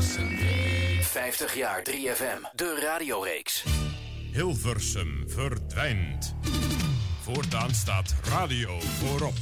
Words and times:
50 0.00 1.54
jaar 1.54 1.82
3FM, 1.90 2.54
de 2.54 2.78
radioreeks. 2.82 3.64
Hilversum 4.32 5.24
verdwijnt. 5.26 6.34
Voortaan 7.22 7.74
staat 7.74 8.14
radio 8.24 8.80
voorop. 8.80 9.34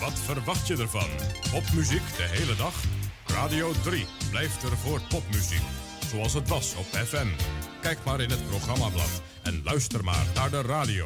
Wat 0.00 0.18
verwacht 0.24 0.66
je 0.66 0.76
ervan? 0.76 1.08
Popmuziek 1.52 2.16
de 2.16 2.22
hele 2.22 2.56
dag? 2.56 2.74
Radio 3.26 3.72
3 3.82 4.06
blijft 4.30 4.62
er 4.62 4.76
voor 4.76 5.00
popmuziek. 5.08 5.62
Zoals 6.10 6.34
het 6.34 6.48
was 6.48 6.74
op 6.74 6.86
FM. 6.86 7.28
Kijk 7.80 7.98
maar 8.04 8.20
in 8.20 8.30
het 8.30 8.48
programmablad 8.48 9.22
en 9.42 9.60
luister 9.64 10.04
maar 10.04 10.26
naar 10.34 10.50
de 10.50 10.62
radio. 10.62 11.04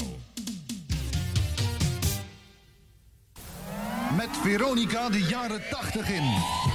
Met 4.16 4.30
Veronica 4.42 5.10
de 5.10 5.22
jaren 5.22 5.62
80 5.70 6.10
in. 6.10 6.71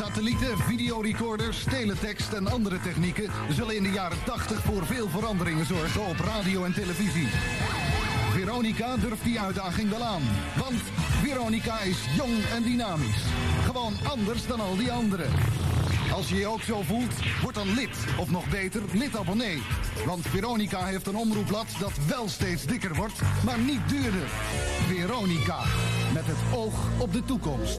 Satellieten, 0.00 0.58
videorecorders, 0.58 1.64
teletext 1.64 2.32
en 2.32 2.46
andere 2.46 2.80
technieken 2.80 3.30
zullen 3.50 3.76
in 3.76 3.82
de 3.82 3.90
jaren 3.90 4.18
80 4.24 4.62
voor 4.62 4.86
veel 4.86 5.08
veranderingen 5.08 5.66
zorgen 5.66 6.06
op 6.06 6.18
radio 6.18 6.64
en 6.64 6.72
televisie. 6.72 7.28
Veronica 8.30 8.96
durft 8.96 9.24
die 9.24 9.40
uitdaging 9.40 9.90
wel 9.90 10.02
aan. 10.02 10.22
Want 10.58 10.80
Veronica 11.22 11.80
is 11.80 11.98
jong 12.16 12.44
en 12.54 12.62
dynamisch. 12.62 13.22
Gewoon 13.64 13.92
anders 14.08 14.46
dan 14.46 14.60
al 14.60 14.76
die 14.76 14.92
anderen. 14.92 15.30
Als 16.12 16.28
je 16.28 16.36
je 16.36 16.46
ook 16.46 16.62
zo 16.62 16.82
voelt, 16.82 17.14
word 17.42 17.54
dan 17.54 17.74
lid. 17.74 17.96
Of 18.18 18.30
nog 18.30 18.48
beter, 18.48 18.82
lid-abonnee. 18.92 19.62
Want 20.06 20.26
Veronica 20.26 20.84
heeft 20.84 21.06
een 21.06 21.16
omroepblad 21.16 21.66
dat 21.78 21.92
wel 22.08 22.28
steeds 22.28 22.64
dikker 22.64 22.94
wordt, 22.94 23.20
maar 23.44 23.58
niet 23.58 23.88
duurder. 23.88 24.28
Veronica. 24.86 25.64
Met 26.12 26.26
het 26.26 26.58
oog 26.58 26.74
op 26.98 27.12
de 27.12 27.24
toekomst. 27.24 27.78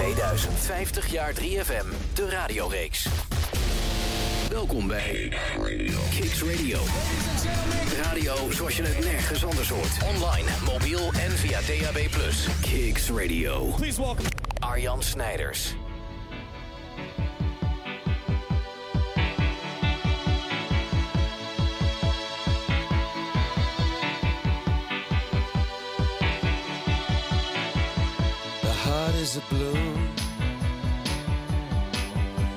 2050 0.00 1.12
jaar 1.12 1.32
3FM, 1.34 1.86
de 2.14 2.30
radioreeks. 2.30 3.08
Welkom 4.50 4.86
bij 4.86 5.32
Kicks 6.10 6.42
Radio. 6.42 6.78
Radio 8.02 8.50
zoals 8.50 8.76
je 8.76 8.82
het 8.82 9.04
nergens 9.04 9.44
anders 9.44 9.68
hoort. 9.68 10.16
Online, 10.16 10.48
mobiel 10.64 11.12
en 11.12 11.30
via 11.30 11.60
DAB+. 11.60 11.98
Kicks 12.60 13.10
Radio. 13.10 13.66
Please 13.76 14.00
welcome 14.00 14.28
Arjan 14.58 15.02
Snijders. 15.02 15.74
Is 29.20 29.36
a 29.36 29.40
blue. 29.50 29.94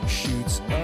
Shoots 0.07 0.61
up 0.69 0.82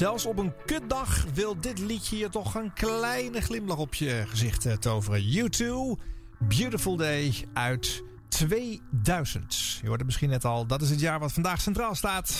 zelfs 0.00 0.26
op 0.26 0.38
een 0.38 0.52
kutdag 0.66 1.24
wil 1.34 1.60
dit 1.60 1.78
liedje 1.78 2.18
je 2.18 2.28
toch 2.28 2.54
een 2.54 2.72
kleine 2.72 3.40
glimlach 3.40 3.76
op 3.76 3.94
je 3.94 4.24
gezicht 4.28 4.66
eh, 4.66 4.72
toveren. 4.72 5.22
U2, 5.22 6.00
Beautiful 6.38 6.96
Day 6.96 7.34
uit 7.52 8.02
2000. 8.28 9.78
Je 9.82 9.88
hoorde 9.88 10.04
misschien 10.04 10.28
net 10.28 10.44
al, 10.44 10.66
dat 10.66 10.82
is 10.82 10.90
het 10.90 11.00
jaar 11.00 11.18
wat 11.18 11.32
vandaag 11.32 11.60
centraal 11.60 11.94
staat. 11.94 12.36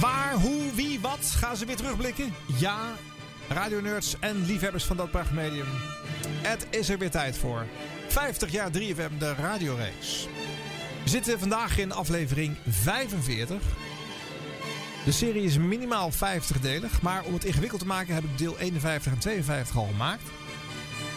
Waar, 0.00 0.34
hoe, 0.34 0.74
wie, 0.74 1.00
wat 1.00 1.34
gaan 1.36 1.56
ze 1.56 1.66
weer 1.66 1.76
terugblikken? 1.76 2.32
Ja, 2.58 2.92
radionerds 3.48 4.16
en 4.20 4.46
liefhebbers 4.46 4.84
van 4.84 4.96
dat 4.96 5.10
prachtmedium. 5.10 5.66
Het 6.26 6.66
is 6.70 6.88
er 6.88 6.98
weer 6.98 7.10
tijd 7.10 7.38
voor. 7.38 7.66
50 8.08 8.50
jaar 8.50 8.70
3FM, 8.70 9.18
de 9.18 9.34
radioreeks. 9.34 10.28
We 11.02 11.08
zitten 11.08 11.38
vandaag 11.38 11.78
in 11.78 11.92
aflevering 11.92 12.56
45. 12.68 13.62
De 15.04 15.12
serie 15.12 15.42
is 15.42 15.58
minimaal 15.58 16.10
50-delig, 16.12 17.00
maar 17.02 17.24
om 17.24 17.34
het 17.34 17.44
ingewikkeld 17.44 17.80
te 17.80 17.86
maken 17.86 18.14
heb 18.14 18.24
ik 18.24 18.38
deel 18.38 18.58
51 18.58 19.12
en 19.12 19.18
52 19.18 19.76
al 19.76 19.86
gemaakt. 19.86 20.22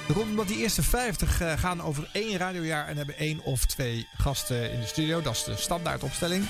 Dat 0.07 0.15
komt 0.15 0.29
omdat 0.29 0.47
die 0.47 0.57
eerste 0.57 0.83
50 0.83 1.41
eh, 1.41 1.57
gaan 1.57 1.81
over 1.81 2.09
één 2.13 2.37
radiojaar 2.37 2.87
en 2.87 2.97
hebben 2.97 3.17
één 3.17 3.39
of 3.43 3.65
twee 3.65 4.07
gasten 4.17 4.71
in 4.71 4.79
de 4.79 4.87
studio. 4.87 5.21
Dat 5.21 5.33
is 5.33 5.43
de 5.43 5.55
standaardopstelling. 5.55 6.45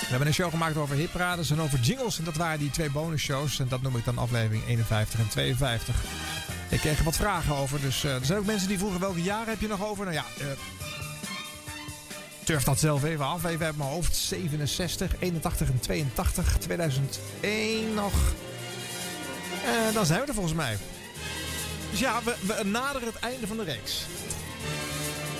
We 0.00 0.06
hebben 0.06 0.26
een 0.26 0.34
show 0.34 0.50
gemaakt 0.50 0.76
over 0.76 0.96
hiprades 0.96 1.50
en 1.50 1.60
over 1.60 1.78
jingles. 1.78 2.18
En 2.18 2.24
dat 2.24 2.36
waren 2.36 2.58
die 2.58 2.70
twee 2.70 2.90
bonusshows. 2.90 3.58
En 3.58 3.68
dat 3.68 3.82
noem 3.82 3.96
ik 3.96 4.04
dan 4.04 4.18
aflevering 4.18 4.66
51 4.66 5.20
en 5.20 5.28
52. 5.28 5.94
Ik 6.68 6.78
kreeg 6.78 6.98
er 6.98 7.04
wat 7.04 7.16
vragen 7.16 7.56
over. 7.56 7.80
Dus 7.80 8.04
eh, 8.04 8.14
er 8.14 8.24
zijn 8.24 8.38
ook 8.38 8.46
mensen 8.46 8.68
die 8.68 8.78
vroegen 8.78 9.00
welke 9.00 9.22
jaren 9.22 9.48
heb 9.48 9.60
je 9.60 9.68
nog 9.68 9.84
over? 9.84 10.04
Nou 10.04 10.16
ja, 10.16 10.24
eh, 10.38 10.46
turf 12.50 12.64
dat 12.64 12.78
zelf 12.78 13.04
even 13.04 13.24
af. 13.24 13.44
Even 13.44 13.66
uit 13.66 13.76
mijn 13.76 13.88
hoofd. 13.90 14.16
67, 14.16 15.12
81 15.18 15.68
en 15.68 15.80
82. 15.80 16.58
2001 16.58 17.94
nog. 17.94 18.12
En 19.64 19.94
dan 19.94 20.06
zijn 20.06 20.20
we 20.20 20.26
er 20.26 20.34
volgens 20.34 20.54
mij. 20.54 20.76
Dus 21.90 22.00
ja, 22.00 22.20
we 22.22 22.64
naderen 22.64 23.08
het 23.08 23.18
einde 23.18 23.46
van 23.46 23.56
de 23.56 23.64
reeks. 23.64 24.06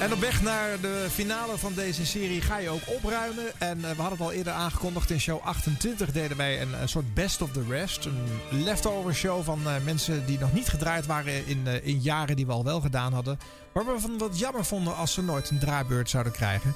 En 0.01 0.13
op 0.13 0.21
weg 0.21 0.43
naar 0.43 0.81
de 0.81 1.07
finale 1.11 1.59
van 1.59 1.75
deze 1.75 2.07
serie 2.07 2.41
ga 2.41 2.59
je 2.59 2.69
ook 2.69 2.83
opruimen. 2.87 3.45
En 3.59 3.85
eh, 3.85 3.91
we 3.91 4.01
hadden 4.01 4.19
het 4.19 4.21
al 4.21 4.33
eerder 4.33 4.53
aangekondigd. 4.53 5.11
In 5.11 5.21
show 5.21 5.41
28 5.43 6.13
deden 6.13 6.37
wij 6.37 6.61
een, 6.63 6.89
soort 6.89 7.15
best 7.15 7.43
of 7.43 7.51
the 7.51 7.65
rest. 7.69 8.05
Een 8.05 8.63
leftover 8.63 9.15
show 9.15 9.45
van 9.45 9.61
eh, 9.67 9.73
mensen 9.85 10.27
die 10.27 10.39
nog 10.39 10.53
niet 10.53 10.69
gedraaid 10.69 11.07
waren 11.07 11.47
in, 11.47 11.67
eh, 11.67 11.87
in 11.87 11.99
jaren 11.99 12.37
die 12.37 12.47
we 12.47 12.53
al 12.53 12.65
wel 12.65 12.81
gedaan 12.81 13.13
hadden. 13.13 13.39
Maar 13.73 13.87
we 13.87 14.01
van 14.01 14.19
wat 14.19 14.39
jammer 14.39 14.65
vonden 14.65 14.97
als 14.97 15.13
ze 15.13 15.23
nooit 15.23 15.51
een 15.51 15.59
draaibeurt 15.59 16.11
zouden 16.11 16.33
krijgen. 16.33 16.75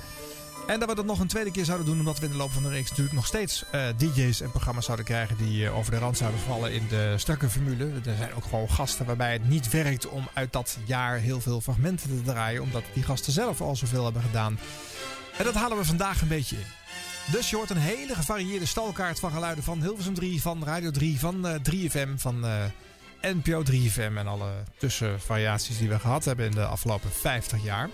En 0.66 0.80
dat 0.80 0.88
we 0.88 0.94
dat 0.94 1.04
nog 1.04 1.20
een 1.20 1.26
tweede 1.26 1.50
keer 1.50 1.64
zouden 1.64 1.86
doen, 1.86 1.98
omdat 1.98 2.19
we 2.19 2.25
in 2.25 2.30
de 2.30 2.36
loop 2.36 2.52
van 2.52 2.62
de 2.62 2.69
reeks 2.69 2.88
natuurlijk 2.88 3.16
nog 3.16 3.26
steeds 3.26 3.64
eh, 3.70 3.86
DJ's 3.97 4.41
en 4.41 4.50
programma's 4.50 4.84
zouden 4.84 5.06
krijgen 5.06 5.36
die 5.36 5.66
eh, 5.66 5.76
over 5.76 5.91
de 5.91 5.98
rand 5.98 6.16
zouden 6.16 6.41
vallen 6.41 6.72
in 6.72 6.88
de 6.88 7.14
strakke 7.16 7.50
formule. 7.50 7.84
Er 7.84 8.16
zijn 8.16 8.34
ook 8.34 8.44
gewoon 8.44 8.70
gasten 8.70 9.06
waarbij 9.06 9.32
het 9.32 9.48
niet 9.48 9.70
werkt 9.70 10.08
om 10.08 10.28
uit 10.32 10.52
dat 10.52 10.78
jaar 10.84 11.19
heel 11.19 11.40
veel 11.40 11.61
fragmenten 11.61 12.08
te 12.08 12.22
draaien, 12.32 12.62
omdat 12.62 12.82
die 12.93 13.02
gasten 13.02 13.32
zelf 13.32 13.61
al 13.61 13.76
zoveel 13.76 14.05
hebben 14.05 14.22
gedaan. 14.22 14.58
En 15.38 15.44
dat 15.44 15.55
halen 15.55 15.78
we 15.78 15.84
vandaag 15.84 16.20
een 16.20 16.28
beetje 16.28 16.56
in. 16.56 16.66
Dus 17.32 17.50
je 17.50 17.56
hoort 17.56 17.70
een 17.70 17.76
hele 17.76 18.14
gevarieerde 18.14 18.66
stalkaart 18.66 19.20
van 19.20 19.31
geluiden 19.31 19.64
van 19.64 19.82
Hilversum 19.82 20.14
3, 20.14 20.40
van 20.40 20.64
Radio 20.64 20.90
3, 20.90 21.19
van 21.19 21.46
eh, 21.46 21.55
3FM, 21.72 22.14
van 22.16 22.46
eh, 22.46 22.64
NPO 23.20 23.62
3FM 23.62 24.16
en 24.16 24.26
alle 24.26 24.50
tussenvariaties 24.76 25.78
die 25.78 25.88
we 25.88 25.99
gehad 25.99 26.25
hebben 26.25 26.46
in 26.46 26.55
de 26.55 26.64
afgelopen 26.64 27.11
50 27.11 27.64
jaar. 27.64 27.90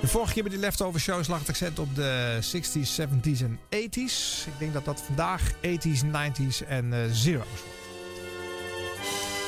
De 0.00 0.08
vorige 0.08 0.32
keer 0.32 0.42
bij 0.42 0.52
die 0.52 0.60
leftover 0.60 1.00
shows 1.00 1.28
lag 1.28 1.38
het 1.38 1.48
accent 1.48 1.78
op 1.78 1.94
de 1.94 2.38
60s, 2.40 3.00
70s 3.00 3.42
en 3.42 3.58
80s. 3.58 4.46
Ik 4.46 4.58
denk 4.58 4.72
dat 4.72 4.84
dat 4.84 5.00
vandaag 5.00 5.52
80s, 5.52 6.04
90s 6.04 6.66
en 6.66 6.92
eh, 6.92 7.10
zero's 7.10 7.46
wordt. 7.48 7.64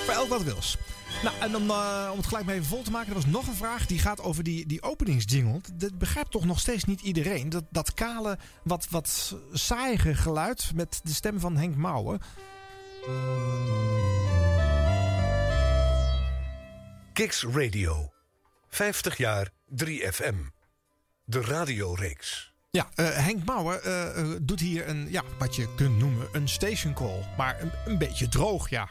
Voor 0.05 0.15
elk 0.15 0.29
wat 0.29 0.43
wils. 0.43 0.77
Nou, 1.23 1.37
en 1.41 1.57
om, 1.57 1.71
eh, 1.71 2.09
om 2.11 2.17
het 2.17 2.27
gelijk 2.27 2.49
even 2.49 2.65
vol 2.65 2.83
te 2.83 2.91
maken, 2.91 3.09
er 3.09 3.15
was 3.15 3.27
nog 3.27 3.47
een 3.47 3.55
vraag 3.55 3.87
die 3.87 3.99
gaat 3.99 4.21
over 4.21 4.43
die, 4.43 4.67
die 4.67 4.83
openingsjingle. 4.83 5.61
Dat 5.75 5.99
begrijpt 5.99 6.31
toch 6.31 6.45
nog 6.45 6.61
steeds 6.61 6.85
niet 6.85 7.01
iedereen. 7.01 7.49
Dat, 7.49 7.65
dat 7.71 7.95
kale, 7.95 8.39
wat, 8.63 8.87
wat 8.91 9.37
saaiige 9.53 10.15
geluid 10.15 10.71
met 10.75 11.01
de 11.03 11.15
stem 11.15 11.41
van 11.41 11.57
Henk 11.57 11.77
Mouwen. 11.77 12.21
Kicks 17.13 17.45
Radio. 17.45 18.13
50 18.69 19.17
jaar 19.17 19.57
3FM. 19.77 20.35
De 21.25 21.41
radioreeks. 21.41 22.53
Ja, 22.71 22.89
eh, 22.95 23.07
Henk 23.11 23.45
Mouwen 23.45 23.83
eh, 23.83 24.21
eh, 24.21 24.39
doet 24.43 24.61
hier 24.61 24.89
een, 24.89 25.11
ja, 25.11 25.23
wat 25.39 25.57
je 25.57 25.75
kunt 25.75 25.99
noemen 25.99 26.29
een 26.33 26.49
station 26.49 26.95
call. 26.95 27.25
Maar 27.37 27.61
een, 27.61 27.71
een 27.87 27.99
beetje 27.99 28.29
droog, 28.29 28.69
ja. 28.71 28.89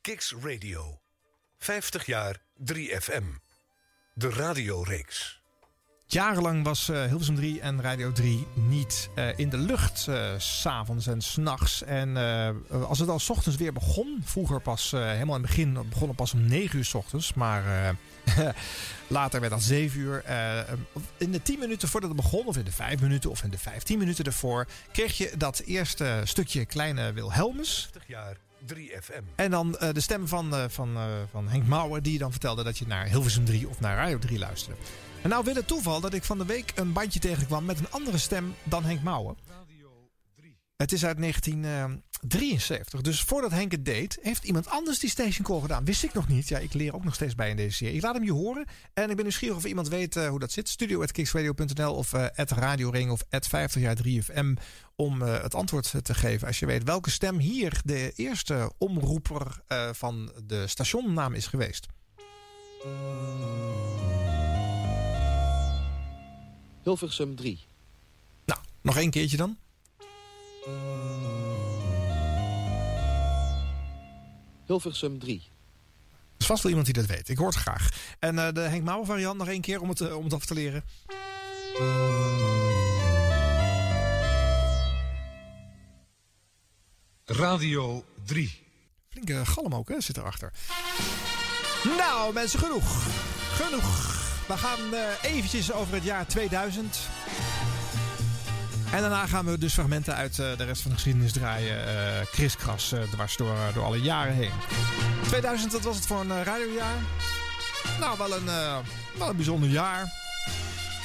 Kicks 0.00 0.34
Radio. 0.40 1.00
50 1.58 2.06
jaar 2.06 2.42
3FM. 2.72 3.24
De 4.14 4.30
radioreeks. 4.30 5.40
Jarenlang 6.06 6.64
was 6.64 6.88
eh, 6.88 7.04
Hilversum 7.04 7.34
3 7.34 7.60
en 7.60 7.82
Radio 7.82 8.12
3 8.12 8.46
niet 8.54 9.10
in 9.36 9.48
de 9.48 9.58
lucht, 9.58 9.98
s 10.38 10.60
s'avonds 10.60 11.06
en 11.06 11.20
s'nachts. 11.20 11.82
En 11.82 12.16
als 12.70 12.98
het 12.98 13.08
al 13.08 13.18
's 13.18 13.30
ochtends 13.30 13.58
weer 13.58 13.72
begon, 13.72 14.22
vroeger 14.24 14.60
pas 14.60 14.90
helemaal 14.90 15.36
in 15.36 15.42
het 15.42 15.50
begin 15.50 15.88
begon 15.88 16.08
het 16.08 16.16
pas 16.16 16.32
om 16.32 16.46
9 16.46 16.78
uur 16.78 16.84
s 16.84 16.94
ochtends. 16.94 17.34
Maar 17.34 17.94
later 19.06 19.40
werd 19.40 19.52
dat 19.52 19.62
7 19.62 20.00
uur. 20.00 20.24
Eh, 20.24 20.58
in 21.16 21.32
de 21.32 21.42
10 21.42 21.58
minuten 21.58 21.88
voordat 21.88 22.10
het 22.10 22.20
begon, 22.20 22.46
of 22.46 22.56
in 22.56 22.64
de 22.64 22.72
5 22.72 23.00
minuten 23.00 23.30
of 23.30 23.42
in 23.42 23.50
de 23.50 23.58
15 23.58 23.98
minuten 23.98 24.24
ervoor, 24.24 24.66
kreeg 24.92 25.18
je 25.18 25.32
dat 25.36 25.58
eerste 25.58 26.20
stukje 26.24 26.64
kleine 26.64 27.12
Wilhelmus. 27.12 27.88
50 27.92 28.06
jaar 28.06 28.36
3FM. 28.66 29.22
En 29.34 29.50
dan 29.50 29.78
eh, 29.78 29.92
de 29.92 30.00
stem 30.00 30.28
van, 30.28 30.54
eh, 30.54 30.64
van, 30.68 30.96
van 31.30 31.48
Henk 31.48 31.66
Mouwen, 31.66 32.02
die 32.02 32.18
dan 32.18 32.30
vertelde 32.30 32.62
dat 32.62 32.78
je 32.78 32.86
naar 32.86 33.06
Hilversum 33.06 33.44
3 33.44 33.68
of 33.68 33.80
naar 33.80 33.96
Radio 33.96 34.18
3 34.18 34.38
luisterde. 34.38 34.80
En 35.22 35.28
nou 35.28 35.44
wil 35.44 35.54
het 35.54 35.66
toeval 35.66 36.00
dat 36.00 36.14
ik 36.14 36.24
van 36.24 36.38
de 36.38 36.46
week 36.46 36.72
een 36.74 36.92
bandje 36.92 37.20
tegenkwam 37.20 37.64
met 37.64 37.78
een 37.78 37.90
andere 37.90 38.18
stem 38.18 38.54
dan 38.62 38.84
Henk 38.84 39.02
Mouwen. 39.02 39.36
Het 40.82 40.92
is 40.92 41.04
uit 41.04 41.18
1973. 41.18 43.00
Dus 43.00 43.22
voordat 43.22 43.50
Henk 43.50 43.72
het 43.72 43.84
deed, 43.84 44.18
heeft 44.22 44.44
iemand 44.44 44.68
anders 44.68 44.98
die 44.98 45.10
station 45.10 45.46
call 45.46 45.60
gedaan. 45.60 45.84
Wist 45.84 46.02
ik 46.04 46.12
nog 46.12 46.28
niet. 46.28 46.48
Ja, 46.48 46.58
ik 46.58 46.72
leer 46.72 46.94
ook 46.94 47.04
nog 47.04 47.14
steeds 47.14 47.34
bij 47.34 47.50
in 47.50 47.56
deze 47.56 47.76
serie. 47.76 47.94
Ik 47.94 48.02
laat 48.02 48.14
hem 48.14 48.24
je 48.24 48.32
horen. 48.32 48.66
En 48.94 49.10
ik 49.10 49.14
ben 49.14 49.24
nieuwsgierig 49.24 49.56
of 49.56 49.64
iemand 49.64 49.88
weet 49.88 50.16
eh, 50.16 50.28
hoe 50.28 50.38
dat 50.38 50.52
zit. 50.52 50.68
Studio.kicksradio.nl 50.68 51.94
of 51.94 52.12
uh, 52.12 52.26
radioring 52.34 53.10
of 53.10 53.24
50 53.28 53.80
jaar 53.82 53.96
3FM. 54.06 54.62
Om 54.96 55.22
eh, 55.22 55.42
het 55.42 55.54
antwoord 55.54 56.04
te 56.04 56.14
geven 56.14 56.46
als 56.46 56.58
je 56.58 56.66
weet 56.66 56.84
welke 56.84 57.10
stem 57.10 57.38
hier 57.38 57.80
de 57.84 58.12
eerste 58.16 58.72
omroeper 58.78 59.62
eh, 59.66 59.88
van 59.92 60.32
de 60.46 60.66
stationnaam 60.66 61.34
is 61.34 61.46
geweest. 61.46 61.86
Hilversum 66.82 67.36
3. 67.36 67.64
Nou, 68.44 68.60
nog 68.80 68.96
één 68.96 69.10
keertje 69.10 69.36
dan. 69.36 69.56
Hilversum 74.66 75.18
3. 75.18 75.34
Er 75.34 76.38
is 76.38 76.46
vast 76.46 76.62
wel 76.62 76.70
iemand 76.70 76.86
die 76.86 77.02
dat 77.02 77.16
weet. 77.16 77.28
Ik 77.28 77.38
hoor 77.38 77.46
het 77.46 77.56
graag. 77.56 77.88
En 78.18 78.38
eh, 78.38 78.52
de 78.52 78.60
Henk 78.60 78.84
Mouwen 78.84 79.06
variant 79.06 79.38
nog 79.38 79.48
één 79.48 79.60
keer 79.60 79.80
om 79.80 79.88
het, 79.88 80.00
eh, 80.00 80.16
om 80.16 80.24
het 80.24 80.32
af 80.32 80.44
te 80.44 80.54
leren. 80.54 80.84
Radio 87.24 88.04
3. 88.24 88.60
Flinke 89.08 89.46
galm 89.46 89.74
ook, 89.74 89.88
hè, 89.88 90.00
zit 90.00 90.16
erachter. 90.16 90.52
Nou, 91.96 92.32
mensen, 92.32 92.58
genoeg. 92.58 93.06
Genoeg. 93.54 94.20
We 94.48 94.56
gaan 94.56 94.94
eh, 94.94 95.32
eventjes 95.36 95.72
over 95.72 95.94
het 95.94 96.04
jaar 96.04 96.26
2000. 96.26 96.98
En 98.92 99.00
daarna 99.00 99.26
gaan 99.26 99.44
we 99.44 99.58
dus 99.58 99.72
fragmenten 99.72 100.14
uit 100.14 100.38
eh, 100.38 100.46
de 100.56 100.64
rest 100.64 100.82
van 100.82 100.90
de 100.90 100.96
geschiedenis 100.96 101.32
draaien. 101.32 101.86
eh 101.86 102.26
kriskras, 102.30 102.92
eh, 102.92 103.00
dwars 103.10 103.36
door, 103.36 103.56
door 103.74 103.84
alle 103.84 104.00
jaren 104.00 104.34
heen. 104.34 104.50
2000, 105.26 105.72
dat 105.72 105.82
was 105.82 105.96
het 105.96 106.06
voor 106.06 106.20
een 106.20 106.44
radiojaar. 106.44 106.96
Nou, 108.00 108.18
wel 108.18 108.36
een, 108.36 108.44
wel 109.18 109.28
een 109.28 109.36
bijzonder 109.36 109.68
jaar. 109.68 110.12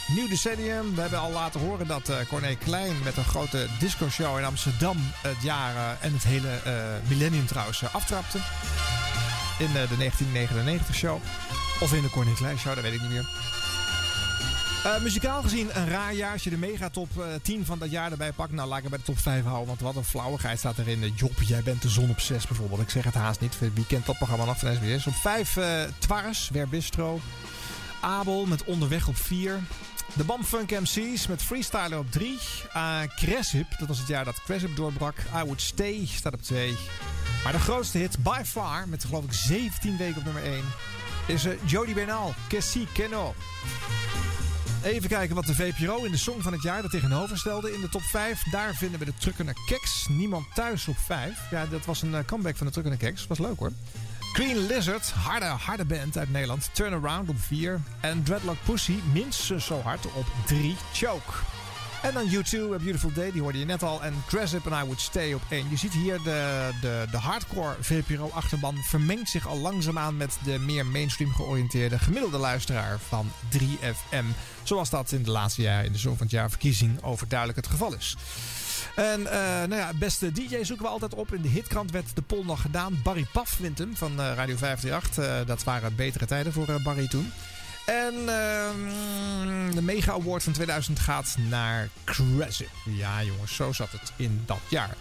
Nieuw 0.07 0.27
decennium. 0.27 0.95
We 0.95 1.01
hebben 1.01 1.19
al 1.19 1.31
laten 1.31 1.59
horen 1.59 1.87
dat 1.87 2.11
Corné 2.27 2.55
Klein 2.55 2.95
met 3.03 3.17
een 3.17 3.23
grote 3.23 3.67
disco-show 3.79 4.37
in 4.37 4.45
Amsterdam 4.45 4.97
het 5.21 5.41
jaar 5.41 5.97
en 6.01 6.13
het 6.13 6.23
hele 6.23 6.59
millennium 7.07 7.45
trouwens 7.45 7.83
aftrapte. 7.93 8.37
In 9.59 9.71
de 9.71 9.87
1999 9.97 10.95
show. 10.95 11.21
Of 11.79 11.93
in 11.93 12.01
de 12.01 12.09
Corné 12.09 12.33
Klein 12.33 12.57
show, 12.59 12.73
dat 12.75 12.83
weet 12.83 12.93
ik 12.93 13.01
niet 13.01 13.09
meer. 13.09 13.25
Eh, 14.83 15.01
muzikaal 15.01 15.41
gezien 15.41 15.69
een 15.73 15.89
raar 15.89 16.13
jaar. 16.13 16.31
Als 16.31 16.43
je 16.43 16.49
de 16.49 16.57
mega 16.57 16.89
top 16.89 17.21
eh, 17.21 17.25
10 17.41 17.65
van 17.65 17.79
dat 17.79 17.91
jaar 17.91 18.11
erbij 18.11 18.31
pakt. 18.31 18.51
Nou, 18.51 18.67
laat 18.67 18.83
ik 18.83 18.89
bij 18.89 18.97
de 18.97 19.03
top 19.03 19.19
5 19.19 19.43
houden. 19.43 19.67
Want 19.67 19.81
wat 19.81 19.95
een 19.95 20.03
flauwigheid 20.03 20.59
staat 20.59 20.77
erin. 20.77 21.03
Eh, 21.03 21.11
Job, 21.15 21.41
jij 21.41 21.63
bent 21.63 21.81
de 21.81 21.89
zon 21.89 22.09
op 22.09 22.19
6 22.19 22.47
bijvoorbeeld. 22.47 22.81
Ik 22.81 22.89
zeg 22.89 23.03
het 23.03 23.13
haast 23.13 23.39
niet. 23.39 23.57
Wie 23.73 23.85
kent 23.87 24.05
dat 24.05 24.17
programma 24.17 24.45
nog 24.45 24.59
van 24.59 24.75
SBS? 24.75 25.07
Op 25.07 25.13
5 25.13 25.57
eh 25.57 25.83
Twars, 25.97 26.49
Werbistro. 26.49 27.19
Abel 28.01 28.45
met 28.45 28.63
Onderweg 28.63 29.07
op 29.07 29.17
4. 29.17 29.59
De 30.13 30.23
Bamfunk 30.23 30.71
MC's 30.71 31.27
met 31.27 31.43
Freestyler 31.43 31.97
op 31.97 32.11
3. 32.11 32.39
Uh, 32.75 32.99
Cresip, 33.15 33.67
dat 33.77 33.87
was 33.87 33.97
het 33.97 34.07
jaar 34.07 34.25
dat 34.25 34.41
Cresip 34.43 34.75
doorbrak. 34.75 35.17
I 35.35 35.43
Would 35.43 35.61
Stay 35.61 36.05
staat 36.05 36.33
op 36.33 36.41
2. 36.41 36.75
Maar 37.43 37.51
de 37.51 37.59
grootste 37.59 37.97
hit, 37.97 38.23
by 38.23 38.41
far, 38.45 38.87
met 38.87 39.05
geloof 39.05 39.23
ik 39.23 39.33
17 39.33 39.97
weken 39.97 40.17
op 40.17 40.23
nummer 40.23 40.43
1, 40.43 40.63
is 41.25 41.45
uh, 41.45 41.53
Jody 41.65 41.93
Bernal, 41.93 42.33
Kessie 42.47 42.87
Keno. 42.93 43.33
Even 44.83 45.09
kijken 45.09 45.35
wat 45.35 45.45
de 45.45 45.55
VPRO 45.55 46.03
in 46.03 46.11
de 46.11 46.17
song 46.17 46.41
van 46.41 46.53
het 46.53 46.61
jaar 46.61 46.83
er 46.83 46.89
tegenover 46.89 47.37
stelde. 47.37 47.73
In 47.73 47.81
de 47.81 47.89
top 47.89 48.01
5, 48.01 48.43
daar 48.51 48.75
vinden 48.75 48.99
we 48.99 49.05
de 49.05 49.13
Truckende 49.17 49.53
Keks. 49.65 50.07
Niemand 50.09 50.45
thuis 50.53 50.87
op 50.87 50.97
5. 50.97 51.51
Ja, 51.51 51.65
dat 51.65 51.85
was 51.85 52.01
een 52.01 52.15
eh, 52.15 52.25
comeback 52.25 52.57
van 52.57 52.67
de 52.67 52.73
Truckende 52.73 52.97
Keks. 52.97 53.27
Was 53.27 53.39
leuk 53.39 53.59
hoor. 53.59 53.71
Green 54.33 54.65
Lizard, 54.67 55.11
harde, 55.11 55.45
harde 55.45 55.85
band 55.85 56.17
uit 56.17 56.31
Nederland. 56.31 56.69
Turnaround 56.73 57.29
op 57.29 57.39
4. 57.39 57.81
En 57.99 58.23
Dreadlock 58.23 58.57
Pussy, 58.65 58.99
minstens 59.13 59.65
zo 59.65 59.81
hard 59.81 60.05
op 60.05 60.25
3. 60.45 60.75
Choke. 60.93 61.33
En 62.01 62.13
dan 62.13 62.29
U2, 62.29 62.73
A 62.73 62.77
Beautiful 62.77 63.11
Day, 63.13 63.31
die 63.31 63.41
hoorde 63.41 63.59
je 63.59 63.65
net 63.65 63.83
al. 63.83 64.03
En 64.03 64.23
Cresip 64.27 64.67
and 64.67 64.83
I 64.83 64.85
Would 64.85 65.01
Stay 65.01 65.33
op 65.33 65.41
1. 65.49 65.69
Je 65.69 65.77
ziet 65.77 65.93
hier 65.93 66.17
de, 66.23 66.69
de, 66.81 67.05
de 67.11 67.17
hardcore 67.17 67.75
VPRO-achterban 67.79 68.75
vermengt 68.83 69.29
zich 69.29 69.47
al 69.47 69.57
langzaamaan 69.57 70.17
met 70.17 70.37
de 70.43 70.59
meer 70.59 70.85
mainstream 70.85 71.33
georiënteerde 71.33 71.99
gemiddelde 71.99 72.37
luisteraar 72.37 72.99
van 73.07 73.31
3FM. 73.57 74.25
Zoals 74.63 74.89
dat 74.89 75.11
in 75.11 75.23
de 75.23 75.31
laatste 75.31 75.61
jaren 75.61 75.85
in 75.85 75.91
de 75.91 75.97
Song 75.97 76.17
van 76.17 76.25
het 76.25 76.35
Jaar 76.35 76.49
verkiezing 76.49 77.03
overduidelijk 77.03 77.57
het 77.59 77.67
geval 77.67 77.93
is. 77.93 78.15
En 78.95 79.31
eh, 79.31 79.39
nou 79.39 79.75
ja, 79.75 79.91
beste 79.93 80.31
DJ 80.31 80.63
zoeken 80.63 80.85
we 80.85 80.91
altijd 80.91 81.13
op. 81.13 81.33
In 81.33 81.41
de 81.41 81.47
hitkrant 81.47 81.91
werd 81.91 82.15
de 82.15 82.21
poll 82.21 82.45
nog 82.45 82.61
gedaan. 82.61 82.99
Barry 83.03 83.25
Paf 83.31 83.57
wint 83.57 83.77
hem 83.77 83.95
van 83.95 84.11
eh, 84.11 84.31
Radio 84.35 84.55
538. 84.57 85.23
Eh, 85.23 85.47
dat 85.47 85.63
waren 85.63 85.95
betere 85.95 86.25
tijden 86.25 86.53
voor 86.53 86.81
Barry 86.83 87.07
toen. 87.07 87.31
En 87.87 88.13
ehm, 88.13 89.75
de 89.75 89.81
Mega 89.81 90.11
Award 90.11 90.43
van 90.43 90.53
2000 90.53 90.99
gaat 90.99 91.35
naar 91.49 91.89
Cresip. 92.03 92.69
Ja 92.85 93.23
jongens, 93.23 93.55
zo 93.55 93.71
zat 93.71 93.91
het 93.91 94.11
in 94.15 94.43
dat 94.45 94.59
jaar. 94.69 94.95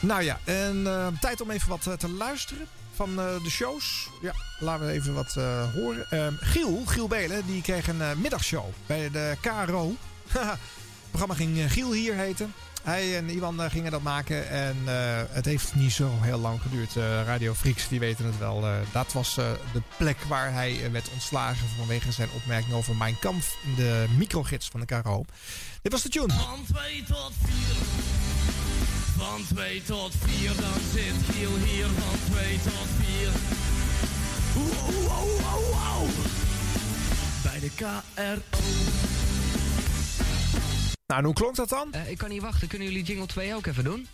Nou 0.00 0.22
ja, 0.22 0.38
en 0.44 0.86
eh, 0.86 1.06
tijd 1.20 1.40
om 1.40 1.50
even 1.50 1.68
wat 1.68 1.86
eh, 1.86 1.92
te 1.92 2.08
luisteren 2.08 2.66
van 2.94 3.20
eh, 3.20 3.42
de 3.42 3.50
shows. 3.50 4.08
Ja, 4.22 4.34
laten 4.58 4.86
we 4.86 4.92
even 4.92 5.14
wat 5.14 5.34
horen. 5.74 6.10
Ehm, 6.10 6.32
Giel, 6.40 6.82
Giel 6.86 7.08
Belen, 7.08 7.46
die 7.46 7.62
kreeg 7.62 7.88
een 7.88 8.20
middagshow 8.20 8.66
bij 8.86 9.10
de 9.10 9.36
KRO. 9.40 9.94
het 10.32 10.58
programma 11.10 11.34
ging 11.34 11.72
Giel 11.72 11.92
hier 11.92 12.14
heten. 12.14 12.54
Hij 12.86 13.16
en 13.16 13.28
Iwan 13.28 13.62
eh, 13.62 13.70
gingen 13.70 13.90
dat 13.90 14.02
maken 14.02 14.48
en 14.48 14.76
eh, 14.86 15.22
het 15.30 15.44
heeft 15.44 15.74
niet 15.74 15.92
zo 15.92 16.10
heel 16.20 16.38
lang 16.38 16.62
geduurd. 16.62 16.96
Eh, 16.96 17.02
Radio 17.24 17.54
Freaks, 17.54 17.88
die 17.88 18.00
weten 18.00 18.24
het 18.24 18.38
wel. 18.38 18.66
Eh, 18.66 18.72
dat 18.92 19.12
was 19.12 19.34
de 19.34 19.82
plek 19.96 20.16
waar 20.28 20.52
hij 20.52 20.90
werd 20.92 21.10
ontslagen 21.12 21.68
vanwege 21.76 22.12
zijn 22.12 22.28
opmerking 22.34 22.74
over 22.74 22.96
Mijn 22.96 23.18
Kampf 23.18 23.56
in 23.64 23.74
de 23.74 24.06
microgids 24.16 24.68
van 24.68 24.80
de 24.80 24.86
KRO. 24.86 25.24
Dit 25.82 25.92
was 25.92 26.02
de 26.02 26.08
tune. 26.08 26.32
Van 26.32 26.64
2 26.72 27.04
tot 27.04 27.32
4. 27.42 27.76
Van 29.16 29.40
2 29.54 29.82
tot 29.82 30.14
4, 30.24 30.48
dan 30.48 30.80
zit 30.92 31.34
Giel 31.34 31.56
hier. 31.56 31.86
Van 31.86 32.34
2 32.34 32.58
tot 32.62 32.88
4. 32.98 33.28
Wow, 34.54 35.04
wow, 35.06 35.40
wow, 35.40 35.72
wow. 35.72 36.08
Bij 37.42 37.60
de 37.60 37.70
KRO. 37.74 39.15
Nou, 41.06 41.20
en 41.20 41.26
hoe 41.26 41.34
klonk 41.34 41.54
dat 41.54 41.68
dan? 41.68 41.92
Eh, 41.92 42.10
ik 42.10 42.18
kan 42.18 42.28
niet 42.28 42.42
wachten. 42.42 42.68
Kunnen 42.68 42.88
jullie 42.88 43.04
Jingle 43.04 43.26
2 43.26 43.54
ook 43.54 43.66
even 43.66 43.84
doen? 43.84 44.06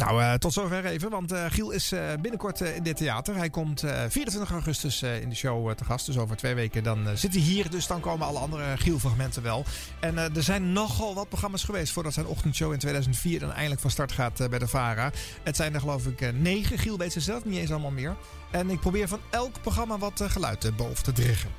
Nou, 0.00 0.22
eh, 0.22 0.34
tot 0.34 0.52
zover 0.52 0.84
even, 0.84 1.10
want 1.10 1.32
eh, 1.32 1.44
Giel 1.48 1.70
is 1.70 1.92
eh, 1.92 2.00
binnenkort 2.20 2.60
in 2.60 2.82
dit 2.82 2.96
theater. 2.96 3.36
Hij 3.36 3.50
komt 3.50 3.82
eh, 3.82 4.02
24 4.08 4.50
augustus 4.50 5.02
in 5.02 5.28
de 5.28 5.34
show 5.34 5.72
te 5.74 5.84
gast, 5.84 6.06
dus 6.06 6.18
over 6.18 6.36
twee 6.36 6.54
weken 6.54 6.82
dan 6.82 7.08
zit 7.14 7.32
hij 7.32 7.42
hier. 7.42 7.70
Dus 7.70 7.86
dan 7.86 8.00
komen 8.00 8.26
alle 8.26 8.38
andere 8.38 8.76
Giel-fragmenten 8.76 9.42
wel. 9.42 9.64
En 10.00 10.18
er 10.18 10.42
zijn 10.42 10.72
nogal 10.72 11.14
wat 11.14 11.28
programma's 11.28 11.64
geweest 11.64 11.92
voordat 11.92 12.12
zijn 12.12 12.26
ochtendshow 12.26 12.72
in 12.72 12.78
2004 12.78 13.40
dan 13.40 13.52
eindelijk 13.52 13.80
van 13.80 13.90
start 13.90 14.12
gaat 14.12 14.50
bij 14.50 14.58
de 14.58 14.68
VARA. 14.68 15.10
Het 15.42 15.56
zijn 15.56 15.74
er 15.74 15.80
geloof 15.80 16.06
ik 16.06 16.32
negen. 16.32 16.78
Giel 16.78 16.98
weet 16.98 17.12
ze 17.12 17.20
zelf 17.20 17.44
niet 17.44 17.58
eens 17.58 17.70
allemaal 17.70 17.90
meer. 17.90 18.16
En 18.50 18.70
ik 18.70 18.80
probeer 18.80 19.08
van 19.08 19.20
elk 19.30 19.60
programma 19.60 19.98
wat 19.98 20.22
geluid 20.26 20.76
boven 20.76 21.04
te 21.04 21.12
dreggen. 21.12 21.50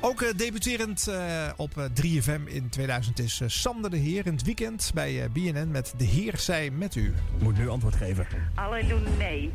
Ook 0.00 0.22
eh, 0.22 0.28
debuterend 0.36 1.06
eh, 1.08 1.48
op 1.56 1.76
eh, 1.76 1.84
3FM 1.84 2.44
in 2.44 2.68
2000 2.68 3.18
is 3.18 3.40
eh, 3.40 3.48
Sander 3.48 3.90
de 3.90 3.96
Heer 3.96 4.26
in 4.26 4.32
het 4.32 4.42
weekend 4.44 4.90
bij 4.94 5.22
eh, 5.22 5.30
BNN 5.30 5.70
met 5.70 5.94
De 5.96 6.04
Heer 6.04 6.38
zij 6.38 6.70
met 6.70 6.94
u. 6.94 7.14
Moet 7.38 7.58
nu 7.58 7.68
antwoord 7.68 7.94
geven. 7.96 8.26
Halleluja, 8.54 9.10
nee. 9.18 9.52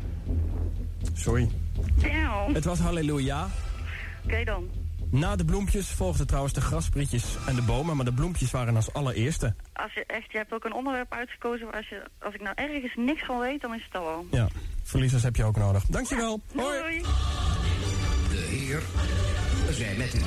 Sorry. 1.12 1.50
Damn. 1.94 2.54
Het 2.54 2.64
was 2.64 2.78
halleluja. 2.78 3.48
Oké 4.24 4.44
dan. 4.44 4.70
Na 5.10 5.36
de 5.36 5.44
bloempjes 5.44 5.88
volgden 5.88 6.26
trouwens 6.26 6.54
de 6.54 6.60
grasprietjes 6.60 7.24
en 7.46 7.54
de 7.54 7.62
bomen, 7.62 7.96
maar 7.96 8.04
de 8.04 8.12
bloempjes 8.12 8.50
waren 8.50 8.76
als 8.76 8.92
allereerste. 8.92 9.54
Als 9.72 9.92
je 9.94 10.04
echt, 10.06 10.32
je 10.32 10.38
hebt 10.38 10.52
ook 10.52 10.64
een 10.64 10.74
onderwerp 10.74 11.12
uitgekozen 11.12 11.66
waar 11.66 11.76
als, 11.76 11.88
je, 11.88 12.02
als 12.18 12.34
ik 12.34 12.40
nou 12.40 12.54
ergens 12.54 12.94
niks 12.96 13.24
van 13.24 13.38
weet, 13.38 13.60
dan 13.60 13.74
is 13.74 13.84
het 13.84 13.96
al 14.00 14.04
wel. 14.04 14.26
Ja, 14.30 14.48
verliezers 14.82 15.22
heb 15.22 15.36
je 15.36 15.44
ook 15.44 15.56
nodig. 15.56 15.84
Dankjewel. 15.86 16.40
Hoi. 16.54 16.78
Doei. 16.78 17.00
De 18.30 18.46
Heer 18.50 18.82
zij 19.72 19.94
met 19.96 20.14
u. 20.14 20.20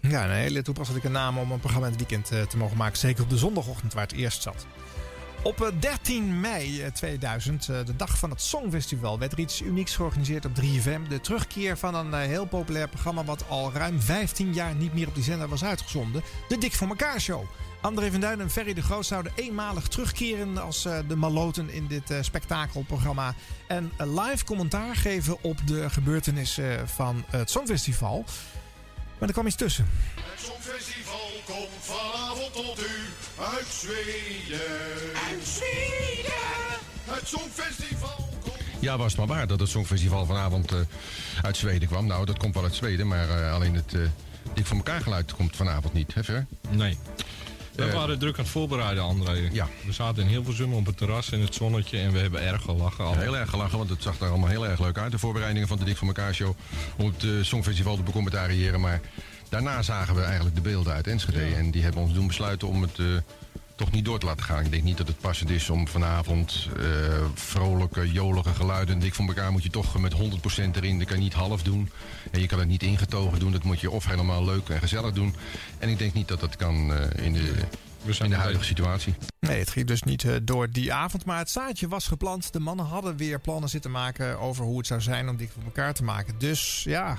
Ja, 0.00 0.24
een 0.24 0.30
hele 0.30 0.62
toepasselijke 0.62 1.08
naam 1.08 1.38
om 1.38 1.50
een 1.50 1.60
programma 1.60 1.86
in 1.86 1.92
het 1.92 2.08
weekend 2.08 2.30
eh, 2.30 2.42
te 2.42 2.56
mogen 2.56 2.76
maken. 2.76 2.98
Zeker 2.98 3.22
op 3.22 3.30
de 3.30 3.36
zondagochtend 3.36 3.94
waar 3.94 4.02
het 4.02 4.12
eerst 4.12 4.42
zat. 4.42 4.66
Op 5.46 5.62
eh, 5.62 5.68
13 5.78 6.40
mei 6.40 6.82
eh, 6.82 6.92
2000, 6.92 7.68
eh, 7.68 7.76
de 7.84 7.96
dag 7.96 8.18
van 8.18 8.30
het 8.30 8.40
Songfestival, 8.40 9.18
werd 9.18 9.32
er 9.32 9.38
iets 9.38 9.62
unieks 9.62 9.96
georganiseerd 9.96 10.44
op 10.44 10.52
3FM. 10.60 11.08
De 11.08 11.20
terugkeer 11.20 11.78
van 11.78 11.94
een 11.94 12.14
heel 12.14 12.44
populair 12.44 12.88
programma 12.88 13.24
wat 13.24 13.44
al 13.48 13.72
ruim 13.72 14.00
15 14.00 14.54
jaar 14.54 14.74
niet 14.74 14.94
meer 14.94 15.08
op 15.08 15.14
die 15.14 15.24
zender 15.24 15.48
was 15.48 15.64
uitgezonden. 15.64 16.22
De 16.48 16.58
Dik 16.58 16.72
voor 16.72 16.88
elkaar 16.88 17.20
show. 17.20 17.44
André 17.86 18.10
van 18.10 18.20
Duin 18.20 18.40
en 18.40 18.50
Ferry 18.50 18.74
de 18.74 18.82
Groot 18.82 19.06
zouden 19.06 19.32
eenmalig 19.34 19.88
terugkeren 19.88 20.58
als 20.58 20.84
eh, 20.84 20.98
de 21.08 21.16
maloten 21.16 21.70
in 21.70 21.86
dit 21.86 22.10
eh, 22.10 22.18
spektakelprogramma. 22.20 23.34
En 23.68 23.92
een 23.96 24.20
live 24.20 24.44
commentaar 24.44 24.96
geven 24.96 25.42
op 25.42 25.66
de 25.66 25.90
gebeurtenissen 25.90 26.88
van 26.88 27.24
het 27.30 27.50
Songfestival. 27.50 28.24
Maar 29.18 29.28
er 29.28 29.34
kwam 29.34 29.46
iets 29.46 29.56
tussen. 29.56 29.88
Het 30.14 30.44
Songfestival 30.44 31.30
komt 31.44 31.68
vanavond 31.80 32.52
tot 32.52 32.80
u 32.80 32.92
uit 33.42 33.66
Zweden. 33.66 34.60
Uit 35.28 35.46
Zweden! 35.46 36.78
Het 37.04 37.28
Songfestival 37.28 38.28
komt... 38.40 38.56
Ja, 38.80 38.96
was 38.96 39.16
het 39.16 39.26
maar 39.26 39.36
waar 39.36 39.46
dat 39.46 39.60
het 39.60 39.68
Songfestival 39.68 40.26
vanavond 40.26 40.72
eh, 40.72 40.78
uit 41.42 41.56
Zweden 41.56 41.88
kwam. 41.88 42.06
Nou, 42.06 42.24
dat 42.24 42.38
komt 42.38 42.54
wel 42.54 42.62
uit 42.62 42.74
Zweden, 42.74 43.06
maar 43.06 43.28
eh, 43.28 43.52
alleen 43.52 43.74
het 43.74 43.94
eh, 43.94 44.00
dik 44.54 44.66
voor 44.66 44.76
elkaar 44.76 45.00
geluid 45.00 45.34
komt 45.34 45.56
vanavond 45.56 45.92
niet, 45.92 46.14
hè 46.14 46.24
Ver? 46.24 46.46
Nee. 46.70 46.98
We 47.76 47.92
waren 47.92 48.18
druk 48.18 48.38
aan 48.38 48.44
het 48.44 48.52
voorbereiden, 48.52 49.02
André. 49.02 49.48
Ja. 49.52 49.68
We 49.86 49.92
zaten 49.92 50.22
in 50.22 50.28
Hilversum 50.28 50.72
op 50.72 50.86
het 50.86 50.96
terras 50.96 51.30
in 51.30 51.40
het 51.40 51.54
zonnetje 51.54 51.98
en 51.98 52.12
we 52.12 52.18
hebben 52.18 52.42
erg 52.42 52.62
gelachen. 52.62 53.04
Ja, 53.04 53.04
allemaal. 53.04 53.24
heel 53.24 53.36
erg 53.36 53.50
gelachen, 53.50 53.78
want 53.78 53.90
het 53.90 54.02
zag 54.02 54.20
er 54.20 54.28
allemaal 54.28 54.48
heel 54.48 54.66
erg 54.66 54.80
leuk 54.80 54.98
uit. 54.98 55.12
De 55.12 55.18
voorbereidingen 55.18 55.68
van 55.68 55.78
de 55.78 55.84
Dik 55.84 55.96
voor 55.96 56.06
elkaar 56.06 56.34
show 56.34 56.54
om 56.96 57.06
het 57.06 57.24
eh, 57.24 57.30
Songfestival 57.42 57.96
te 57.96 58.02
becommentariëren. 58.02 58.80
Maar 58.80 59.00
daarna 59.48 59.82
zagen 59.82 60.14
we 60.14 60.22
eigenlijk 60.22 60.54
de 60.54 60.60
beelden 60.60 60.92
uit 60.92 61.06
Enschede. 61.06 61.54
En 61.54 61.70
die 61.70 61.82
hebben 61.82 62.02
ons 62.02 62.12
doen 62.12 62.26
besluiten 62.26 62.68
om 62.68 62.82
het 62.82 62.98
eh, 62.98 63.06
toch 63.76 63.90
niet 63.90 64.04
door 64.04 64.18
te 64.18 64.26
laten 64.26 64.44
gaan. 64.44 64.64
Ik 64.64 64.70
denk 64.70 64.82
niet 64.82 64.96
dat 64.96 65.08
het 65.08 65.18
passend 65.18 65.50
is 65.50 65.70
om 65.70 65.88
vanavond 65.88 66.68
eh, 66.76 66.84
vrolijke, 67.34 68.12
jolige 68.12 68.54
geluiden. 68.54 68.98
Dik 68.98 69.14
voor 69.14 69.26
elkaar 69.26 69.52
moet 69.52 69.62
je 69.62 69.70
toch 69.70 69.98
met 69.98 70.14
100% 70.14 70.16
erin. 70.72 70.98
Dat 70.98 71.06
kan 71.06 71.16
je 71.16 71.22
niet 71.22 71.32
half 71.32 71.62
doen. 71.62 71.90
En 72.30 72.40
je 72.40 72.46
kan 72.46 72.58
het 72.58 72.68
niet 72.68 72.82
ingetogen 72.82 73.38
doen. 73.38 73.52
Dat 73.52 73.64
moet 73.64 73.80
je 73.80 73.90
of 73.90 74.06
helemaal 74.06 74.44
leuk 74.44 74.68
en 74.68 74.78
gezellig 74.78 75.12
doen. 75.12 75.34
En 75.78 75.88
ik 75.88 75.98
denk 75.98 76.12
niet 76.12 76.28
dat 76.28 76.40
dat 76.40 76.56
kan 76.56 76.94
eh, 76.94 77.24
in 77.24 77.32
de, 77.32 77.52
in 78.18 78.30
de 78.30 78.36
huidige 78.36 78.64
situatie. 78.64 79.14
Nee, 79.40 79.58
het 79.58 79.70
ging 79.70 79.86
dus 79.86 80.02
niet 80.02 80.24
eh, 80.24 80.34
door 80.42 80.70
die 80.70 80.92
avond. 80.92 81.24
Maar 81.24 81.38
het 81.38 81.50
zaadje 81.50 81.88
was 81.88 82.06
geplant. 82.06 82.52
De 82.52 82.60
mannen 82.60 82.86
hadden 82.86 83.16
weer 83.16 83.40
plannen 83.40 83.68
zitten 83.68 83.90
maken 83.90 84.38
over 84.38 84.64
hoe 84.64 84.78
het 84.78 84.86
zou 84.86 85.00
zijn 85.00 85.28
om 85.28 85.36
dik 85.36 85.50
voor 85.54 85.62
elkaar 85.62 85.94
te 85.94 86.04
maken. 86.04 86.34
Dus 86.38 86.82
ja, 86.84 87.18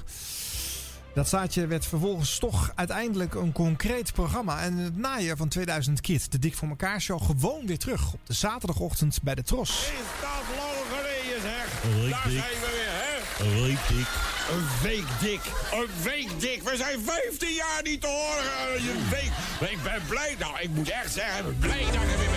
dat 1.17 1.29
zaadje 1.29 1.67
werd 1.67 1.86
vervolgens 1.86 2.39
toch 2.39 2.71
uiteindelijk 2.75 3.33
een 3.36 3.51
concreet 3.51 4.13
programma. 4.13 4.62
En 4.62 4.77
in 4.77 4.83
het 4.83 4.97
najaar 4.97 5.38
van 5.38 5.47
2000 5.47 6.01
Kid, 6.01 6.31
de 6.31 6.39
Dik 6.39 6.55
voor 6.55 6.67
elkaar 6.67 7.01
show, 7.01 7.21
gewoon 7.21 7.65
weer 7.65 7.77
terug 7.77 8.13
op 8.13 8.19
de 8.24 8.33
zaterdagochtend 8.33 9.19
bij 9.24 9.36
de 9.36 9.43
Tros. 9.43 9.69
Is 9.69 9.88
dat 10.21 10.29
lang 10.57 10.77
geleden 10.93 11.41
zeg? 11.41 11.67
Daar 12.09 12.24
dik. 12.24 12.39
zijn 12.39 12.59
we 12.62 12.69
weer, 12.77 12.93
hè? 13.01 13.45
Een 13.45 13.62
week 13.63 13.79
dik. 13.88 14.07
Een 14.51 14.67
week 14.81 15.07
dik. 15.19 15.41
Een 15.71 16.03
week 16.03 16.39
dik. 16.39 16.63
We 16.63 16.77
zijn 16.77 17.00
15 17.05 17.53
jaar 17.53 17.81
niet 17.83 18.01
te 18.01 18.07
horen. 18.07 18.89
Een 18.95 19.09
week. 19.09 19.31
Ik 19.69 19.83
ben 19.83 20.01
blij. 20.07 20.36
Nou, 20.39 20.59
ik 20.59 20.69
moet 20.69 20.89
echt 20.89 21.13
zeggen, 21.13 21.38
ik 21.38 21.59
ben 21.59 21.69
blij 21.69 21.86
dat 21.86 21.93
ik 21.93 22.12
er 22.12 22.17
weer 22.17 22.37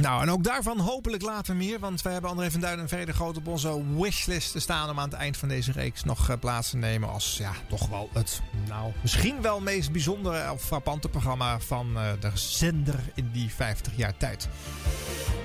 Nou, 0.00 0.22
en 0.22 0.30
ook 0.30 0.44
daarvan 0.44 0.78
hopelijk 0.78 1.22
later 1.22 1.56
meer. 1.56 1.78
Want 1.78 2.02
wij 2.02 2.12
hebben 2.12 2.30
André 2.30 2.50
van 2.50 2.60
Duin 2.60 2.78
en 2.78 2.88
Ferry 2.88 3.04
de 3.04 3.12
Groot 3.12 3.36
op 3.36 3.46
onze 3.46 3.96
wishlist 3.96 4.52
te 4.52 4.60
staan... 4.60 4.90
om 4.90 4.98
aan 4.98 5.08
het 5.08 5.18
eind 5.18 5.36
van 5.36 5.48
deze 5.48 5.72
reeks 5.72 6.04
nog 6.04 6.28
eh, 6.28 6.36
plaats 6.40 6.70
te 6.70 6.76
nemen 6.76 7.08
als 7.08 7.36
ja, 7.38 7.52
toch 7.68 7.88
wel 7.88 8.10
het 8.12 8.40
nou, 8.68 8.92
misschien 9.02 9.42
wel 9.42 9.60
meest 9.60 9.92
bijzondere 9.92 10.52
of 10.52 10.62
frappante 10.62 11.08
programma 11.08 11.60
van 11.60 11.96
eh, 11.96 12.08
de 12.20 12.30
zender 12.34 13.00
in 13.14 13.30
die 13.32 13.50
50 13.50 13.92
jaar 13.96 14.16
tijd. 14.16 14.48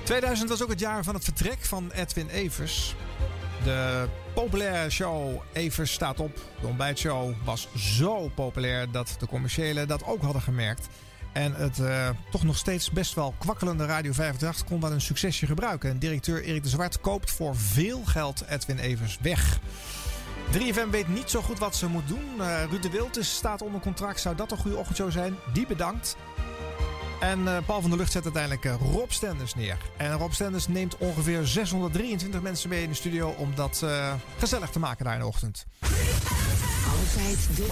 2000 0.04 0.48
was 0.48 0.62
ook 0.62 0.70
het 0.70 0.80
jaar 0.80 1.04
van 1.04 1.14
het 1.14 1.24
vertrek 1.24 1.64
van 1.64 1.90
Edwin 1.90 2.28
Evers. 2.28 2.94
De 3.64 4.08
populaire 4.34 4.90
show 4.90 5.42
Evers 5.52 5.92
staat 5.92 6.20
op. 6.20 6.40
De 6.60 6.66
ontbijtshow 6.66 7.34
was 7.44 7.68
zo 7.76 8.28
populair 8.34 8.90
dat 8.90 9.16
de 9.18 9.26
commerciële 9.26 9.86
dat 9.86 10.04
ook 10.04 10.22
hadden 10.22 10.42
gemerkt. 10.42 10.88
En 11.36 11.54
het 11.54 11.78
eh, 11.78 12.08
toch 12.30 12.42
nog 12.42 12.56
steeds 12.56 12.90
best 12.90 13.14
wel 13.14 13.34
kwakkelende 13.38 13.86
Radio 13.86 14.12
538 14.12 14.64
kon 14.64 14.80
wel 14.80 14.92
een 14.92 15.00
succesje 15.00 15.46
gebruiken. 15.46 15.90
En 15.90 15.98
directeur 15.98 16.42
Erik 16.42 16.62
de 16.62 16.68
Zwart 16.68 17.00
koopt 17.00 17.30
voor 17.30 17.56
veel 17.56 18.02
geld 18.04 18.44
Edwin 18.48 18.78
Evers 18.78 19.18
weg. 19.22 19.58
3FM 20.52 20.90
weet 20.90 21.08
niet 21.08 21.30
zo 21.30 21.42
goed 21.42 21.58
wat 21.58 21.76
ze 21.76 21.86
moet 21.86 22.08
doen. 22.08 22.40
Eh, 22.40 22.62
Ruud 22.70 22.82
de 22.82 22.90
Wild 22.90 23.18
is, 23.18 23.34
staat 23.34 23.62
onder 23.62 23.80
contract. 23.80 24.20
Zou 24.20 24.36
dat 24.36 24.50
een 24.50 24.58
goede 24.58 24.76
ochtendshow 24.76 25.10
zijn? 25.10 25.34
Die 25.52 25.66
bedankt. 25.66 26.16
En 27.20 27.48
eh, 27.48 27.56
Paul 27.66 27.80
van 27.80 27.90
der 27.90 27.98
Lucht 27.98 28.12
zet 28.12 28.24
uiteindelijk 28.24 28.64
eh, 28.64 28.74
Rob 28.92 29.10
Stenders 29.10 29.54
neer. 29.54 29.78
En 29.96 30.12
Rob 30.12 30.32
Stenders 30.32 30.68
neemt 30.68 30.96
ongeveer 30.96 31.46
623 31.46 32.40
mensen 32.40 32.68
mee 32.68 32.82
in 32.82 32.88
de 32.88 32.94
studio... 32.94 33.28
om 33.28 33.54
dat 33.54 33.80
eh, 33.84 34.14
gezellig 34.38 34.70
te 34.70 34.78
maken 34.78 35.04
daar 35.04 35.14
in 35.14 35.20
de 35.20 35.26
ochtend. 35.26 35.66
Altijd 36.88 37.56
de 37.56 37.68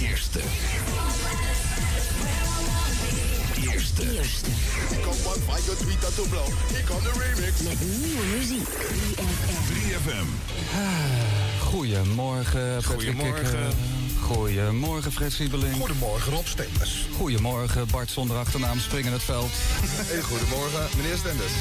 eerste. 0.00 0.40
Eerste. 3.84 4.50
Ik 4.90 5.02
van 5.46 5.56
je 5.64 5.76
tweet 5.78 6.14
to 6.14 6.24
blow. 6.28 6.46
Ik 6.78 6.84
kan 6.84 6.98
de 7.02 7.12
remix. 7.18 7.60
Met 7.60 7.80
nieuwe 8.04 8.24
muziek. 8.36 8.68
3FM. 9.68 10.26
Goedemorgen, 11.60 12.74
Patrick 12.74 12.84
Goedemorgen. 12.84 13.42
Kikker. 13.42 13.72
Goedemorgen, 14.20 15.12
Fred 15.12 15.32
Siebeling. 15.32 15.76
Goedemorgen, 15.76 16.32
Rob 16.32 16.46
Stenders. 16.46 17.06
Goedemorgen, 17.16 17.86
Bart 17.90 18.10
zonder 18.10 18.36
achternaam 18.36 18.78
springen 18.80 19.12
het 19.12 19.22
veld. 19.22 19.50
Hey, 19.52 20.22
goedemorgen, 20.22 20.88
meneer 20.96 21.16
Stenders. 21.16 21.52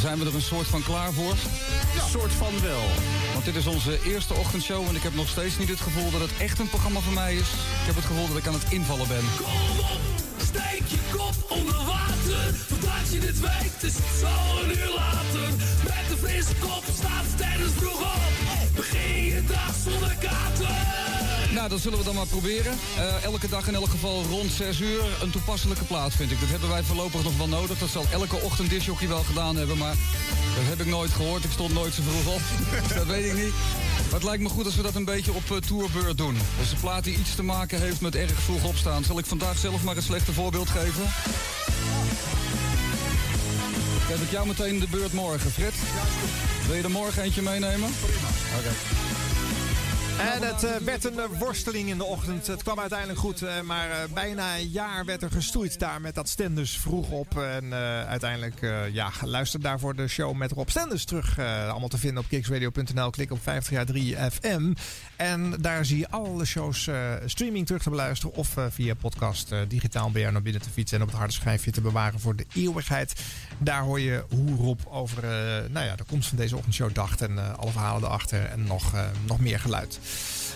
Zijn 0.00 0.18
we 0.18 0.26
er 0.26 0.34
een 0.34 0.42
soort 0.42 0.66
van 0.66 0.82
klaar 0.82 1.12
voor? 1.12 1.32
Een 1.32 2.10
soort 2.10 2.32
van 2.32 2.60
wel. 2.62 2.84
Want 3.32 3.44
dit 3.44 3.56
is 3.56 3.66
onze 3.66 3.98
eerste 4.04 4.34
ochtendshow 4.34 4.88
en 4.88 4.96
ik 4.96 5.02
heb 5.02 5.14
nog 5.14 5.28
steeds 5.28 5.58
niet 5.58 5.68
het 5.68 5.80
gevoel 5.80 6.10
dat 6.10 6.20
het 6.20 6.36
echt 6.38 6.58
een 6.58 6.68
programma 6.68 7.00
voor 7.00 7.14
mij 7.14 7.34
is. 7.34 7.48
Ik 7.80 7.86
heb 7.86 7.94
het 7.94 8.04
gevoel 8.04 8.28
dat 8.28 8.36
ik 8.36 8.46
aan 8.46 8.54
het 8.54 8.72
invallen 8.72 9.08
ben. 9.08 9.24
Steek 10.44 10.86
je 10.86 10.98
kop 11.12 11.58
onder 11.58 11.84
water, 11.84 12.54
voordat 12.68 13.12
je 13.12 13.20
het 13.20 13.40
weet 13.40 13.82
is 13.82 13.94
het 13.96 14.18
zo 14.20 14.62
een 14.62 14.70
uur 14.70 14.94
later. 14.94 15.48
Met 15.82 16.10
een 16.10 16.18
frisse 16.18 16.54
kop 16.60 16.84
staat 16.94 17.36
tijdens 17.36 17.72
vroeg 17.76 18.00
op, 18.00 18.76
begin 18.76 19.24
je 19.24 19.42
dag 19.44 19.74
zonder 19.84 20.16
kater. 20.20 21.09
Nou, 21.54 21.68
dat 21.68 21.80
zullen 21.80 21.98
we 21.98 22.04
dan 22.04 22.14
maar 22.14 22.26
proberen. 22.26 22.78
Eh, 22.96 23.24
elke 23.24 23.48
dag 23.48 23.68
in 23.68 23.74
elk 23.74 23.88
geval 23.88 24.22
rond 24.22 24.50
6 24.52 24.80
uur. 24.80 25.02
Een 25.22 25.30
toepasselijke 25.30 25.84
plaat 25.84 26.12
vind 26.12 26.30
ik. 26.30 26.40
Dat 26.40 26.48
hebben 26.48 26.68
wij 26.68 26.82
voorlopig 26.82 27.22
nog 27.22 27.36
wel 27.36 27.48
nodig. 27.48 27.78
Dat 27.78 27.88
zal 27.88 28.04
elke 28.12 28.36
ochtend 28.36 28.70
disjockey 28.70 29.08
wel 29.08 29.22
gedaan 29.22 29.56
hebben. 29.56 29.78
Maar 29.78 29.94
dat 30.56 30.64
heb 30.64 30.80
ik 30.80 30.86
nooit 30.86 31.10
gehoord. 31.10 31.44
Ik 31.44 31.50
stond 31.50 31.72
nooit 31.72 31.94
zo 31.94 32.02
vroeg 32.02 32.34
op. 32.34 32.40
Dat 32.98 33.06
weet 33.06 33.24
ik 33.24 33.34
niet. 33.34 33.52
Maar 34.04 34.20
het 34.20 34.22
lijkt 34.22 34.42
me 34.42 34.48
goed 34.48 34.64
als 34.64 34.76
we 34.76 34.82
dat 34.82 34.94
een 34.94 35.04
beetje 35.04 35.32
op 35.32 35.50
uh, 35.50 35.58
tourbeurt 35.58 36.18
doen. 36.18 36.38
Dus 36.58 36.70
een 36.70 36.80
plaat 36.80 37.04
die 37.04 37.18
iets 37.18 37.34
te 37.34 37.42
maken 37.42 37.80
heeft 37.80 38.00
met 38.00 38.14
erg 38.14 38.40
vroeg 38.40 38.64
opstaan. 38.64 39.04
Zal 39.04 39.18
ik 39.18 39.26
vandaag 39.26 39.58
zelf 39.58 39.82
maar 39.82 39.96
een 39.96 40.02
slechte 40.02 40.32
voorbeeld 40.32 40.68
geven? 40.68 41.04
Geef 44.06 44.22
ik 44.22 44.30
jou 44.30 44.46
meteen 44.46 44.78
de 44.78 44.88
beurt 44.90 45.12
morgen, 45.12 45.50
Fred? 45.50 45.74
Wil 46.66 46.76
je 46.76 46.82
er 46.82 46.90
morgen 46.90 47.22
eentje 47.22 47.42
meenemen? 47.42 47.90
Prima. 48.00 48.28
Oké. 48.58 48.70
En 50.18 50.42
het 50.42 50.64
eh, 50.64 50.76
werd 50.76 51.04
een 51.04 51.18
eh, 51.18 51.24
worsteling 51.38 51.88
in 51.88 51.98
de 51.98 52.04
ochtend. 52.04 52.46
Het 52.46 52.62
kwam 52.62 52.78
uiteindelijk 52.80 53.18
goed, 53.18 53.42
eh, 53.42 53.60
maar 53.60 53.90
eh, 53.90 53.96
bijna 54.14 54.56
een 54.58 54.68
jaar 54.68 55.04
werd 55.04 55.22
er 55.22 55.30
gestoeid 55.30 55.78
daar 55.78 56.00
met 56.00 56.14
dat 56.14 56.28
Stenders 56.28 56.78
vroeg 56.78 57.10
op. 57.10 57.38
En 57.38 57.72
eh, 57.72 58.08
uiteindelijk, 58.08 58.62
eh, 58.62 58.88
ja, 58.94 59.10
luister 59.24 59.60
daarvoor 59.60 59.94
de 59.96 60.08
show 60.08 60.36
met 60.36 60.52
Rob 60.52 60.68
Stenders 60.68 61.04
terug. 61.04 61.38
eh, 61.38 61.68
allemaal 61.70 61.88
te 61.88 61.98
vinden 61.98 62.22
op 62.22 62.28
kicksradio.nl. 62.28 63.10
Klik 63.10 63.30
op 63.30 63.42
50 63.42 63.72
jaar 63.72 63.84
3 63.86 64.16
FM. 64.30 64.72
En 65.20 65.54
daar 65.60 65.84
zie 65.84 65.98
je 65.98 66.10
alle 66.10 66.44
shows 66.44 66.86
eh, 66.86 67.12
streaming 67.24 67.66
terug 67.66 67.82
te 67.82 67.90
beluisteren. 67.90 68.36
Of 68.36 68.56
eh, 68.56 68.64
via 68.70 68.94
podcast 68.94 69.52
eh, 69.52 69.58
digitaal 69.68 70.10
bij 70.10 70.20
jou 70.20 70.32
naar 70.32 70.42
binnen 70.42 70.62
te 70.62 70.70
fietsen. 70.70 70.96
En 70.96 71.02
op 71.02 71.08
het 71.08 71.18
harde 71.18 71.32
schijfje 71.32 71.70
te 71.70 71.80
bewaren 71.80 72.20
voor 72.20 72.36
de 72.36 72.46
eeuwigheid. 72.54 73.22
Daar 73.58 73.82
hoor 73.82 74.00
je 74.00 74.24
hoe 74.28 74.56
Rob 74.56 74.80
over 74.88 75.22
nou 75.70 75.86
ja, 75.86 75.96
de 75.96 76.04
komst 76.04 76.28
van 76.28 76.38
deze 76.38 76.56
ochtendshow 76.56 76.94
dacht. 76.94 77.20
En 77.20 77.58
alle 77.58 77.70
verhalen 77.70 78.02
erachter. 78.02 78.44
En 78.44 78.64
nog, 78.64 78.92
nog 79.26 79.40
meer 79.40 79.60
geluid. 79.60 79.98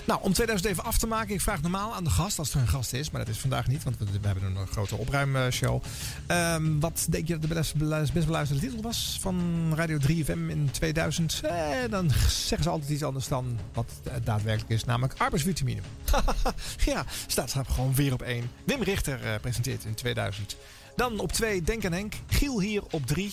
Nou, 0.05 0.21
om 0.23 0.33
2000 0.33 0.71
even 0.71 0.85
af 0.85 0.99
te 0.99 1.07
maken. 1.07 1.35
Ik 1.35 1.41
vraag 1.41 1.63
normaal 1.63 1.95
aan 1.95 2.05
de 2.05 2.11
gast, 2.11 2.39
als 2.39 2.55
er 2.55 2.61
een 2.61 2.69
gast 2.69 2.93
is. 2.93 3.11
Maar 3.11 3.25
dat 3.25 3.35
is 3.35 3.41
vandaag 3.41 3.67
niet, 3.67 3.85
want 3.85 3.99
we, 3.99 4.05
hebben 4.23 4.57
een 4.57 4.67
grote 4.67 4.97
opruimshow. 4.97 5.83
Ehm, 6.27 6.79
wat 6.79 7.07
denk 7.11 7.27
je 7.27 7.33
dat 7.33 7.43
de 7.43 7.55
best, 7.55 7.75
best 8.13 8.27
beluisterde 8.27 8.63
titel 8.63 8.83
was 8.83 9.19
van 9.21 9.73
Radio 9.75 9.99
3FM 9.99 10.49
in 10.49 10.69
2000? 10.71 11.41
Eh, 11.45 11.55
dan 11.91 12.11
zeggen 12.29 12.63
ze 12.63 12.69
altijd 12.69 12.91
iets 12.91 13.03
anders 13.03 13.29
dan 13.29 13.59
wat 13.73 13.91
het 14.11 14.27
daadwerkelijk 14.27 14.73
is. 14.73 14.85
Namelijk 14.85 15.15
arbeidsvitamine. 15.19 15.81
ja, 16.85 17.05
staat 17.27 17.51
staat 17.51 17.69
gewoon 17.69 17.95
weer 17.95 18.13
op 18.13 18.23
één. 18.23 18.51
Wim 18.65 18.83
Richter 18.83 19.25
eh, 19.25 19.41
presenteert 19.41 19.85
in 19.85 19.95
2000. 19.95 20.57
Dan 20.97 21.19
op 21.19 21.33
2 21.33 21.63
Denk 21.63 21.85
aan 21.85 21.93
Henk. 21.93 22.15
Giel 22.27 22.61
hier 22.61 22.83
op 22.91 23.07
3. 23.07 23.33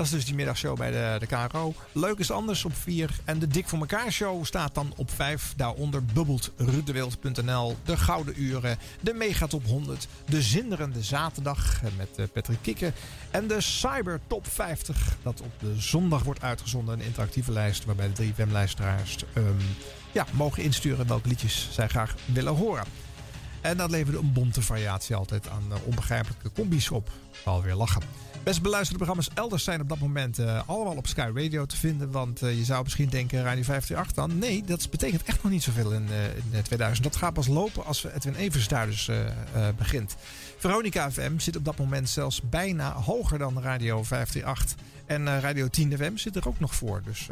Dat 0.00 0.08
is 0.08 0.14
dus 0.14 0.24
die 0.24 0.34
middagshow 0.34 0.76
bij 0.76 0.90
de, 0.90 1.16
de 1.18 1.26
KRO. 1.26 1.74
Leuk 1.92 2.18
is 2.18 2.30
anders 2.30 2.64
op 2.64 2.76
4. 2.76 3.10
En 3.24 3.38
de 3.38 3.46
Dik 3.46 3.68
voor 3.68 3.78
elkaar 3.78 4.12
show 4.12 4.44
staat 4.44 4.74
dan 4.74 4.92
op 4.96 5.10
5. 5.10 5.52
Daaronder 5.56 6.04
bubbelt 6.04 6.50
rudewild.nl. 6.56 7.76
De 7.84 7.96
Gouden 7.96 8.42
Uren. 8.42 8.78
De 9.00 9.14
Megatop 9.14 9.66
100. 9.66 10.08
De 10.28 10.42
Zinderende 10.42 11.02
Zaterdag 11.02 11.80
met 11.96 12.08
eh, 12.16 12.24
Patrick 12.32 12.58
Kikken. 12.62 12.94
En 13.30 13.46
de 13.46 13.60
Cyber 13.60 14.20
Top 14.26 14.46
50. 14.46 15.16
Dat 15.22 15.40
op 15.40 15.52
de 15.58 15.80
zondag 15.80 16.22
wordt 16.22 16.42
uitgezonden. 16.42 16.98
Een 16.98 17.06
interactieve 17.06 17.52
lijst 17.52 17.84
waarbij 17.84 18.12
de 18.12 18.32
3FM-luisteraars 18.32 19.16
ehm, 19.32 19.44
ja, 20.12 20.26
mogen 20.32 20.62
insturen 20.62 21.06
welke 21.06 21.28
liedjes 21.28 21.68
zij 21.70 21.88
graag 21.88 22.14
willen 22.24 22.54
horen. 22.54 22.84
En 23.60 23.76
dat 23.76 23.90
leverde 23.90 24.18
een 24.18 24.32
bonte 24.32 24.62
variatie 24.62 25.16
altijd 25.16 25.48
aan 25.48 25.64
eh, 25.70 25.76
onbegrijpelijke 25.84 26.52
combi's 26.52 26.90
op. 26.90 27.10
Alweer 27.44 27.74
lachen. 27.74 28.29
Best 28.42 28.62
beluisterde 28.62 29.04
programma's 29.04 29.30
elders 29.34 29.64
zijn 29.64 29.80
op 29.80 29.88
dat 29.88 29.98
moment 29.98 30.38
eh, 30.38 30.60
allemaal 30.66 30.96
op 30.96 31.06
Sky 31.06 31.30
Radio 31.34 31.66
te 31.66 31.76
vinden. 31.76 32.10
Want 32.10 32.42
eh, 32.42 32.58
je 32.58 32.64
zou 32.64 32.82
misschien 32.82 33.08
denken 33.08 33.42
Radio 33.42 33.62
538 33.62 34.12
dan. 34.12 34.38
Nee, 34.38 34.64
dat 34.64 34.90
betekent 34.90 35.22
echt 35.22 35.42
nog 35.42 35.52
niet 35.52 35.62
zoveel 35.62 35.92
in, 35.92 36.06
eh, 36.10 36.24
in 36.24 36.44
eh, 36.52 36.58
2000. 36.62 37.04
Dat 37.04 37.16
gaat 37.16 37.32
pas 37.32 37.46
lopen 37.46 37.84
als 37.84 38.04
Edwin 38.04 38.34
Evers 38.34 38.68
daar 38.68 38.86
dus 38.86 39.10
begint. 39.76 40.16
Veronica 40.58 41.10
FM 41.10 41.38
zit 41.38 41.56
op 41.56 41.64
dat 41.64 41.78
moment 41.78 42.08
zelfs 42.08 42.40
bijna 42.42 42.92
hoger 42.92 43.38
dan 43.38 43.62
Radio 43.62 44.02
538. 44.02 44.86
En 45.06 45.40
Radio 45.40 45.68
10 45.68 45.96
FM 45.96 46.16
zit 46.16 46.36
er 46.36 46.48
ook 46.48 46.60
nog 46.60 46.74
voor. 46.74 47.02
Dus 47.04 47.28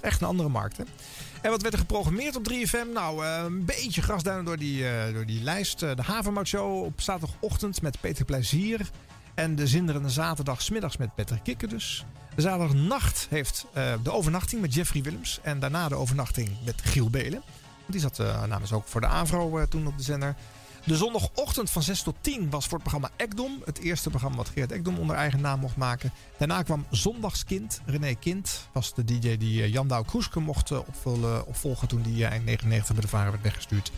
echt 0.00 0.20
een 0.20 0.26
andere 0.26 0.48
markt. 0.48 0.76
Hè? 0.76 0.84
En 1.40 1.50
wat 1.50 1.62
werd 1.62 1.74
er 1.74 1.80
geprogrammeerd 1.80 2.36
op 2.36 2.52
3FM? 2.52 2.92
Nou, 2.94 3.26
een 3.26 3.64
beetje 3.64 4.02
grasduinen 4.02 4.44
door 4.44 4.58
die, 4.58 4.84
door 5.12 5.26
die 5.26 5.42
lijst. 5.42 5.78
De 5.78 6.02
Havermout 6.02 6.46
Show 6.46 6.84
op 6.84 7.00
zaterdagochtend 7.00 7.82
met 7.82 8.00
Peter 8.00 8.24
Plezier. 8.24 8.90
En 9.34 9.54
de 9.54 9.66
zinderende 9.66 10.10
zaterdag 10.10 10.62
's 10.62 10.70
middags 10.70 10.96
met 10.96 11.14
Patrick 11.14 11.42
Kikker 11.42 11.68
dus. 11.68 12.04
De 12.34 12.42
zaterdagnacht 12.42 13.26
heeft 13.30 13.66
eh, 13.72 13.92
de 14.02 14.12
overnachting 14.12 14.60
met 14.60 14.74
Jeffrey 14.74 15.02
Willems. 15.02 15.38
En 15.42 15.60
daarna 15.60 15.88
de 15.88 15.94
overnachting 15.94 16.48
met 16.64 16.80
Giel 16.84 17.10
Belen. 17.10 17.42
Die 17.86 18.00
zat 18.00 18.18
uh, 18.18 18.44
namens 18.44 18.72
ook 18.72 18.86
voor 18.86 19.00
de 19.00 19.06
AVRO 19.06 19.58
eh, 19.58 19.66
toen 19.66 19.86
op 19.86 19.96
de 19.96 20.02
zender. 20.02 20.36
De 20.84 20.96
zondagochtend 20.96 21.70
van 21.70 21.82
6 21.82 22.02
tot 22.02 22.16
10 22.20 22.50
was 22.50 22.64
voor 22.64 22.78
het 22.78 22.88
programma 22.88 23.10
Ekdom. 23.16 23.62
Het 23.64 23.78
eerste 23.78 24.10
programma 24.10 24.36
wat 24.36 24.48
Geert 24.48 24.72
Ekdom 24.72 24.98
onder 24.98 25.16
eigen 25.16 25.40
naam 25.40 25.60
mocht 25.60 25.76
maken. 25.76 26.12
Daarna 26.38 26.62
kwam 26.62 26.86
Zondagskind. 26.90 27.80
René 27.86 28.14
Kind 28.14 28.68
was 28.72 28.94
de 28.94 29.04
DJ 29.04 29.36
die 29.36 29.62
eh, 29.62 29.72
Jan 29.72 29.88
Douw 29.88 30.02
Kroeske 30.02 30.40
mocht 30.40 30.70
eh, 30.70 30.78
opvullen- 30.78 31.46
opvolgen 31.46 31.88
toen 31.88 32.02
die 32.02 32.24
eh, 32.24 32.30
eind 32.30 32.44
99 32.44 32.92
bij 32.92 33.02
de 33.02 33.08
Varen 33.08 33.30
werd 33.30 33.42
weggestuurd. 33.42 33.92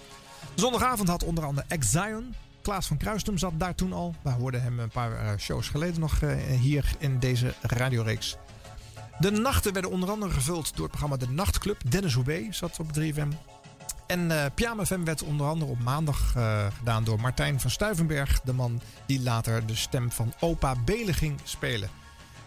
Zondagavond 0.54 1.08
had 1.08 1.24
onder 1.24 1.44
andere 1.44 1.66
Exion. 1.68 2.34
Klaas 2.64 2.86
van 2.86 2.96
Kruistum 2.96 3.38
zat 3.38 3.52
daar 3.56 3.74
toen 3.74 3.92
al. 3.92 4.14
We 4.22 4.30
hoorden 4.30 4.62
hem 4.62 4.78
een 4.78 4.88
paar 4.88 5.16
eh, 5.16 5.38
shows 5.38 5.68
geleden 5.68 6.00
nog 6.00 6.20
eh, 6.20 6.36
hier 6.60 6.94
in 6.98 7.18
deze 7.18 7.54
radioreeks. 7.60 8.36
De 9.18 9.30
nachten 9.30 9.72
werden 9.72 9.90
onder 9.90 10.10
andere 10.10 10.32
gevuld 10.32 10.76
door 10.76 10.82
het 10.82 10.90
programma 10.90 11.16
De 11.16 11.28
Nachtclub. 11.28 11.90
Dennis 11.90 12.14
Hoebe 12.14 12.46
zat 12.50 12.80
op 12.80 12.86
3FM. 12.98 13.28
En 14.06 14.30
eh 14.30 14.50
Pyjama 14.54 14.84
FM 14.84 15.04
werd 15.04 15.22
onder 15.22 15.46
andere 15.46 15.70
op 15.70 15.78
maandag 15.78 16.34
gedaan 16.78 17.04
door 17.04 17.20
Martijn 17.20 17.60
van 17.60 17.70
Stuivenberg. 17.70 18.40
De 18.40 18.52
man 18.52 18.80
die 19.06 19.22
later 19.22 19.66
de 19.66 19.74
stem 19.74 20.10
van 20.10 20.32
opa 20.40 20.74
Belen 20.84 21.14
ging 21.14 21.40
spelen. 21.42 21.88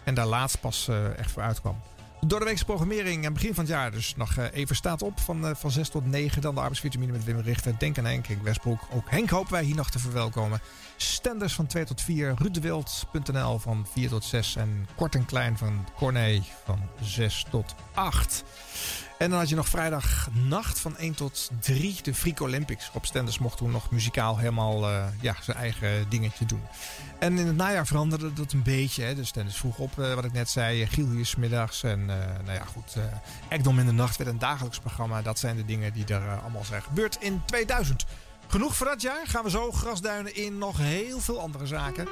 En 0.04 0.14
daar 0.14 0.26
laatst 0.26 0.60
pas 0.60 0.88
echt 1.16 1.30
voor 1.30 1.42
uitkwam. 1.42 1.80
De 2.20 2.26
doordeweekse 2.26 2.64
programmering 2.64 3.26
aan 3.26 3.32
begin 3.32 3.54
van 3.54 3.64
het 3.64 3.72
jaar 3.72 3.90
dus 3.90 4.16
nog 4.16 4.36
eh, 4.36 4.44
even 4.52 4.76
staat 4.76 5.02
op. 5.02 5.20
Van, 5.20 5.46
eh, 5.46 5.54
van 5.54 5.70
6 5.70 5.88
tot 5.88 6.06
9. 6.06 6.42
Dan 6.42 6.54
de 6.54 6.60
arbeidsvitamine 6.60 7.12
met 7.12 7.24
Wim 7.24 7.40
Richter. 7.40 7.78
Denk 7.78 7.98
aan 7.98 8.04
Henk, 8.04 8.26
Henk 8.26 8.42
Westbroek. 8.42 8.80
Ook 8.94 9.10
Henk 9.10 9.30
hopen 9.30 9.52
wij 9.52 9.62
hier 9.62 9.76
nog 9.76 9.90
te 9.90 9.98
verwelkomen. 9.98 10.60
Stenders 10.96 11.54
van 11.54 11.66
2 11.66 11.84
tot 11.84 12.02
4. 12.02 12.34
Rudewild.nl 12.38 13.58
van 13.58 13.86
4 13.92 14.08
tot 14.08 14.24
6. 14.24 14.56
En 14.56 14.88
Kort 14.96 15.14
en 15.14 15.24
Klein 15.24 15.58
van 15.58 15.86
Corné 15.96 16.42
van 16.64 16.78
6 17.00 17.46
tot 17.50 17.74
8. 17.94 18.44
En 19.18 19.30
dan 19.30 19.38
had 19.38 19.48
je 19.48 19.54
nog 19.54 19.68
vrijdagnacht 19.68 20.78
van 20.80 20.96
1 20.96 21.14
tot 21.14 21.50
3 21.60 21.96
de 22.02 22.14
Freak 22.14 22.40
Olympics. 22.40 22.90
Rob 22.92 23.04
Stenders 23.04 23.38
mocht 23.38 23.56
toen 23.56 23.70
nog 23.70 23.90
muzikaal 23.90 24.38
helemaal 24.38 24.88
eh, 24.88 25.04
ja, 25.20 25.34
zijn 25.42 25.56
eigen 25.56 26.08
dingetje 26.08 26.44
doen. 26.46 26.62
En 27.18 27.38
in 27.38 27.46
het 27.46 27.56
najaar 27.56 27.86
veranderde 27.86 28.32
dat 28.32 28.52
een 28.52 28.62
beetje. 28.62 29.02
Hè. 29.02 29.14
Dus 29.14 29.28
Stenders 29.28 29.56
vroeg 29.56 29.78
op, 29.78 29.98
eh, 29.98 30.14
wat 30.14 30.24
ik 30.24 30.32
net 30.32 30.50
zei. 30.50 30.86
Giel 30.86 31.10
hier 31.10 31.26
's 31.26 31.36
middags. 31.36 31.82
En 31.82 32.00
eh, 32.10 32.16
nou 32.44 32.58
ja, 32.58 32.64
goed. 32.64 32.94
eh 32.96 33.02
Ekdom 33.48 33.78
in 33.78 33.86
de 33.86 33.92
nacht 33.92 34.16
werd 34.16 34.30
een 34.30 34.38
dagelijks 34.38 34.78
programma. 34.78 35.22
Dat 35.22 35.38
zijn 35.38 35.56
de 35.56 35.64
dingen 35.64 35.92
die 35.92 36.04
er 36.04 36.22
eh, 36.22 36.42
allemaal 36.42 36.64
zijn 36.64 36.82
gebeurd 36.82 37.16
in 37.20 37.42
2000. 37.44 38.04
Genoeg 38.46 38.76
voor 38.76 38.86
dat 38.86 39.02
jaar. 39.02 39.26
Gaan 39.26 39.44
we 39.44 39.50
zo 39.50 39.72
grasduinen 39.72 40.36
in 40.36 40.58
nog 40.58 40.78
heel 40.78 41.20
veel 41.20 41.40
andere 41.40 41.66
zaken. 41.66 42.08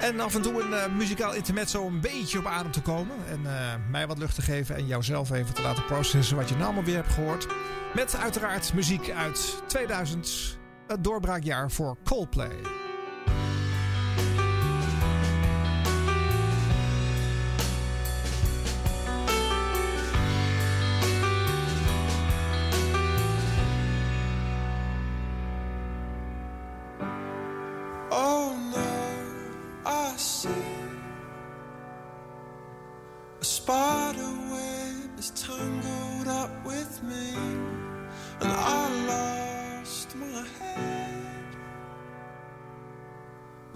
En 0.00 0.20
af 0.20 0.34
en 0.34 0.42
toe 0.42 0.62
een 0.62 0.72
eh, 0.72 0.92
muzikaal 0.92 1.34
intermezzo 1.34 1.86
een 1.86 2.00
beetje 2.00 2.38
op 2.38 2.46
adem 2.46 2.72
te 2.72 2.82
komen. 2.82 3.16
En 3.28 3.40
eh, 3.46 3.74
mij 3.90 4.06
wat 4.06 4.18
lucht 4.18 4.34
te 4.34 4.42
geven 4.42 4.76
en 4.76 4.86
jouzelf 4.86 5.30
even 5.30 5.54
te 5.54 5.62
laten 5.62 5.84
processen 5.84 6.36
wat 6.36 6.48
je 6.48 6.56
nou 6.56 6.84
weer 6.84 6.96
hebt 6.96 7.12
gehoord. 7.12 7.46
Met 7.94 8.16
uiteraard 8.16 8.74
muziek 8.74 9.10
uit 9.10 9.62
2000. 9.66 10.58
Het 10.86 11.04
doorbraakjaar 11.04 11.70
voor 11.70 11.96
Coldplay. 12.04 12.56
Spider 33.62 34.34
web 34.50 35.18
is 35.20 35.30
tangled 35.30 36.26
up 36.26 36.50
with 36.66 37.00
me, 37.04 37.32
and 38.40 38.50
I 38.50 38.88
lost 39.06 40.16
my 40.16 40.44
head 40.58 41.46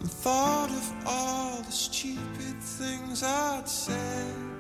and 0.00 0.10
thought 0.10 0.70
of 0.70 0.92
all 1.06 1.62
the 1.62 1.70
stupid 1.70 2.60
things 2.60 3.22
I'd 3.22 3.68
said. 3.68 4.55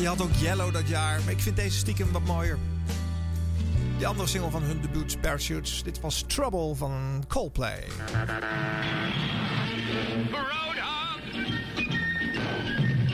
Je 0.00 0.06
had 0.06 0.22
ook 0.22 0.34
Yellow 0.34 0.72
dat 0.72 0.88
jaar, 0.88 1.20
maar 1.24 1.32
ik 1.32 1.40
vind 1.40 1.56
deze 1.56 1.78
stiekem 1.78 2.12
wat 2.12 2.24
mooier. 2.24 2.58
Die 3.96 4.06
andere 4.06 4.28
single 4.28 4.50
van 4.50 4.62
hun 4.62 4.80
debuut, 4.80 5.20
Parachutes. 5.20 5.82
Dit 5.82 6.00
was 6.00 6.24
Trouble 6.26 6.74
van 6.74 7.24
Coldplay. 7.28 7.84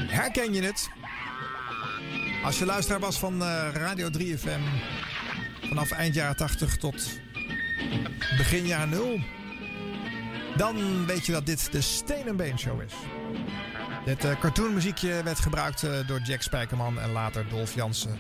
Herken 0.07 0.53
je 0.53 0.63
het? 0.63 0.89
Als 2.45 2.59
je 2.59 2.67
luisteraar 2.67 3.01
was 3.01 3.19
van 3.19 3.43
eh, 3.43 3.69
Radio 3.73 4.09
3FM 4.19 4.61
vanaf 5.69 5.91
eind 5.91 6.15
jaren 6.15 6.37
80 6.37 6.77
tot 6.77 7.21
begin 8.37 8.67
jaar 8.67 8.89
0, 8.89 9.21
dan 10.57 11.07
weet 11.07 11.27
je 11.27 11.33
dat 11.33 11.47
dit 11.47 11.73
de 11.73 11.81
Steen 11.81 12.27
en 12.27 12.37
Been 12.37 12.59
Show 12.59 12.83
is. 12.83 12.93
Dit 14.07 14.25
eh, 14.25 14.39
cartoonmuziekje 14.41 15.23
werd 15.23 15.39
gebruikt 15.39 15.83
eh, 15.83 16.07
door 16.07 16.21
Jack 16.21 16.43
Spijkerman 16.43 17.01
en 17.01 17.11
later 17.11 17.49
Dolf 17.49 17.75
Jansen. 17.75 18.19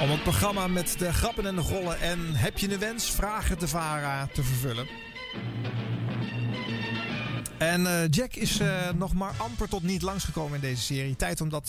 Om 0.00 0.10
het 0.10 0.22
programma 0.22 0.66
met 0.66 0.98
de 0.98 1.12
grappen 1.12 1.46
en 1.46 1.54
de 1.54 1.60
rollen 1.60 2.00
en 2.00 2.34
heb 2.34 2.58
je 2.58 2.72
een 2.72 2.78
wens, 2.78 3.10
vragen 3.10 3.58
te 3.58 3.68
VARA 3.68 4.28
te 4.32 4.42
vervullen. 4.42 4.86
En 7.58 7.86
eh, 7.86 8.08
Jack 8.10 8.34
is 8.34 8.60
nog 8.96 9.14
maar 9.14 9.32
amper 9.36 9.68
tot 9.68 9.82
niet 9.82 10.02
langsgekomen 10.02 10.54
in 10.54 10.60
deze 10.60 10.82
serie. 10.82 11.16
Tijd 11.16 11.40
om 11.40 11.48
dat, 11.48 11.68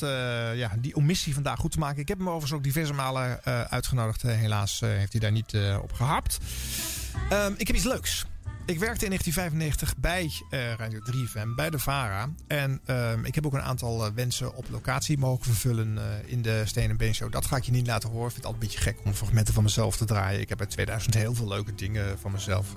ja, 0.56 0.72
die 0.78 0.96
omissie 0.96 1.34
vandaag 1.34 1.60
goed 1.60 1.72
te 1.72 1.80
maken. 1.80 2.02
Ik 2.02 2.08
heb 2.08 2.18
hem 2.18 2.28
overigens 2.28 2.54
ook 2.54 2.64
diverse 2.64 2.94
malen 2.94 3.44
uitgenodigd. 3.70 4.22
Helaas 4.22 4.80
heeft 4.80 5.12
hij 5.12 5.22
daar 5.22 5.32
niet 5.32 5.58
op 5.82 5.94
gehapt. 5.94 6.38
Ehm, 7.30 7.54
ik 7.58 7.68
heb 7.68 7.76
iets 7.76 7.86
leuks. 7.86 8.26
Ik 8.70 8.80
werkte 8.80 9.06
in 9.06 9.10
1995 9.10 9.98
bij 9.98 10.32
eh, 10.50 10.74
Radio 10.74 11.00
3FM, 11.00 11.56
bij 11.56 11.70
de 11.70 11.80
VARA. 11.80 12.30
En 12.48 12.80
ehm, 12.86 13.26
ik 13.26 13.36
heb 13.36 13.46
ook 13.46 13.54
een 13.54 13.62
aantal 13.62 14.06
eh, 14.06 14.12
wensen 14.14 14.56
op 14.56 14.66
locatie 14.70 15.18
mogen 15.18 15.46
vervullen 15.46 15.98
eh, 15.98 16.32
in 16.32 16.42
de 16.42 16.62
Steen 16.66 16.90
en 16.90 16.98
Been 16.98 17.16
Show. 17.16 17.32
Dat 17.32 17.46
ga 17.46 17.56
ik 17.56 17.64
je 17.64 17.72
niet 17.72 17.88
laten 17.88 18.10
horen. 18.10 18.26
Ik 18.26 18.32
vind 18.34 18.46
het 18.46 18.54
altijd 18.54 18.64
een 18.64 18.80
beetje 18.80 18.92
gek 18.92 19.06
om 19.06 19.14
fragmenten 19.14 19.54
van 19.54 19.64
mezelf 19.64 19.98
te 19.98 20.06
draaien. 20.06 20.42
Ik 20.42 20.50
heb 20.50 20.60
uit 20.60 20.70
2000 20.70 21.14
heel 21.14 21.34
veel 21.34 21.48
leuke 21.48 21.76
dingen 21.76 22.20
van 22.20 22.32
mezelf. 22.32 22.74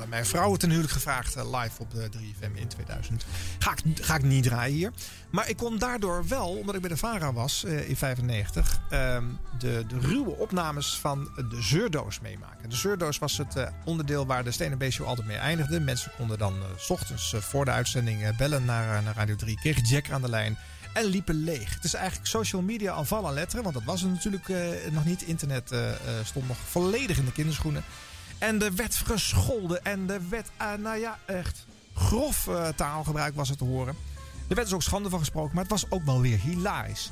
Eh, 0.00 0.08
mijn 0.08 0.26
vrouw 0.26 0.56
ten 0.56 0.68
huwelijk 0.68 0.92
gevraagd 0.92 1.36
eh, 1.36 1.60
live 1.60 1.82
op 1.82 1.90
de 1.90 2.08
3FM 2.08 2.54
in 2.54 2.68
2000. 2.68 3.24
Ga 3.58 3.72
ik, 3.72 4.04
ga 4.04 4.14
ik 4.14 4.22
niet 4.22 4.42
draaien 4.42 4.76
hier. 4.76 4.92
Maar 5.30 5.48
ik 5.48 5.56
kon 5.56 5.78
daardoor 5.78 6.28
wel, 6.28 6.48
omdat 6.48 6.74
ik 6.74 6.80
bij 6.80 6.90
de 6.90 6.96
VARA 6.96 7.32
was 7.32 7.64
eh, 7.64 7.88
in 7.88 7.96
95, 7.96 8.80
ehm, 8.90 9.24
de, 9.58 9.84
de 9.88 9.98
ruwe 9.98 10.30
opnames 10.30 10.98
van 10.98 11.30
de 11.50 11.62
Zeurdoos 11.62 12.20
meemaken. 12.20 12.70
De 12.70 12.76
Zeurdoos 12.76 13.18
was 13.18 13.38
het 13.38 13.56
eh, 13.56 13.66
onderdeel 13.84 14.26
waar 14.26 14.44
de 14.44 14.50
Stenen 14.50 14.92
Show 14.92 15.06
altijd 15.06 15.26
mee 15.26 15.36
eindigde. 15.36 15.80
Mensen 15.80 16.10
konden 16.16 16.38
dan 16.38 16.54
eh, 16.54 16.68
s 16.76 16.90
ochtends 16.90 17.32
eh, 17.32 17.40
voor 17.40 17.64
de 17.64 17.70
uitzending 17.70 18.22
eh, 18.22 18.36
bellen 18.36 18.64
naar, 18.64 18.96
eh, 18.96 19.04
naar 19.04 19.14
Radio 19.14 19.36
3. 19.36 19.56
Kregen 19.56 19.84
Jack 19.84 20.10
aan 20.10 20.22
de 20.22 20.28
lijn 20.28 20.58
en 20.94 21.04
liepen 21.04 21.34
leeg. 21.34 21.74
Het 21.74 21.84
is 21.84 21.94
eigenlijk 21.94 22.26
social 22.26 22.62
media 22.62 22.92
aan 22.92 23.06
vallen 23.06 23.32
letteren. 23.34 23.62
Want 23.62 23.74
dat 23.74 23.84
was 23.84 24.02
er 24.02 24.08
natuurlijk 24.08 24.48
eh, 24.48 24.58
nog 24.90 25.04
niet. 25.04 25.22
Internet 25.22 25.70
eh, 25.70 25.90
eh, 25.90 25.96
stond 26.24 26.48
nog 26.48 26.56
volledig 26.56 27.18
in 27.18 27.24
de 27.24 27.32
kinderschoenen. 27.32 27.84
En 28.46 28.62
er 28.62 28.74
werd 28.74 28.94
gescholden. 28.94 29.84
En 29.84 30.10
er 30.10 30.28
werd, 30.28 30.50
eh, 30.56 30.72
nou 30.74 30.98
ja, 30.98 31.18
echt 31.26 31.66
grof 31.94 32.48
eh, 32.48 32.68
taalgebruik 32.68 33.34
was 33.34 33.48
het 33.48 33.58
te 33.58 33.64
horen. 33.64 33.94
Er 34.48 34.54
werd 34.54 34.66
dus 34.66 34.76
ook 34.76 34.82
schande 34.82 35.10
van 35.10 35.18
gesproken. 35.18 35.54
Maar 35.54 35.62
het 35.62 35.72
was 35.72 35.86
ook 35.90 36.04
wel 36.04 36.20
weer 36.20 36.38
hilarisch. 36.38 37.10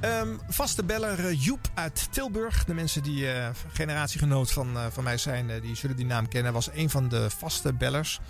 Ehm, 0.00 0.28
vaste 0.48 0.84
beller 0.84 1.26
eh, 1.26 1.44
Joep 1.44 1.70
uit 1.74 2.08
Tilburg. 2.10 2.64
De 2.64 2.74
mensen 2.74 3.02
die 3.02 3.32
eh, 3.32 3.48
generatiegenoot 3.72 4.52
van, 4.52 4.76
eh, 4.76 4.86
van 4.90 5.04
mij 5.04 5.18
zijn, 5.18 5.60
die 5.60 5.76
zullen 5.76 5.96
die 5.96 6.06
naam 6.06 6.28
kennen. 6.28 6.52
Was 6.52 6.70
een 6.74 6.90
van 6.90 7.08
de 7.08 7.30
vaste 7.30 7.72
bellers. 7.72 8.20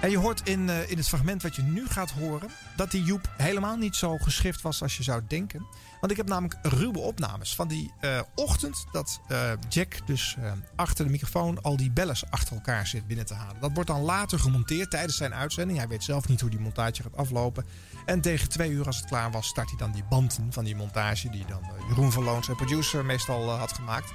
En 0.00 0.10
je 0.10 0.18
hoort 0.18 0.48
in, 0.48 0.68
in 0.68 0.96
het 0.96 1.08
fragment 1.08 1.42
wat 1.42 1.56
je 1.56 1.62
nu 1.62 1.86
gaat 1.86 2.10
horen... 2.10 2.50
dat 2.76 2.90
die 2.90 3.02
Joep 3.02 3.28
helemaal 3.36 3.76
niet 3.76 3.96
zo 3.96 4.16
geschift 4.18 4.62
was 4.62 4.82
als 4.82 4.96
je 4.96 5.02
zou 5.02 5.22
denken. 5.28 5.66
Want 6.00 6.12
ik 6.12 6.16
heb 6.16 6.28
namelijk 6.28 6.58
ruwe 6.62 6.98
opnames 6.98 7.54
van 7.54 7.68
die 7.68 7.92
ochtend... 8.34 8.86
dat 8.92 9.20
Jack 9.68 10.06
dus 10.06 10.36
achter 10.76 11.04
de 11.04 11.10
microfoon 11.10 11.62
al 11.62 11.76
die 11.76 11.90
bellers 11.90 12.30
achter 12.30 12.54
elkaar 12.54 12.86
zit 12.86 13.06
binnen 13.06 13.26
te 13.26 13.34
halen. 13.34 13.60
Dat 13.60 13.70
wordt 13.74 13.88
dan 13.88 14.02
later 14.02 14.38
gemonteerd 14.38 14.90
tijdens 14.90 15.16
zijn 15.16 15.34
uitzending. 15.34 15.78
Hij 15.78 15.88
weet 15.88 16.04
zelf 16.04 16.28
niet 16.28 16.40
hoe 16.40 16.50
die 16.50 16.60
montage 16.60 17.02
gaat 17.02 17.16
aflopen. 17.16 17.64
En 18.06 18.20
tegen 18.20 18.48
twee 18.48 18.70
uur 18.70 18.86
als 18.86 18.96
het 18.96 19.06
klaar 19.06 19.30
was... 19.30 19.46
start 19.46 19.68
hij 19.68 19.78
dan 19.78 19.92
die 19.92 20.04
banden 20.04 20.52
van 20.52 20.64
die 20.64 20.76
montage... 20.76 21.13
die 21.22 21.44
dan 21.48 21.62
eh, 21.62 21.88
Jeroen 21.88 22.12
van 22.12 22.24
Loon, 22.24 22.44
zijn 22.44 22.56
producer, 22.56 23.04
meestal 23.04 23.48
eh, 23.50 23.58
had 23.58 23.72
gemaakt... 23.72 24.12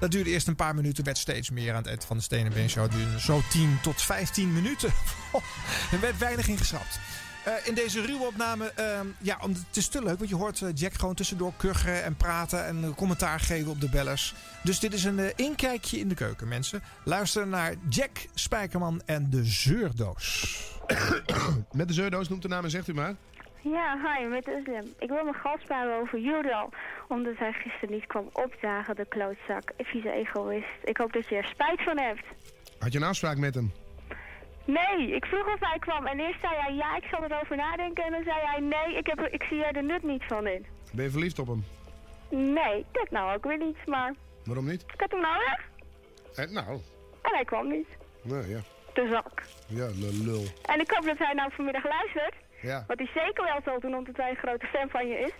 Dat 0.00 0.10
duurde 0.10 0.30
eerst 0.30 0.48
een 0.48 0.54
paar 0.56 0.74
minuten, 0.74 1.04
werd 1.04 1.18
steeds 1.18 1.50
meer 1.50 1.70
aan 1.70 1.76
het 1.76 1.86
eind 1.86 2.04
van 2.04 2.16
de 2.16 2.22
Stenen 2.22 2.52
Been 2.52 2.70
Show. 2.70 2.90
Duurde 2.90 3.20
zo 3.20 3.42
10 3.50 3.78
tot 3.82 4.02
15 4.02 4.52
minuten. 4.52 4.88
er 5.92 6.00
werd 6.00 6.18
weinig 6.18 6.48
in 6.48 6.56
geschrapt. 6.58 6.98
Eh, 7.44 7.52
in 7.64 7.74
deze 7.74 8.00
ruwe 8.06 8.26
opname, 8.26 8.72
ehm, 8.72 9.06
ja, 9.18 9.38
om- 9.40 9.50
het 9.50 9.76
is 9.76 9.88
te 9.88 10.02
leuk, 10.02 10.18
want 10.18 10.28
je 10.30 10.36
hoort 10.36 10.62
Jack 10.74 10.94
gewoon 10.94 11.14
tussendoor 11.14 11.52
kuchen 11.56 12.04
en 12.04 12.16
praten 12.16 12.66
en 12.66 12.94
commentaar 12.96 13.40
geven 13.40 13.70
op 13.70 13.80
de 13.80 13.88
bellers. 13.88 14.34
Dus 14.62 14.78
dit 14.78 14.92
is 14.92 15.04
een 15.04 15.36
inkijkje 15.36 15.98
in 15.98 16.08
de 16.08 16.14
keuken, 16.14 16.48
mensen. 16.48 16.82
Luister 17.04 17.46
naar 17.46 17.74
Jack 17.88 18.10
Spijkerman 18.34 19.02
en 19.06 19.30
de 19.30 19.44
zeurdoos. 19.44 20.56
Met 21.72 21.88
de 21.88 21.94
zeurdoos 21.94 22.28
noemt 22.28 22.42
de 22.42 22.48
naam 22.48 22.64
en 22.64 22.70
zegt 22.70 22.88
u 22.88 22.94
maar. 22.94 23.14
Ja, 23.62 23.98
hi, 24.16 24.26
met 24.26 24.48
Uslim. 24.48 24.94
Ik 24.98 25.08
wil 25.08 25.22
mijn 25.22 25.34
gast 25.34 25.64
vragen 25.66 25.94
over 26.00 26.18
Judo. 26.18 26.68
Omdat 27.08 27.36
hij 27.36 27.52
gisteren 27.52 27.90
niet 27.94 28.06
kwam 28.06 28.28
opdagen, 28.32 28.96
de 28.96 29.06
klootzak. 29.08 29.72
Vieze 29.78 30.10
egoïst. 30.12 30.66
Ik 30.84 30.96
hoop 30.96 31.12
dat 31.12 31.28
je 31.28 31.36
er 31.36 31.44
spijt 31.44 31.82
van 31.82 31.98
hebt. 31.98 32.24
Had 32.78 32.92
je 32.92 32.98
een 32.98 33.04
afspraak 33.04 33.36
met 33.36 33.54
hem? 33.54 33.72
Nee, 34.64 35.10
ik 35.14 35.24
vroeg 35.24 35.46
of 35.54 35.60
hij 35.60 35.78
kwam. 35.78 36.06
En 36.06 36.20
eerst 36.20 36.40
zei 36.40 36.54
hij 36.56 36.74
ja, 36.74 36.96
ik 36.96 37.04
zal 37.10 37.24
erover 37.24 37.56
nadenken. 37.56 38.04
En 38.04 38.10
dan 38.12 38.22
zei 38.24 38.36
hij 38.40 38.60
nee, 38.60 38.96
ik, 38.96 39.06
heb, 39.06 39.18
er- 39.18 39.32
ik 39.32 39.42
zie 39.42 39.64
er 39.64 39.72
de 39.72 39.82
nut 39.82 40.02
niet 40.02 40.22
van 40.26 40.46
in. 40.46 40.66
Ben 40.92 41.04
je 41.04 41.10
verliefd 41.10 41.38
op 41.38 41.46
hem? 41.46 41.64
Nee, 42.28 42.84
dat 42.92 43.10
nou 43.10 43.36
ook 43.36 43.44
weer 43.44 43.58
niet. 43.58 43.86
Maar 43.86 44.14
Waarom 44.44 44.66
niet? 44.66 44.82
ik 44.92 45.00
had 45.00 45.10
hem 45.10 45.20
nodig. 45.20 45.68
Eh, 46.34 46.50
nou, 46.50 46.80
En 47.22 47.34
hij 47.34 47.44
kwam 47.44 47.68
niet. 47.68 47.88
nou 48.22 48.48
ja. 48.48 48.60
De 48.94 49.08
zak. 49.12 49.42
Ja, 49.66 49.86
lul. 50.24 50.44
En 50.64 50.80
ik 50.80 50.90
hoop 50.90 51.04
dat 51.04 51.18
hij 51.18 51.32
nou 51.34 51.50
vanmiddag 51.52 51.84
luistert. 51.84 52.34
Ja. 52.62 52.84
Wat 52.86 52.98
hij 52.98 53.06
zeker 53.14 53.44
wel 53.44 53.60
zal 53.64 53.80
doen, 53.80 53.94
omdat 53.94 54.16
hij 54.16 54.30
een 54.30 54.36
grote 54.36 54.66
fan 54.66 54.88
van 54.88 55.08
je 55.08 55.18
is. 55.18 55.32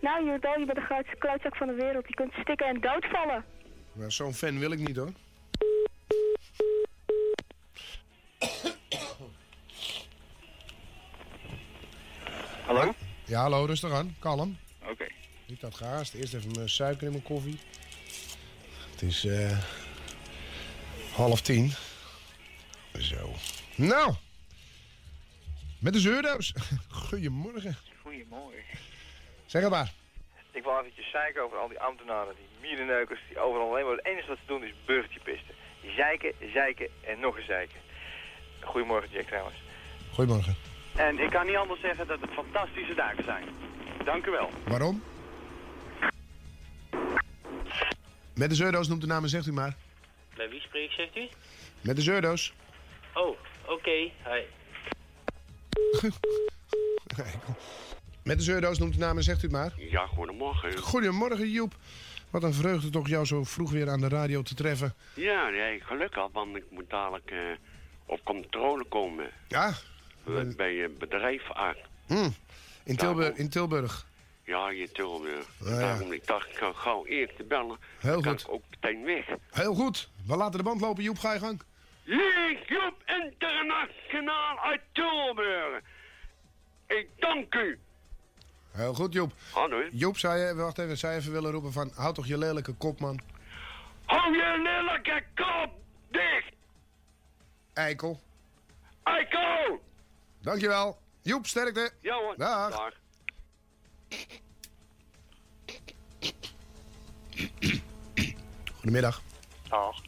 Nou, 0.00 0.24
Judo, 0.24 0.50
je 0.58 0.64
bent 0.64 0.78
de 0.78 0.84
grootste 0.84 1.16
klootzak 1.16 1.56
van 1.56 1.66
de 1.66 1.74
wereld. 1.74 2.08
Je 2.08 2.14
kunt 2.14 2.32
stikken 2.32 2.66
en 2.66 2.80
doodvallen. 2.80 3.44
Maar 3.92 4.12
zo'n 4.12 4.34
fan 4.34 4.58
wil 4.58 4.70
ik 4.72 4.78
niet 4.78 4.96
hoor. 4.96 5.12
Hallo? 12.66 12.94
Ja, 13.24 13.40
hallo, 13.40 13.64
rustig 13.64 13.92
aan. 13.92 14.16
Kalm. 14.18 14.58
Oké. 14.90 15.06
Niet 15.46 15.60
dat 15.60 15.74
gehaast. 15.74 16.14
Eerst 16.14 16.34
even 16.34 16.50
mijn 16.54 16.68
suiker 16.68 17.06
in 17.06 17.12
mijn 17.12 17.22
koffie. 17.22 17.58
Het 18.90 19.02
is 19.02 19.24
eh 19.24 19.58
half 21.14 21.40
tien. 21.40 21.72
Zo. 22.98 23.32
Nou. 23.76 24.14
Met 25.78 25.92
de 25.92 25.98
zeurdoos. 25.98 26.54
Goedemorgen. 27.08 27.76
Goedemorgen. 28.02 28.78
Zeg 29.46 29.62
het 29.62 29.70
maar. 29.70 29.92
Ik 30.50 30.62
wil 30.62 30.78
eventjes 30.78 31.10
zeiken 31.10 31.42
over 31.42 31.58
al 31.58 31.68
die 31.68 31.80
ambtenaren, 31.80 32.34
die 32.34 32.68
mierenneukers, 32.68 33.20
die 33.28 33.38
overal 33.38 33.68
alleen 33.68 33.84
maar 33.84 33.96
het 33.96 34.06
enige 34.06 34.28
wat 34.28 34.38
ze 34.38 34.46
doen 34.46 34.64
is 34.64 34.74
burgertje 34.86 35.20
pisten. 35.20 35.54
Zeiken, 35.96 36.32
zeiken 36.52 36.88
en 37.04 37.20
nog 37.20 37.36
eens 37.36 37.46
zeiken. 37.46 37.80
Goedemorgen 38.60 39.10
Jack 39.10 39.26
trouwens. 39.26 39.56
Goedemorgen. 40.12 40.56
En 40.96 41.18
ik 41.18 41.30
kan 41.30 41.46
niet 41.46 41.56
anders 41.56 41.80
zeggen 41.80 42.06
dat 42.06 42.20
het 42.20 42.30
fantastische 42.30 42.94
dagen 42.94 43.24
zijn. 43.24 43.44
Dank 44.04 44.26
u 44.26 44.30
wel. 44.30 44.50
Waarom? 44.66 45.02
Met 48.34 48.48
de 48.48 48.54
zeurdoos 48.54 48.88
noemt 48.88 49.00
de 49.00 49.06
naam 49.06 49.22
en 49.22 49.28
zegt 49.28 49.46
u 49.46 49.52
maar. 49.52 49.76
Bij 50.36 50.48
wie 50.48 50.60
spreek 50.60 50.90
zegt 50.90 51.16
u? 51.16 51.28
Met 51.80 51.96
de 51.96 52.02
zeurdoos. 52.02 52.52
Oh, 53.14 53.36
oké. 53.66 53.90
Hi. 54.24 54.42
Met 58.24 58.38
de 58.38 58.44
zeurdoos 58.44 58.78
noemt 58.78 58.92
de 58.92 58.98
naam 58.98 59.16
en 59.16 59.22
zegt 59.22 59.42
u 59.42 59.48
maar. 59.48 59.72
Ja, 59.76 60.06
goedemorgen. 60.06 60.78
Goedemorgen 60.78 61.50
Joep. 61.50 61.74
Wat 62.30 62.42
een 62.42 62.54
vreugde 62.54 62.90
toch 62.90 63.08
jou 63.08 63.24
zo 63.24 63.44
vroeg 63.44 63.70
weer 63.70 63.90
aan 63.90 64.00
de 64.00 64.08
radio 64.08 64.42
te 64.42 64.54
treffen. 64.54 64.94
Ja, 65.14 65.48
nee, 65.48 65.80
gelukkig, 65.80 66.28
want 66.32 66.56
ik 66.56 66.64
moet 66.70 66.90
dadelijk 66.90 67.30
eh, 67.30 67.38
op 68.06 68.20
controle 68.24 68.84
komen. 68.84 69.30
Ja? 69.48 69.72
Bij- 70.24 70.54
Bij 70.56 70.72
je 70.74 70.88
bedrijf 70.98 71.52
aan. 71.52 71.74
Hm. 72.06 72.28
In, 72.84 72.96
Tilburg, 72.96 73.36
in 73.36 73.48
Tilburg. 73.48 74.06
Ja, 74.44 74.70
je 74.70 74.90
Tilburg. 74.92 75.46
Ja. 75.64 75.78
Daarom 75.78 76.12
ik 76.12 76.26
dacht, 76.26 76.48
ik 76.48 76.56
ga 76.56 76.72
gauw 76.72 77.06
eerst 77.06 77.36
te 77.36 77.44
bellen. 77.44 77.76
Heel 77.98 78.12
Dan 78.12 78.22
kan 78.22 78.32
goed. 78.32 78.40
ik 78.40 78.52
ook 78.52 78.62
meteen 78.70 79.04
weg. 79.04 79.26
Heel 79.50 79.74
goed. 79.74 80.10
We 80.26 80.36
laten 80.36 80.58
de 80.58 80.64
band 80.64 80.80
lopen. 80.80 81.02
Joep, 81.02 81.18
ga 81.18 81.32
je 81.32 81.38
gang. 81.38 81.60
Leeg 82.08 82.68
Joep 82.68 83.02
Internationaal 83.06 84.58
uit 84.58 84.80
Tilburg. 84.92 85.80
Ik 86.86 87.08
dank 87.16 87.54
u. 87.54 87.78
Heel 88.70 88.94
goed, 88.94 89.12
Joep. 89.12 89.32
Hallo. 89.52 89.88
Joep, 89.92 90.18
zou 90.18 90.38
je, 90.38 90.54
wacht 90.54 90.78
even, 90.78 90.98
zou 90.98 91.12
je 91.12 91.18
even 91.18 91.32
willen 91.32 91.50
roepen 91.50 91.72
van... 91.72 91.90
Houd 91.94 92.14
toch 92.14 92.26
je 92.26 92.38
lelijke 92.38 92.72
kop, 92.72 93.00
man. 93.00 93.20
Hou 94.04 94.36
je 94.36 94.60
lelijke 94.62 95.24
kop 95.34 95.72
dicht. 96.10 96.52
Eikel. 97.72 98.20
Eikel. 99.02 99.82
Dankjewel. 100.40 100.98
Joep, 101.22 101.46
sterkte. 101.46 101.90
Ja 102.00 102.14
hoor. 102.14 102.34
Dag. 102.36 102.92
Goedemiddag. 108.74 109.22
Dag. 109.68 110.07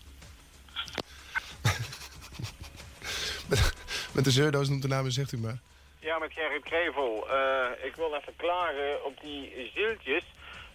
Met 4.15 4.25
de 4.25 4.31
zeurdoos 4.31 4.69
noemt 4.69 4.83
de 4.83 4.89
naam 4.89 5.05
en 5.05 5.13
zegt 5.13 5.33
u 5.33 5.39
maar. 5.39 5.59
Ja, 6.01 6.19
met 6.19 6.33
Gerrit 6.33 6.63
Krevel. 6.63 7.31
Eh, 7.31 7.71
ik 7.83 7.97
wil 7.97 8.15
even 8.15 8.37
klagen 8.37 9.05
op 9.05 9.21
die 9.21 9.71
zieltjes 9.75 10.25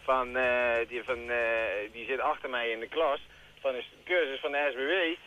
van, 0.03 0.35
eh, 0.37 0.87
die, 0.87 1.03
van, 1.03 1.29
eh, 1.29 1.91
die 1.91 2.05
zit 2.05 2.19
achter 2.19 2.49
mij 2.49 2.69
in 2.69 2.79
de 2.79 2.87
klas 2.87 3.19
van 3.59 3.75
een 3.75 3.83
cursus 4.03 4.39
van 4.39 4.51
de 4.51 4.67
SBW. 4.71 5.23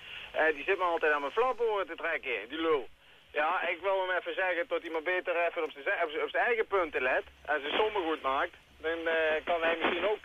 Die 0.54 0.64
zit 0.64 0.78
me 0.78 0.84
altijd 0.84 1.12
aan 1.12 1.20
mijn 1.20 1.32
flaporen 1.32 1.86
te 1.86 1.96
trekken, 1.96 2.48
die 2.48 2.60
lul. 2.60 2.88
Ja, 3.32 3.68
ik 3.68 3.80
wil 3.80 4.06
hem 4.06 4.16
even 4.16 4.34
zeggen 4.34 4.64
dat 4.68 4.80
hij 4.80 4.90
maar 4.90 5.02
beter 5.02 5.46
even 5.46 5.64
op 5.64 5.70
zijn, 5.70 5.84
op 6.04 6.10
zijn, 6.10 6.30
zijn 6.30 6.44
eigen 6.44 6.66
punten 6.66 7.02
let. 7.02 7.24
Als 7.46 7.62
hij 7.62 7.70
sommen 7.70 8.02
goed 8.02 8.22
maakt, 8.22 8.54
dan 8.80 8.98
kan 9.44 9.60
hij 9.62 9.76
misschien 9.80 10.08
ook 10.08 10.24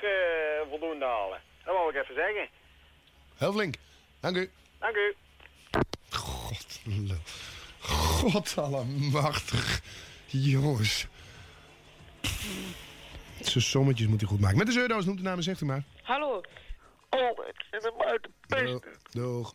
voldoende 0.69 1.05
halen. 1.05 1.41
Dat 1.63 1.75
wil 1.75 1.89
ik 1.89 1.95
even 1.95 2.15
zeggen. 2.15 2.47
Heel 3.37 3.53
flink. 3.53 3.75
Dank 4.21 4.35
u. 4.35 4.49
Dank 4.79 4.95
u. 4.95 5.15
God. 6.15 6.79
God 7.79 8.57
allemachtig. 8.57 9.81
Jongens. 10.25 11.07
Zijn 13.39 13.63
sommetjes 13.63 14.07
moet 14.07 14.19
hij 14.19 14.29
goed 14.29 14.39
maken. 14.39 14.57
Met 14.57 14.67
de 14.67 14.73
zeurdoos 14.73 15.05
noemt 15.05 15.17
de 15.17 15.23
naam 15.23 15.37
en 15.37 15.43
zegt 15.43 15.61
u 15.61 15.65
maar. 15.65 15.83
Hallo. 16.03 16.41
Oh, 17.09 17.47
ik 17.47 17.65
zit 17.71 17.83
hem 17.83 18.01
uit 18.01 18.27
de 18.47 18.81
Doeg. 19.11 19.53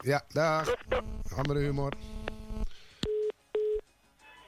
Ja, 0.00 0.24
dag. 0.28 0.74
Andere 1.36 1.58
humor. 1.58 1.92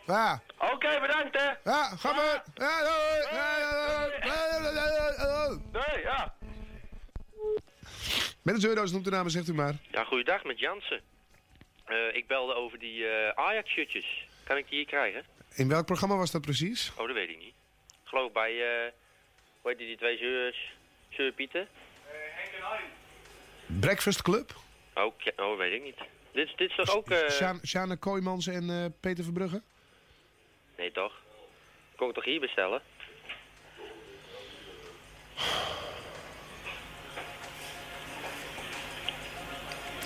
Ja. 0.07 0.43
Oké, 0.59 1.01
bedankt 1.01 1.41
hè. 1.41 1.71
Ja, 1.71 1.85
ga 1.97 2.13
maar. 2.13 2.45
Ja, 2.55 2.79
doei. 2.79 3.37
Ja, 3.37 3.59
ja, 3.59 4.09
ja. 4.29 5.59
Nee, 5.73 6.03
ja. 6.03 6.34
Met 8.45 8.55
de 8.55 8.61
zeurdoos 8.61 8.93
noemt 8.93 9.05
de 9.05 9.11
naam 9.11 9.25
en 9.25 9.31
zegt 9.31 9.49
u 9.49 9.55
maar. 9.55 9.75
Ja, 9.91 10.05
goeiedag 10.05 10.45
met 10.45 10.59
Jansen. 10.59 11.01
Eh, 11.85 12.15
ik 12.17 12.27
belde 12.27 12.55
over 12.55 12.79
die 12.79 13.07
eh, 13.07 13.29
Ajax-shirtjes. 13.45 14.27
Kan 14.45 14.57
ik 14.57 14.69
die 14.69 14.77
hier 14.79 14.87
krijgen? 14.87 15.25
In 15.55 15.69
welk 15.69 15.87
programma 15.87 16.17
was 16.17 16.31
dat 16.31 16.41
precies? 16.41 16.93
Oh, 16.97 17.07
dat 17.07 17.15
weet 17.17 17.29
ik 17.29 17.39
niet. 17.39 17.55
Ik 18.03 18.09
geloof 18.11 18.33
bij, 18.33 18.51
eh 18.51 18.93
hoe 19.61 19.71
heet 19.71 19.79
die, 19.79 19.87
die 19.87 19.97
twee 19.97 20.17
zeurs? 20.19 20.73
Zeur 21.09 21.33
Pieten? 21.33 21.69
Breakfast 23.67 24.23
Club? 24.23 24.55
Oh, 24.95 25.15
oh, 25.37 25.59
weet 25.59 25.73
ik 25.73 25.83
niet. 25.83 25.97
Dit, 26.33 26.49
is- 26.49 26.55
dit 26.57 26.71
is 26.71 26.77
toch 26.77 26.97
ook... 26.97 27.11
eh 27.11 27.29
Sjaan- 27.31 27.61
Sjane 27.67 27.97
Kooijmans 27.97 28.47
en 28.47 28.71
eh, 28.71 28.85
Peter 29.01 29.25
Verbrugge? 29.25 29.63
Nee, 30.77 30.93
toch? 30.93 31.13
Kon 31.97 32.09
ik 32.09 32.15
toch 32.15 32.25
hier 32.25 32.41
bestellen? 32.41 32.83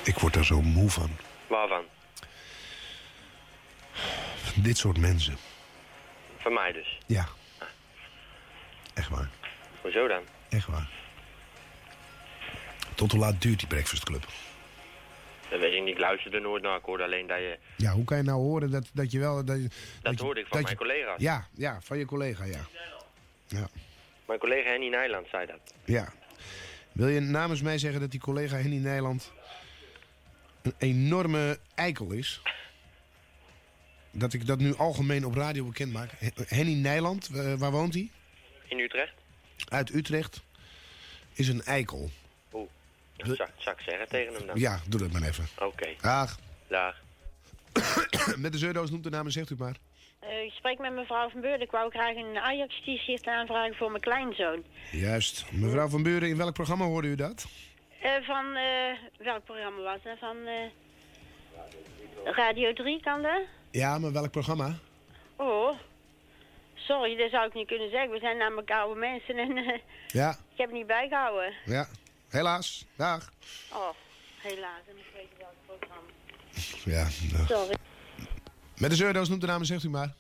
Ik 0.09 0.18
word 0.18 0.35
daar 0.35 0.44
zo 0.44 0.62
moe 0.62 0.90
van. 0.90 1.11
Waarvan? 1.47 1.83
Van 4.37 4.62
dit 4.62 4.79
soort 4.79 4.99
mensen. 4.99 5.37
Van 6.38 6.53
mij 6.53 6.73
dus. 6.73 6.99
Ja. 7.07 7.29
Echt 8.94 9.09
waar. 9.09 9.31
Hoezo 9.81 10.09
dan? 10.09 10.23
Echt 10.49 10.66
waar. 10.66 10.88
Tot 12.94 13.11
hoe 13.12 13.21
laat 13.21 13.42
duurt 13.42 13.59
die 13.59 13.68
Breakfast 13.68 14.05
Club? 14.05 14.27
Dat 15.51 15.61
weet 15.61 15.73
ik 15.75 15.83
niet. 15.83 15.94
Ik 15.94 15.99
luisterde 16.01 16.40
nooit 16.40 16.62
naar. 16.62 16.77
Ik 16.79 16.85
hoorde 16.85 17.05
alleen 17.05 17.27
dat 17.27 17.38
je... 17.38 17.59
Ja, 17.77 17.92
hoe 17.92 18.05
kan 18.05 18.16
je 18.16 18.23
nou 18.23 18.38
horen 18.40 18.71
dat, 18.71 18.90
dat 18.92 19.11
je 19.12 19.18
wel... 19.18 19.44
Dat, 19.44 19.57
je, 19.57 19.68
Dat 20.03 20.18
je- 20.18 20.25
hoorde 20.25 20.40
ik 20.40 20.47
van 20.47 20.61
mijn 20.62 20.73
je- 20.73 20.79
collega's. 20.79 21.21
Ja, 21.21 21.47
ja, 21.55 21.81
van 21.81 21.99
je 21.99 22.05
collega, 22.05 22.44
ja. 22.44 22.61
Ja. 23.47 23.68
Mijn 24.27 24.38
collega 24.38 24.68
Henny 24.71 24.88
Nijland 24.88 25.27
zei 25.31 25.47
dat. 25.47 25.75
ja. 25.85 26.12
Wil 26.92 27.09
je 27.09 27.21
namens 27.21 27.62
mij 27.62 27.79
zeggen 27.79 28.01
dat 28.01 28.11
die 28.11 28.21
collega 28.21 28.57
Henny 28.57 28.77
Nijland... 28.77 29.33
een 30.62 30.75
enorme 30.79 31.59
eikel 31.75 32.11
is? 32.11 32.40
Dat 34.11 34.33
ik 34.33 34.47
dat 34.47 34.59
nu 34.59 34.75
algemeen 34.77 35.25
op 35.27 35.35
radio 35.35 35.64
bekend 35.64 35.92
maak. 35.92 36.11
He- 36.18 36.31
Henny 36.47 36.75
Nijland, 36.75 37.29
waar 37.59 37.71
woont 37.71 37.94
hij? 37.94 38.11
In 38.68 38.79
Utrecht? 38.79 39.12
Uit 39.68 39.94
Utrecht. 39.94 40.42
Is 41.33 41.49
een 41.49 41.62
eikel. 41.62 42.11
Oeh. 42.53 42.68
Dat 43.16 43.37
zou, 43.37 43.49
zou 43.57 43.77
ik 43.77 43.83
zeggen 43.83 44.09
tegen 44.09 44.35
hem 44.35 44.47
dan. 44.47 44.59
Ja, 44.59 44.81
doe 44.88 45.01
dat 45.01 45.12
maar 45.12 45.23
even. 45.23 45.49
Oké. 45.59 45.88
Dag. 46.01 46.38
Dag. 46.66 46.97
Met 48.37 48.53
de 48.53 48.59
zeurdoos 48.59 48.90
noemt 48.90 49.05
de 49.05 49.11
naam 49.11 49.27
en 49.27 49.33
zegt 49.33 49.51
u 49.51 49.55
maar. 49.59 49.77
Eh, 50.21 50.42
ik 50.42 50.53
spreek 50.53 50.79
met 50.79 50.94
mevrouw 50.94 51.29
Van 51.31 51.40
Beurden. 51.40 51.61
Ik 51.66 51.71
wou 51.71 51.90
graag 51.90 52.16
een 52.16 52.38
Ajax 52.38 52.81
t-shirt 52.81 53.27
aanvragen 53.27 53.75
voor 53.75 53.90
mijn 53.90 54.03
kleinzoon. 54.03 54.64
Juist. 54.92 55.44
Mevrouw 55.53 55.88
Van 55.88 56.03
Buren, 56.03 56.29
in 56.29 56.37
welk 56.37 56.55
programma 56.55 56.85
hoorde 56.85 57.09
u 57.09 57.14
dat? 57.14 57.47
Eh, 58.02 58.12
van, 58.26 58.54
eh, 58.56 58.92
welk 59.18 59.44
programma 59.44 59.82
was 59.82 60.02
dat? 60.02 60.18
Van 60.18 60.37
eh, 60.46 60.70
Radio 62.24 62.72
3 62.72 63.00
kan 63.02 63.22
dat? 63.22 63.42
Ja, 63.70 63.98
maar 63.98 64.12
welk 64.12 64.30
programma? 64.30 64.74
Oh, 65.37 65.78
sorry, 66.74 67.16
dat 67.16 67.30
zou 67.30 67.46
ik 67.46 67.54
niet 67.54 67.66
kunnen 67.66 67.90
zeggen. 67.90 68.11
We 68.11 68.18
zijn 68.18 68.37
namelijk 68.37 68.70
oude 68.70 69.00
mensen 69.00 69.37
en 69.38 69.56
eh, 69.56 69.78
Ja, 70.06 70.30
ik 70.30 70.56
heb 70.58 70.66
het 70.68 70.76
niet 70.76 70.87
bijgehouden. 70.87 71.52
ja. 71.64 71.87
Helaas. 72.28 72.84
Dag. 72.96 73.32
Oh, 73.72 73.88
helaas. 74.42 74.80
En 74.88 74.96
ik 74.96 75.06
weet 75.14 75.28
welk 75.38 75.54
programma. 75.66 76.11
Ja. 76.84 77.08
nou. 77.32 77.46
Sorry. 77.46 77.76
Met 78.78 78.90
de 78.90 78.96
zeurdoos 78.96 79.28
noemt 79.28 79.40
de 79.40 79.46
naam 79.46 79.64
zegt 79.64 79.84
u 79.84 79.88
maar. 79.88 80.14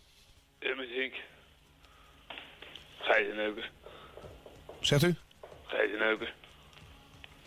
Emma 0.58 0.84
Zink. 0.94 1.14
Geizeneuker. 2.98 3.70
Zegt 4.80 5.02
u? 5.02 5.14
Geizeneuker. 5.66 6.34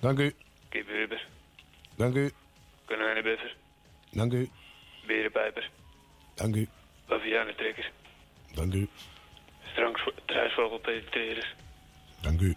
Dank 0.01 0.19
u. 0.19 0.31
Kippenwipper. 0.71 1.19
Dank 1.99 2.15
u. 2.15 2.29
Konijnenbuffer. 2.87 3.55
Dank 4.13 4.33
u. 4.33 4.47
Berenpijper. 5.07 5.63
Dank 6.39 6.55
u. 6.55 6.65
Bavianentrekker. 7.09 7.85
Dank 8.57 8.73
u. 8.75 8.87
Struisvogelpenetreerders. 9.73 11.47
Dank 12.23 12.41
u. 12.41 12.53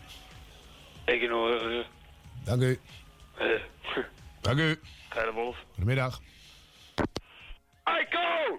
Egenoren. 1.08 1.84
Dank 2.46 2.62
u. 2.62 2.76
eh, 3.40 3.60
Dank 4.44 4.58
u. 4.60 4.76
Geile 5.14 5.32
wolf. 5.32 5.56
Goedemiddag. 5.76 6.12
Eiko! 7.86 8.58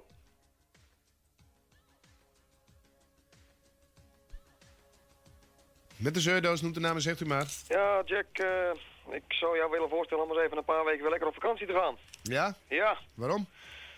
Met 5.95 6.13
de 6.13 6.19
zeurdoos 6.19 6.61
noemt 6.61 6.73
de 6.73 6.79
naam 6.79 6.95
en 6.95 7.01
zegt 7.01 7.21
u 7.21 7.25
maar. 7.25 7.45
Ja, 7.67 8.01
Jack, 8.05 8.25
eh, 8.31 8.69
ik 9.15 9.23
zou 9.27 9.57
jou 9.57 9.71
willen 9.71 9.89
voorstellen 9.89 10.23
om 10.23 10.29
eens 10.31 10.39
even 10.39 10.57
een 10.57 10.63
paar 10.65 10.85
weken 10.85 11.01
weer 11.01 11.09
lekker 11.09 11.27
op 11.27 11.33
vakantie 11.33 11.67
te 11.67 11.73
gaan. 11.73 11.97
Ja? 12.23 12.55
Ja. 12.67 12.97
Waarom? 13.13 13.47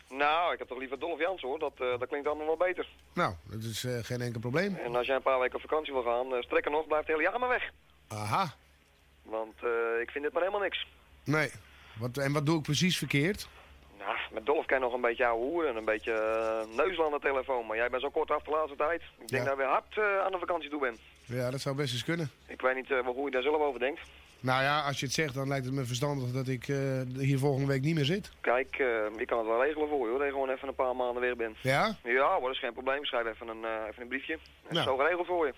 Nou, 0.10 0.53
ik 0.53 0.60
heb 0.60 0.67
toch 0.67 0.77
liever 0.77 0.99
Dolph 0.99 1.19
Jans 1.19 1.41
hoor, 1.41 1.60
dat, 1.60 1.73
eh, 1.77 1.99
dat 1.99 2.07
klinkt 2.07 2.27
allemaal 2.27 2.45
wel 2.45 2.57
beter. 2.57 2.88
Nou, 3.13 3.33
dat 3.43 3.63
is 3.63 3.83
eh, 3.83 3.97
geen 4.01 4.21
enkel 4.21 4.39
probleem. 4.39 4.75
En 4.75 4.95
als 4.95 5.07
jij 5.07 5.15
een 5.15 5.21
paar 5.21 5.39
weken 5.39 5.55
op 5.55 5.62
vakantie 5.62 5.93
wil 5.93 6.03
gaan, 6.03 6.33
uh, 6.33 6.41
strekker 6.41 6.71
nog, 6.71 6.88
blijft 6.88 7.07
het 7.07 7.15
hele 7.17 7.29
jaar 7.29 7.39
maar 7.39 7.49
weg. 7.49 7.69
Aha. 8.07 8.53
Want 9.23 9.55
ik 10.01 10.12
vind 10.12 10.23
dit 10.23 10.33
maar 10.33 10.41
helemaal 10.41 10.62
niks. 10.63 10.88
Nee. 11.23 11.51
Wat, 11.99 12.17
en 12.17 12.33
wat 12.33 12.45
doe 12.45 12.57
ik 12.57 12.63
precies 12.63 12.97
verkeerd? 12.97 13.47
Nou, 13.97 14.17
met 14.31 14.45
Dolph 14.45 14.65
kan 14.65 14.77
je 14.77 14.83
nog 14.83 14.93
een 14.93 15.01
beetje 15.01 15.25
ouwe 15.25 15.43
hoeren 15.43 15.69
en 15.69 15.75
een 15.75 15.86
beetje 15.86 16.12
uh, 16.69 16.75
neusel 16.77 17.05
aan 17.05 17.12
de 17.12 17.19
telefoon. 17.19 17.65
Maar 17.65 17.77
jij 17.77 17.89
bent 17.89 18.01
zo 18.01 18.10
kort 18.10 18.31
af 18.31 18.43
de 18.43 18.51
laatste 18.51 18.75
tijd. 18.77 19.01
Ik 19.01 19.27
denk 19.27 19.31
Ja. 19.31 19.38
dat 19.49 19.49
je 19.49 19.55
weer 19.57 19.71
hard 19.71 20.23
aan 20.25 20.31
de 20.31 20.38
vakantie 20.39 20.69
toe 20.69 20.79
bent. 20.79 20.99
Ja, 21.28 21.52
dat 21.52 21.62
zou 21.62 21.76
best 21.76 21.94
eens 21.94 22.04
kunnen. 22.04 22.30
Ik 22.48 22.62
weet 22.62 22.76
niet 22.76 22.92
eh, 22.92 23.06
hoe 23.06 23.26
je 23.26 23.32
daar 23.32 23.42
zelf 23.42 23.62
over 23.62 23.80
denkt. 23.80 24.00
Nou 24.40 24.63
ja, 24.63 24.82
als 24.82 25.00
je 25.00 25.06
het 25.06 25.16
zegt, 25.16 25.34
dan 25.34 25.48
lijkt 25.48 25.66
het 25.66 25.74
me 25.74 25.86
verstandig 25.86 26.32
dat 26.32 26.48
ik 26.48 26.68
eh, 26.68 27.02
hier 27.18 27.40
volgende 27.40 27.68
week 27.68 27.82
niet 27.82 27.96
meer 27.96 28.06
zit. 28.06 28.32
Kijk, 28.42 28.76
eh, 28.80 28.88
ik 29.22 29.28
kan 29.28 29.38
het 29.38 29.48
wel 29.48 29.63
regelen 29.63 29.88
voor 29.90 30.00
je 30.06 30.10
hoor, 30.10 30.18
dat 30.18 30.28
je 30.28 30.34
gewoon 30.34 30.50
even 30.50 30.68
een 30.68 30.76
paar 30.76 30.96
maanden 30.96 31.22
weer 31.22 31.36
bent. 31.36 31.58
Ja? 31.62 31.98
Ja 32.04 32.32
hoor, 32.34 32.42
dat 32.42 32.52
is 32.52 32.60
geen 32.60 32.74
probleem. 32.74 33.06
Schrijf 33.06 33.28
even 33.28 33.48
een, 33.48 33.63
even 33.90 34.02
een 34.02 34.08
briefje. 34.08 34.34
Dat 34.62 34.72
is 34.72 34.78
Nou. 34.78 34.84
zo 34.88 34.96
geregeld 34.98 35.28
voor 35.28 35.46
je. 35.46 35.54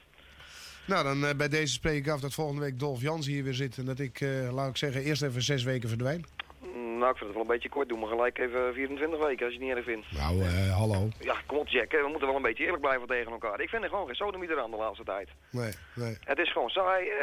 Nou, 0.87 1.03
dan 1.03 1.37
bij 1.37 1.47
deze 1.49 1.73
spreek 1.73 2.05
ik 2.05 2.11
af 2.11 2.19
dat 2.19 2.33
volgende 2.33 2.61
week 2.61 2.79
Dolf 2.79 3.01
Jans 3.01 3.25
hier 3.25 3.43
weer 3.43 3.53
zit. 3.53 3.77
En 3.77 3.85
dat 3.85 3.99
ik, 3.99 4.19
laat 4.51 4.69
ik 4.69 4.77
zeggen, 4.77 5.03
eerst 5.03 5.21
even 5.21 5.41
zes 5.41 5.63
weken 5.63 5.89
verdwijn. 5.89 6.25
Nou, 6.99 7.11
ik 7.11 7.17
vind 7.17 7.29
het 7.29 7.39
wel 7.39 7.41
een 7.41 7.55
beetje 7.55 7.69
kort. 7.69 7.89
Doe 7.89 7.99
maar 7.99 8.09
gelijk 8.09 8.37
even 8.37 8.73
24 8.73 9.19
weken 9.19 9.45
als 9.45 9.53
je 9.53 9.59
het 9.59 9.67
niet 9.67 9.77
erg 9.77 9.85
vindt. 9.85 10.11
Nou, 10.11 10.41
eh, 10.43 10.75
hallo. 10.77 11.07
Ja, 11.19 11.35
kom 11.45 11.57
op 11.57 11.67
Jack, 11.67 11.91
hè. 11.91 12.01
we 12.01 12.07
moeten 12.09 12.27
wel 12.27 12.35
een 12.35 12.41
beetje 12.49 12.63
eerlijk 12.63 12.81
blijven 12.81 13.07
tegen 13.07 13.31
elkaar. 13.31 13.59
Ik 13.59 13.69
vind 13.69 13.83
er 13.83 13.89
gewoon 13.89 14.05
geen 14.05 14.15
sodomieter 14.15 14.59
aan 14.59 14.71
de 14.71 14.77
laatste 14.77 15.03
tijd. 15.03 15.29
Nee, 15.51 15.73
nee. 15.95 16.17
Het 16.23 16.37
is 16.39 16.51
gewoon 16.51 16.69
saai, 16.69 17.07
eh, 17.09 17.17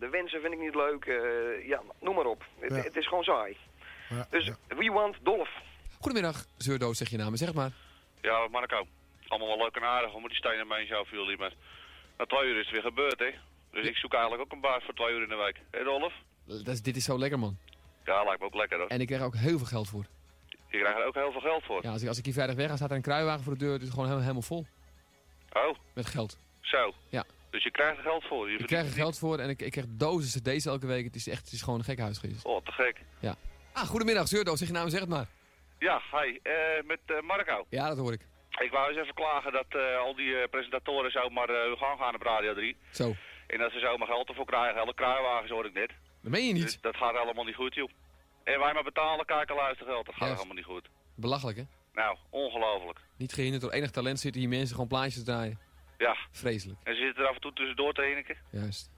de 0.00 0.08
wensen 0.10 0.40
vind 0.40 0.52
ik 0.52 0.58
niet 0.60 0.74
leuk, 0.74 1.04
eh, 1.04 1.68
ja, 1.68 1.82
noem 2.00 2.14
maar 2.14 2.24
op. 2.26 2.44
Het, 2.58 2.74
Ja. 2.74 2.82
het 2.82 2.96
is 2.96 3.08
gewoon 3.08 3.24
saai. 3.24 3.56
Ja, 4.08 4.26
dus 4.30 4.50
we 4.68 4.90
want 4.92 5.16
Dolph. 5.22 5.50
Goedemiddag, 6.00 6.44
Zeurdoos 6.56 6.98
zeg 6.98 7.08
je 7.08 7.16
namen, 7.16 7.38
zeg 7.38 7.54
maar. 7.54 7.70
Ja, 8.20 8.48
Marco. 8.50 8.86
Allemaal 9.28 9.48
wel 9.48 9.58
leuk 9.64 9.76
en 9.76 9.82
aardig 9.82 10.14
om 10.14 10.22
die 10.28 10.36
stenen 10.36 10.68
bij 10.68 10.84
jou 10.84 11.06
voor 11.06 11.18
jullie. 11.18 11.38
Maar 11.38 11.52
na 12.18 12.24
twee 12.26 12.48
uur 12.48 12.58
is 12.58 12.64
het 12.64 12.72
weer 12.72 12.82
gebeurd, 12.82 13.18
hè. 13.18 13.30
Dus 13.72 13.86
ik 13.88 13.96
zoek 13.96 14.12
eigenlijk 14.12 14.42
ook 14.42 14.52
een 14.52 14.60
baas 14.60 14.84
voor 14.84 14.94
twee 14.94 15.14
uur 15.14 15.22
in 15.22 15.28
de 15.28 15.36
week. 15.36 15.56
Hé, 15.70 15.84
Dolph? 15.84 16.14
Dat 16.44 16.66
is, 16.74 16.82
dit 16.82 16.96
is 16.96 17.04
zo 17.04 17.18
lekker, 17.18 17.38
man. 17.38 17.56
Ja, 18.08 18.24
lijkt 18.24 18.40
me 18.40 18.46
ook 18.46 18.54
lekker, 18.54 18.78
hoor. 18.78 18.86
En 18.88 19.00
ik 19.00 19.06
krijg 19.06 19.20
er 19.20 19.26
ook 19.26 19.34
heel 19.36 19.58
veel 19.58 19.66
geld 19.66 19.88
voor. 19.88 20.04
Je 20.68 20.78
krijgt 20.78 20.98
er 20.98 21.04
ook 21.06 21.14
heel 21.14 21.32
veel 21.32 21.40
geld 21.40 21.64
voor. 21.64 21.82
Ja, 21.82 21.90
als 21.92 22.02
ik, 22.02 22.08
als 22.08 22.18
ik 22.18 22.24
hier 22.24 22.34
vrijdag 22.34 22.56
weg 22.56 22.68
ga, 22.68 22.76
staat 22.76 22.90
er 22.90 22.96
een 22.96 23.02
kruiwagen 23.02 23.42
voor 23.44 23.52
de 23.52 23.58
deur. 23.58 23.72
Het 23.72 23.82
is 23.82 23.88
gewoon 23.88 24.04
helemaal, 24.04 24.22
helemaal 24.26 24.48
vol. 24.48 24.66
Oh, 25.52 25.76
Met 25.94 26.06
geld. 26.06 26.38
zo. 26.60 26.92
Ja. 27.08 27.24
Dus 27.50 27.62
je 27.62 27.70
krijgt 27.70 27.96
er 27.96 28.02
geld 28.02 28.24
voor. 28.24 28.50
Je 28.50 28.58
Ik 28.58 28.66
krijg 28.66 28.86
er 28.86 28.92
geld 28.92 29.18
voor 29.18 29.38
en 29.38 29.48
ik, 29.48 29.60
ik 29.62 29.70
krijg 29.72 29.86
dozen 29.90 30.40
cd's 30.42 30.66
elke 30.66 30.86
week. 30.86 31.04
Het 31.04 31.14
is 31.14 31.28
echt 31.28 31.44
het 31.44 31.52
is 31.52 31.62
gewoon 31.62 31.78
een 31.78 31.84
gek 31.84 31.98
huis 31.98 32.18
geweest. 32.18 32.44
Oh, 32.44 32.64
te 32.64 32.72
gek. 32.72 33.00
Ja. 33.20 33.34
Ah, 33.72 33.82
goedemiddag, 33.82 34.28
Zeurdoos. 34.28 34.58
Zeg 34.58 34.68
je 34.68 34.74
naam, 34.74 34.88
zeg 34.88 35.00
het 35.00 35.08
maar. 35.08 35.26
Ja, 35.78 36.00
hi. 36.10 36.38
eh, 36.42 36.52
met 36.84 36.98
eh, 37.06 37.20
Marco. 37.20 37.64
Ja, 37.68 37.88
dat 37.88 37.98
hoor 37.98 38.12
ik. 38.12 38.20
Ik 38.60 38.70
wou 38.70 38.88
eens 38.88 38.98
even 39.02 39.14
klagen 39.14 39.52
dat 39.52 39.66
eh, 39.68 39.98
al 39.98 40.14
die 40.14 40.48
presentatoren 40.48 41.10
zomaar 41.10 41.50
uh, 41.50 41.78
gaan 41.78 41.98
gaan 41.98 42.14
op 42.14 42.22
Radio 42.22 42.54
3. 42.54 42.76
Zo. 42.90 43.14
En 43.46 43.58
dat 43.58 43.72
ze 43.72 43.78
zomaar 43.78 44.06
geld 44.08 44.28
ervoor 44.28 44.46
krijgen. 44.46 44.80
Alle 44.80 44.94
kruiwagens 44.94 45.50
hoor 45.50 45.66
ik 45.66 45.72
net. 45.74 45.90
Dat 46.28 46.38
meen 46.38 46.46
je 46.46 46.52
niet. 46.52 46.62
Dus 46.62 46.80
dat 46.80 46.96
gaat 46.96 47.18
helemaal 47.18 47.44
niet 47.44 47.54
goed, 47.54 47.74
joh. 47.74 47.90
En 48.44 48.58
wij 48.58 48.72
maar 48.72 48.82
betalen, 48.82 49.24
kijken, 49.26 49.56
luisteren 49.56 49.92
geld. 49.92 50.06
Dat 50.06 50.14
gaat 50.14 50.28
Ja. 50.28 50.34
helemaal 50.34 50.54
niet 50.54 50.64
goed. 50.64 50.88
Belachelijk, 51.16 51.56
hè? 51.58 51.64
Nou, 51.92 52.16
ongelooflijk. 52.30 52.98
Niet 53.16 53.32
gehinderd 53.32 53.62
door 53.62 53.72
enig 53.72 53.90
talent 53.90 54.20
zitten 54.20 54.40
hier 54.40 54.50
mensen 54.50 54.74
gewoon 54.74 54.88
plaatjes 54.88 55.14
te 55.14 55.22
draaien. 55.22 55.58
Ja. 55.98 56.16
Vreselijk. 56.30 56.78
En 56.84 56.94
ze 56.94 57.00
zitten 57.02 57.22
er 57.22 57.28
af 57.28 57.34
en 57.34 57.40
toe 57.40 57.52
tussendoor 57.52 57.92
te 57.94 58.02
hinniken. 58.02 58.36
Juist. 58.50 58.90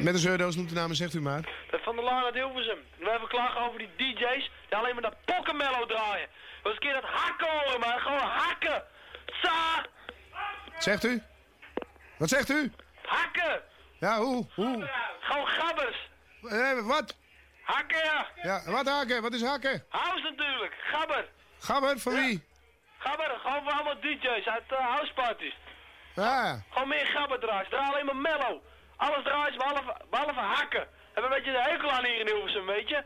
Met 0.00 0.12
de 0.14 0.18
zeurdoos 0.18 0.56
noemt 0.56 0.68
de 0.68 0.74
naam 0.74 0.88
en 0.90 0.96
zegt 0.96 1.14
u 1.14 1.20
maar. 1.20 1.48
Dat 1.70 1.82
van 1.82 1.96
de 1.96 2.02
Laan 2.02 2.24
uit 2.24 2.34
Hilversum. 2.34 2.78
We 2.98 3.10
hebben 3.10 3.28
klagen 3.28 3.60
over 3.60 3.78
die 3.78 3.90
DJ's 3.96 4.50
die 4.68 4.76
alleen 4.78 4.92
maar 4.94 5.02
dat 5.02 5.16
pokkenmello 5.24 5.86
draaien. 5.86 6.28
We 6.62 6.68
eens 6.68 6.74
een 6.74 6.78
keer 6.78 6.92
dat 6.92 7.04
hakken 7.04 7.46
horen, 7.50 7.80
man. 7.80 7.98
Gewoon 7.98 8.28
hakken. 8.28 8.84
Tsa! 9.40 9.86
Zegt 10.78 11.04
u? 11.04 11.22
Wat 12.18 12.28
zegt 12.28 12.50
u? 12.50 12.72
Hakken! 13.02 13.62
Ja, 14.00 14.18
hoe? 14.20 14.46
hoe? 14.54 14.88
Gewoon 15.20 15.46
gabbers. 15.46 16.08
Eh, 16.42 16.86
wat? 16.86 17.16
Hakken, 17.62 18.04
ja. 18.04 18.26
Ja, 18.42 18.62
wat 18.70 18.88
hakken? 18.88 19.22
Wat 19.22 19.34
is 19.34 19.42
hakken? 19.42 19.84
House 19.88 20.22
natuurlijk. 20.22 20.74
Gabber. 20.92 21.28
Gabber, 21.58 21.98
van 21.98 22.12
wie? 22.14 22.44
Gabber. 22.98 23.38
Gewoon 23.42 23.62
voor 23.62 23.72
allemaal 23.72 24.00
DJ's 24.00 24.46
uit 24.46 24.64
uh, 24.72 24.78
houseparties. 24.78 25.56
Ja. 26.14 26.62
Gewoon 26.70 26.88
meer 26.88 27.06
gabber 27.06 27.38
draaien. 27.40 27.64
Ze 27.64 27.70
draaien 27.70 27.92
alleen 27.92 28.04
maar 28.06 28.16
mellow. 28.16 28.62
Alles 28.96 29.24
draaien 29.24 29.58
behalve, 29.58 29.96
behalve 30.10 30.40
hakken. 30.40 30.86
Hebben 31.12 31.32
een 31.32 31.38
beetje 31.38 31.52
de 31.52 31.70
hekel 31.70 31.90
aan 31.90 32.04
hier 32.04 32.20
in 32.20 32.26
Hilversum, 32.26 32.66
weet 32.66 32.88
je. 32.88 33.04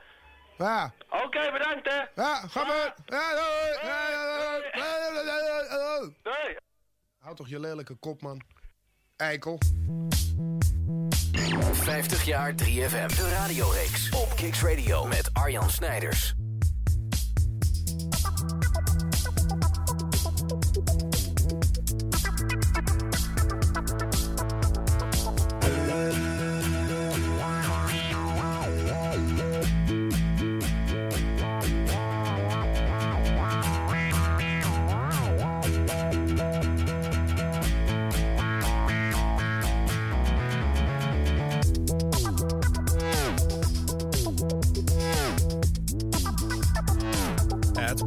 Ja. 0.58 0.92
Oké, 1.10 1.52
bedankt 1.52 1.88
hè. 1.92 2.22
Ja, 2.22 2.34
gabber. 2.34 2.94
Ja, 3.06 3.30
doei. 3.30 3.88
Ja, 3.88 4.08
ja, 4.08 4.22
doei. 4.24 6.14
Nee. 6.22 6.56
Houd 7.18 7.36
toch 7.36 7.48
je 7.48 7.60
lelijke 7.60 7.94
kop, 7.94 8.22
man. 8.22 8.42
Eikel. 9.16 9.58
50 11.60 12.24
jaar 12.24 12.52
3FM. 12.52 13.16
De 13.16 13.28
radioreeks 13.38 14.10
op 14.10 14.32
Kicks 14.36 14.62
Radio 14.62 15.04
met 15.06 15.30
Arjan 15.32 15.70
Snijders. 15.70 16.34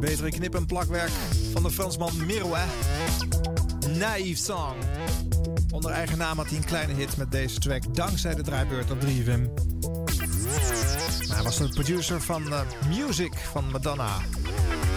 Betere 0.00 0.30
knip- 0.30 0.54
en 0.54 0.66
plakwerk 0.66 1.10
van 1.52 1.62
de 1.62 1.70
Fransman 1.70 2.26
Mirouet. 2.26 2.68
Naïef 3.98 4.38
Song. 4.38 4.74
Onder 5.70 5.90
eigen 5.90 6.18
naam 6.18 6.36
had 6.36 6.48
hij 6.48 6.56
een 6.56 6.64
kleine 6.64 6.92
hit 6.92 7.16
met 7.16 7.32
deze 7.32 7.58
track 7.58 7.94
dankzij 7.94 8.34
de 8.34 8.42
draaibeurt 8.42 8.90
op 8.90 9.00
3FM. 9.00 9.48
Maar 11.26 11.36
hij 11.36 11.42
was 11.42 11.56
de 11.56 11.68
producer 11.68 12.20
van 12.20 12.52
eh, 12.52 12.60
Music 12.88 13.32
van 13.52 13.70
Madonna. 13.70 14.16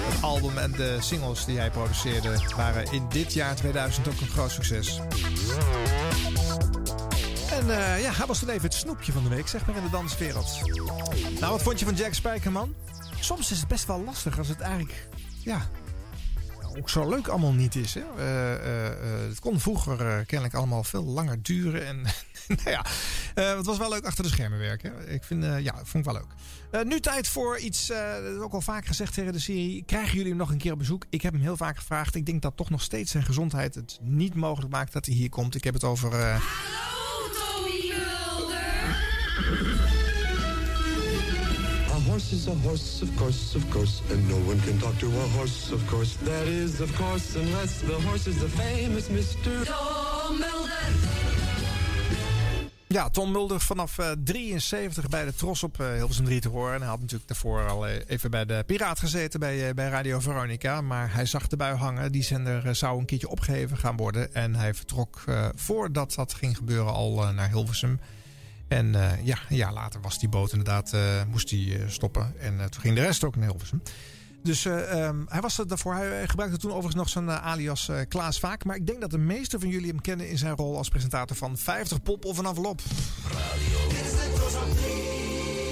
Het 0.10 0.22
album 0.22 0.58
en 0.58 0.72
de 0.72 0.98
singles 1.00 1.46
die 1.46 1.58
hij 1.58 1.70
produceerde 1.70 2.34
waren 2.56 2.92
in 2.92 3.06
dit 3.10 3.34
jaar 3.34 3.56
2000 3.56 4.08
ook 4.08 4.22
een 4.22 4.28
groot 4.28 4.52
succes. 4.52 5.00
En 7.52 7.70
eh, 7.70 8.02
ja, 8.02 8.12
hij 8.12 8.26
was 8.26 8.40
toen 8.40 8.50
even 8.50 8.62
het 8.62 8.74
snoepje 8.74 9.12
van 9.12 9.24
de 9.24 9.30
week, 9.30 9.48
zeg 9.48 9.66
maar, 9.66 9.76
in 9.76 9.84
de 9.84 9.90
danswereld. 9.90 10.60
Nou, 11.40 11.52
wat 11.52 11.62
vond 11.62 11.80
je 11.80 11.86
van 11.86 11.96
Jack 11.96 12.14
Spijkerman? 12.14 12.76
Soms 13.20 13.52
is 13.52 13.60
het 13.60 13.68
best 13.68 13.86
wel 13.86 14.04
lastig 14.04 14.38
als 14.38 14.48
het 14.48 14.60
eigenlijk 14.60 15.08
ja, 15.44 15.70
ook 16.78 16.90
zo 16.90 17.10
leuk 17.10 17.28
allemaal 17.28 17.54
niet 17.54 17.76
is. 17.76 17.94
Hè? 17.94 18.02
Eh, 18.18 18.54
eh, 18.54 18.88
eh, 18.88 19.30
het 19.30 19.40
kon 19.40 19.60
vroeger 19.60 20.26
kennelijk 20.26 20.54
allemaal 20.54 20.84
veel 20.84 21.04
langer 21.04 21.44
duren. 21.44 21.86
En 21.86 22.02
nou 22.64 22.70
ja, 22.70 22.86
het 23.56 23.66
was 23.66 23.78
wel 23.78 23.90
leuk 23.90 24.06
achter 24.06 24.24
de 24.24 24.30
schermen 24.30 24.60
werken. 24.60 25.12
Ik 25.12 25.24
vind, 25.24 25.44
ja, 25.44 25.74
vond 25.76 26.06
ik 26.06 26.12
wel 26.12 26.14
leuk. 26.14 26.86
Nu 26.86 27.00
tijd 27.00 27.28
voor 27.28 27.58
iets, 27.58 27.88
dat 27.88 28.36
is 28.36 28.42
ook 28.42 28.54
al 28.54 28.62
vaak 28.62 28.86
gezegd 28.86 29.14
tegen 29.14 29.34
de 29.34 29.40
serie. 29.40 29.84
Krijgen 29.86 30.14
jullie 30.14 30.30
hem 30.30 30.38
nog 30.38 30.52
een 30.52 30.58
keer 30.58 30.72
op 30.72 30.78
bezoek? 30.78 31.06
Ik 31.10 31.22
heb 31.22 31.34
hem 31.34 31.42
heel 31.42 31.58
vaak 31.58 31.78
gevraagd. 31.78 32.16
Ik 32.16 32.26
denk 32.26 32.42
dat 32.42 32.58
toch 32.58 32.70
nog 32.70 32.82
steeds 32.82 33.12
zijn 33.12 33.24
gezondheid 33.24 33.76
het 33.76 34.00
niet 34.02 34.36
mogelijk 34.36 34.72
maakt 34.72 34.94
dat 34.94 35.06
hij 35.06 35.16
hier 35.16 35.30
komt. 35.30 35.56
Ik 35.56 35.64
heb 35.64 35.74
het 35.74 35.84
over... 35.84 36.14
eh, 36.14 36.42
horse 42.20 42.34
is 42.34 42.48
a 42.48 42.68
horse, 42.68 43.02
of 43.02 43.16
course, 43.16 43.56
of 43.56 43.70
course, 43.70 44.02
and 44.12 44.28
no 44.28 44.36
one 44.36 44.60
can 44.60 44.78
talk 44.80 44.98
to 45.00 45.08
a 45.08 45.28
horse, 45.38 45.72
of 45.72 45.88
course. 45.88 46.18
That 46.24 46.48
is, 46.48 46.82
of 46.82 46.96
course, 46.98 47.36
unless 47.36 47.82
the 47.82 47.94
horse 48.08 48.30
is 48.30 48.38
the 48.40 48.50
famous 48.50 49.08
Mr. 49.08 49.66
Tom 49.66 50.40
Mulder. 50.40 50.70
Ja, 52.88 53.10
Tom 53.10 53.32
Mulder 53.32 53.60
vanaf 53.60 53.98
eh, 53.98 54.12
73 54.24 55.08
bij 55.08 55.26
de 55.26 55.34
Tros 55.34 55.64
op 55.64 55.80
eh, 55.80 55.94
Hilversum 55.94 56.26
3 56.26 56.40
te 56.40 56.50
horen. 56.50 56.74
En 56.74 56.80
hij 56.80 56.90
had 56.90 57.00
natuurlijk 57.00 57.28
daarvoor 57.28 57.68
al 57.68 57.88
eh, 57.88 57.96
even 58.08 58.32
bij 58.32 58.46
de 58.46 58.64
Piraat 58.66 59.00
gezeten 59.00 59.40
bij, 59.40 59.74
bij 59.74 59.90
Radio 59.90 60.20
Veronica. 60.20 60.82
Maar 60.82 61.14
hij 61.14 61.26
zag 61.26 61.48
de 61.48 61.58
bui 61.58 61.76
hangen. 61.76 62.12
Die 62.12 62.24
zender 62.24 62.76
zou 62.76 63.00
een 63.00 63.06
keertje 63.06 63.30
opgeheven 63.30 63.78
gaan 63.78 63.98
worden. 63.98 64.34
En 64.34 64.56
hij 64.56 64.74
vertrok 64.74 65.24
eh, 65.26 65.50
voordat 65.56 66.14
dat 66.14 66.34
ging 66.34 66.58
gebeuren 66.58 66.94
al 66.94 67.34
naar 67.34 67.50
Hilversum. 67.50 68.00
En 68.70 68.96
eh, 68.96 69.26
ja, 69.26 69.38
een 69.50 69.56
jaar 69.56 69.74
later 69.74 70.02
was 70.02 70.20
die 70.20 70.30
boot 70.30 70.52
inderdaad, 70.52 70.94
eh, 70.94 71.02
moest 71.30 71.50
hij 71.50 71.60
eh, 71.60 71.88
stoppen. 71.88 72.34
En 72.40 72.58
toen 72.70 72.82
ging 72.82 72.96
de 72.96 73.02
rest 73.02 73.24
ook 73.24 73.36
naar 73.36 73.50
Hilversum. 73.50 73.82
Dus 74.44 74.66
eh, 74.66 75.06
ehm, 75.06 75.24
hij 75.28 75.42
was 75.42 75.58
er 75.58 75.68
daarvoor. 75.68 75.94
Hij 75.94 76.28
gebruikte 76.28 76.58
toen 76.58 76.70
overigens 76.72 76.96
nog 76.96 77.10
zijn 77.10 77.32
alias 77.32 77.90
eh, 77.90 78.00
Klaas 78.08 78.40
Vaak. 78.40 78.64
Maar 78.64 78.76
ik 78.76 78.88
denk 78.88 79.02
dat 79.02 79.12
de 79.12 79.18
meeste 79.18 79.60
van 79.60 79.70
jullie 79.70 79.90
hem 79.90 80.02
kennen 80.02 80.30
in 80.30 80.38
zijn 80.38 80.56
rol 80.56 80.78
als 80.78 80.90
presentator 80.90 81.36
van 81.36 81.58
50 81.58 82.02
Pop 82.02 82.26
of 82.26 82.38
een 82.38 82.46
envelop. 82.46 82.82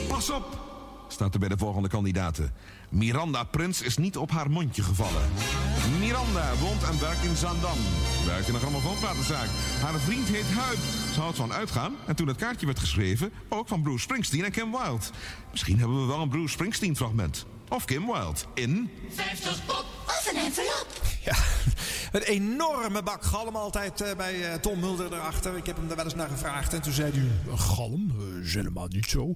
Pas 0.08 0.30
op! 0.30 0.66
Staat 1.08 1.34
er 1.34 1.40
bij 1.40 1.50
de 1.50 1.58
volgende 1.58 1.90
kandidaten. 1.90 2.54
Miranda 2.90 3.44
Prins 3.44 3.82
is 3.82 3.98
niet 3.98 4.18
op 4.18 4.32
haar 4.32 4.50
mondje 4.50 4.84
gevallen. 4.84 5.22
Miranda 6.00 6.56
woont 6.60 6.84
en 6.84 7.00
werkt 7.00 7.24
in 7.24 7.36
Zandam. 7.36 7.78
Werkt 8.26 8.48
in 8.48 8.54
een 8.54 8.60
grammofoonplatenzaak. 8.60 9.48
Haar 9.82 10.00
vriend 10.00 10.28
heet 10.28 10.52
Huib. 10.52 10.78
Ze 11.14 11.20
houdt 11.20 11.38
van 11.38 11.54
uitgaan. 11.54 11.96
En 12.06 12.16
toen 12.16 12.28
het 12.28 12.38
kaartje 12.38 12.66
werd 12.66 12.80
geschreven, 12.80 13.32
ook 13.50 13.68
van 13.68 13.82
Bruce 13.82 14.00
Springsteen 14.00 14.44
en 14.46 14.52
Kim 14.52 14.72
Wilde. 14.72 15.06
Misschien 15.52 15.80
hebben 15.80 16.02
we 16.02 16.08
wel 16.08 16.22
een 16.22 16.30
Bruce 16.30 16.48
Springsteen 16.54 16.96
fragment. 16.96 17.46
Of 17.70 17.86
Kim 17.86 18.06
Wilde 18.06 18.40
in... 18.54 18.90
50 19.14 19.66
pop 19.66 19.86
of 20.08 20.30
een 20.32 20.40
envelop. 20.40 20.88
Ja, 21.24 21.36
een 22.12 22.22
enorme 22.22 23.04
bak 23.04 23.24
galm 23.24 23.56
altijd 23.56 24.02
eh, 24.02 24.16
bij 24.16 24.52
eh, 24.52 24.60
Tom 24.60 24.80
Mulder 24.80 25.14
erachter. 25.14 25.58
Ik 25.58 25.66
heb 25.66 25.76
hem 25.78 25.88
daar 25.88 25.96
wel 25.96 26.06
eens 26.06 26.16
naar 26.16 26.30
gevraagd. 26.30 26.74
En 26.74 26.82
toen 26.82 26.94
zei 26.94 27.12
hij, 27.12 27.52
"Een 27.52 27.60
galm? 27.60 28.12
Is 28.44 28.54
helemaal 28.54 28.88
niet 28.88 29.06
zo. 29.10 29.34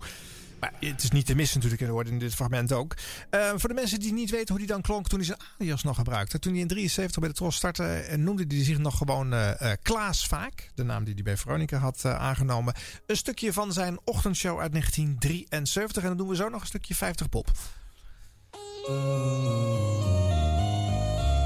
Maar 0.61 0.73
het 0.79 1.03
is 1.03 1.11
niet 1.11 1.25
te 1.25 1.35
missen 1.35 1.55
natuurlijk, 1.55 1.81
dat 1.81 1.91
hoort 1.91 2.07
in 2.07 2.19
dit 2.19 2.35
fragment 2.35 2.73
ook. 2.73 2.95
Eh, 3.29 3.49
voor 3.55 3.69
de 3.69 3.75
mensen 3.75 3.99
die 3.99 4.13
niet 4.13 4.29
weten 4.29 4.47
hoe 4.47 4.57
hij 4.57 4.73
dan 4.73 4.81
klonk 4.81 5.07
toen 5.07 5.19
hij 5.19 5.27
zijn 5.27 5.39
alias 5.57 5.83
nog 5.83 5.95
gebruikte. 5.95 6.39
Toen 6.39 6.51
hij 6.51 6.61
in 6.61 6.67
73 6.67 7.19
bij 7.19 7.29
de 7.29 7.35
Tros 7.35 7.55
startte, 7.55 7.83
eh, 7.83 8.17
noemde 8.17 8.45
hij 8.47 8.63
zich 8.63 8.77
nog 8.77 8.97
gewoon 8.97 9.33
eh, 9.33 9.71
Klaas 9.81 10.27
Vaak. 10.27 10.71
De 10.75 10.83
naam 10.83 11.03
die 11.03 11.13
hij 11.13 11.23
bij 11.23 11.37
Veronica 11.37 11.77
had 11.77 12.05
aangenomen. 12.05 12.73
Een 13.05 13.15
stukje 13.15 13.53
van 13.53 13.73
zijn 13.73 13.99
ochtendshow 14.03 14.59
uit 14.59 14.71
1973. 14.71 16.01
En 16.01 16.07
dan 16.07 16.17
doen 16.17 16.27
we 16.27 16.35
zo 16.35 16.49
nog 16.49 16.61
een 16.61 16.67
stukje 16.67 16.95
50 16.95 17.29
pop. 17.29 17.47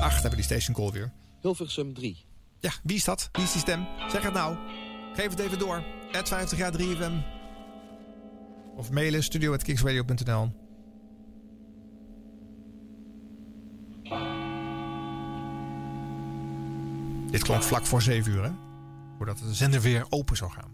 Ach, 0.02 0.12
daar 0.12 0.22
hebben 0.22 0.30
we 0.30 0.36
die 0.36 0.46
station 0.46 0.76
call 0.76 0.92
weer. 0.92 1.12
Hilversum 1.42 1.94
3. 1.94 2.26
Ja, 2.60 2.72
wie 2.84 2.96
is 2.96 3.04
dat? 3.04 3.30
Wie 3.32 3.44
is 3.44 3.52
die 3.52 3.62
stem? 3.62 3.88
Zeg 4.10 4.24
het 4.24 4.34
nou. 4.34 4.58
Geef 5.14 5.30
het 5.30 5.40
even 5.40 5.60
door. 5.60 5.84
Ed 6.12 6.28
50 6.28 6.58
jaar 6.58 6.72
3FM. 6.72 7.35
Of 8.76 8.92
mailen 8.92 9.24
studio.kicksradio.nl 9.24 10.52
Dit 17.32 17.44
klonk 17.44 17.64
vlak 17.64 17.86
voor 17.86 18.02
7 18.02 18.32
uur, 18.32 18.44
hè? 18.44 18.52
Voordat 19.18 19.38
de 19.38 19.54
zender 19.54 19.82
weer 19.82 20.06
open 20.10 20.38
zou 20.38 20.52
gaan. 20.52 20.72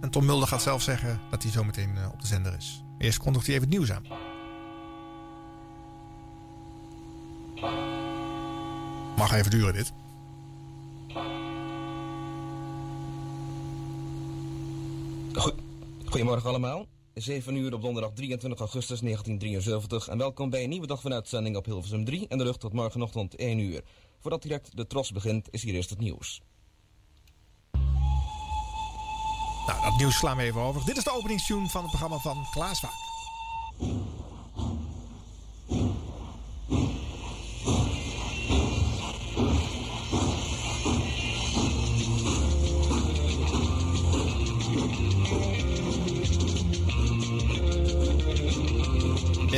En 0.00 0.10
Tom 0.10 0.24
Mulder 0.24 0.48
gaat 0.48 0.62
zelf 0.62 0.82
zeggen 0.82 1.20
dat 1.30 1.42
hij 1.42 1.52
zometeen 1.52 1.96
eh, 1.96 2.08
op 2.12 2.20
de 2.20 2.26
zender 2.26 2.54
is. 2.56 2.84
Eerst 2.98 3.18
kondigt 3.18 3.46
hij 3.46 3.54
even 3.54 3.68
het 3.68 3.78
nieuws 3.78 3.92
aan. 3.92 4.04
Mag 9.16 9.32
even 9.32 9.50
duren 9.50 9.72
dit. 9.72 9.92
Goedemorgen 16.04 16.48
allemaal. 16.48 16.86
7 17.14 17.56
uur 17.56 17.74
op 17.74 17.82
donderdag 17.82 18.12
23 18.12 18.58
augustus 18.58 19.00
1973 19.00 20.08
en 20.08 20.18
welkom 20.18 20.50
bij 20.50 20.62
een 20.62 20.68
nieuwe 20.68 20.86
dag 20.86 21.00
van 21.00 21.12
uitzending 21.12 21.56
op 21.56 21.64
Hilversum 21.64 22.04
3 22.04 22.28
en 22.28 22.38
de 22.38 22.44
lucht 22.44 22.60
tot 22.60 22.72
morgenochtend 22.72 23.34
1 23.36 23.58
uur. 23.58 23.82
Voordat 24.20 24.42
direct 24.42 24.76
de 24.76 24.86
tros 24.86 25.12
begint 25.12 25.48
is 25.50 25.62
hier 25.62 25.74
eerst 25.74 25.90
het 25.90 25.98
nieuws. 25.98 26.40
Nou, 29.66 29.82
dat 29.82 29.96
nieuws 29.98 30.16
slaan 30.16 30.36
we 30.36 30.42
even 30.42 30.60
over. 30.60 30.84
Dit 30.84 30.96
is 30.96 31.04
de 31.04 31.12
openingstune 31.12 31.68
van 31.68 31.80
het 31.82 31.90
programma 31.90 32.18
van 32.18 32.46
Klaas 32.50 32.80
Vaak. 32.80 34.17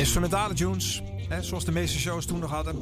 Instrumentale 0.01 0.53
tunes, 0.53 1.01
hè, 1.27 1.43
zoals 1.43 1.65
de 1.65 1.71
meeste 1.71 1.99
shows 1.99 2.25
toen 2.25 2.39
nog 2.39 2.49
hadden. 2.49 2.75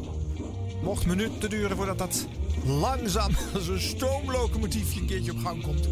Mocht 0.83 1.05
minuten 1.05 1.49
duren 1.49 1.77
voordat 1.77 1.97
dat 1.97 2.27
langzaam 2.65 3.31
als 3.53 3.67
een 3.67 3.81
stoomlocomotiefje 3.81 4.99
een 4.99 5.05
keertje 5.05 5.31
op 5.31 5.37
gang 5.37 5.61
komt. 5.61 5.87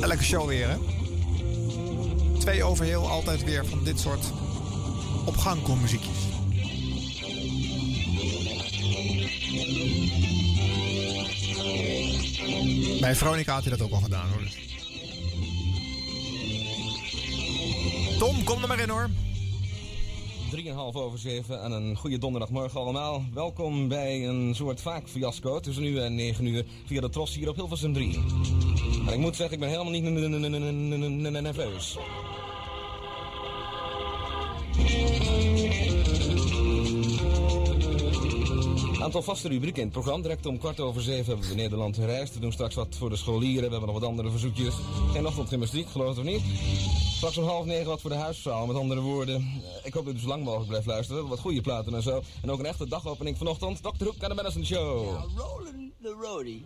Elke 0.00 0.22
show 0.22 0.46
weer, 0.48 0.68
hè? 0.68 0.76
Twee 2.38 2.62
overheel, 2.62 3.08
altijd 3.08 3.44
weer 3.44 3.66
van 3.66 3.84
dit 3.84 4.00
soort 4.00 4.32
op 5.24 5.36
gang 5.36 5.62
komen 5.62 5.80
muziekjes. 5.80 6.18
Bij 13.00 13.14
Veronica 13.14 13.52
had 13.52 13.64
hij 13.64 13.76
dat 13.76 13.86
ook 13.86 13.92
al 13.92 14.00
gedaan, 14.00 14.28
hoor. 14.28 14.67
Tom, 18.18 18.44
kom 18.44 18.62
er 18.62 18.68
maar 18.68 18.80
in, 18.80 18.88
hoor. 18.88 19.08
3,5 20.56 20.72
over 20.92 21.18
7 21.18 21.62
en 21.62 21.72
een 21.72 21.96
goede 21.96 22.18
donderdagmorgen 22.18 22.80
allemaal. 22.80 23.24
Welkom 23.34 23.88
bij 23.88 24.28
een 24.28 24.54
soort 24.54 24.80
vaak 24.80 25.08
fiasco 25.08 25.60
tussen 25.60 25.82
nu 25.82 25.98
en 26.00 26.14
9 26.14 26.46
uur 26.46 26.64
via 26.86 27.00
de 27.00 27.08
Tros 27.08 27.34
hier 27.34 27.48
op 27.48 27.56
Hilversum 27.56 27.92
3. 27.92 28.20
En 29.06 29.12
ik 29.12 29.18
moet 29.18 29.36
zeggen, 29.36 29.54
ik 29.54 29.60
ben 29.60 29.68
helemaal 29.68 29.92
niet 29.92 30.02
nerveus. 31.42 31.98
Aantal 39.08 39.22
vaste 39.22 39.48
rubrieken 39.48 39.78
in 39.78 39.88
het 39.88 39.92
programma. 39.92 40.22
Direct 40.22 40.46
om 40.46 40.58
kwart 40.58 40.80
over 40.80 41.02
zeven 41.02 41.26
hebben 41.26 41.48
we 41.48 41.54
Nederland 41.54 41.96
gereisd. 41.96 42.34
We 42.34 42.40
doen 42.40 42.52
straks 42.52 42.74
wat 42.74 42.96
voor 42.98 43.10
de 43.10 43.16
scholieren. 43.16 43.64
We 43.64 43.70
hebben 43.70 43.88
nog 43.88 43.98
wat 44.00 44.08
andere 44.08 44.30
verzoekjes. 44.30 44.74
Geen 45.12 45.26
ochtendgymnastiek, 45.26 45.88
geloof 45.88 46.08
het 46.08 46.18
of 46.18 46.24
niet. 46.24 46.42
Straks 47.16 47.36
om 47.36 47.44
half 47.44 47.64
negen 47.64 47.86
wat 47.86 48.00
voor 48.00 48.10
de 48.10 48.16
huisvrouw. 48.16 48.66
Met 48.66 48.76
andere 48.76 49.00
woorden, 49.00 49.34
eh, 49.36 49.86
ik 49.86 49.92
hoop 49.92 50.04
dat 50.04 50.14
u 50.14 50.18
zo 50.18 50.28
lang 50.28 50.44
mogelijk 50.44 50.68
blijft 50.68 50.86
luisteren. 50.86 51.28
Wat 51.28 51.38
goede 51.38 51.60
platen 51.60 51.94
en 51.94 52.02
zo. 52.02 52.22
En 52.42 52.50
ook 52.50 52.58
een 52.58 52.66
echte 52.66 52.88
dagopening 52.88 53.38
vanochtend. 53.38 53.82
Dr. 53.82 54.04
Hoek 54.04 54.14
en 54.18 54.28
de 54.28 54.34
Madison 54.34 54.64
Show. 54.64 55.16
Rolling 55.36 55.92
the 56.02 56.16
roadie. 56.20 56.64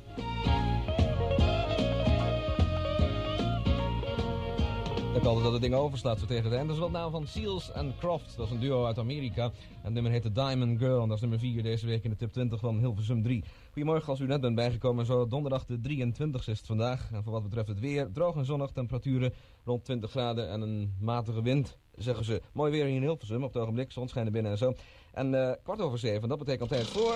Ik 5.15 5.25
altijd 5.25 5.45
dat 5.45 5.53
het 5.53 5.63
ding 5.63 5.75
overslaat 5.75 6.19
zo 6.19 6.27
tegen 6.27 6.45
het 6.45 6.53
eind. 6.53 6.67
Dat 6.67 6.77
is 6.77 6.83
wel 6.83 6.91
de 6.91 6.99
naam 6.99 7.11
van 7.11 7.27
Seals 7.27 7.73
and 7.73 7.99
Croft. 7.99 8.37
Dat 8.37 8.47
is 8.47 8.53
een 8.53 8.61
duo 8.61 8.85
uit 8.85 8.99
Amerika. 8.99 9.45
En 9.45 9.53
het 9.83 9.93
nummer 9.93 10.13
heet 10.13 10.23
The 10.23 10.33
Diamond 10.33 10.79
Girl. 10.79 11.03
En 11.03 11.09
dat 11.09 11.17
is 11.17 11.21
nummer 11.21 11.39
4 11.39 11.63
deze 11.63 11.87
week 11.87 12.05
in 12.05 12.11
de 12.11 12.17
tip 12.17 12.33
20 12.33 12.61
van 12.61 12.79
Hilversum 12.79 13.23
3. 13.23 13.45
Goedemorgen 13.73 14.09
als 14.09 14.21
u 14.21 14.27
net 14.27 14.41
bent 14.41 14.55
bijgekomen. 14.55 15.07
Zo 15.07 15.27
donderdag 15.27 15.65
de 15.65 15.81
23 15.81 16.49
is 16.49 16.59
het 16.59 16.67
vandaag. 16.67 17.11
En 17.13 17.23
voor 17.23 17.33
wat 17.33 17.43
betreft 17.43 17.69
het 17.69 17.81
weer, 17.81 18.13
droog 18.13 18.37
en 18.37 18.45
zonnig. 18.45 18.71
Temperaturen 18.71 19.33
rond 19.65 19.85
20 19.85 20.11
graden 20.11 20.49
en 20.49 20.61
een 20.61 20.95
matige 21.01 21.43
wind. 21.43 21.79
Zeggen 21.97 22.25
ze, 22.25 22.43
mooi 22.53 22.71
weer 22.71 22.85
hier 22.85 22.97
in 22.97 23.03
Hilversum 23.03 23.45
op 23.45 23.53
het 23.53 23.63
ogenblik. 23.63 23.93
Zon 23.93 24.09
schijnt 24.09 24.33
binnen 24.33 24.53
en 24.53 24.59
zo. 24.59 24.75
En 25.13 25.49
eh, 25.49 25.57
kwart 25.63 25.81
over 25.81 25.99
zeven, 25.99 26.29
dat 26.29 26.39
betekent 26.39 26.69
tijd 26.69 26.87
voor... 26.87 27.15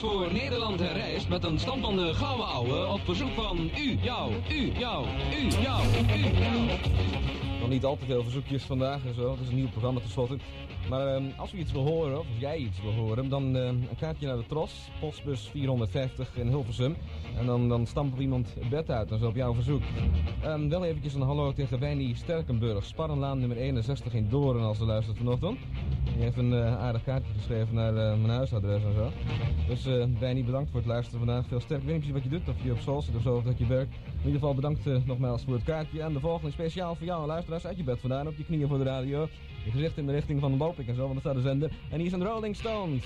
voor 0.00 0.32
Nederland 0.32 0.80
herreist 0.80 1.28
met 1.28 1.44
een 1.44 1.58
stand 1.58 1.84
van 1.84 1.96
de 1.96 2.14
gouden 2.14 2.46
ouwe 2.46 2.86
op 2.86 3.00
verzoek 3.04 3.30
van 3.30 3.70
u, 3.76 3.98
jou, 4.02 4.32
u, 4.50 4.72
jou, 4.78 5.06
u, 5.32 5.50
jou, 5.60 5.84
u, 6.16 6.38
jou. 6.38 6.66
Nog 7.60 7.68
niet 7.68 7.84
al 7.84 7.96
te 7.96 8.04
veel 8.04 8.22
verzoekjes 8.22 8.62
vandaag 8.62 9.04
en 9.04 9.14
zo. 9.14 9.30
Het 9.30 9.40
is 9.40 9.48
een 9.48 9.54
nieuw 9.54 9.68
programma 9.68 10.00
tenslotte. 10.00 10.36
Maar 10.90 11.14
ehm, 11.14 11.24
als 11.36 11.52
u 11.52 11.58
iets 11.58 11.72
wil 11.72 11.86
horen, 11.86 12.18
of 12.18 12.26
jij 12.38 12.56
iets 12.56 12.82
wil 12.82 12.92
horen, 12.92 13.28
dan 13.28 13.56
ehm, 13.56 13.68
een 13.68 13.96
kaartje 13.98 14.26
naar 14.26 14.36
de 14.36 14.46
Tros, 14.46 14.90
postbus 15.00 15.48
450 15.48 16.36
in 16.36 16.48
Hilversum. 16.48 16.96
En 17.38 17.46
dan, 17.46 17.68
dan 17.68 17.86
stampt 17.86 18.14
er 18.16 18.22
iemand 18.22 18.54
bed 18.70 18.90
uit, 18.90 19.10
en 19.10 19.18
zo 19.18 19.26
op 19.26 19.34
jouw 19.34 19.54
verzoek. 19.54 19.82
Ehm, 20.42 20.68
wel 20.68 20.84
eventjes 20.84 21.14
een 21.14 21.20
hallo 21.20 21.52
tegen 21.52 21.78
Wijnie 21.78 22.16
Sterkenburg, 22.16 22.84
Sparrenlaan 22.84 23.38
nummer 23.38 23.56
61 23.56 24.14
in 24.14 24.28
Doorn 24.28 24.62
als 24.62 24.78
ze 24.78 24.84
luistert 24.84 25.16
vanochtend. 25.16 25.58
Die 26.04 26.22
heeft 26.22 26.36
een 26.36 26.52
eh, 26.52 26.78
aardig 26.78 27.04
kaartje 27.04 27.32
geschreven 27.32 27.74
naar 27.74 27.96
eh, 27.96 28.18
mijn 28.18 28.30
huisadres 28.30 28.82
en 28.84 28.94
zo. 28.94 29.10
Dus 29.68 29.86
eh 29.86 30.04
Wijnie, 30.18 30.44
bedankt 30.44 30.70
voor 30.70 30.80
het 30.80 30.88
luisteren 30.88 31.18
vandaag. 31.18 31.46
Veel 31.46 31.60
sterk. 31.60 31.82
Ik 31.82 31.86
weet 31.86 32.10
wat 32.12 32.22
je 32.22 32.28
doet, 32.28 32.48
of 32.48 32.54
je 32.62 32.72
op 32.72 32.78
school 32.78 33.02
zit 33.02 33.16
of 33.16 33.22
zo, 33.22 33.36
of 33.36 33.44
dat 33.44 33.58
je 33.58 33.66
werkt. 33.66 33.94
In 34.04 34.26
ieder 34.26 34.40
geval 34.40 34.54
bedankt 34.54 35.06
nogmaals 35.06 35.44
voor 35.44 35.54
het 35.54 35.64
kaartje. 35.64 36.02
En 36.02 36.12
de 36.12 36.20
volgende 36.20 36.50
speciaal 36.50 36.94
voor 36.94 37.06
jou, 37.06 37.26
luisteraars, 37.26 37.66
uit 37.66 37.76
je 37.76 37.84
bed 37.84 38.00
vandaan, 38.00 38.26
op 38.26 38.36
je 38.36 38.44
knieën 38.44 38.68
voor 38.68 38.78
de 38.78 38.84
radio. 38.84 39.28
Je 39.64 39.70
gezicht 39.70 39.96
in 39.96 40.06
de 40.06 40.12
richting 40.12 40.40
van 40.40 40.50
de 40.50 40.56
Bopik 40.80 40.96
en 40.96 41.02
zo, 41.02 41.12
dat 41.12 41.20
staat 41.20 41.34
de 41.34 41.40
zender. 41.40 41.70
En 41.90 42.00
hier 42.00 42.08
zijn 42.08 42.20
de 42.20 42.26
Rolling 42.26 42.56
Stones. 42.56 43.04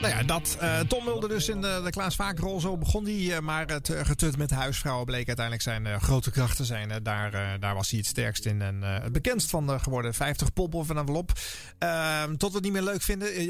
Nou 0.00 0.14
ja, 0.14 0.22
dat. 0.22 0.56
eh, 0.60 0.80
Tom 0.80 1.04
Mulder 1.04 1.28
dus 1.28 1.48
in 1.48 1.60
de, 1.60 1.80
de 1.84 1.90
Klaas 1.90 2.14
Vakerrol. 2.14 2.60
Zo 2.60 2.76
begon 2.76 3.04
hij. 3.04 3.34
eh, 3.36 3.40
maar 3.40 3.66
het 3.66 3.88
eh, 3.88 4.04
getut 4.04 4.36
met 4.36 4.50
huisvrouwen 4.50 5.06
bleek 5.06 5.26
uiteindelijk 5.26 5.64
zijn 5.64 6.00
grote 6.00 6.30
krachten 6.30 6.64
zijn. 6.64 6.90
Eh, 6.90 6.96
daar, 7.02 7.60
daar 7.60 7.74
was 7.74 7.90
hij 7.90 7.98
het 7.98 8.08
sterkst 8.08 8.46
in. 8.46 8.62
En 8.62 8.82
het 8.82 9.12
bekendst 9.12 9.50
van 9.50 9.80
geworden. 9.80 10.14
50 10.14 10.52
pop 10.52 10.74
of 10.74 10.88
een 10.88 10.96
envelop. 10.96 11.32
Tot 12.36 12.50
we 12.50 12.54
het 12.56 12.62
niet 12.62 12.72
meer 12.72 12.82
leuk 12.82 13.02
vinden. 13.02 13.28
Er 13.34 13.44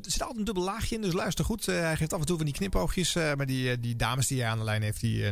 zit 0.00 0.20
altijd 0.20 0.38
een 0.38 0.44
dubbel 0.44 0.64
laagje 0.64 0.94
in. 0.94 1.00
Dus 1.00 1.12
luister 1.12 1.44
goed. 1.44 1.66
Hij 1.66 1.96
geeft 1.96 2.12
af 2.12 2.20
en 2.20 2.26
toe 2.26 2.36
van 2.36 2.44
die 2.46 2.54
knipoogjes. 2.54 3.14
maar 3.14 3.46
die, 3.46 3.80
die 3.80 3.96
dames 3.96 4.26
die 4.26 4.40
hij 4.40 4.50
aan 4.50 4.58
de 4.58 4.64
lijn 4.64 4.82
heeft. 4.82 5.00
Die 5.00 5.22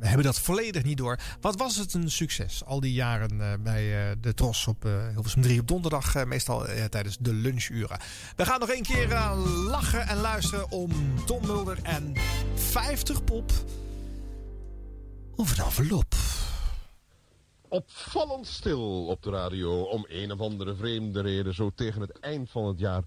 hebben 0.00 0.24
dat 0.24 0.40
volledig 0.40 0.82
niet 0.82 0.96
door. 0.98 1.18
Wat 1.40 1.56
was 1.56 1.76
het 1.76 1.94
een 1.94 2.10
succes. 2.10 2.64
Al 2.64 2.80
die 2.80 2.92
jaren 2.92 3.62
bij 3.62 4.14
de 4.20 4.34
Tros 4.34 4.66
op 4.66 4.82
Hilversum 5.12 5.42
3 5.42 5.60
op 5.60 5.68
donderdag. 5.68 6.24
meestal 6.24 6.66
tijdens 6.90 7.16
de 7.20 7.32
lunchuren. 7.32 7.98
We 8.36 8.44
gaan 8.44 8.60
nog 8.60 8.70
één 8.70 8.82
keer 8.82 9.08
lachen 9.66 10.08
en 10.08 10.20
luisteren 10.22 10.70
om 10.70 10.90
Tom 11.26 11.46
Mulder 11.46 11.78
en 11.82 12.14
50 12.54 13.24
pop. 13.24 13.50
Of 15.36 15.58
een 15.58 15.64
envelop. 15.64 16.14
Opvallend 17.68 18.46
stil 18.46 19.06
op 19.06 19.22
de 19.22 19.30
radio 19.30 19.82
om 19.82 20.04
een 20.08 20.32
of 20.32 20.40
andere 20.40 20.74
vreemde 20.74 21.20
reden 21.20 21.54
zo 21.54 21.70
tegen 21.74 22.00
het 22.00 22.20
eind 22.20 22.50
van 22.50 22.66
het 22.66 22.78
jaar. 22.78 23.02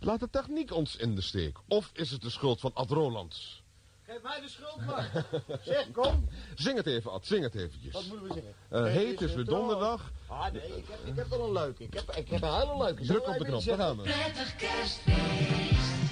Laat 0.00 0.20
de 0.20 0.30
techniek 0.30 0.74
ons 0.74 0.96
in 0.96 1.14
de 1.14 1.20
steek? 1.20 1.56
Of 1.68 1.90
is 1.92 2.10
het 2.10 2.22
de 2.22 2.30
schuld 2.30 2.60
van 2.60 2.70
Ad 2.74 2.90
Rolands? 2.90 3.62
Geef 4.02 4.22
mij 4.22 4.40
de 4.40 4.48
schuld 4.48 4.86
maar. 4.86 5.26
zeg, 5.62 5.90
kom. 6.02 6.28
Zing 6.54 6.76
het 6.76 6.86
even, 6.86 7.12
Ad, 7.12 7.26
zing 7.26 7.42
het 7.42 7.54
eventjes. 7.54 7.92
Wat 7.92 8.04
moeten 8.06 8.28
we 8.28 8.32
zeggen? 8.32 8.54
Eh, 8.68 8.84
heet 8.84 9.20
is 9.20 9.34
weer 9.34 9.44
donderdag. 9.44 10.12
Ah 10.26 10.52
nee, 10.52 10.62
ik 10.62 10.84
heb, 10.88 10.98
ik 11.04 11.16
heb 11.16 11.28
wel 11.28 11.44
een 11.44 11.52
leuke. 11.52 11.82
Ik 11.84 11.94
heb, 11.94 12.10
ik 12.10 12.28
heb 12.28 12.42
een 12.42 12.54
hele 12.54 12.76
leuke. 12.76 13.04
Druk 13.04 13.28
op 13.28 13.38
de 13.38 13.44
knop, 13.44 13.64
daar 13.64 13.76
gaan 13.76 13.96
we. 13.96 14.02
Prettig 14.02 14.56
kerstfeest. 14.56 16.07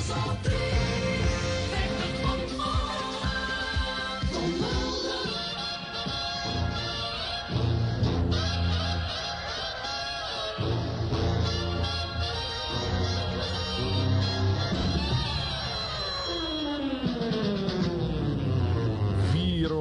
De 0.00 0.79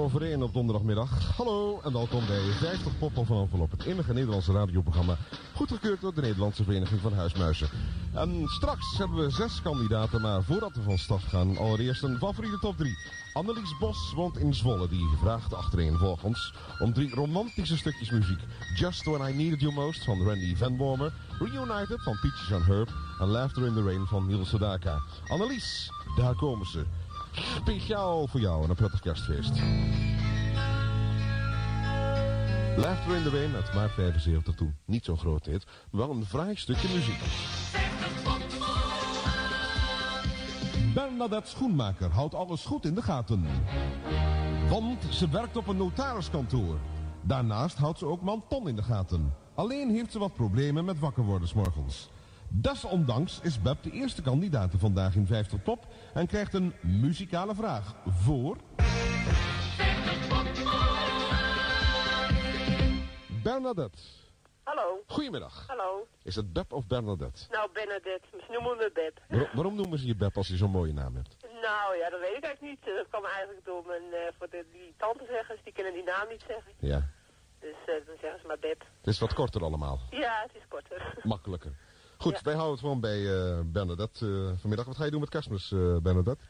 Vier 0.10 0.18
over 0.22 0.32
één 0.32 0.44
op 0.44 0.54
donderdagmiddag. 0.54 1.36
Hallo 1.38 1.82
en 1.84 1.94
welkom 1.94 2.26
bij 2.28 2.40
50 2.40 2.98
Poppen 2.98 3.26
van 3.26 3.42
Envelop, 3.42 3.72
het 3.72 3.84
enige 3.84 4.14
Nederlandse 4.14 4.52
radioprogramma. 4.52 5.18
Goedgekeurd 5.56 6.02
door 6.02 6.14
de 6.14 6.22
Nederlandse 6.22 6.64
Vereniging 6.64 7.02
van 7.02 7.14
Huismuizen. 7.14 7.70
En 8.14 8.48
straks 8.48 8.98
hebben 8.98 9.18
we 9.18 9.30
zes 9.30 9.62
kandidaten, 9.62 10.22
maar 10.22 10.44
voordat 10.44 10.76
we 10.76 10.82
van 10.82 10.98
start 10.98 11.24
gaan, 11.24 11.58
allereerst 11.58 12.04
een 12.04 12.18
favoriete 12.18 12.60
top 12.60 12.78
3. 12.78 12.98
Annelies 13.34 13.78
Bos 13.80 14.14
woont 14.16 14.38
in 14.38 14.54
Zwolle, 14.54 14.88
die 14.88 15.08
vraagt 15.22 15.54
achterin 15.54 15.98
volgens 15.98 16.54
om 16.80 16.94
drie 16.94 17.16
romantische 17.16 17.78
stukjes 17.78 18.10
muziek. 18.10 18.40
Just 18.76 19.06
When 19.06 19.30
I 19.30 19.34
Needed 19.34 19.62
You 19.62 19.74
Most 19.74 20.04
van 20.04 20.24
Randy 20.24 20.56
Van 20.56 20.78
Wormer, 20.78 21.14
Reunited 21.40 22.02
van 22.04 22.20
Peaches 22.22 22.54
and 22.54 22.66
Herb 22.66 22.90
en 23.20 23.28
Laughter 23.28 23.66
in 23.66 23.74
the 23.74 23.84
Rain 23.84 24.06
van 24.06 24.28
Niels 24.28 24.50
Sedaka. 24.50 25.02
Annelies, 25.28 25.92
daar 26.16 26.36
komen 26.36 26.68
ze. 26.68 26.86
Speciaal 27.32 28.28
voor 28.28 28.40
jou 28.40 28.64
en 28.64 28.70
een 28.70 28.76
prettig 28.76 29.00
kerstfeest. 29.00 29.52
Laughter 32.78 33.16
in 33.16 33.24
the 33.24 33.30
Rain 33.30 33.56
uit 33.56 33.74
maart 33.74 33.92
75 33.92 34.56
toen. 34.56 34.76
Niet 34.86 35.06
zo'n 35.06 35.18
groot 35.18 35.48
maar 35.48 35.62
wel 35.92 36.10
een 36.10 36.26
fraai 36.26 36.56
stukje 36.56 36.88
muziek. 36.94 37.22
Bernadette 40.94 41.50
Schoenmaker 41.50 42.10
houdt 42.12 42.34
alles 42.36 42.66
goed 42.66 42.86
in 42.86 42.96
de 42.96 43.02
gaten. 43.02 43.46
Want 44.70 45.04
ze 45.10 45.30
werkt 45.30 45.58
op 45.58 45.68
een 45.68 45.78
notariskantoor. 45.78 46.80
Daarnaast 47.22 47.78
houdt 47.78 48.00
ze 48.00 48.06
ook 48.06 48.22
Manton 48.22 48.68
in 48.68 48.76
de 48.76 48.84
gaten. 48.84 49.34
Alleen 49.56 49.90
heeft 49.90 50.12
ze 50.12 50.20
wat 50.20 50.34
problemen 50.34 50.86
met 50.86 51.00
wakker 51.00 51.24
worden 51.24 51.48
's 51.48 51.54
morgens. 51.54 52.10
Desondanks 52.48 53.40
is 53.42 53.62
Beb 53.62 53.84
de 53.84 53.92
eerste 53.92 54.22
kandidaat 54.22 54.74
vandaag 54.78 55.16
in 55.16 55.28
50 55.28 55.64
Pop 55.64 55.88
en 56.14 56.28
krijgt 56.28 56.54
een 56.54 56.74
muzikale 56.82 57.56
vraag 57.56 57.96
voor... 58.06 58.58
Bernadette. 63.44 63.98
Hallo. 64.64 65.04
Goedemiddag. 65.08 65.64
Hallo. 65.68 66.08
Is 66.24 66.36
het 66.36 66.54
Beb 66.54 66.74
of 66.74 66.88
Bernadette? 66.88 67.42
Nou, 67.52 67.70
Bernadette. 67.74 68.28
Ze 68.32 68.52
noemen 68.52 68.78
me 68.78 68.92
Beb. 68.94 69.20
Waar- 69.28 69.50
waarom 69.54 69.76
noemen 69.76 70.00
ze 70.00 70.08
je 70.08 70.16
Beb 70.16 70.38
als 70.38 70.48
je 70.48 70.58
zo'n 70.58 70.72
mooie 70.72 70.94
naam 70.94 71.16
hebt? 71.16 71.36
Nou 71.62 71.98
ja, 71.98 72.10
dat 72.10 72.20
weet 72.20 72.36
ik 72.38 72.44
eigenlijk 72.44 72.62
niet. 72.62 72.96
Dat 72.96 73.08
kwam 73.10 73.26
eigenlijk 73.26 73.66
door 73.66 73.84
mijn, 73.88 74.14
eh, 74.14 74.34
voor 74.38 74.50
de, 74.50 74.66
die 74.72 74.94
tantezeggers, 74.98 75.60
die 75.64 75.74
kunnen 75.74 75.94
die 75.94 76.04
naam 76.04 76.28
niet 76.30 76.44
zeggen. 76.48 76.72
Ja, 76.80 77.10
Dus 77.60 77.76
eh, 77.86 78.06
dan 78.06 78.16
zeggen 78.22 78.40
ze 78.42 78.48
maar 78.48 78.60
Beb. 78.60 78.80
het 78.98 79.08
is 79.08 79.20
wat 79.20 79.34
korter 79.34 79.64
allemaal. 79.64 80.00
Ja, 80.10 80.42
het 80.48 80.56
is 80.56 80.68
korter. 80.70 81.14
Makkelijker. 81.24 81.72
Goed, 82.22 82.34
Ja. 82.34 82.42
wij 82.44 82.54
houden 82.54 82.72
het 82.72 82.82
gewoon 82.82 83.00
bij 83.00 83.20
eh, 83.36 83.60
Bernadette 83.66 84.26
eh, 84.26 84.60
vanmiddag. 84.60 84.86
Wat 84.86 84.98
ga 84.98 85.06
je 85.06 85.12
doen 85.12 85.20
met 85.20 85.30
kerstmis, 85.30 85.72
eh, 85.72 85.98
Bernadette? 85.98 86.44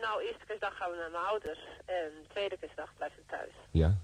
Nou, 0.00 0.22
eerste 0.22 0.44
kerstdag 0.46 0.76
gaan 0.76 0.90
we 0.90 0.96
naar 0.96 1.10
mijn 1.10 1.24
ouders. 1.24 1.58
En 1.84 2.12
tweede 2.28 2.56
kerstdag 2.56 2.94
blijf 2.96 3.16
ik 3.16 3.26
thuis. 3.26 3.52
Ja. 3.70 3.98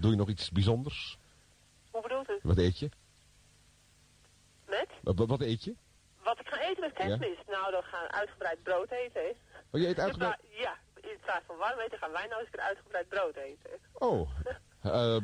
Doe 0.00 0.10
je 0.10 0.16
nog 0.16 0.28
iets 0.28 0.50
bijzonders? 0.50 1.18
Hoe 1.90 2.02
bedoelt 2.02 2.30
u? 2.30 2.38
Wat 2.42 2.58
eet 2.58 2.78
je? 2.78 2.88
Met? 4.66 4.88
Wat, 5.02 5.28
wat, 5.28 5.40
eet 5.40 5.64
je? 5.64 5.74
Wat 6.24 6.40
ik 6.40 6.48
ga 6.48 6.60
eten 6.60 6.80
met 6.80 6.92
kerstmis? 6.92 7.38
Nou, 7.46 7.70
dan 7.70 7.82
gaan 7.82 8.02
we 8.02 8.12
uitgebreid 8.12 8.62
brood 8.62 8.90
eten. 8.90 9.22
Oh, 9.70 9.80
je 9.80 9.88
eet 9.88 9.98
uitgebreid... 9.98 10.40
Ja, 10.50 10.78
in 10.94 11.18
plaats 11.20 11.44
van 11.46 11.56
warm 11.56 11.78
eten 11.78 11.98
gaan 11.98 12.12
wij 12.12 12.26
nou 12.26 12.40
eens 12.40 12.46
een 12.46 12.52
keer 12.58 12.66
uitgebreid 12.68 13.08
brood 13.08 13.36
eten. 13.36 13.70
Oh, 13.92 14.30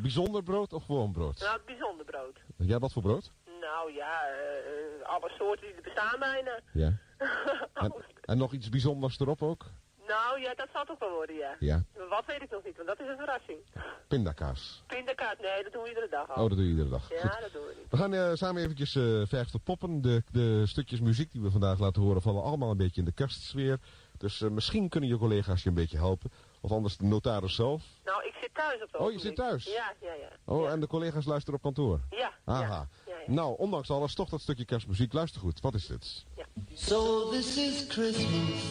bijzonder 0.02 0.42
brood 0.42 0.72
of 0.72 0.84
gewoon 0.84 1.12
brood? 1.12 1.38
Nou, 1.38 1.60
bijzonder 1.66 2.04
brood. 2.04 2.38
Ja, 2.56 2.78
wat 2.78 2.92
voor 2.92 3.02
brood? 3.02 3.32
Nou 3.60 3.92
ja, 3.92 4.22
eh, 4.26 4.58
eh, 4.58 5.08
alle 5.08 5.30
soorten 5.38 5.66
die 5.66 5.74
er 5.76 5.82
bestaan 5.82 6.18
bijna. 6.18 6.60
Ja. 6.72 6.92
En, 7.74 7.94
en 8.20 8.38
nog 8.38 8.52
iets 8.52 8.68
bijzonders 8.68 9.20
erop 9.20 9.42
ook? 9.42 9.64
Nou 10.06 10.40
ja, 10.40 10.54
dat 10.54 10.68
zal 10.72 10.84
toch 10.84 10.98
wel 10.98 11.10
worden, 11.10 11.36
ja. 11.36 11.56
Ja. 11.58 11.82
Wat 12.08 12.24
weet 12.26 12.42
ik 12.42 12.50
nog 12.50 12.64
niet, 12.64 12.76
want 12.76 12.88
dat 12.88 13.00
is 13.00 13.08
een 13.08 13.16
verrassing. 13.16 13.58
Pindakaas. 14.08 14.82
Pindakaas, 14.86 15.34
nee, 15.40 15.62
dat 15.62 15.72
doen 15.72 15.82
we 15.82 15.88
iedere 15.88 16.08
dag 16.10 16.30
al. 16.30 16.42
Oh, 16.42 16.48
dat 16.48 16.58
doe 16.58 16.66
je 16.66 16.70
iedere 16.70 16.88
dag. 16.88 17.08
Ja, 17.10 17.20
Goed. 17.28 17.40
dat 17.40 17.52
doen 17.52 17.62
we 17.62 17.74
niet. 17.78 17.90
We 17.90 17.96
gaan 17.96 18.14
eh, 18.14 18.30
samen 18.34 18.62
eventjes 18.62 18.92
50 19.28 19.62
poppen. 19.62 20.00
De, 20.00 20.22
de 20.32 20.66
stukjes 20.66 21.00
muziek 21.00 21.32
die 21.32 21.42
we 21.42 21.50
vandaag 21.50 21.78
laten 21.78 22.02
horen 22.02 22.22
vallen 22.22 22.42
allemaal 22.42 22.70
een 22.70 22.76
beetje 22.76 23.00
in 23.00 23.06
de 23.06 23.12
kerstsfeer. 23.12 23.78
Dus 24.18 24.40
misschien 24.40 24.88
kunnen 24.88 25.08
je 25.08 25.18
collega's 25.18 25.62
je 25.62 25.68
een 25.68 25.74
beetje 25.74 25.96
helpen. 25.96 26.30
Of 26.60 26.72
anders 26.72 26.96
de 26.96 27.04
notaris 27.04 27.54
zelf. 27.54 27.82
Nou, 28.04 28.26
ik 28.26 28.34
zit 28.40 28.54
thuis 28.54 28.82
op 28.82 28.92
het 28.92 29.00
Oh, 29.00 29.12
je 29.12 29.18
zit 29.18 29.36
thuis? 29.36 29.64
Ja, 29.64 29.92
ja, 30.00 30.12
ja. 30.12 30.28
Oh, 30.44 30.70
en 30.70 30.80
de 30.80 30.86
collega's 30.86 31.24
luisteren 31.24 31.54
op 31.54 31.62
kantoor. 31.62 32.00
Ja, 32.10 32.32
Aha. 32.44 32.86
ja. 33.06 33.07
Nou, 33.28 33.54
ondanks 33.58 33.90
alles 33.90 34.14
toch 34.14 34.28
dat 34.28 34.40
stukje 34.40 34.64
kerstmuziek. 34.64 35.12
Luister 35.12 35.40
goed, 35.40 35.60
wat 35.60 35.74
is 35.74 35.86
dit? 35.86 36.24
So 36.74 37.28
this 37.30 37.56
is 37.56 37.84
Christmas. 37.88 38.62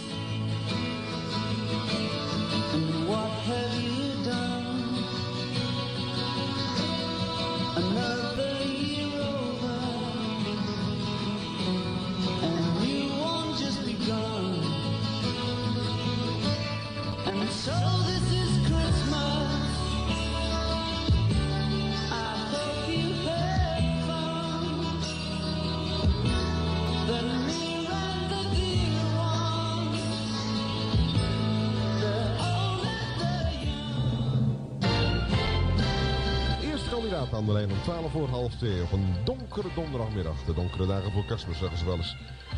Aan 37.18 37.46
de 37.46 37.52
lijn 37.52 37.72
om 37.72 37.82
12 37.82 38.12
voor 38.12 38.28
half 38.28 38.56
2 38.56 38.84
op 38.84 38.92
een 38.92 39.16
donkere 39.24 39.74
donderdagmiddag. 39.76 40.44
De 40.44 40.54
donkere 40.54 40.86
dagen 40.86 41.12
voor 41.12 41.26
kerstmis, 41.26 41.58
zeggen 41.58 41.78
ze 41.78 41.86
wel 41.86 41.96
eens. 41.96 42.18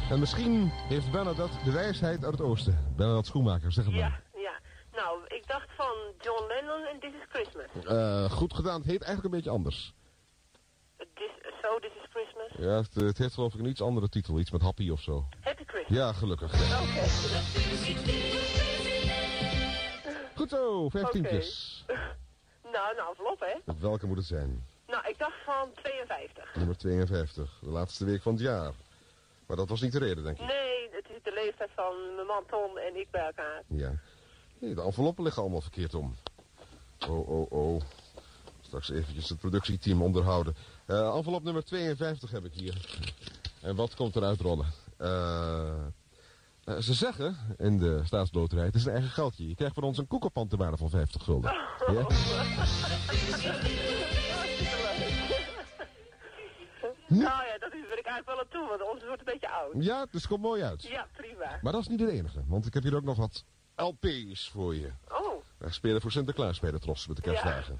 En 0.09 0.19
misschien 0.19 0.69
heeft 0.71 1.11
Bernadette 1.11 1.57
de 1.63 1.71
wijsheid 1.71 2.23
uit 2.23 2.31
het 2.31 2.41
oosten. 2.41 2.93
Bernadette 2.95 3.29
Schoenmaker, 3.29 3.71
zeg 3.71 3.85
het 3.85 3.93
maar. 3.93 4.23
Ja, 4.33 4.39
ja. 4.39 4.59
Nou, 4.91 5.19
ik 5.27 5.47
dacht 5.47 5.69
van 5.75 5.95
John 6.21 6.47
Lennon 6.47 6.83
en 6.83 6.99
This 6.99 7.13
is 7.13 7.25
Christmas. 7.29 7.85
Eh, 7.85 8.31
goed 8.31 8.53
gedaan, 8.53 8.79
het 8.79 8.89
heet 8.89 9.01
eigenlijk 9.01 9.23
een 9.23 9.39
beetje 9.39 9.49
anders. 9.57 9.93
This, 10.97 11.31
so, 11.61 11.79
This 11.79 11.91
is 12.03 12.09
Christmas. 12.09 12.67
Ja, 12.67 12.75
het, 12.75 12.95
het 12.95 13.17
heeft 13.17 13.33
geloof 13.33 13.53
ik 13.53 13.59
een 13.59 13.65
iets 13.65 13.81
andere 13.81 14.09
titel, 14.09 14.39
iets 14.39 14.51
met 14.51 14.61
Happy 14.61 14.89
of 14.89 15.01
zo. 15.01 15.27
Happy 15.41 15.63
Christmas. 15.65 15.97
Ja, 15.97 16.13
gelukkig. 16.13 16.69
ja. 16.69 16.81
Oké. 16.81 17.03
Goed 20.35 20.49
zo, 20.49 20.89
vijftientjes. 20.89 21.83
Nou, 22.71 22.97
een 22.97 23.05
envelop, 23.09 23.39
hè? 23.39 23.73
Welke 23.79 24.07
moet 24.07 24.17
het 24.17 24.25
zijn? 24.25 24.65
Nou, 24.87 25.07
ik 25.07 25.17
dacht 25.17 25.43
van 25.45 25.69
52. 25.73 26.55
Nummer 26.55 26.77
52, 26.77 27.59
de 27.61 27.69
laatste 27.69 28.05
week 28.05 28.21
van 28.21 28.33
het 28.33 28.41
jaar. 28.41 28.73
Maar 29.45 29.57
dat 29.57 29.69
was 29.69 29.81
niet 29.81 29.91
de 29.91 29.99
reden, 29.99 30.23
denk 30.23 30.39
ik. 30.39 30.45
Nee, 30.45 30.89
het 30.91 31.05
is 31.09 31.23
de 31.23 31.31
leeftijd 31.33 31.69
van 31.75 32.15
mijn 32.15 32.27
man 32.27 32.43
Tom 32.49 32.77
en 32.77 32.95
ik 32.95 33.11
bij 33.11 33.25
elkaar. 33.25 33.63
Ja. 33.67 33.91
Nee, 34.59 34.75
de 34.75 34.81
enveloppen 34.81 35.23
liggen 35.23 35.41
allemaal 35.41 35.61
verkeerd 35.61 35.93
om. 35.93 36.15
Oh, 37.07 37.29
oh, 37.29 37.51
oh. 37.51 37.81
Straks 38.61 38.89
eventjes 38.89 39.29
het 39.29 39.39
productieteam 39.39 40.01
onderhouden. 40.01 40.55
Eh 40.85 41.15
envelop 41.15 41.43
nummer 41.43 41.63
52 41.63 42.31
heb 42.31 42.45
ik 42.45 42.53
hier. 42.53 42.99
En 43.61 43.75
wat 43.75 43.95
komt 43.95 44.15
eruit 44.15 44.41
rollen? 44.41 44.73
Eh, 44.97 45.07
eh, 45.07 45.73
ze 46.79 46.93
zeggen 46.93 47.37
in 47.57 47.77
de 47.77 48.01
staatsloterij, 48.03 48.65
het 48.65 48.75
is 48.75 48.85
een 48.85 48.91
eigen 48.91 49.09
geldje. 49.09 49.47
Je 49.47 49.55
krijgt 49.55 49.73
van 49.73 49.83
ons 49.83 49.97
een 49.97 50.07
koekenpan 50.07 50.47
ter 50.47 50.57
waarde 50.57 50.77
van 50.77 50.89
50 50.89 51.23
gulden. 51.23 51.55
Ja? 57.07 57.17
Nou 57.17 57.45
ja, 57.45 57.57
dat 57.59 57.73
is 57.73 57.87
wil 57.87 57.97
ik 57.97 58.05
eigenlijk 58.05 58.25
wel 58.25 58.39
aan 58.39 58.47
toe, 58.49 58.67
want 58.67 58.91
onze 58.93 59.05
wordt 59.05 59.19
een 59.19 59.33
beetje 59.33 59.49
oud. 59.49 59.73
ja, 59.83 60.05
dus 60.11 60.27
komt 60.27 60.41
mooi 60.41 60.63
uit. 60.63 60.83
Ja, 60.83 61.07
prima. 61.13 61.59
Maar 61.61 61.71
dat 61.71 61.81
is 61.81 61.87
niet 61.87 61.99
het 61.99 62.09
enige, 62.09 62.43
want 62.47 62.65
ik 62.65 62.73
heb 62.73 62.83
hier 62.83 62.95
ook 62.95 63.03
nog 63.03 63.17
wat 63.17 63.45
LP's 63.75 64.49
voor 64.49 64.75
je. 64.75 64.91
Oh. 65.11 65.43
Wij 65.57 65.71
spelen 65.71 66.01
voor 66.01 66.11
Sinterklaas 66.11 66.59
bij 66.59 66.71
de 66.71 66.79
Tros 66.79 67.07
met 67.07 67.15
de 67.15 67.21
kerstdagen. 67.21 67.79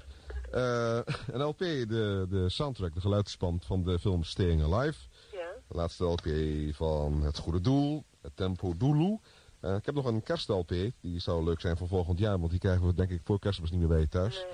Eh, 0.52 1.00
een 1.26 1.42
LP, 1.42 1.58
de, 1.58 2.26
de 2.28 2.48
soundtrack, 2.48 2.94
de 2.94 3.00
geluidsspan 3.00 3.60
van 3.64 3.82
de 3.82 3.98
film 3.98 4.24
Staying 4.24 4.62
Alive. 4.62 4.98
Ja. 5.32 5.48
De 5.68 5.74
laatste 5.74 6.04
LP 6.04 6.26
van 6.74 7.22
Het 7.22 7.38
Goede 7.38 7.60
Doel, 7.60 8.04
Tempo 8.34 8.76
Doelu. 8.76 9.18
Eh, 9.60 9.74
ik 9.74 9.86
heb 9.86 9.94
nog 9.94 10.04
een 10.04 10.22
kerst-LP, 10.22 10.74
die 11.00 11.18
zou 11.20 11.44
leuk 11.44 11.60
zijn 11.60 11.76
voor 11.76 11.88
volgend 11.88 12.18
jaar, 12.18 12.38
want 12.38 12.50
die 12.50 12.60
krijgen 12.60 12.86
we 12.86 12.94
denk 12.94 13.10
ik 13.10 13.20
voor 13.24 13.38
kerstmis 13.38 13.70
niet 13.70 13.78
meer 13.80 13.88
bij 13.88 14.00
je 14.00 14.08
thuis. 14.08 14.44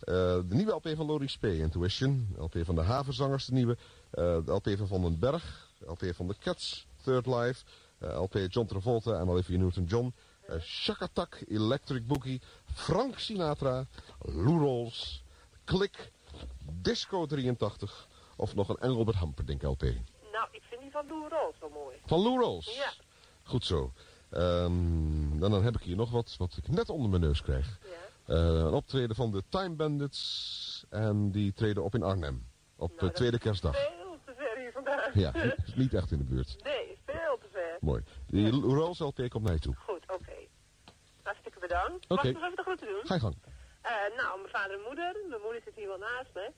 Eh, 0.00 0.14
de 0.48 0.54
nieuwe 0.54 0.72
LP 0.72 0.88
van 0.96 1.06
Laurie 1.06 1.28
Spee, 1.28 1.58
Intuition. 1.58 2.34
LP 2.38 2.56
van 2.62 2.74
de 2.74 2.80
Havenzangers, 2.82 3.44
de 3.46 3.52
nieuwe. 3.52 3.76
Eh, 4.10 4.24
de 4.44 4.52
LP 4.52 4.68
van 4.76 4.86
Van 4.86 5.02
den 5.02 5.18
Berg. 5.18 5.68
LP 5.86 6.04
van 6.14 6.26
The 6.26 6.34
Cats, 6.40 6.86
Third 7.04 7.26
Life. 7.26 7.64
eh, 7.98 8.20
LP 8.20 8.38
John 8.48 8.66
Travolta 8.66 9.18
en 9.20 9.28
Olivia 9.28 9.58
Newton-John. 9.58 10.14
Uh, 10.50 10.60
Shakatak, 10.60 11.42
Electric 11.48 12.06
Boogie. 12.06 12.40
Frank 12.72 13.18
Sinatra. 13.18 13.86
Lou 14.18 14.58
Rolls. 14.58 15.22
Click. 15.64 16.12
Disco 16.82 17.26
83. 17.26 18.08
Of 18.36 18.54
nog 18.54 18.68
een 18.68 18.76
Engelbert 18.76 19.18
Humperdinck 19.18 19.62
LP. 19.62 19.84
Nou, 20.40 20.52
ik 20.52 20.62
vind 20.68 20.80
die 20.80 20.90
van 20.90 21.06
Lou 21.08 21.28
Rolls 21.28 21.58
wel 21.60 21.68
mooi. 21.68 21.96
Van 22.06 22.22
Lou 22.22 22.40
Rolls? 22.40 22.76
Ja. 22.76 22.92
Goed 23.42 23.64
zo. 23.64 23.92
Ehm, 24.30 25.38
dan, 25.38 25.50
dan 25.50 25.64
heb 25.64 25.74
ik 25.74 25.82
hier 25.82 25.96
nog 25.96 26.10
wat 26.10 26.34
wat 26.38 26.56
ik 26.56 26.68
net 26.68 26.88
onder 26.88 27.10
mijn 27.10 27.22
neus 27.22 27.42
krijg. 27.42 27.78
Eh, 28.26 28.36
een 28.36 28.72
optreden 28.72 29.16
van 29.16 29.30
de 29.30 29.42
Time 29.48 29.74
Bandits. 29.74 30.84
En 30.88 31.30
die 31.30 31.52
treden 31.52 31.82
op 31.82 31.94
in 31.94 32.02
Arnhem. 32.02 32.46
Op 32.76 32.98
de 32.98 33.12
tweede 33.12 33.38
kerstdag. 33.38 33.76
Veel 33.76 34.18
te 34.24 34.32
ver 34.36 34.58
hier 34.58 34.72
vandaan. 34.72 35.10
Ja, 35.14 35.32
niet 35.82 35.94
echt 35.94 36.10
in 36.10 36.18
de 36.18 36.24
buurt. 36.24 36.56
Nee, 36.64 36.98
veel 37.06 37.38
te 37.38 37.46
ver. 37.52 37.76
Mooi. 37.80 38.02
Die 38.26 38.50
Lou 38.52 38.74
Rolls 38.74 38.98
LP 38.98 39.28
komt 39.28 39.44
naar 39.44 39.52
je 39.52 39.60
toe. 39.60 39.74
Goed, 39.76 40.02
oké. 40.12 40.36
Hartstikke 41.22 41.58
bedankt. 41.58 42.04
Oké. 42.08 42.14
Mag 42.14 42.24
ik 42.24 42.32
nog 42.32 42.44
even 42.44 42.56
de 42.56 42.62
groeten 42.62 42.86
doen? 42.86 43.06
Ga 43.06 43.14
je 43.14 43.20
gang. 43.20 43.36
Eh, 43.80 43.92
nou, 44.16 44.38
mijn 44.38 44.52
vader 44.52 44.76
en 44.76 44.82
moeder. 44.86 45.16
Mijn 45.28 45.40
moeder 45.42 45.60
zit 45.64 45.74
hier 45.74 45.88
wel 45.88 45.98
naast 45.98 46.30
me. 46.34 46.52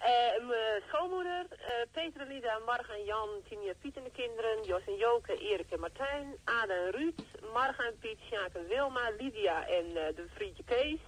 Eh, 0.00 0.46
mijn 0.48 0.82
schoonmoeder, 0.88 1.46
eh, 1.50 1.72
Peter 1.92 2.26
Lida, 2.26 2.58
Marga 2.66 2.94
en 2.94 3.04
Jan, 3.04 3.28
Tinia, 3.48 3.72
Piet 3.80 3.96
en 3.96 4.04
de 4.04 4.10
kinderen, 4.10 4.62
Jos 4.64 4.82
en 4.86 4.96
Joke, 4.96 5.38
Erik 5.38 5.70
en 5.70 5.80
Martijn, 5.80 6.36
Ada 6.44 6.74
en 6.74 6.90
Ruud, 6.90 7.20
Marga 7.52 7.84
en 7.84 7.98
Piet, 7.98 8.18
Sjaak 8.28 8.52
en 8.54 8.66
Wilma, 8.66 9.10
Lydia 9.18 9.66
en 9.66 9.86
eh, 9.86 10.16
de 10.16 10.26
vriendje 10.34 10.64
Kees, 10.64 11.00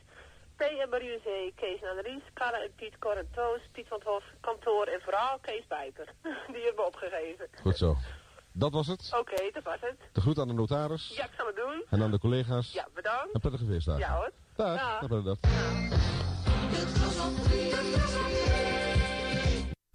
P 0.56 0.60
en 0.60 0.88
Mariuzee, 0.88 1.52
Kees 1.56 1.80
en 1.80 1.88
Annelies, 1.88 2.22
Carla 2.34 2.62
en 2.62 2.72
Piet, 2.74 2.98
Cor 2.98 3.16
en 3.16 3.28
Toos, 3.34 3.60
Piet 3.72 3.88
van 3.88 3.98
het 3.98 4.06
Hof, 4.06 4.24
kantoor 4.40 4.86
en 4.86 5.00
vooral 5.00 5.38
Kees 5.40 5.66
Bijper. 5.66 6.08
Die 6.52 6.62
hebben 6.62 6.74
me 6.76 6.86
opgegeven. 6.86 7.48
Goed 7.62 7.78
zo. 7.78 7.96
Dat 8.52 8.72
was 8.72 8.86
het. 8.86 9.12
Oké, 9.18 9.50
dat 9.52 9.62
was 9.62 9.80
het. 9.80 9.96
De 10.12 10.20
groet 10.20 10.38
aan 10.38 10.48
de 10.48 10.54
notaris. 10.54 11.12
Ja, 11.16 11.24
ik 11.24 11.30
zal 11.36 11.46
het 11.46 11.56
doen. 11.56 11.84
En 11.90 12.02
aan 12.02 12.10
de 12.10 12.18
collega's. 12.18 12.72
Ja, 12.72 12.88
bedankt. 12.94 13.32
En 13.32 13.40
prettige 13.40 13.64
feestdagen. 13.64 14.00
Ja 14.00 14.16
hoor. 14.16 14.30
Dag. 14.56 14.76
Dag. 14.76 15.00
Dag, 15.00 15.08
Bernadette. 15.08 15.48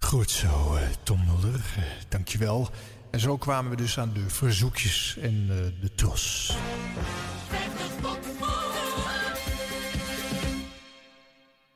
Goed 0.08 0.30
zo, 0.30 0.74
eh, 0.74 0.88
Tom 1.02 1.24
Mulder. 1.24 1.74
eh, 1.76 1.84
dankjewel. 2.08 2.70
En 3.10 3.20
zo 3.20 3.36
kwamen 3.36 3.70
we 3.70 3.76
dus 3.76 3.98
aan 3.98 4.12
de 4.12 4.28
verzoekjes 4.30 5.16
en 5.20 5.46
eh, 5.50 5.80
de 5.80 5.94
tros. 5.94 6.56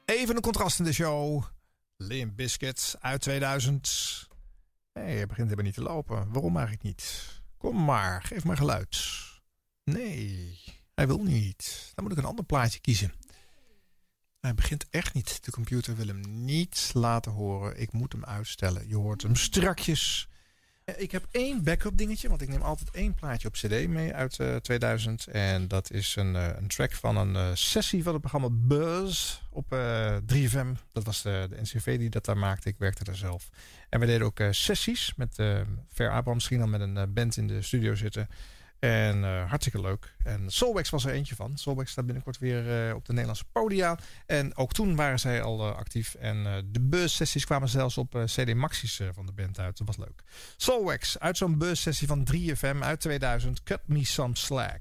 Even 0.05 0.37
een 0.37 0.43
contrast 0.43 0.79
in 0.79 0.85
de 0.85 0.93
show. 0.93 1.45
Limp 1.97 2.37
Biscuit 2.37 2.97
uit 3.01 3.21
2000. 3.21 4.29
Nee, 4.93 5.27
begint 5.27 5.49
helemaal 5.49 5.65
niet 5.65 5.75
te 5.75 5.83
lopen. 5.83 6.33
Waarom 6.33 6.57
eigenlijk 6.57 6.85
niet? 6.85 7.29
Kom 7.59 7.85
maar, 7.85 8.23
geef 8.23 8.45
maar 8.45 8.57
geluid. 8.57 8.99
Nee, 9.85 10.59
hij 10.95 11.07
wil 11.07 11.23
niet. 11.23 11.93
Dan 11.95 12.05
moet 12.05 12.13
ik 12.13 12.19
een 12.19 12.29
ander 12.31 12.45
plaatje 12.45 12.81
kiezen. 12.81 13.13
Hij 14.43 14.55
begint 14.55 14.87
echt 14.91 15.15
niet. 15.15 15.45
De 15.45 15.51
computer 15.51 15.97
wil 15.97 16.07
hem 16.07 16.21
niet 16.45 16.91
laten 16.95 17.33
horen. 17.33 17.81
Ik 17.81 17.93
moet 17.93 18.13
hem 18.13 18.25
uitstellen. 18.25 18.89
Je 18.89 18.97
hoort 18.97 19.23
hem 19.23 19.37
strakjes. 19.37 20.29
Eh, 20.85 21.01
Ik 21.01 21.11
heb 21.11 21.27
één 21.31 21.65
backup 21.65 21.97
dingetje, 21.99 22.29
want 22.29 22.41
ik 22.41 22.49
neem 22.49 22.63
altijd 22.63 22.91
één 22.91 23.15
plaatje 23.15 23.49
op 23.49 23.55
CD 23.55 23.89
mee 23.89 24.15
uit 24.15 24.39
eh, 24.39 24.57
2000. 24.57 25.27
En 25.27 25.69
dat 25.69 25.91
is 25.91 26.17
een, 26.17 26.37
eh, 26.37 26.49
een 26.57 26.69
track 26.69 26.93
van 26.93 27.17
een 27.17 27.37
eh, 27.37 27.51
sessie 27.55 28.03
van 28.03 28.13
het 28.13 28.21
programma 28.21 28.49
Buzz 28.51 29.41
op 29.51 29.73
eh 29.73 30.17
3FM. 30.27 30.73
Dat 30.93 31.05
was 31.05 31.23
de, 31.23 31.47
de 31.51 31.61
NCV 31.61 31.99
die 31.99 32.11
dat 32.11 32.25
daar 32.25 32.39
maakte. 32.39 32.69
Ik 32.69 32.79
werkte 32.79 33.05
daar 33.05 33.17
zelf. 33.17 33.49
En 33.89 34.01
we 34.01 34.07
deden 34.07 34.27
ook 34.27 34.41
eh, 34.41 34.49
sessies 34.51 35.13
met 35.17 35.39
eh 35.39 35.61
Ver 35.89 36.09
Abraham 36.09 36.35
misschien 36.35 36.59
dan 36.59 36.71
met 36.71 36.81
een 36.81 36.97
eh, 36.97 37.05
band 37.09 37.37
in 37.37 37.47
de 37.47 37.63
studio 37.63 37.95
zitten. 37.95 38.29
En 38.83 39.25
eh, 39.25 39.49
hartstikke 39.49 39.81
leuk. 39.81 40.15
En 40.25 40.51
Soulwax 40.51 40.91
was 40.91 41.05
er 41.05 41.13
eentje 41.13 41.35
van. 41.35 41.57
Soulwax 41.57 41.91
staat 41.91 42.05
binnenkort 42.05 42.39
weer 42.39 42.89
eh, 42.89 42.95
op 42.95 43.05
de 43.05 43.13
Nederlandse 43.13 43.45
podia. 43.53 43.99
En 44.27 44.57
ook 44.57 44.73
toen 44.73 44.97
waren 44.97 45.19
zij 45.19 45.43
al 45.43 45.61
eh, 45.61 45.77
actief. 45.77 46.15
En 46.15 46.65
de 46.73 46.81
bus-sessies 46.81 47.45
kwamen 47.45 47.69
zelfs 47.69 47.99
op 47.99 48.25
CD 48.25 48.55
Maxis 48.55 49.01
van 49.13 49.27
de 49.27 49.33
band 49.33 49.59
uit. 49.59 49.79
Dat 49.79 49.87
was 49.87 49.97
leuk. 49.97 50.23
Soulwax 50.57 51.19
uit 51.19 51.37
zo'n 51.37 51.59
bus-sessie 51.59 52.07
van 52.07 52.27
3FM 52.35 52.79
uit 52.79 53.01
2000. 53.01 53.63
Cut 53.63 53.81
Me 53.87 54.05
Some 54.05 54.37
Slack. 54.37 54.81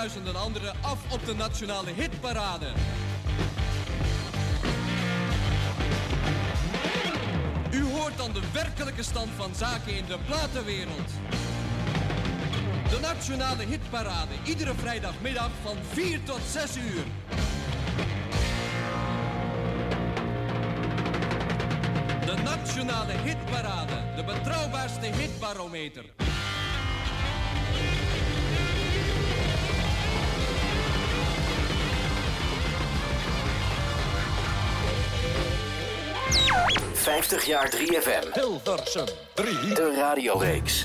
Als 0.00 0.12
honderdduizenden 0.12 0.36
anderen, 0.36 0.74
af 0.82 1.12
op 1.12 1.26
de 1.26 1.34
nationale 1.34 1.90
hitparade. 1.90 2.66
U 7.70 7.82
hoort 7.82 8.16
dan 8.16 8.32
de 8.32 8.40
werkelijke 8.52 9.02
stand 9.02 9.28
van 9.36 9.54
zaken 9.54 9.96
in 9.96 10.04
de 10.06 10.18
platenwereld. 10.26 11.10
De 12.88 12.98
Nationale 13.00 13.64
Hitparade, 13.64 14.34
iedere 14.44 14.74
vrijdagmiddag 14.74 15.50
van 15.62 15.76
4 15.92 16.22
tot 16.24 16.40
6 16.50 16.76
uur. 16.76 17.04
De 22.26 22.42
Nationale 22.42 23.12
Hitparade, 23.12 24.14
de 24.16 24.24
betrouwbaarste 24.24 25.06
hitbarometer. 25.06 26.19
50 37.10 37.46
jaar 37.46 37.70
3FM. 37.70 38.32
Hilversum 38.32 39.04
3. 39.34 39.74
De 39.74 39.94
radioreeks. 39.96 40.84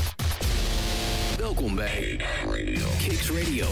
Welkom 1.41 1.75
bij 1.75 2.19
Kicks 2.97 3.29
Radio. 3.29 3.65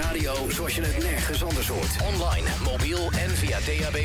Radio 0.00 0.50
zoals 0.50 0.74
je 0.74 0.82
het 0.82 1.02
nergens 1.02 1.44
anders 1.44 1.68
hoort. 1.68 1.90
Online, 2.14 2.46
mobiel 2.64 3.10
en 3.10 3.30
via 3.30 3.58
DAB+. 3.58 3.96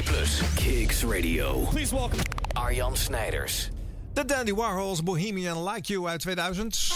Kicks 0.55 1.03
Radio. 1.03 1.67
Please 1.69 1.95
welcome 1.95 2.21
Arjan 2.53 2.97
Snijders. 2.97 3.69
De 4.13 4.25
Dandy 4.25 4.53
Warhols 4.53 5.03
Bohemian 5.03 5.69
Like 5.69 5.93
You 5.93 6.07
uit 6.07 6.19
2000. 6.19 6.91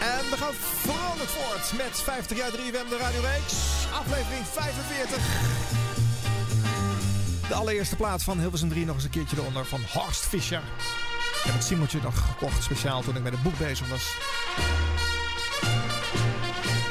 En 0.00 0.30
we 0.30 0.36
gaan 0.36 0.52
vrolijk 0.52 1.30
voort 1.30 1.72
met 1.76 2.00
50 2.00 2.36
jaar 2.36 2.50
3FM 2.50 2.88
de 2.88 2.96
radioreeks. 3.00 3.54
Aflevering 3.92 4.46
45. 4.46 5.18
De 7.48 7.54
allereerste 7.54 7.96
plaat 7.96 8.22
van 8.22 8.38
Hilversum 8.38 8.68
3 8.68 8.84
nog 8.84 8.94
eens 8.94 9.04
een 9.04 9.10
keertje 9.10 9.36
eronder 9.36 9.66
van 9.66 9.80
Horst 9.92 10.26
Fischer. 10.26 10.62
Ik 11.44 11.50
heb 11.50 11.58
het 11.58 11.68
Simmeltje 11.68 12.00
nog 12.02 12.26
gekocht, 12.26 12.62
speciaal 12.62 13.02
toen 13.02 13.16
ik 13.16 13.22
met 13.22 13.32
het 13.32 13.42
boek 13.42 13.58
bezig 13.58 13.88
was. 13.88 14.14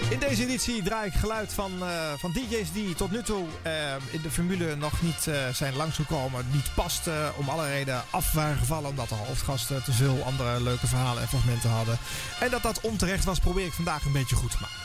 In 0.09 0.19
deze 0.19 0.43
editie 0.43 0.83
draai 0.83 1.07
ik 1.07 1.13
geluid 1.13 1.53
van, 1.53 1.71
uh, 1.79 2.13
van 2.17 2.31
DJ's 2.31 2.71
die 2.71 2.95
tot 2.95 3.11
nu 3.11 3.23
toe 3.23 3.45
uh, 3.65 3.95
in 4.11 4.21
de 4.21 4.31
formule 4.31 4.75
nog 4.75 5.01
niet 5.01 5.25
uh, 5.27 5.47
zijn 5.47 5.75
langsgekomen. 5.75 6.45
Niet 6.51 6.73
past 6.75 7.09
om 7.37 7.49
alle 7.49 7.67
reden 7.67 8.03
af 8.09 8.31
waren 8.31 8.57
gevallen 8.57 8.89
omdat 8.89 9.09
de 9.09 9.15
hoofdgasten 9.15 9.83
te 9.83 9.91
veel 9.91 10.23
andere 10.23 10.61
leuke 10.61 10.87
verhalen 10.87 11.21
en 11.21 11.27
fragmenten 11.27 11.69
hadden. 11.69 11.97
En 12.39 12.49
dat 12.49 12.61
dat 12.61 12.81
onterecht 12.81 13.25
was, 13.25 13.39
probeer 13.39 13.65
ik 13.65 13.73
vandaag 13.73 14.05
een 14.05 14.11
beetje 14.11 14.35
goed 14.35 14.51
te 14.51 14.57
maken. 14.61 14.75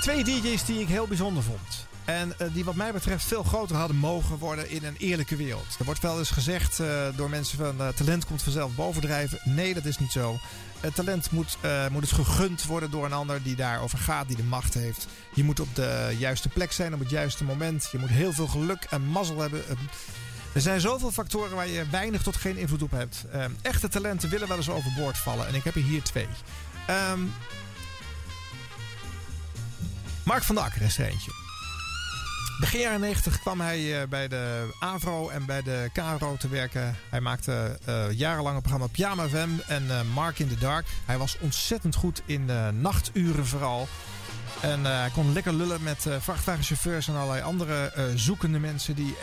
Twee 0.00 0.24
DJ's 0.24 0.64
die 0.64 0.80
ik 0.80 0.88
heel 0.88 1.06
bijzonder 1.06 1.42
vond. 1.42 1.89
En 2.10 2.32
uh, 2.38 2.48
die 2.52 2.64
wat 2.64 2.74
mij 2.74 2.92
betreft 2.92 3.24
veel 3.24 3.42
groter 3.42 3.76
hadden 3.76 3.96
mogen 3.96 4.38
worden 4.38 4.70
in 4.70 4.84
een 4.84 4.96
eerlijke 4.98 5.36
wereld. 5.36 5.76
Er 5.78 5.84
wordt 5.84 6.00
wel 6.00 6.18
eens 6.18 6.30
gezegd 6.30 6.78
uh, 6.78 7.06
door 7.16 7.30
mensen 7.30 7.58
van 7.58 7.80
uh, 7.80 7.88
talent 7.88 8.26
komt 8.26 8.42
vanzelf 8.42 8.74
bovendrijven. 8.74 9.38
Nee, 9.44 9.74
dat 9.74 9.84
is 9.84 9.98
niet 9.98 10.12
zo. 10.12 10.38
Het 10.80 10.94
talent 10.94 11.30
moet, 11.30 11.56
moet 11.90 12.02
het 12.02 12.12
gegund 12.12 12.64
worden 12.64 12.90
door 12.90 13.04
een 13.04 13.12
ander 13.12 13.42
die 13.42 13.56
daarover 13.56 13.98
gaat, 13.98 14.26
die 14.26 14.36
de 14.36 14.42
macht 14.42 14.74
heeft. 14.74 15.06
Je 15.34 15.44
moet 15.44 15.60
op 15.60 15.74
de 15.74 16.14
juiste 16.18 16.48
plek 16.48 16.72
zijn 16.72 16.94
op 16.94 17.00
het 17.00 17.10
juiste 17.10 17.44
moment. 17.44 17.88
Je 17.92 17.98
moet 17.98 18.08
heel 18.08 18.32
veel 18.32 18.46
geluk 18.46 18.86
en 18.90 19.02
mazzel 19.02 19.38
hebben. 19.40 19.62
Er 20.52 20.60
zijn 20.60 20.80
zoveel 20.80 21.10
factoren 21.10 21.56
waar 21.56 21.68
je 21.68 21.86
weinig 21.90 22.22
tot 22.22 22.36
geen 22.36 22.56
invloed 22.56 22.82
op 22.82 22.90
hebt. 22.90 23.24
echte 23.62 23.88
talenten 23.88 24.30
willen 24.30 24.48
wel 24.48 24.56
eens 24.56 24.70
overboord 24.70 25.18
vallen. 25.18 25.46
En 25.46 25.54
ik 25.54 25.64
heb 25.64 25.74
er 25.74 25.82
hier 25.82 26.02
twee. 26.02 26.28
Um, 27.12 27.32
Mark 30.24 30.42
van 30.42 30.54
der 30.54 30.64
Akker 30.64 30.82
is 30.82 30.98
eentje. 30.98 31.49
Begin 32.60 32.80
jaren 32.80 33.00
90 33.00 33.40
kwam 33.40 33.60
hij 33.60 34.08
bij 34.08 34.28
de 34.28 34.74
AVRO 34.80 35.28
en 35.28 35.46
bij 35.46 35.62
de 35.62 35.90
KRO 35.92 36.36
te 36.36 36.48
werken. 36.48 36.96
Hij 37.10 37.20
maakte 37.20 37.78
uh, 37.88 38.12
jarenlang 38.12 38.56
een 38.56 38.62
programma 38.62 38.86
Pyjama 38.86 39.28
FM 39.28 39.48
en 39.66 39.84
uh, 39.86 40.00
Mark 40.14 40.38
in 40.38 40.48
the 40.48 40.58
Dark. 40.58 40.86
Hij 41.06 41.18
was 41.18 41.36
ontzettend 41.40 41.94
goed 41.94 42.22
in 42.24 42.46
uh, 42.48 42.68
nachturen 42.68 43.46
vooral. 43.46 43.88
En 44.60 44.84
hij 44.84 45.10
kon 45.12 45.32
lekker 45.32 45.52
lullen 45.52 45.82
met 45.82 46.06
vrachtwagenchauffeurs 46.18 47.08
en 47.08 47.14
allerlei 47.14 47.42
andere 47.42 47.92
zoekende 48.14 48.58
mensen... 48.58 48.94
die 48.94 49.16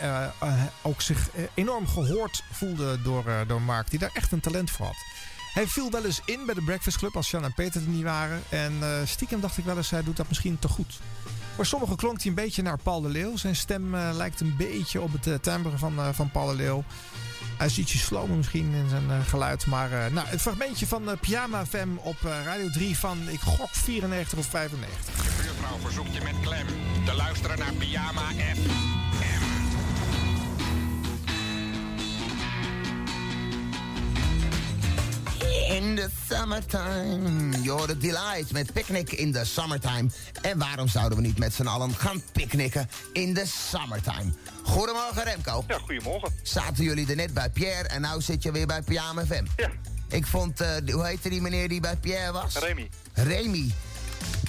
ook 0.82 1.00
zich 1.00 1.28
enorm 1.54 1.88
gehoord 1.88 2.42
voelden 2.52 3.02
door, 3.02 3.24
door 3.46 3.62
Mark, 3.62 3.90
die 3.90 3.98
daar 3.98 4.10
echt 4.12 4.32
een 4.32 4.40
talent 4.40 4.70
voor 4.70 4.86
had. 4.86 5.04
Hij 5.54 5.66
viel 5.66 5.90
wel 5.90 6.04
eens 6.04 6.20
in 6.24 6.46
bij 6.46 6.54
de 6.54 6.62
Breakfast 6.62 6.98
Club 6.98 7.16
als 7.16 7.30
Jan 7.30 7.44
en 7.44 7.54
Peter 7.54 7.82
er 7.82 7.88
niet 7.88 8.02
waren. 8.02 8.42
En 8.48 8.72
stiekem 9.04 9.40
dacht 9.40 9.58
ik 9.58 9.64
wel 9.64 9.76
eens, 9.76 9.90
hij 9.90 10.02
doet 10.02 10.16
dat 10.16 10.28
misschien 10.28 10.58
te 10.58 10.68
goed. 10.68 10.98
Voor 11.58 11.66
sommigen 11.66 11.96
klonk 11.96 12.16
hij 12.16 12.26
een 12.26 12.34
beetje 12.34 12.62
naar 12.62 12.78
Paul 12.82 13.00
de 13.00 13.08
Leeuw. 13.08 13.36
Zijn 13.36 13.56
stem 13.56 13.94
uh, 13.94 14.10
lijkt 14.12 14.40
een 14.40 14.56
beetje 14.56 15.00
op 15.00 15.12
het 15.12 15.26
uh, 15.26 15.34
timbre 15.34 15.78
van, 15.78 15.98
uh, 15.98 16.08
van 16.12 16.30
Paul 16.30 16.46
de 16.46 16.54
Leeuw. 16.54 16.84
Hij 17.56 17.66
is 17.66 17.78
ietsje 17.78 17.98
slomer 17.98 18.36
misschien 18.36 18.72
in 18.72 18.88
zijn 18.88 19.24
geluid. 19.24 19.66
Maar 19.66 20.12
nou, 20.12 20.26
het 20.26 20.40
fragmentje 20.40 20.86
van 20.86 21.18
Pyjama 21.20 21.66
FM 21.66 21.88
op 21.96 22.16
Radio 22.44 22.70
3 22.70 22.98
van, 22.98 23.28
ik 23.28 23.40
gok 23.40 23.70
94 23.70 24.38
of 24.38 24.46
95. 24.46 25.14
De 25.14 25.42
buurvrouw 25.42 25.78
verzoekt 25.78 26.14
je 26.14 26.20
met 26.22 26.40
klem 26.40 26.66
te 27.04 27.14
luisteren 27.14 27.58
naar 27.58 27.72
Pyjama 27.72 28.30
FM. 28.30 28.97
In 35.68 35.94
the 35.96 36.08
summertime. 36.28 37.52
You're 37.62 37.86
the 37.86 37.98
delight 37.98 38.52
met 38.52 38.72
Picnic 38.72 39.12
in 39.12 39.32
the 39.32 39.44
summertime. 39.44 40.10
En 40.42 40.58
waarom 40.58 40.88
zouden 40.88 41.18
we 41.18 41.24
niet 41.24 41.38
met 41.38 41.54
z'n 41.54 41.66
allen 41.66 41.94
gaan 41.94 42.22
picknicken 42.32 42.88
in 43.12 43.34
the 43.34 43.46
summertime? 43.46 44.32
Goedemorgen 44.62 45.24
Remco. 45.24 45.64
Ja, 45.68 45.78
goedemorgen. 45.78 46.32
Zaten 46.42 46.84
jullie 46.84 47.08
er 47.08 47.16
net 47.16 47.34
bij 47.34 47.50
Pierre 47.50 47.88
en 47.88 48.00
nou 48.00 48.20
zit 48.20 48.42
je 48.42 48.52
weer 48.52 48.66
bij 48.66 48.82
Pyjama 48.82 49.24
FM. 49.24 49.44
Ja. 49.56 49.70
Ik 50.08 50.26
vond, 50.26 50.60
uh, 50.60 50.68
hoe 50.92 51.06
heette 51.06 51.28
die 51.28 51.40
meneer 51.40 51.68
die 51.68 51.80
bij 51.80 51.96
Pierre 51.96 52.32
was? 52.32 52.56
Remy. 52.56 52.90
Remy. 53.12 53.70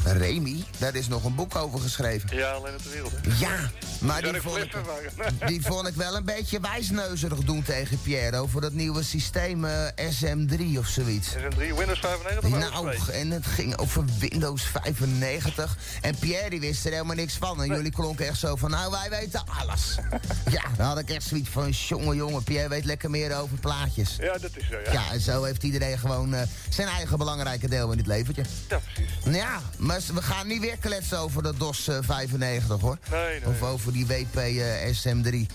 Remy, 0.04 0.64
daar 0.78 0.96
is 0.96 1.08
nog 1.08 1.24
een 1.24 1.36
boek 1.36 1.56
over 1.56 1.80
geschreven. 1.80 2.38
Ja, 2.38 2.52
alleen 2.52 2.74
op 2.74 2.84
de 2.84 2.90
wereld. 2.90 3.14
Ja, 3.40 3.72
maar 4.02 4.22
die 4.22 4.42
vond, 4.42 4.58
ik, 4.58 4.72
die 5.48 5.62
vond 5.62 5.88
ik 5.88 5.96
wel 5.96 6.16
een 6.16 6.26
beetje 6.26 6.60
wijsneuzerig 6.60 7.40
doen 7.40 7.64
tegen 7.64 8.02
Pierre... 8.02 8.38
over 8.38 8.62
dat 8.62 8.74
nieuwe 8.74 9.04
systeem 9.04 9.66
uh, 9.66 9.72
SM3 9.88 10.78
of 10.78 10.88
zoiets. 10.88 11.30
SM3, 11.30 11.58
Windows 11.58 12.00
95? 12.00 12.50
Nou, 12.50 12.96
en 13.12 13.32
het 13.32 13.46
ging 13.46 13.78
over 13.78 14.04
Windows 14.20 14.64
95. 14.64 15.78
En 16.02 16.16
Pierre 16.20 16.50
die 16.50 16.60
wist 16.60 16.86
er 16.86 16.92
helemaal 16.92 17.16
niks 17.16 17.34
van. 17.34 17.62
En 17.62 17.68
nee. 17.68 17.78
jullie 17.78 17.92
klonken 17.92 18.28
echt 18.28 18.40
zo 18.40 18.56
van, 18.56 18.70
nou, 18.70 18.92
wij 18.92 19.10
weten 19.10 19.42
alles. 19.62 19.96
ja, 20.58 20.64
dan 20.78 20.86
had 20.86 21.00
ik 21.00 21.10
echt 21.10 21.28
zoiets 21.28 21.50
van, 21.50 21.70
jongen, 21.70 22.16
jongen, 22.16 22.44
Pierre 22.44 22.70
weet 22.70 22.86
lekker 22.86 23.10
meer 23.10 23.38
over 23.38 23.58
plaatjes. 23.60 24.16
Ja, 24.20 24.38
dat 24.38 24.52
is 24.54 24.68
zo, 24.68 24.78
ja. 24.84 24.92
Ja, 24.92 25.12
en 25.12 25.20
zo 25.20 25.44
heeft 25.44 25.64
iedereen 25.64 26.00
gewoon 26.00 26.34
uh, 26.34 26.42
zijn 26.70 26.88
eigen 26.88 27.18
belangrijke 27.18 27.70
deel 27.70 27.92
in 27.92 27.98
dit 27.98 28.08
leventje. 28.08 28.44
Ja, 28.70 28.80
precies. 28.94 29.12
Ja, 29.24 29.59
maar 29.78 30.02
we 30.14 30.22
gaan 30.22 30.48
niet 30.48 30.60
weer 30.60 30.78
kletsen 30.78 31.18
over 31.18 31.44
de 31.44 31.54
DOS 31.58 31.88
eh, 31.88 31.98
95 32.02 32.80
hoor. 32.82 32.98
Nee, 33.12 33.40
nee. 33.40 33.48
Of 33.48 33.62
over 33.62 33.94
die 33.94 34.06
WP 34.06 34.36
eh, 34.36 34.94
SM3. 34.94 35.46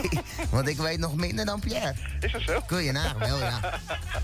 Want 0.50 0.68
ik 0.68 0.76
weet 0.76 0.98
nog 0.98 1.14
minder 1.14 1.44
dan 1.44 1.60
Pierre. 1.60 1.94
Is 2.20 2.32
dat 2.32 2.42
zo? 2.42 2.60
Kun 2.66 2.82
je 2.82 2.92
nagaan, 2.92 3.18
wel 3.18 3.38
ja. 3.38 3.60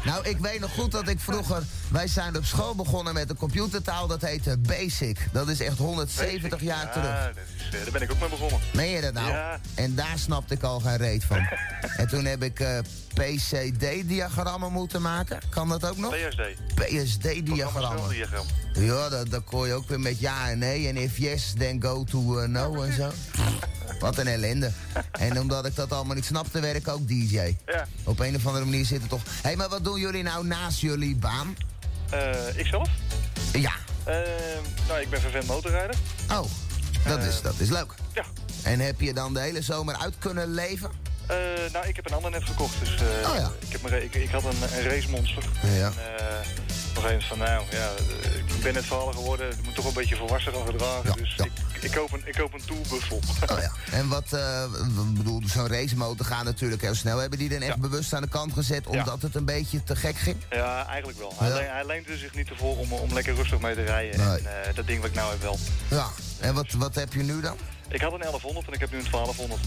Nou, 0.04 0.28
ik 0.28 0.38
weet 0.38 0.60
nog 0.60 0.72
goed 0.74 0.92
dat 0.92 1.08
ik 1.08 1.20
vroeger... 1.20 1.62
Wij 1.88 2.06
zijn 2.06 2.36
op 2.36 2.44
school 2.44 2.74
begonnen 2.74 3.14
met 3.14 3.30
een 3.30 3.36
computertaal 3.36 4.06
dat 4.06 4.20
heette 4.20 4.56
Basic. 4.58 5.28
Dat 5.32 5.48
is 5.48 5.60
echt 5.60 5.78
170 5.78 6.60
jaar 6.60 6.84
ja, 6.84 6.92
terug. 6.92 7.34
Dat 7.34 7.44
is, 7.56 7.64
eh, 7.64 7.82
daar 7.82 7.92
ben 7.92 8.02
ik 8.02 8.12
ook 8.12 8.20
mee 8.20 8.28
begonnen. 8.28 8.60
Meen 8.72 8.90
je 8.90 9.00
dat 9.00 9.12
nou? 9.12 9.28
Ja. 9.28 9.60
En 9.74 9.94
daar 9.94 10.18
snapte 10.18 10.54
ik 10.54 10.62
al 10.62 10.80
geen 10.80 10.96
reet 10.96 11.24
van. 11.24 11.48
en 12.00 12.08
toen 12.08 12.24
heb 12.24 12.42
ik 12.42 12.60
eh, 12.60 12.78
PCD-diagrammen 13.18 14.72
moeten 14.72 15.02
maken. 15.02 15.38
Kan 15.48 15.68
dat 15.68 15.84
ook 15.88 15.96
nog? 15.96 16.14
PSD. 16.14 16.40
PSD-diagrammen. 16.74 18.08
Diagram. 18.08 18.46
Ja, 18.74 19.08
dat, 19.08 19.30
dat 19.30 19.44
kon 19.44 19.66
je 19.66 19.72
ook 19.72 19.88
weer 19.88 20.00
met 20.00 20.20
ja 20.20 20.50
en 20.50 20.58
nee. 20.58 20.88
En 20.88 20.96
if 20.96 21.18
yes, 21.18 21.54
then 21.58 21.82
go 21.82 22.04
to 22.04 22.38
eh, 22.38 22.48
no 22.48 22.82
en 22.82 22.92
zo. 22.92 23.10
Wat 23.98 24.18
een 24.18 24.26
ellende. 24.26 24.72
En 25.12 25.40
omdat 25.40 25.66
ik 25.66 25.76
dat 25.76 25.92
allemaal 25.92 26.14
niet 26.14 26.24
snapte, 26.24 26.60
werd 26.60 26.76
ik 26.76 26.88
ook 26.88 27.08
DJ. 27.08 27.56
Ja. 27.66 27.86
Op 28.04 28.20
een 28.20 28.36
of 28.36 28.46
andere 28.46 28.64
manier 28.64 28.84
zit 28.84 29.00
het 29.00 29.10
toch... 29.10 29.22
Hé, 29.24 29.30
hey, 29.42 29.56
maar 29.56 29.68
wat 29.68 29.84
doen 29.84 30.00
jullie 30.00 30.22
nou 30.22 30.46
naast 30.46 30.80
jullie 30.80 31.16
baan? 31.16 31.56
Eh, 32.10 32.56
ikzelf? 32.56 32.88
Ja. 33.52 33.72
Eh, 34.04 34.14
nou, 34.88 35.00
ik 35.00 35.10
ben 35.10 35.20
vervent 35.20 35.46
motorrijder. 35.46 35.96
Oh, 36.30 36.44
dat, 37.04 37.22
is, 37.22 37.42
dat 37.42 37.54
is 37.58 37.68
leuk. 37.68 37.94
Ja. 38.14 38.24
En 38.62 38.80
heb 38.80 39.00
je 39.00 39.14
dan 39.14 39.34
de 39.34 39.40
hele 39.40 39.62
zomer 39.62 39.96
uit 39.96 40.14
kunnen 40.18 40.54
leven? 40.54 40.90
Eh, 41.28 41.36
nou, 41.72 41.86
ik 41.86 41.96
heb 41.96 42.06
een 42.06 42.14
ander 42.14 42.30
net 42.30 42.44
gekocht, 42.44 42.78
dus 42.80 42.94
eh, 42.94 43.30
Oh 43.30 43.34
ja. 43.34 43.50
ik, 43.58 43.72
heb 43.72 44.02
ik, 44.02 44.14
ik 44.14 44.30
had 44.30 44.44
een, 44.44 44.62
een 44.78 44.88
racemonster. 44.88 45.44
Ja. 45.62 45.70
En, 45.70 45.92
eh, 45.92 46.36
op 46.88 47.04
een 47.04 47.10
gegeven 47.10 47.10
moment 47.10 47.24
van, 47.24 47.38
nou 47.38 47.64
ja, 47.70 47.90
ik 48.56 48.62
ben 48.62 48.74
net 48.74 48.84
vader 48.84 49.14
geworden, 49.14 49.50
ik 49.50 49.64
moet 49.64 49.74
toch 49.74 49.84
een 49.84 49.92
beetje 49.92 50.16
volwassen 50.16 50.52
gaan 50.52 50.66
gedragen. 50.66 51.16
dus 51.16 51.36
Ik, 51.36 51.82
ik, 51.82 51.90
koop 51.90 52.12
een, 52.12 52.22
ik 52.24 52.34
koop 52.34 52.54
een 52.54 52.64
toolbuffel. 52.66 53.20
Oh 53.50 53.58
ja. 53.58 53.72
En 53.98 54.08
wat, 54.08 54.36
bedoel, 55.16 55.42
zo'n 55.46 55.68
racemotor 55.68 56.26
gaat 56.26 56.44
natuurlijk 56.44 56.82
heel 56.82 56.94
snel. 56.94 57.18
Hebben 57.18 57.38
die 57.38 57.48
dan 57.48 57.60
echt 57.60 57.78
bewust 57.78 58.12
aan 58.12 58.22
de 58.22 58.28
kant 58.28 58.52
gezet 58.52 58.86
omdat 58.86 59.22
het 59.22 59.34
een 59.34 59.44
beetje 59.44 59.82
te 59.82 59.96
gek 59.96 60.16
ging? 60.16 60.36
Ja, 60.50 60.86
eigenlijk 60.86 61.18
wel. 61.18 61.32
Hij, 61.36 61.64
hij 61.64 61.86
leende 61.86 62.16
zich 62.16 62.34
niet 62.34 62.48
ervoor 62.48 62.76
om, 62.76 62.92
om 62.92 63.12
lekker 63.12 63.34
rustig 63.34 63.60
mee 63.60 63.74
te 63.74 63.84
rijden. 63.84 64.26
Nee. 64.26 64.38
En 64.38 64.74
dat 64.74 64.86
ding 64.86 65.00
wat 65.00 65.08
ik 65.10 65.16
nou 65.16 65.30
heb 65.30 65.42
wel. 65.42 65.58
Ja. 65.90 66.08
En 66.40 66.54
wat, 66.54 66.72
wat 66.72 66.94
heb 66.94 67.12
je 67.12 67.22
nu 67.22 67.40
dan? 67.40 67.56
Ik 67.88 68.00
had 68.00 68.12
een 68.12 68.18
1100 68.20 68.66
en 68.66 68.72
ik 68.72 68.80
heb 68.80 68.90
nu 68.90 68.98
een 68.98 69.10
1200. 69.10 69.60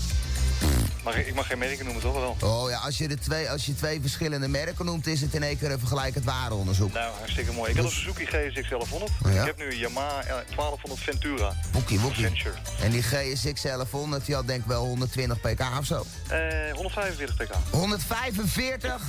Maar 1.04 1.18
ik 1.18 1.34
mag 1.36 1.48
geen 1.48 1.58
merken 1.58 1.86
noemen, 1.86 2.02
toch 2.04 2.14
wel? 2.14 2.38
Oh 2.52 2.70
ja, 2.70 2.78
als 2.78 2.98
je, 2.98 3.08
de 3.08 3.18
twee, 3.18 3.50
als 3.50 3.66
je 3.66 3.76
twee 3.76 4.02
verschillende 4.02 4.48
merken 4.48 4.86
noemt, 4.86 5.08
is 5.08 5.22
het 5.22 5.34
in 5.34 5.44
één 5.44 5.58
keer 5.58 5.72
een 5.72 5.80
vergelijkend 5.80 6.26
waardeonderzoek. 6.26 6.94
Nou, 6.94 7.14
hartstikke 7.18 7.52
mooi. 7.52 7.70
Ik 7.72 7.76
had 7.76 7.86
een 7.86 7.92
Suzuki 7.92 8.26
GSX 8.26 8.70
1100. 8.70 9.12
Ja. 9.24 9.30
Ik 9.40 9.46
heb 9.46 9.58
nu 9.58 9.66
een 9.72 9.78
Yamaha 9.78 10.20
eh, 10.22 10.28
1200 10.28 11.00
Ventura. 11.02 11.54
Woekie, 11.72 12.00
woekie. 12.00 12.26
Adventure. 12.26 12.56
En 12.82 12.92
die 12.92 13.02
GSX 13.04 13.62
1100, 13.62 14.26
die 14.26 14.36
had 14.36 14.48
denk 14.48 14.62
ik 14.62 14.68
wel 14.68 14.86
120 14.86 15.40
pk 15.42 15.62
of 15.80 15.86
zo. 15.86 16.06
Eh 16.28 16.40
145 16.74 17.36
pk. 17.36 17.54
145? 17.72 19.02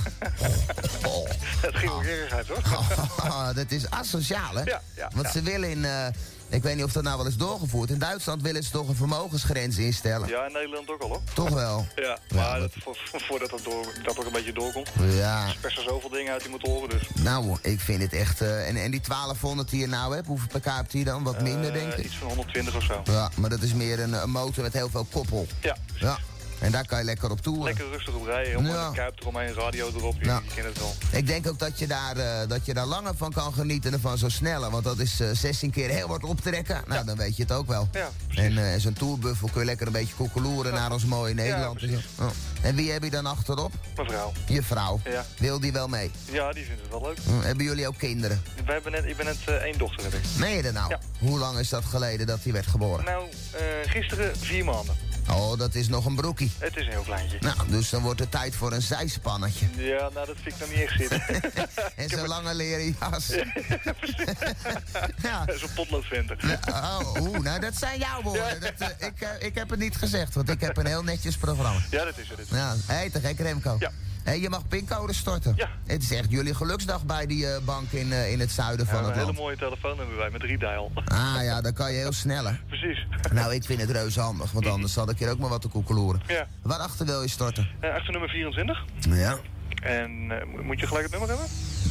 Het 1.61 1.75
ging 1.79 1.91
ook 1.91 2.03
erg 2.03 2.31
uit, 2.33 2.47
hoor. 2.47 2.61
Oh, 3.19 3.47
dat 3.59 3.71
is 3.71 3.89
asociaal, 3.89 4.55
hè? 4.55 4.61
Ja, 4.63 4.81
ja, 4.95 5.09
Want 5.13 5.25
ja. 5.25 5.31
ze 5.31 5.41
willen 5.41 5.69
in... 5.69 5.85
eh, 5.85 6.05
ik 6.55 6.63
weet 6.63 6.75
niet 6.75 6.83
of 6.83 6.91
dat 6.91 7.03
nou 7.03 7.17
wel 7.17 7.25
is 7.27 7.35
doorgevoerd. 7.37 7.89
In 7.89 7.97
Duitsland 7.99 8.41
willen 8.41 8.63
ze 8.63 8.71
toch 8.71 8.87
een 8.87 8.95
vermogensgrens 8.95 9.77
instellen. 9.77 10.27
Ja, 10.27 10.45
in 10.45 10.51
Nederland 10.53 10.89
ook 10.89 11.01
al, 11.01 11.07
hoor. 11.09 11.21
Toch 11.33 11.49
wel? 11.49 11.87
Ja, 11.95 12.17
maar 12.35 12.59
dat, 12.59 12.71
vo- 12.79 12.93
vo- 13.11 13.17
voordat 13.19 13.49
dat, 13.49 13.63
door, 13.63 13.85
dat 14.03 14.19
ook 14.19 14.25
een 14.25 14.31
beetje 14.31 14.53
doorkomt. 14.53 14.89
Ja. 15.09 15.47
Er 15.47 15.55
persen 15.61 15.83
zoveel 15.83 16.09
dingen 16.09 16.31
uit 16.33 16.41
die 16.41 16.51
motoren, 16.51 16.89
dus. 16.89 17.01
Nou, 17.23 17.57
ik 17.61 17.79
vind 17.79 18.01
het 18.01 18.13
echt... 18.13 18.41
eh, 18.41 18.67
en, 18.67 18.75
en 18.75 18.91
die 18.91 19.01
1200 19.07 19.69
die 19.69 19.79
je 19.79 19.87
nou 19.87 20.15
hebt, 20.15 20.27
hoeveel 20.27 20.47
pk 20.59 20.65
hebt 20.65 20.91
die 20.91 21.03
dan? 21.03 21.23
Wat 21.23 21.41
minder, 21.41 21.67
Eh, 21.67 21.73
denk 21.81 21.93
ik? 21.93 22.05
Iets 22.05 22.15
van 22.15 22.27
120 22.27 22.75
of 22.75 22.83
zo. 22.83 23.01
Ja, 23.03 23.29
maar 23.37 23.49
dat 23.49 23.61
is 23.61 23.73
meer 23.73 23.99
een, 23.99 24.13
een 24.13 24.29
motor 24.29 24.63
met 24.63 24.73
heel 24.73 24.89
veel 24.89 25.07
koppel. 25.11 25.47
Ja, 25.61 25.75
Ja. 25.99 26.17
En 26.63 26.71
daar 26.71 26.85
kan 26.85 26.97
je 26.97 27.03
lekker 27.03 27.31
op 27.31 27.41
toeren. 27.41 27.63
lekker 27.63 27.89
rustig 27.89 28.13
op 28.13 28.25
rijden. 28.25 28.51
Helemaal 28.51 28.73
Ja. 28.81 28.87
een 28.87 28.93
kuip 28.93 29.19
eromheen, 29.21 29.53
radio 29.53 29.87
erop. 29.95 30.15
Je, 30.19 30.39
kent 30.55 30.67
het 30.67 30.79
wel. 30.79 30.93
Ik 31.11 31.27
denk 31.27 31.47
ook 31.47 31.59
dat 31.59 31.79
je, 31.79 31.87
daar, 31.87 32.17
eh, 32.17 32.47
dat 32.47 32.65
je 32.65 32.73
daar 32.73 32.85
langer 32.85 33.15
van 33.15 33.31
kan 33.31 33.53
genieten 33.53 33.91
dan 33.91 33.99
van 33.99 34.17
zo 34.17 34.29
sneller. 34.29 34.69
Want 34.69 34.83
dat 34.83 34.99
is 34.99 35.19
eh, 35.19 35.27
16 35.33 35.71
keer 35.71 35.89
heel 35.89 36.07
hard 36.07 36.23
optrekken. 36.23 36.81
Nou, 36.87 37.05
dan 37.05 37.17
weet 37.17 37.35
je 37.37 37.43
het 37.43 37.51
ook 37.51 37.67
wel. 37.67 37.87
Ja, 37.91 38.09
en 38.35 38.57
eh, 38.73 38.79
zo'n 38.79 38.93
tourbuffel 38.93 39.49
kun 39.51 39.59
je 39.59 39.65
lekker 39.65 39.87
een 39.87 39.93
beetje 39.93 40.15
koekeloeren 40.15 40.73
naar 40.73 40.91
ons 40.91 41.05
mooie 41.05 41.33
Nederland. 41.33 41.81
en. 41.81 42.01
Oh. 42.19 42.75
wie 42.75 42.91
heb 42.91 43.03
je 43.03 43.09
dan 43.09 43.25
achterop? 43.25 43.71
Mijn 43.95 44.07
vrouw. 44.09 44.31
Je 44.47 44.63
vrouw. 44.63 44.99
Ja. 45.03 45.25
Wil 45.37 45.59
die 45.59 45.71
wel 45.71 45.87
mee? 45.87 46.11
Ja, 46.31 46.51
die 46.51 46.65
vindt 46.65 46.81
het 46.81 46.89
wel 46.91 47.01
leuk. 47.01 47.17
Hm, 47.25 47.45
hebben 47.45 47.65
jullie 47.65 47.87
ook 47.87 47.97
kinderen? 47.97 48.41
Wij 48.65 48.73
hebben 48.73 48.91
net, 48.91 49.05
ik 49.05 49.17
ben 49.17 49.25
net 49.25 49.37
eh, 49.45 49.53
één 49.55 49.77
dochter, 49.77 50.03
heb 50.03 50.13
ik. 50.13 50.21
Meen 50.37 50.55
je 50.55 50.61
dat 50.61 50.73
nou? 50.73 50.95
Hoe 51.19 51.39
lang 51.39 51.57
is 51.57 51.69
dat 51.69 51.85
geleden 51.85 52.27
dat 52.27 52.43
die 52.43 52.53
werd 52.53 52.67
geboren? 52.67 53.05
Nou, 53.05 53.25
eh, 53.51 53.61
gisteren 53.91 54.37
vier 54.37 54.65
maanden. 54.65 54.95
Oh, 55.29 55.57
dat 55.57 55.75
is 55.75 55.87
nog 55.87 56.05
een 56.05 56.15
broekie. 56.15 56.51
Het 56.57 56.77
is 56.77 56.85
een 56.85 56.91
heel 56.91 57.01
kleintje. 57.01 57.37
Nou, 57.39 57.55
dus 57.67 57.89
dan 57.89 58.01
wordt 58.01 58.19
het 58.19 58.31
tijd 58.31 58.55
voor 58.55 58.71
een 58.71 58.81
zijspannetje. 58.81 59.65
Ja, 59.77 60.09
nou 60.13 60.25
dat 60.25 60.35
vind 60.41 60.55
ik 60.55 60.59
nog 60.59 60.69
niet 60.69 60.79
echt 60.79 60.97
zitten. 60.97 61.21
En 61.95 62.09
zo'n 62.09 62.27
lange 62.27 62.53
leren 62.55 62.95
jas. 62.99 63.27
ja. 65.21 65.45
Zo'n 65.59 65.73
potloodventer. 65.75 66.59
Oh, 66.69 67.15
oeh, 67.19 67.39
nou 67.39 67.59
dat 67.59 67.75
zijn 67.75 67.99
jouw 67.99 68.21
woorden. 68.21 68.59
Dat, 68.59 68.73
eh, 68.77 69.07
ik, 69.07 69.21
eh, 69.21 69.29
ik 69.39 69.55
heb 69.55 69.69
het 69.69 69.79
niet 69.79 69.95
gezegd, 69.95 70.33
want 70.33 70.49
ik 70.49 70.61
heb 70.61 70.77
een 70.77 70.85
heel 70.85 71.03
netjes 71.03 71.37
programma. 71.37 71.79
Ja, 71.89 72.05
dat 72.05 72.17
is 72.17 72.29
het. 72.29 72.47
Ja, 72.49 72.75
hé, 72.85 73.09
te 73.09 73.19
gek 73.19 73.39
Remco. 73.39 73.75
Ja. 73.79 73.91
Hé, 74.23 74.31
je 74.31 74.49
mag 74.49 74.67
pincode 74.67 75.13
storten. 75.13 75.53
Ja. 75.55 75.69
Het 75.85 76.01
is 76.03 76.11
echt 76.11 76.31
jullie 76.31 76.53
geluksdag 76.55 77.05
bij 77.05 77.25
die 77.25 77.47
eh, 77.47 77.61
bank 77.65 77.91
in, 77.91 78.11
eh, 78.11 78.31
in 78.31 78.39
het 78.39 78.51
zuiden 78.51 78.85
Ja, 78.85 78.91
van 78.91 78.99
een 78.99 79.05
het 79.05 79.13
hele 79.13 79.25
land. 79.25 79.37
mooie 79.37 79.57
telefoon 79.57 79.97
hebben 79.97 80.17
wij 80.17 80.29
met 80.29 80.43
redial. 80.43 80.91
Ah 81.05 81.35
ja, 81.43 81.61
dan 81.61 81.73
kan 81.73 81.91
je 81.91 81.97
heel 81.97 82.11
sneller. 82.13 82.61
Precies. 82.67 83.05
Nou, 83.33 83.53
ik 83.53 83.63
vind 83.63 83.81
het 83.81 83.89
reuze 83.89 84.19
handig, 84.19 84.51
want 84.51 84.65
anders 84.67 84.95
had 84.95 85.09
ik 85.09 85.17
hier 85.19 85.29
ook 85.31 85.39
maar 85.39 85.49
wat 85.49 85.61
te 85.61 85.67
koekeloeren. 85.67 86.21
Ja. 86.27 86.47
Waarachter 86.61 87.05
wil 87.05 87.21
je 87.21 87.27
storten? 87.29 87.67
Eh, 87.79 87.93
achter 87.93 88.11
nummer 88.11 88.29
24. 88.29 88.85
Ja. 88.99 89.37
En 89.81 90.27
mo- 90.27 90.63
moet 90.63 90.79
je 90.79 90.87
gelijk 90.87 91.03
het 91.11 91.19
nummer 91.19 91.29
hebben? 91.29 91.47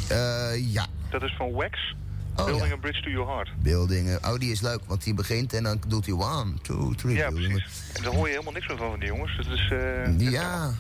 Eh, 0.09 0.73
ja. 0.73 0.87
Dat 1.11 1.23
is 1.23 1.35
van 1.37 1.53
Wax. 1.53 1.95
Oh, 2.37 2.45
Building 2.45 2.67
ja. 2.69 2.73
a 2.75 2.77
Bridge 2.77 3.03
to 3.03 3.11
Your 3.11 3.29
Heart. 3.29 3.51
Beeldingen. 3.63 4.19
Oh, 4.25 4.39
die 4.39 4.53
is 4.53 4.61
leuk, 4.61 4.81
want 4.87 5.05
die 5.05 5.15
begint 5.15 5.53
en 5.53 5.63
dan 5.63 5.81
doet 5.87 6.07
hij 6.07 6.15
one, 6.15 6.53
two, 6.63 6.93
three. 6.95 7.15
Ja, 7.15 7.31
precies. 7.31 7.65
En 7.95 8.03
daar 8.03 8.13
hoor 8.13 8.25
je 8.27 8.31
helemaal 8.33 8.53
niks 8.53 8.69
meer 8.69 8.77
van 8.77 8.91
van 8.91 8.99
die 8.99 9.09
jongens. 9.09 9.37
Het 9.37 9.47
is... 9.47 9.73
Ja. 10.31 10.71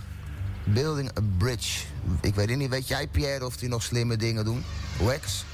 Building 0.64 1.08
a 1.18 1.20
bridge. 1.38 1.84
Ik 2.20 2.34
weet 2.34 2.48
het 2.48 2.58
niet. 2.58 2.68
Weet 2.70 2.88
jij, 2.88 3.06
Pierre, 3.06 3.46
of 3.46 3.56
die 3.56 3.68
nog 3.68 3.82
slimme 3.82 4.16
dingen 4.16 4.44
doen? 4.44 4.64
Wax? 4.98 5.44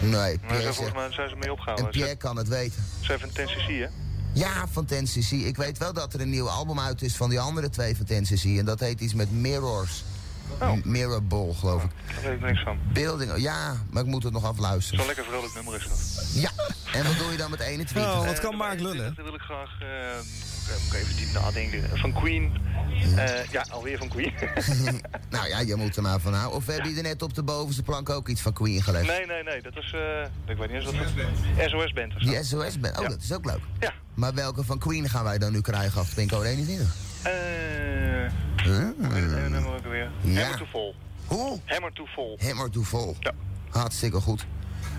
Nee, 0.00 0.10
Maar 0.12 0.38
Pierre, 0.38 0.62
zegt- 0.62 0.74
volgens 0.74 0.96
mij 0.96 1.12
zijn 1.12 1.28
ze 1.28 1.34
mee 1.34 1.44
en 1.44 1.50
opgehouden. 1.50 1.90
Pierre 1.90 2.16
kan 2.16 2.36
het 2.36 2.48
weten. 2.48 2.84
Ze 3.00 3.04
zijn 3.06 3.18
van 3.18 3.28
10cc, 3.28 3.66
hè? 3.66 3.86
Ja, 4.32 4.66
van 4.72 4.86
10cc. 4.92 5.30
Ik 5.30 5.56
weet 5.56 5.78
wel 5.78 5.92
dat 5.92 6.14
er 6.14 6.20
een 6.20 6.30
nieuw 6.30 6.48
album 6.48 6.80
uit 6.80 7.02
is 7.02 7.16
van 7.16 7.30
die 7.30 7.40
andere 7.40 7.70
twee 7.70 7.96
van 7.96 8.06
10cc. 8.06 8.58
En 8.58 8.64
dat 8.64 8.80
heet 8.80 9.00
iets 9.00 9.14
met 9.14 9.30
Mirrors. 9.32 10.04
M- 10.60 10.80
Mirror 10.84 11.22
Ball, 11.22 11.52
geloof 11.54 11.82
ik. 11.84 11.90
Daar 12.14 12.22
weet 12.22 12.32
ik 12.32 12.40
niks 12.40 12.62
van. 12.62 12.78
Building, 12.92 13.32
ja, 13.36 13.76
maar 13.90 14.02
ik 14.02 14.08
moet 14.08 14.22
het 14.22 14.32
nog 14.32 14.44
afluisteren. 14.44 14.98
Zo'n 14.98 15.06
lekker 15.06 15.24
vrolijk 15.24 15.54
nummer 15.54 15.74
is 15.74 15.88
dat. 15.88 16.26
Ja, 16.32 16.50
en 16.92 17.04
wat 17.04 17.18
doe 17.18 17.30
je 17.30 17.36
dan 17.36 17.50
met 17.50 17.60
21? 17.60 18.12
Oh, 18.12 18.24
wat 18.24 18.34
Eh, 18.36 18.40
kan 18.40 18.56
Mark 18.56 18.72
21 18.72 18.92
lullen? 18.98 19.14
Dan 19.14 19.24
wil 19.24 19.34
ik 19.34 19.40
graag... 19.40 19.70
eh, 19.80 19.86
moet 20.58 20.59
ik 20.76 20.94
even 20.94 21.16
diep 21.16 21.32
nadenken. 21.32 21.98
Van 21.98 22.12
Queen. 22.12 22.52
Eh, 23.16 23.44
ja, 23.50 23.66
alweer 23.70 23.98
van 23.98 24.08
Queen. 24.08 24.32
nou 25.30 25.48
ja, 25.48 25.60
je 25.60 25.74
moet 25.76 25.96
er 25.96 26.02
maar 26.02 26.20
van 26.20 26.32
houden. 26.34 26.56
Of 26.56 26.66
heb 26.66 26.84
je 26.84 26.96
er 26.96 27.02
net 27.02 27.22
op 27.22 27.34
de 27.34 27.42
bovenste 27.42 27.82
plank 27.82 28.08
ook 28.10 28.28
iets 28.28 28.40
van 28.40 28.52
Queen 28.52 28.82
gelegd? 28.82 29.06
nee, 29.06 29.26
nee, 29.26 29.42
nee. 29.42 29.62
Dat 29.62 29.76
is... 29.76 29.92
eh, 29.94 30.50
ik 30.52 30.56
weet 30.56 30.70
niet 30.70 30.70
eens 30.70 30.84
wat 30.84 30.94
dat 30.94 31.70
SOS 31.70 31.92
Band 31.92 32.14
of 32.16 32.22
zo. 32.22 32.28
Die 32.28 32.44
SOS 32.44 32.80
band. 32.80 32.96
Oh, 32.96 33.02
Ja. 33.02 33.08
dat 33.08 33.22
is 33.22 33.32
ook 33.32 33.44
leuk. 33.44 33.60
Ja. 33.80 33.92
Maar 34.14 34.34
welke 34.34 34.64
van 34.64 34.78
Queen 34.78 35.08
gaan 35.08 35.24
wij 35.24 35.38
dan 35.38 35.52
nu 35.52 35.60
krijgen 35.60 36.00
af 36.00 36.14
Pincode 36.14 36.48
21? 36.48 36.94
Eh... 37.22 37.32
Huh? 38.64 38.78
Uh, 38.98 39.46
nummer 39.48 39.74
ook 39.74 39.84
weer. 39.86 40.10
Ja. 40.20 40.40
Hammer 40.40 40.58
to 40.58 40.64
Fall. 40.70 40.94
Hoe? 41.26 41.58
Hammer 41.64 41.92
to 41.92 42.04
Fall. 42.06 42.36
Hammer 42.48 42.70
to 42.70 42.82
Fall. 42.82 43.14
Ja. 43.20 43.32
Hartstikke 43.70 44.20
goed. 44.20 44.46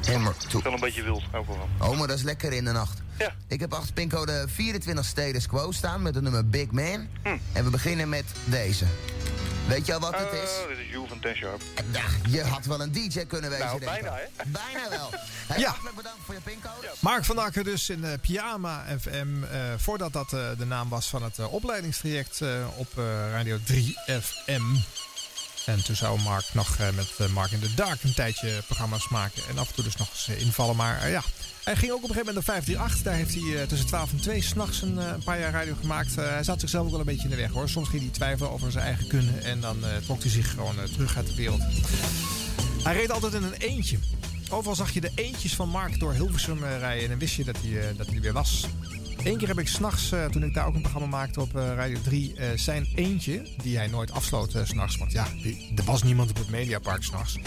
Hammer 0.08 0.34
to... 0.50 0.62
Wel 0.62 0.74
een 0.74 0.80
beetje 0.80 1.04
wild, 1.04 1.24
ook 1.34 1.48
wel 1.48 1.58
van. 1.78 1.90
Oh, 1.90 1.98
maar 1.98 2.08
dat 2.08 2.18
is 2.18 2.24
lekker 2.24 2.54
in 2.54 2.66
de 2.66 2.72
nacht. 2.72 3.02
Ja. 3.22 3.36
Ik 3.48 3.60
heb 3.60 3.74
achter 3.74 3.94
pincode 3.94 4.46
24 4.48 5.06
status 5.06 5.48
quo 5.48 5.72
staan 5.72 6.02
met 6.02 6.14
het 6.16 6.24
nummer 6.24 6.48
Big 6.48 6.72
Man. 6.72 7.08
Hm. 7.24 7.38
En 7.54 7.64
we 7.64 7.70
beginnen 7.70 8.10
met 8.10 8.26
deze. 8.46 8.86
Weet 9.68 9.86
je 9.86 9.94
al 9.94 10.00
wat 10.00 10.16
het 10.18 10.32
is? 10.34 10.50
Oh, 10.62 10.68
dit 10.68 10.78
is 10.78 10.90
Jules 10.92 11.10
van 11.10 11.20
Ten 11.20 11.36
Sharp. 11.36 11.62
Ja, 11.92 12.04
je 12.30 12.44
had 12.44 12.66
wel 12.66 12.82
een 12.82 12.92
DJ 12.92 13.26
kunnen 13.26 13.50
wezen, 13.50 13.66
Nou, 13.66 13.80
denk 13.80 13.92
ik. 13.96 14.02
bijna, 14.02 14.18
hè? 14.36 14.44
Bijna 14.46 14.90
wel. 14.90 15.10
Hey, 15.48 15.60
Ja. 15.60 15.68
Hartelijk 15.70 15.96
bedankt 15.96 16.20
voor 16.26 16.34
je 16.36 16.42
pincode. 16.42 16.90
Mark 17.00 17.26
van 17.26 17.38
Akker 17.38 17.64
dus 17.64 17.90
in 17.90 18.04
eh, 18.04 18.12
Pyjama 18.22 18.86
FM. 19.02 19.44
eh, 19.44 19.60
voordat 19.78 20.14
dat 20.14 20.34
eh, 20.34 20.50
de 20.58 20.66
naam 20.66 20.90
was 20.90 21.08
van 21.08 21.24
het 21.24 21.40
eh, 21.40 21.54
opleidingstraject 21.54 22.42
eh, 22.42 22.50
op 22.76 22.88
eh, 22.98 23.04
Radio 23.32 23.58
3FM. 23.72 24.62
En 25.66 25.84
toen 25.84 25.96
zou 25.96 26.22
Mark 26.22 26.46
nog 26.54 26.78
eh, 26.78 26.90
met 26.90 27.10
eh, 27.18 27.28
Mark 27.28 27.52
in 27.52 27.60
the 27.60 27.74
Dark 27.74 28.04
een 28.04 28.14
tijdje 28.14 28.62
programma's 28.66 29.08
maken. 29.10 29.42
En 29.50 29.58
af 29.58 29.68
en 29.70 29.74
toe 29.76 29.84
dus 29.84 29.96
nog 29.96 30.10
eens 30.10 30.28
eh, 30.28 30.42
invallen. 30.42 30.76
Maar 30.76 31.02
eh, 31.02 31.12
ja, 31.12 31.22
hij 31.64 31.76
ging 31.76 31.92
ook 31.92 32.04
op 32.04 32.10
een 32.10 32.16
gegeven 32.16 32.34
moment 32.34 32.46
naar 32.46 32.56
538. 32.56 33.02
Daar 33.04 33.14
heeft 33.14 33.34
hij 33.34 33.62
eh, 33.62 33.68
tussen 33.68 33.88
12 33.88 34.12
en 34.12 34.22
2 34.22 34.42
s'nachts 34.42 34.82
een, 34.82 35.00
eh, 35.00 35.08
een 35.08 35.24
paar 35.24 35.40
jaar 35.40 35.52
radio 35.52 35.76
gemaakt. 35.80 36.18
Eh, 36.18 36.30
hij 36.30 36.44
zat 36.44 36.60
zichzelf 36.60 36.86
ook 36.86 36.92
wel 36.92 37.00
een 37.00 37.06
beetje 37.06 37.24
in 37.24 37.30
de 37.30 37.36
weg 37.36 37.52
hoor. 37.52 37.70
Soms 37.70 37.90
ging 37.90 38.02
hij 38.02 38.12
twijfelen 38.12 38.52
over 38.52 38.72
zijn 38.72 38.86
eigen 38.86 39.08
kunnen. 39.08 39.44
En 39.44 39.62
dan 39.62 39.78
trok 40.06 40.22
hij 40.22 40.32
zich 40.32 40.52
gewoon 40.52 40.76
terug 40.94 41.18
uit 41.18 41.28
de 41.28 41.36
wereld. 41.36 41.62
Hij 42.84 42.94
reed 42.94 43.12
altijd 43.12 43.34
in 43.34 43.44
een 43.44 43.54
eentje. 43.54 43.98
Overal 44.50 44.76
zag 44.76 44.92
je 44.92 45.02
de 45.02 45.12
eentjes 45.16 45.56
van 45.56 45.70
Mark 45.70 46.00
door 46.00 46.14
Hilversum 46.14 46.64
rijden. 46.64 47.04
En 47.04 47.10
dan 47.10 47.20
wist 47.20 47.36
je 47.36 47.44
dat 47.44 47.58
hij, 47.62 47.94
dat 47.98 48.06
hij 48.06 48.16
er 48.16 48.22
weer 48.22 48.34
was. 48.34 48.66
Eén 49.24 49.38
keer 49.38 49.48
heb 49.48 49.60
ik 49.60 49.68
s'nachts, 49.68 50.12
eh 50.12 50.26
toen 50.26 50.44
ik 50.44 50.54
daar 50.54 50.66
ook 50.66 50.76
een 50.76 50.82
programma 50.82 51.08
maakte 51.18 51.42
op 51.42 51.56
eh, 51.56 51.74
Radio 51.76 52.02
3... 52.02 52.36
eh, 52.36 52.48
zijn 52.56 52.88
eentje, 52.96 53.48
die 53.62 53.78
hij 53.78 53.88
nooit 53.88 54.12
afsloot 54.12 54.52
s 54.52 54.70
s'nachts. 54.70 54.98
Want 54.98 55.12
ja, 55.12 55.28
er 55.76 55.84
was 55.84 56.04
niemand 56.04 56.30
op 56.30 56.38
het 56.38 56.50
Mediapark 56.50 57.04
s'nachts. 57.04 57.38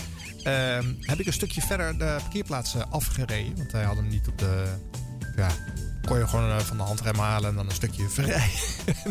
Ehm 0.43 0.93
heb 1.01 1.21
ik 1.21 1.27
een 1.27 1.33
stukje 1.33 1.61
verder 1.61 1.99
de 1.99 2.17
parkeerplaats 2.21 2.77
afgereden. 2.91 3.57
Want 3.57 3.73
hij 3.73 3.83
had 3.83 3.97
hem 3.97 4.09
niet 4.09 4.29
op 4.29 4.39
de... 4.39 4.65
Ja, 5.37 5.49
kon 6.07 6.19
je 6.19 6.29
gewoon 6.29 6.61
van 6.61 6.77
de 6.77 6.83
handrem 6.83 7.19
halen 7.19 7.51
en 7.51 7.57
dan 7.57 7.67
een 7.67 7.75
stukje 7.75 8.09
verrijden. 8.09 8.59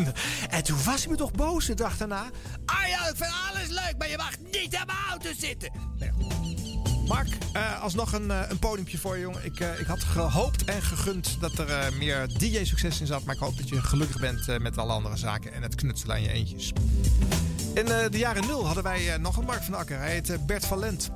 en 0.50 0.64
toen 0.64 0.84
was 0.84 1.00
hij 1.00 1.10
me 1.10 1.16
toch 1.16 1.32
boos 1.32 1.66
de 1.66 1.74
dag 1.74 1.96
daarna. 1.96 2.30
Ah 2.64 2.88
ja, 2.88 3.08
ik 3.08 3.16
vind 3.16 3.32
alles 3.50 3.68
leuk, 3.68 3.94
maar 3.98 4.10
je 4.10 4.16
mag 4.16 4.38
niet 4.38 4.72
in 4.72 4.86
mijn 4.86 4.98
auto 5.10 5.28
zitten. 5.38 5.70
Nee, 5.98 6.10
Mark, 7.06 7.28
eh, 7.52 7.82
alsnog 7.82 8.12
een, 8.12 8.30
eh, 8.30 8.40
een 8.48 8.58
podiumpje 8.58 8.98
voor 8.98 9.16
je, 9.16 9.22
jongen. 9.22 9.44
Ik, 9.44 9.60
eh, 9.60 9.80
ik 9.80 9.86
had 9.86 10.04
gehoopt 10.04 10.64
en 10.64 10.82
gegund 10.82 11.36
dat 11.40 11.58
er 11.58 11.92
meer 11.98 12.28
DJ-succes 12.38 13.00
in 13.00 13.06
zat. 13.06 13.24
Maar 13.24 13.34
ik 13.34 13.40
hoop 13.40 13.56
dat 13.56 13.68
je 13.68 13.82
gelukkig 13.82 14.20
bent 14.20 14.58
met 14.58 14.78
alle 14.78 14.92
andere 14.92 15.16
zaken 15.16 15.52
en 15.52 15.62
het 15.62 15.74
knutselen 15.74 16.16
aan 16.16 16.22
je 16.22 16.28
eentjes. 16.28 16.72
In 17.74 17.84
de 17.84 18.18
jaren 18.18 18.46
nul 18.46 18.66
hadden 18.66 18.82
wij 18.82 19.18
nog 19.18 19.36
een 19.36 19.44
Mark 19.44 19.62
van 19.62 19.74
Akker. 19.74 19.98
Hij 19.98 20.10
heet 20.10 20.46
Bert 20.46 20.66
van 20.66 20.78
Lent. 20.78 21.10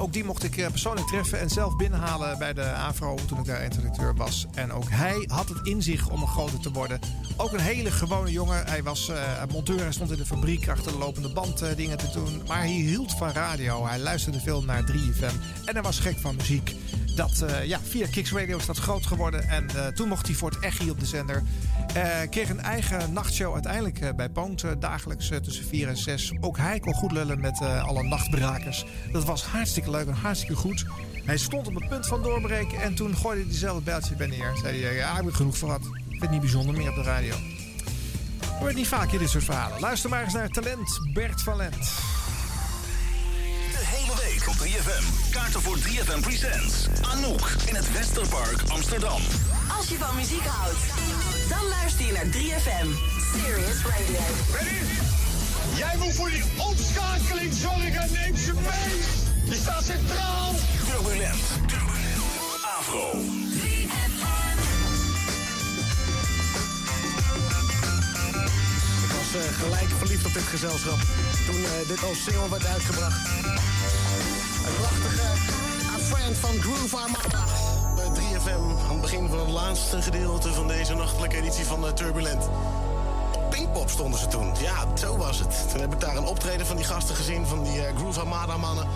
Ook 0.00 0.12
die 0.12 0.24
mocht 0.24 0.44
ik 0.44 0.56
eh, 0.56 0.66
persoonlijk 0.66 1.06
treffen 1.06 1.40
en 1.40 1.48
zelf 1.48 1.76
binnenhalen 1.76 2.38
bij 2.38 2.52
de 2.52 2.64
AVRO 2.64 3.18
toen 3.26 3.38
ik 3.38 3.44
daar 3.44 3.60
eindredacteur 3.60 4.14
was. 4.14 4.46
En 4.54 4.72
ook 4.72 4.90
hij 4.90 5.24
had 5.26 5.48
het 5.48 5.66
in 5.66 5.82
zich 5.82 6.08
om 6.08 6.22
een 6.22 6.28
groter 6.28 6.60
te 6.60 6.72
worden. 6.72 7.00
Ook 7.36 7.52
een 7.52 7.60
hele 7.60 7.90
gewone 7.90 8.30
jongen. 8.30 8.66
Hij 8.66 8.82
was 8.82 9.08
eh, 9.08 9.16
monteur 9.52 9.80
en 9.80 9.92
stond 9.92 10.10
in 10.10 10.16
de 10.16 10.26
fabriek 10.26 10.68
achter 10.68 10.92
de 10.92 10.98
lopende 10.98 11.32
band 11.32 11.62
eh, 11.62 11.76
dingen 11.76 11.98
te 11.98 12.10
doen. 12.12 12.42
Maar 12.46 12.58
hij 12.58 12.68
hield 12.68 13.12
van 13.12 13.30
radio. 13.30 13.86
Hij 13.86 13.98
luisterde 13.98 14.40
veel 14.40 14.62
naar 14.62 14.82
3FM 14.82 15.34
en 15.64 15.72
hij 15.72 15.82
was 15.82 15.98
gek 15.98 16.18
van 16.18 16.36
muziek. 16.36 16.74
Dat, 17.14 17.44
ja, 17.64 17.80
via 17.80 18.06
Kicks 18.06 18.32
Radio 18.32 18.56
is 18.56 18.66
dat 18.66 18.78
groot 18.78 19.06
geworden. 19.06 19.48
En 19.48 19.94
toen 19.94 20.08
mocht 20.08 20.26
hij 20.26 20.36
voor 20.36 20.50
het 20.50 20.58
Echi 20.58 20.90
op 20.90 21.00
de 21.00 21.06
zender. 21.06 21.42
Kreeg 22.30 22.48
een 22.48 22.60
eigen 22.60 23.12
nachtshow 23.12 23.52
uiteindelijk 23.52 24.16
bij 24.16 24.28
Poont. 24.28 24.64
dagelijks 24.78 25.30
tussen 25.42 25.64
4 25.64 25.88
en 25.88 25.96
6. 25.96 26.32
Ook 26.40 26.56
hij 26.56 26.80
kon 26.80 26.94
goed 26.94 27.12
lullen 27.12 27.40
met 27.40 27.60
alle 27.60 28.02
nachtbrakers. 28.02 28.84
Dat 29.12 29.24
was 29.24 29.44
hartstikke 29.44 29.87
leuk 29.90 30.06
en 30.06 30.12
hartstikke 30.14 30.54
goed. 30.54 30.84
Hij 31.24 31.36
stond 31.36 31.66
op 31.66 31.74
het 31.74 31.88
punt 31.88 32.06
van 32.06 32.22
doorbreken. 32.22 32.80
En 32.80 32.94
toen 32.94 33.16
gooide 33.16 33.66
hij 33.66 33.82
bijltje 33.84 34.14
bij 34.14 34.26
neer. 34.26 34.56
Zei 34.60 34.82
hij, 34.82 34.94
ja, 34.94 35.18
ik 35.18 35.24
heb 35.24 35.34
genoeg 35.34 35.56
voor 35.56 35.68
gehad. 35.68 35.84
Ik 35.84 36.08
vind 36.08 36.20
het 36.20 36.30
niet 36.30 36.40
bijzonder 36.40 36.74
meer 36.74 36.88
op 36.88 36.94
de 36.94 37.02
radio. 37.02 37.34
Hoort 38.58 38.74
niet 38.74 38.88
vaak 38.88 39.12
in 39.12 39.18
dit 39.18 39.28
soort 39.28 39.44
verhalen. 39.44 39.80
Luister 39.80 40.10
maar 40.10 40.24
eens 40.24 40.32
naar 40.32 40.48
Talent 40.48 41.00
Bert 41.12 41.42
van 41.42 41.56
Lent. 41.56 41.74
De 43.72 43.84
hele 43.84 44.14
week 44.22 44.48
op 44.48 44.54
3FM. 44.54 45.30
Kaarten 45.30 45.60
voor 45.62 45.78
3FM 45.78 46.20
Presents. 46.20 46.86
Anouk 47.02 47.50
in 47.66 47.74
het 47.74 47.92
Westerpark 47.92 48.62
Amsterdam. 48.68 49.20
Als 49.76 49.88
je 49.88 49.96
van 49.96 50.16
muziek 50.16 50.46
houdt, 50.46 50.78
dan 51.48 51.68
luister 51.68 52.06
je 52.06 52.12
naar 52.12 52.26
3FM. 52.26 52.88
Serious 53.34 53.82
Radio. 53.82 54.20
Ready? 54.52 55.18
Jij 55.76 55.96
moet 55.98 56.14
voor 56.14 56.30
die 56.30 56.42
omschakeling 56.56 57.52
zorgen. 57.52 58.12
Neem 58.12 58.36
ze 58.36 58.52
mee. 58.54 59.27
Je 59.48 59.54
staat 59.54 59.84
centraal. 59.84 60.54
Turbulent. 60.86 61.42
Afro. 62.78 63.10
Ik 69.02 69.10
was 69.16 69.42
eh, 69.42 69.52
gelijk 69.52 69.88
verliefd 69.98 70.26
op 70.26 70.34
dit 70.34 70.42
gezelschap 70.42 70.98
toen 71.46 71.64
eh, 71.64 71.88
dit 71.88 72.02
als 72.04 72.22
single 72.24 72.48
werd 72.50 72.66
uitgebracht. 72.66 73.28
Een 74.66 74.74
prachtige 74.74 75.22
A 75.94 75.98
Friend 75.98 76.36
van 76.36 76.60
Groove 76.60 76.96
Armada. 76.96 77.44
Bij 77.94 78.04
3FM 78.04 78.84
aan 78.84 78.90
het 78.90 79.00
begin 79.00 79.28
van 79.28 79.38
het 79.38 79.48
laatste 79.48 80.02
gedeelte 80.02 80.52
van 80.52 80.68
deze 80.68 80.94
nachtelijke 80.94 81.36
editie 81.36 81.64
van 81.64 81.86
eh, 81.86 81.92
Turbulent. 81.92 82.48
Op 83.34 83.50
Pinkpop 83.50 83.88
stonden 83.90 84.20
ze 84.20 84.26
toen. 84.26 84.52
Ja, 84.60 84.96
zo 84.96 85.16
was 85.16 85.38
het. 85.38 85.70
Toen 85.70 85.80
heb 85.80 85.92
ik 85.92 86.00
daar 86.00 86.16
een 86.16 86.24
optreden 86.24 86.66
van 86.66 86.76
die 86.76 86.84
gasten 86.84 87.14
gezien, 87.14 87.46
van 87.46 87.62
die 87.62 87.84
eh, 87.84 87.96
Groove 87.96 88.20
Armada 88.20 88.56
mannen. 88.56 88.86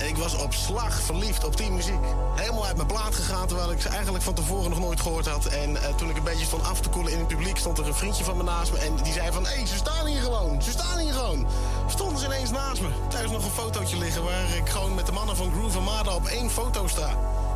En 0.00 0.06
ik 0.06 0.16
was 0.16 0.34
op 0.34 0.54
slag 0.54 1.00
verliefd 1.00 1.44
op 1.44 1.56
die 1.56 1.70
muziek. 1.70 2.04
Helemaal 2.34 2.66
uit 2.66 2.76
mijn 2.76 2.88
plaat 2.88 3.14
gegaan, 3.14 3.46
terwijl 3.46 3.72
ik 3.72 3.80
ze 3.80 3.88
eigenlijk 3.88 4.24
van 4.24 4.34
tevoren 4.34 4.70
nog 4.70 4.78
nooit 4.78 5.00
gehoord 5.00 5.26
had. 5.26 5.46
En 5.46 5.82
eh, 5.82 5.94
toen 5.94 6.10
ik 6.10 6.16
een 6.16 6.24
beetje 6.24 6.46
stond 6.46 6.62
af 6.62 6.80
te 6.80 6.88
koelen 6.88 7.12
in 7.12 7.18
het 7.18 7.28
publiek, 7.28 7.56
stond 7.56 7.78
er 7.78 7.86
een 7.86 7.94
vriendje 7.94 8.24
van 8.24 8.36
me 8.36 8.42
naast 8.42 8.72
me. 8.72 8.78
En 8.78 8.96
die 9.02 9.12
zei 9.12 9.32
van, 9.32 9.46
hé, 9.46 9.54
hey, 9.54 9.66
ze 9.66 9.76
staan 9.76 10.06
hier 10.06 10.20
gewoon, 10.20 10.62
ze 10.62 10.70
staan 10.70 10.98
hier 10.98 11.12
gewoon. 11.12 11.46
Stonden 11.86 12.18
ze 12.18 12.24
ineens 12.24 12.50
naast 12.50 12.80
me. 12.80 12.88
Thuis 13.08 13.30
nog 13.30 13.44
een 13.44 13.50
fotootje 13.50 13.96
liggen 13.96 14.24
waar 14.24 14.56
ik 14.56 14.68
gewoon 14.68 14.94
met 14.94 15.06
de 15.06 15.12
mannen 15.12 15.36
van 15.36 15.52
Groove 15.52 15.78
Armada 15.78 16.14
op 16.14 16.26
één 16.26 16.50
foto 16.50 16.86
sta. 16.86 17.10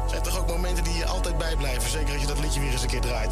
Zijn 0.07 0.23
toch 0.23 0.39
ook 0.39 0.47
momenten 0.47 0.85
die 0.85 0.97
je 0.97 1.07
altijd 1.07 1.39
bijblijven, 1.39 1.91
zeker 1.91 2.13
als 2.13 2.23
je 2.23 2.29
dat 2.29 2.41
liedje 2.41 2.61
weer 2.61 2.73
eens 2.73 2.83
een 2.83 2.89
keer 2.89 3.01
draait. 3.01 3.31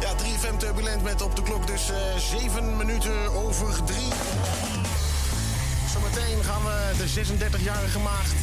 Ja, 0.00 0.12
3FM 0.12 0.56
Turbulent 0.56 1.02
met 1.02 1.22
op 1.22 1.36
de 1.36 1.42
klok 1.42 1.66
dus 1.66 1.90
eh 1.90 1.96
7 2.16 2.76
minuten 2.76 3.32
over 3.34 3.84
3. 3.84 3.96
Zometeen 6.14 6.44
gaan 6.44 6.62
we 6.64 6.92
de 6.96 7.08
36-jarige 7.08 7.98
maagd 7.98 8.34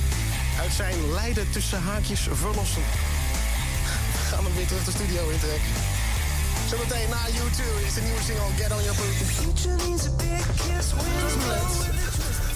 uit 0.61 0.72
zijn 0.72 1.11
lijden 1.13 1.51
tussen 1.51 1.82
haakjes 1.82 2.28
verlossen. 2.32 2.82
We 4.11 4.36
gaan 4.36 4.43
hem 4.43 4.55
weer 4.55 4.68
terug 4.68 4.84
de 4.84 4.91
studio 4.91 5.30
intrekken. 5.30 5.72
Zometeen 6.70 7.09
na 7.09 7.28
U2 7.28 7.86
is 7.88 7.93
de 7.93 8.01
nieuwe 8.01 8.22
single 8.24 8.45
Get 8.57 8.72
On 8.72 8.84
Your 8.84 8.97
Boot. 8.97 9.07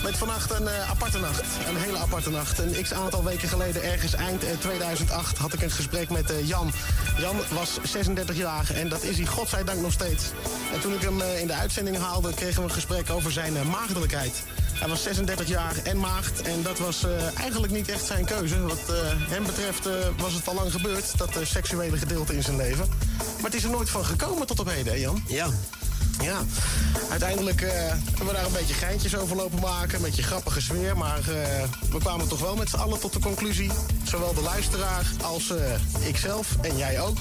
Met 0.03 0.18
vannacht 0.18 0.51
een 0.51 0.68
eh, 0.68 0.89
aparte 0.89 1.20
nacht. 1.20 1.43
Een 1.68 1.78
hele 1.78 1.97
aparte 1.97 2.30
nacht. 2.30 2.60
Een 2.60 2.82
x 2.82 2.93
aantal 2.93 3.24
weken 3.24 3.49
geleden, 3.49 3.84
ergens 3.84 4.14
eind 4.14 4.43
eh, 4.43 4.57
2008, 4.60 5.38
had 5.38 5.53
ik 5.53 5.62
een 5.62 5.72
gesprek 5.72 6.10
met 6.10 6.32
eh, 6.32 6.47
Jan. 6.47 6.72
Jan 7.20 7.36
was 7.49 7.80
36 7.84 8.36
jaar 8.36 8.70
en 8.74 8.89
dat 8.89 9.03
is 9.03 9.18
hij 9.18 9.26
godzijdank 9.26 9.82
nog 9.82 9.91
steeds. 9.91 10.24
En 10.74 10.80
toen 10.80 10.93
ik 10.93 11.01
hem 11.01 11.22
eh, 11.22 11.41
in 11.41 11.47
de 11.47 11.53
uitzending 11.53 11.97
haalde, 11.97 12.34
kregen 12.34 12.62
we 12.62 12.68
een 12.68 12.74
gesprek 12.74 13.10
over 13.10 13.32
zijn 13.32 13.57
eh, 13.57 13.64
maagdelijkheid. 13.64 14.43
Hij 14.80 14.88
was 14.88 15.03
36 15.03 15.47
jaar 15.47 15.75
en 15.84 15.99
maagd 15.99 16.41
en 16.41 16.61
dat 16.63 16.80
was 16.80 17.03
eh, 17.03 17.39
eigenlijk 17.39 17.73
niet 17.73 17.89
echt 17.89 18.05
zijn 18.05 18.25
keuze. 18.25 18.61
Wat 18.61 18.89
eh, 18.89 18.95
hem 19.13 19.45
betreft 19.45 19.86
eh, 19.86 19.93
was 20.17 20.34
het 20.34 20.47
al 20.47 20.53
lang 20.53 20.71
gebeurd, 20.71 21.17
dat 21.17 21.39
seksuele 21.43 21.97
gedeelte 21.97 22.36
in 22.36 22.43
zijn 22.43 22.55
leven. 22.57 22.88
Maar 23.17 23.45
het 23.45 23.53
is 23.53 23.63
er 23.63 23.69
nooit 23.69 23.89
van 23.89 24.05
gekomen 24.05 24.47
tot 24.47 24.59
op 24.59 24.69
heden, 24.69 24.93
hè 24.93 24.99
Jan? 24.99 25.23
Ja. 25.27 25.47
Ja, 26.21 26.39
uiteindelijk 27.09 27.61
hebben 27.61 28.27
we 28.27 28.34
daar 28.34 28.45
een 28.45 28.51
beetje 28.51 28.73
geintjes 28.73 29.15
over 29.15 29.36
lopen 29.36 29.59
maken. 29.59 29.95
Een 29.95 30.03
beetje 30.03 30.23
grappige 30.23 30.61
sfeer. 30.61 30.97
Maar 30.97 31.21
we 31.91 31.97
kwamen 31.99 32.27
toch 32.27 32.39
wel 32.39 32.55
met 32.55 32.69
z'n 32.69 32.75
allen 32.75 32.99
tot 32.99 33.13
de 33.13 33.19
conclusie. 33.19 33.71
Zowel 34.03 34.34
de 34.34 34.41
luisteraar 34.41 35.11
als 35.21 35.53
ikzelf 36.07 36.55
en 36.61 36.77
jij 36.77 37.01
ook. 37.01 37.17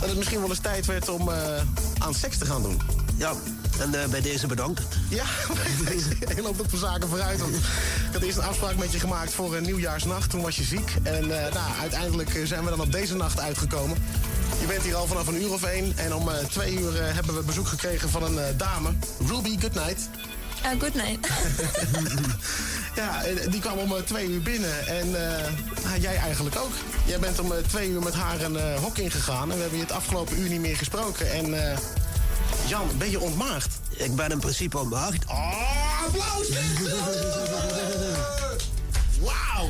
Dat 0.00 0.08
het 0.08 0.16
misschien 0.16 0.40
wel 0.40 0.48
eens 0.48 0.58
tijd 0.58 0.86
werd 0.86 1.08
om 1.08 1.30
aan 1.98 2.14
seks 2.14 2.38
te 2.38 2.44
gaan 2.44 2.62
doen. 2.62 2.80
Ja, 3.16 3.32
en 3.80 4.02
eh, 4.02 4.08
bij 4.08 4.20
deze 4.20 4.46
bedankt. 4.46 4.82
Ja, 5.08 5.24
bij 5.84 5.94
deze. 5.94 6.08
Je 6.36 6.42
loopt 6.42 6.60
op 6.60 6.70
de 6.70 6.76
zaken 6.76 7.08
vooruit. 7.08 7.40
Want 7.40 7.54
ik 7.54 7.62
had 8.12 8.22
eerst 8.22 8.38
een 8.38 8.44
afspraak 8.44 8.76
met 8.76 8.92
je 8.92 8.98
gemaakt 8.98 9.32
voor 9.32 9.56
een 9.56 9.62
nieuwjaarsnacht. 9.62 10.30
Toen 10.30 10.42
was 10.42 10.56
je 10.56 10.62
ziek. 10.62 10.94
En 11.02 11.22
eh, 11.22 11.52
nou, 11.52 11.70
uiteindelijk 11.80 12.34
eh, 12.34 12.46
zijn 12.46 12.64
we 12.64 12.70
dan 12.70 12.80
op 12.80 12.92
deze 12.92 13.16
nacht 13.16 13.40
uitgekomen. 13.40 13.96
Je 14.60 14.66
bent 14.66 14.82
hier 14.82 14.94
al 14.94 15.06
vanaf 15.06 15.26
een 15.26 15.42
uur 15.42 15.52
of 15.52 15.62
één. 15.62 15.92
En 15.96 16.14
om 16.14 16.28
eh, 16.28 16.44
twee 16.44 16.80
uur 16.80 17.14
hebben 17.14 17.34
we 17.34 17.42
bezoek 17.42 17.68
gekregen 17.68 18.10
van 18.10 18.22
een 18.22 18.38
eh, 18.38 18.44
dame. 18.56 18.90
Ruby, 19.26 19.58
good 19.60 19.74
night. 19.74 20.08
Uh, 20.64 20.80
good 20.80 20.94
night. 20.94 21.28
Ja, 22.96 23.24
en 23.24 23.50
die 23.50 23.60
kwam 23.60 23.78
om 23.78 24.04
twee 24.04 24.28
uur 24.28 24.42
binnen. 24.42 24.86
En 24.86 25.28
eh, 25.28 25.52
nou, 25.84 26.00
jij 26.00 26.16
eigenlijk 26.16 26.56
ook. 26.56 26.72
Jij 27.06 27.18
bent 27.18 27.38
om 27.38 27.52
twee 27.68 27.88
uur 27.88 28.02
met 28.02 28.14
haar 28.14 28.40
een 28.40 28.76
hok 28.76 28.98
ingegaan. 28.98 29.50
En 29.50 29.56
we 29.56 29.60
hebben 29.60 29.78
je 29.78 29.84
het 29.84 29.92
afgelopen 29.92 30.40
uur 30.40 30.48
niet 30.48 30.60
meer 30.60 30.76
gesproken. 30.76 31.32
En 31.32 31.70
eh, 31.70 31.78
Jan, 32.66 32.88
ben 32.98 33.10
je 33.10 33.20
ontmaagd? 33.20 33.80
Ik 33.96 34.14
ben 34.14 34.30
in 34.30 34.38
principe 34.38 34.78
ontmaagd. 34.78 35.24
Oh, 35.26 36.04
applaus! 36.04 36.48
Wauw! 39.20 39.68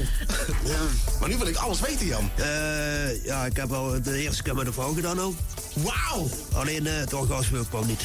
Maar 1.20 1.28
nu 1.28 1.36
wil 1.36 1.46
ik 1.46 1.56
alles 1.56 1.80
weten, 1.80 2.06
Jan. 2.06 2.30
Eh, 2.34 3.24
ja, 3.24 3.44
ik 3.44 3.56
heb 3.56 3.72
al 3.72 4.02
de 4.02 4.18
eerste 4.18 4.42
keer 4.42 4.54
met 4.54 4.66
een 4.66 4.72
vrouw 4.72 4.94
gedaan 4.94 5.20
ook. 5.20 5.34
Wauw! 5.74 6.28
Alleen 6.54 6.86
eh, 6.86 6.96
het 6.96 7.14
orgasme 7.14 7.66
kwam 7.68 7.86
niet. 7.86 8.02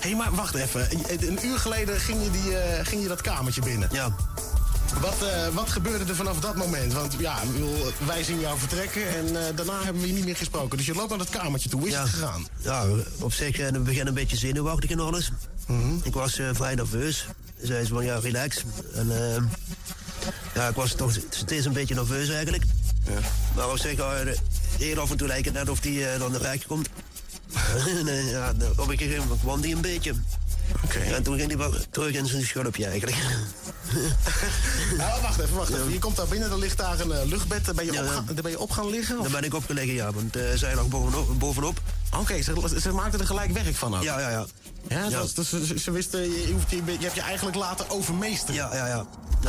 Hé, 0.00 0.14
maar 0.14 0.34
wacht 0.34 0.54
even. 0.54 0.88
Een 1.08 1.46
uur 1.46 1.58
geleden 1.58 2.00
ging 2.00 2.22
je, 2.24 2.30
die, 2.30 2.56
eh, 2.56 2.86
ging 2.86 3.02
je 3.02 3.08
dat 3.08 3.20
kamertje 3.20 3.60
binnen. 3.60 3.88
Ja. 3.92 4.14
Wat, 5.00 5.22
eh, 5.22 5.48
wat 5.48 5.68
gebeurde 5.70 6.04
er 6.04 6.16
vanaf 6.16 6.40
dat 6.40 6.56
moment? 6.56 6.92
Want 6.92 7.14
ja, 7.18 7.38
wij 8.06 8.22
zien 8.22 8.40
jou 8.40 8.58
vertrekken 8.58 9.08
en 9.16 9.26
eh, 9.26 9.56
daarna 9.56 9.82
hebben 9.82 10.02
we 10.02 10.08
je 10.08 10.14
niet 10.14 10.24
meer 10.24 10.36
gesproken. 10.36 10.76
Dus 10.76 10.86
je 10.86 10.94
loopt 10.94 11.08
naar 11.08 11.18
dat 11.18 11.28
kamertje 11.30 11.68
toe. 11.68 11.80
Hoe 11.80 11.88
is 11.88 11.94
Ja. 11.94 12.00
het 12.02 12.10
gegaan? 12.10 12.46
Ja, 12.60 12.84
op 13.20 13.32
zich 13.32 13.58
in 13.58 13.74
het 13.74 13.84
begin 13.84 14.06
een 14.06 14.14
beetje 14.14 14.36
zenuwachtig 14.36 14.90
en 14.90 15.00
alles. 15.00 15.30
Ik 16.02 16.12
was 16.14 16.38
eh, 16.38 16.48
vrij 16.52 16.74
nerveus. 16.74 17.26
Zei 17.62 17.84
ze 17.84 17.92
van 17.94 18.04
ja, 18.04 18.18
relax. 18.18 18.62
En 18.94 19.34
eh, 19.34 19.42
ja, 20.54 20.68
ik 20.68 20.74
was 20.74 20.92
toch 20.92 21.12
steeds 21.30 21.66
een 21.66 21.72
beetje 21.72 21.94
nerveus 21.94 22.28
eigenlijk. 22.28 22.64
Maar 23.54 23.70
op 23.70 23.78
zich, 23.78 23.98
heel 24.78 24.98
af 24.98 25.10
en 25.10 25.16
toe 25.16 25.26
lijkt 25.28 25.44
het 25.44 25.54
net 25.54 25.68
of 25.68 25.80
die 25.80 26.06
eh, 26.08 26.18
dan 26.18 26.32
de 26.32 26.38
rijk 26.38 26.64
komt. 26.66 26.88
en 28.00 28.08
eh, 28.08 28.30
ja, 28.30 28.52
op 28.76 28.88
een 28.88 28.98
gegeven 28.98 29.22
moment 29.22 29.40
kwam 29.40 29.60
die 29.60 29.74
een 29.74 29.80
beetje. 29.80 30.14
En 31.14 31.22
toen 31.22 31.38
ging 31.38 31.58
hij 31.60 31.70
terug 31.90 32.12
in 32.14 32.26
zijn 32.26 32.42
schulpje 32.44 32.86
eigenlijk. 32.86 33.16
Nou, 34.98 35.22
wacht 35.22 35.38
even, 35.40 35.56
wacht 35.56 35.70
even. 35.72 35.92
Je 35.92 35.98
komt 35.98 36.16
daar 36.16 36.26
binnen, 36.26 36.50
er 36.50 36.58
ligt 36.58 36.76
daar 36.78 37.00
een 37.00 37.12
eh, 37.12 37.24
luchtbed. 37.26 37.64
Daar 37.64 37.74
ben, 37.74 37.84
je 37.84 37.92
Ja, 37.92 38.00
op, 38.00 38.06
ja. 38.06 38.12
gaan- 38.12 38.24
daar 38.26 38.42
ben 38.42 38.50
je 38.50 38.58
op 38.60 38.70
gaan 38.70 38.90
liggen? 38.90 39.22
Daar 39.22 39.30
ben 39.30 39.42
ik 39.44 39.54
opgelegen, 39.54 39.94
ja, 39.94 40.12
want 40.12 40.36
eh 40.36 40.42
zij 40.54 40.74
lag 40.74 40.88
bovenop. 40.88 41.38
bovenop. 41.38 41.80
Oké, 42.20 42.42
ze, 42.42 42.76
ze 42.80 42.92
maakten 42.92 43.20
er 43.20 43.26
gelijk 43.26 43.50
werk 43.52 43.74
van 43.76 43.96
ook. 43.96 44.02
Ja, 44.02 44.20
ja, 44.20 44.28
ja. 44.30 44.46
Ja, 44.88 45.04
Ja. 45.08 45.10
dat- 45.34 45.46
ze, 45.46 45.78
ze 45.78 45.90
wisten, 45.90 46.20
je, 46.20 46.52
hoeft, 46.52 46.70
je, 46.70 46.76
je 46.84 46.96
hebt 47.00 47.14
je 47.14 47.20
eigenlijk 47.20 47.56
laten 47.56 47.90
overmeesteren. 47.90 48.54
Ja, 48.54 48.74
ja, 48.74 48.86
ja. 48.86 49.06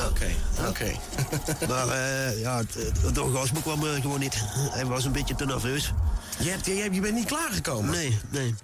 Oké, 0.10 0.28
oké. 0.68 0.92
Maar 1.70 1.88
eh, 1.88 2.40
ja, 2.42 2.62
het 3.02 3.18
orgasme 3.18 3.62
kwam 3.62 3.84
er 3.84 4.02
gewoon 4.02 4.20
niet. 4.20 4.36
Hij 4.72 4.86
was 4.86 5.06
een 5.06 5.12
beetje 5.12 5.36
te 5.36 5.46
nerveus. 5.46 5.94
Je, 6.40 6.50
hebt, 6.50 6.66
je, 6.66 6.76
je, 6.76 6.94
je 6.94 7.02
bent 7.02 7.14
niet 7.16 7.26
klaargekomen? 7.26 7.92
Nee, 7.92 8.18
nee. 8.30 8.56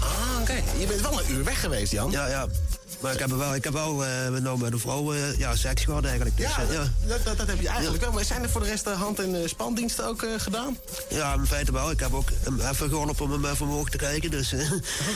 Ah, 0.00 0.40
oké. 0.40 0.62
Je 0.78 0.86
bent 0.86 1.00
wel 1.00 1.20
een 1.22 1.30
uur 1.32 1.44
weg 1.44 1.60
geweest, 1.60 1.92
Jan. 1.92 2.10
Ja, 2.10 2.26
ja. 2.26 2.46
Maar 3.00 3.12
ik 3.12 3.18
heb 3.18 3.30
wel, 3.30 3.54
ik 3.54 3.64
heb 3.64 3.72
wel 3.72 4.04
eh, 4.04 4.28
met, 4.28 4.42
nou, 4.42 4.58
met 4.58 4.72
een 4.72 4.78
vrouw 4.78 5.12
eh, 5.12 5.38
ja, 5.38 5.56
seks 5.56 5.84
gehad 5.84 6.04
eigenlijk. 6.04 6.36
Dus, 6.36 6.46
Ja, 6.46 6.62
eh, 6.62 6.72
ja. 6.72 6.82
Dat, 7.06 7.24
dat, 7.24 7.36
dat 7.36 7.46
heb 7.46 7.60
je 7.60 7.68
eigenlijk 7.68 8.02
wel. 8.02 8.12
Maar 8.12 8.24
zijn 8.24 8.42
er 8.42 8.50
voor 8.50 8.60
de 8.60 8.66
rest 8.66 8.86
eh, 8.86 9.00
hand- 9.00 9.18
en 9.18 9.42
eh, 9.42 9.48
spandiensten 9.48 10.06
ook 10.06 10.22
eh, 10.22 10.30
gedaan? 10.36 10.76
Ja, 11.08 11.34
in 11.34 11.46
feite 11.46 11.72
wel. 11.72 11.90
Ik 11.90 12.00
heb 12.00 12.12
ook 12.14 12.28
even 12.70 12.88
geholpen 12.88 13.24
om 13.24 13.32
hem 13.32 13.44
even 13.44 13.66
omhoog 13.66 13.90
te 13.90 13.96
kijken. 13.96 14.30
Dus, 14.30 14.52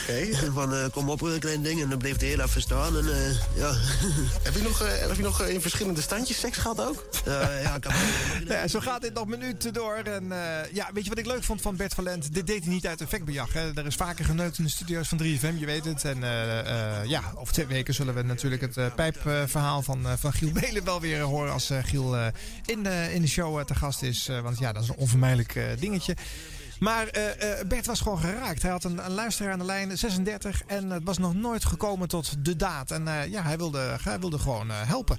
Oké. 0.01 0.27
van 0.53 0.73
eh, 0.75 0.85
kom 0.91 1.09
op, 1.09 1.21
een 1.21 1.39
klein 1.39 1.61
ding. 1.63 1.81
En 1.81 1.89
dan 1.89 1.97
bleef 1.97 2.19
hij 2.19 2.27
heel 2.27 2.39
even 2.39 2.61
staan. 2.61 2.97
En, 2.97 3.07
eh, 3.13 3.31
ja. 3.55 3.71
Heb 4.43 4.53
je 4.55 4.61
nog, 4.61 4.81
eh, 4.81 4.99
heb 4.99 5.15
je 5.15 5.21
nog 5.23 5.41
in 5.41 5.61
verschillende 5.61 6.01
standjes 6.01 6.39
seks 6.39 6.57
gehad 6.57 6.81
ook? 6.81 7.05
Eh, 7.25 7.63
ja, 7.63 7.75
ik 7.75 7.83
heb 7.83 7.93
ja, 8.47 8.67
zo 8.67 8.79
gaat 8.79 9.01
dit 9.01 9.13
nog 9.13 9.27
minuten 9.27 9.73
door. 9.73 9.95
En 9.95 10.31
eh, 10.31 10.73
ja, 10.73 10.89
weet 10.93 11.03
je 11.03 11.09
wat 11.09 11.19
ik 11.19 11.25
leuk 11.25 11.43
vond 11.43 11.61
van 11.61 11.75
Bert 11.75 11.93
van 11.93 12.03
Lent? 12.03 12.33
Dit 12.33 12.47
deed 12.47 12.63
hij 12.63 12.73
niet 12.73 12.87
uit 12.87 13.01
effectbejag. 13.01 13.53
Hè. 13.53 13.71
Er 13.75 13.85
is 13.85 13.95
vaker 13.95 14.25
geneukt 14.25 14.57
in 14.57 14.63
de 14.63 14.69
studio's 14.69 15.07
van 15.07 15.17
3FM, 15.17 15.59
je 15.59 15.65
weet 15.65 15.85
het. 15.85 16.03
En 16.05 16.23
eh, 16.23 16.59
eh, 16.99 17.05
ja, 17.05 17.21
over 17.35 17.53
twee 17.53 17.65
weken 17.73 17.93
zullen 17.93 18.13
we 18.15 18.21
natuurlijk 18.21 18.61
het 18.61 18.77
eh, 18.77 18.93
pijpverhaal 18.95 19.81
van, 19.81 20.05
eh, 20.07 20.13
van 20.17 20.33
Giel 20.33 20.51
Belen 20.51 20.83
wel 20.83 21.01
weer 21.01 21.21
horen. 21.21 21.51
Als 21.53 21.69
eh, 21.69 21.77
Giel 21.83 22.17
eh, 22.17 22.27
in, 22.65 22.83
de 22.83 23.09
in 23.13 23.21
de 23.21 23.27
show 23.27 23.59
eh, 23.59 23.65
te 23.65 23.75
gast 23.75 24.01
is. 24.01 24.27
Eh, 24.27 24.39
want 24.39 24.59
ja, 24.59 24.73
dat 24.73 24.83
is 24.83 24.89
een 24.89 24.95
onvermijdelijk 24.95 25.55
eh, 25.55 25.63
dingetje. 25.79 26.15
Maar 26.79 27.07
eh, 27.07 27.59
eh, 27.59 27.67
Bert 27.67 27.85
was 27.85 27.99
gewoon 28.01 28.19
geraakt. 28.19 28.61
Hij 28.61 28.71
had 28.71 28.83
een, 28.83 28.99
luisteraar 29.07 29.51
aan 29.51 29.59
de 29.59 29.65
lijn, 29.65 29.97
36. 29.97 30.61
En 30.67 30.89
het 30.89 31.03
was 31.03 31.17
nog 31.17 31.33
nooit 31.33 31.65
gekomen 31.65 32.07
tot 32.07 32.45
de 32.45 32.55
daad. 32.55 32.91
En 32.91 33.07
eh, 33.07 33.31
ja, 33.31 33.43
hij 33.43 33.57
wilde, 33.57 33.97
hij 34.03 34.19
wilde 34.19 34.39
gewoon 34.39 34.69
eh, 34.69 34.75
helpen. 34.81 35.17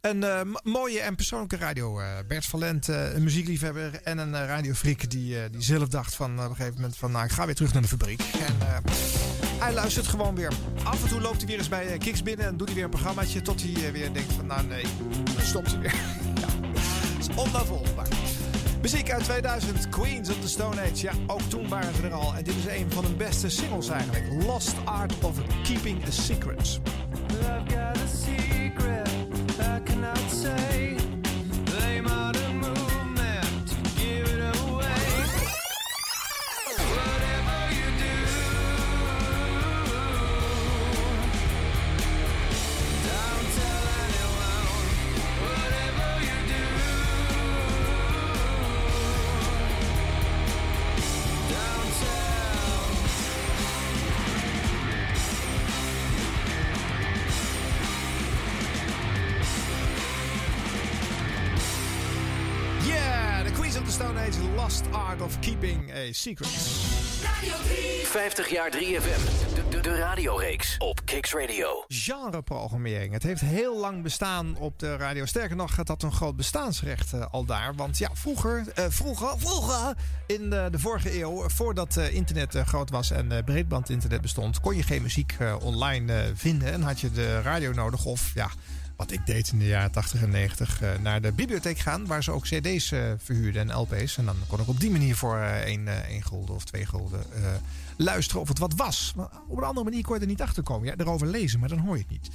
Een 0.00 0.24
eh, 0.24 0.40
mooie 0.62 1.00
en 1.00 1.14
persoonlijke 1.16 1.56
radio. 1.56 2.00
eh, 2.00 2.06
Bert 2.28 2.44
van 2.46 2.62
eh, 2.62 3.14
een 3.14 3.22
muziekliefhebber 3.22 4.00
en 4.02 4.18
een 4.18 4.46
radiofreak 4.46 5.10
die, 5.10 5.42
eh, 5.42 5.50
die 5.52 5.62
zelf 5.62 5.88
dacht 5.88 6.14
van 6.14 6.38
eh, 6.38 6.44
op 6.44 6.50
een 6.50 6.56
gegeven 6.56 6.74
moment 6.80 6.96
van 6.96 7.10
nou, 7.12 7.24
ik 7.24 7.32
ga 7.32 7.46
weer 7.46 7.54
terug 7.54 7.72
naar 7.72 7.82
de 7.82 7.88
fabriek. 7.88 8.20
En 8.46 8.56
eh, 8.60 9.49
hij 9.60 9.72
luistert 9.72 10.06
gewoon 10.06 10.34
weer. 10.34 10.52
Af 10.82 11.02
en 11.02 11.08
toe 11.08 11.20
loopt 11.20 11.36
hij 11.36 11.46
weer 11.46 11.58
eens 11.58 11.68
bij 11.68 11.86
eh, 11.86 11.98
Kiks 11.98 12.22
binnen 12.22 12.46
en 12.46 12.56
doet 12.56 12.66
hij 12.66 12.74
weer 12.74 12.84
een 12.84 12.90
programmaatje 12.90 13.42
tot 13.42 13.62
hij 13.62 13.86
eh, 13.86 13.92
weer 13.92 14.12
denkt 14.12 14.32
van 14.32 14.46
nou 14.46 14.66
nee, 14.66 14.84
dan 15.34 15.44
stopt 15.44 15.70
hij 15.70 15.80
weer. 15.80 15.94
ja, 16.40 16.46
dat 17.96 18.08
is. 18.08 18.40
Muziek 18.82 19.10
uit 19.10 19.24
2000, 19.24 19.88
Queens 19.88 20.30
of 20.30 20.40
the 20.40 20.48
Stone 20.48 20.80
Age. 20.80 21.02
Ja, 21.02 21.12
ook 21.26 21.40
toen 21.40 21.68
waren 21.68 21.94
ze 21.94 22.02
er 22.02 22.12
al. 22.12 22.34
En 22.34 22.44
dit 22.44 22.54
is 22.56 22.66
een 22.66 22.90
van 22.90 23.04
hun 23.04 23.16
beste 23.16 23.48
singles 23.48 23.88
eigenlijk. 23.88 24.44
Lost 24.46 24.74
Art 24.84 25.14
of 25.20 25.36
Keeping 25.62 26.06
a 26.06 26.10
Secret. 26.10 26.80
I've 27.40 27.74
got 27.74 27.96
a 27.96 28.06
secret 28.06 29.10
Keeping 66.10 66.14
a 66.14 66.14
Secret. 66.14 66.48
50 68.04 68.50
jaar 68.50 68.70
3FM. 68.70 69.54
De, 69.54 69.68
de, 69.70 69.80
de 69.80 69.96
radioreeks 69.96 70.76
op 70.78 71.00
Kicks 71.04 71.32
Radio. 71.32 71.84
Genreprogrammering. 71.88 73.12
Het 73.12 73.22
heeft 73.22 73.40
heel 73.40 73.78
lang 73.78 74.02
bestaan 74.02 74.56
op 74.56 74.78
de 74.78 74.96
radio. 74.96 75.24
Sterker 75.24 75.56
nog, 75.56 75.76
het 75.76 75.88
had 75.88 76.02
een 76.02 76.12
groot 76.12 76.36
bestaansrecht 76.36 77.12
eh, 77.12 77.26
al 77.30 77.44
daar. 77.44 77.74
Want 77.74 77.98
ja, 77.98 78.10
vroeger, 78.12 78.64
eh, 78.74 78.84
vroeger, 78.88 79.38
vroeger 79.38 79.94
in 80.26 80.50
de, 80.50 80.68
de 80.70 80.78
vorige 80.78 81.20
eeuw, 81.20 81.48
voordat 81.48 81.96
eh, 81.96 82.14
internet 82.14 82.54
eh, 82.54 82.66
groot 82.66 82.90
was 82.90 83.10
en 83.10 83.44
breedbandinternet 83.44 84.20
bestond, 84.20 84.60
kon 84.60 84.76
je 84.76 84.82
geen 84.82 85.02
muziek 85.02 85.36
online 85.60 86.32
vinden 86.34 86.72
en 86.72 86.82
had 86.82 87.00
je 87.00 87.10
de 87.10 87.40
radio 87.40 87.72
nodig 87.72 88.04
of 88.04 88.30
ja. 88.34 88.50
Wat 89.00 89.10
ik 89.10 89.26
deed 89.26 89.52
in 89.52 89.58
de 89.58 89.66
jaren 89.66 89.90
80 89.90 90.22
en 90.22 90.30
90, 90.30 90.82
eh, 90.82 90.90
naar 91.02 91.20
de 91.20 91.32
bibliotheek 91.32 91.78
gaan, 91.78 92.06
waar 92.06 92.22
ze 92.22 92.30
ook 92.30 92.42
CD's 92.42 92.92
eh, 92.92 93.12
verhuurden 93.18 93.70
en 93.70 93.76
LP's. 93.76 94.16
En 94.16 94.24
dan 94.24 94.36
kon 94.46 94.60
ik 94.60 94.68
op 94.68 94.80
die 94.80 94.90
manier 94.90 95.16
voor 95.16 95.36
eh, 95.36 95.60
één 95.60 96.06
één 96.06 96.22
gulden 96.22 96.54
of 96.54 96.64
twee 96.64 96.86
gulden 96.86 97.20
luisteren 97.96 98.40
of 98.40 98.48
het 98.48 98.58
wat 98.58 98.74
was. 98.74 99.12
Maar 99.16 99.28
op 99.48 99.56
een 99.56 99.64
andere 99.64 99.84
manier 99.84 100.02
kon 100.02 100.14
je 100.14 100.20
er 100.20 100.26
niet 100.26 100.42
achter 100.42 100.62
komen. 100.62 100.86
Ja, 100.86 100.94
erover 100.96 101.26
lezen, 101.26 101.60
maar 101.60 101.68
dan 101.68 101.78
hoor 101.78 101.96
je 101.96 102.04
het 102.08 102.10
niet. 102.10 102.30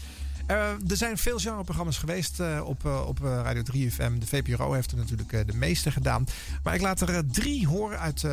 Er 0.89 0.97
zijn 0.97 1.17
veel 1.17 1.39
genreprogramma's 1.39 1.97
geweest 1.97 2.39
op, 2.63 2.85
op 2.85 3.19
Radio 3.19 3.61
3FM. 3.61 4.17
De 4.19 4.27
VPRO 4.27 4.73
heeft 4.73 4.91
er 4.91 4.97
natuurlijk 4.97 5.47
de 5.47 5.57
meeste 5.57 5.91
gedaan. 5.91 6.25
Maar 6.63 6.75
ik 6.75 6.81
laat 6.81 7.01
er 7.01 7.25
drie 7.31 7.67
horen 7.67 7.99
uit 7.99 8.23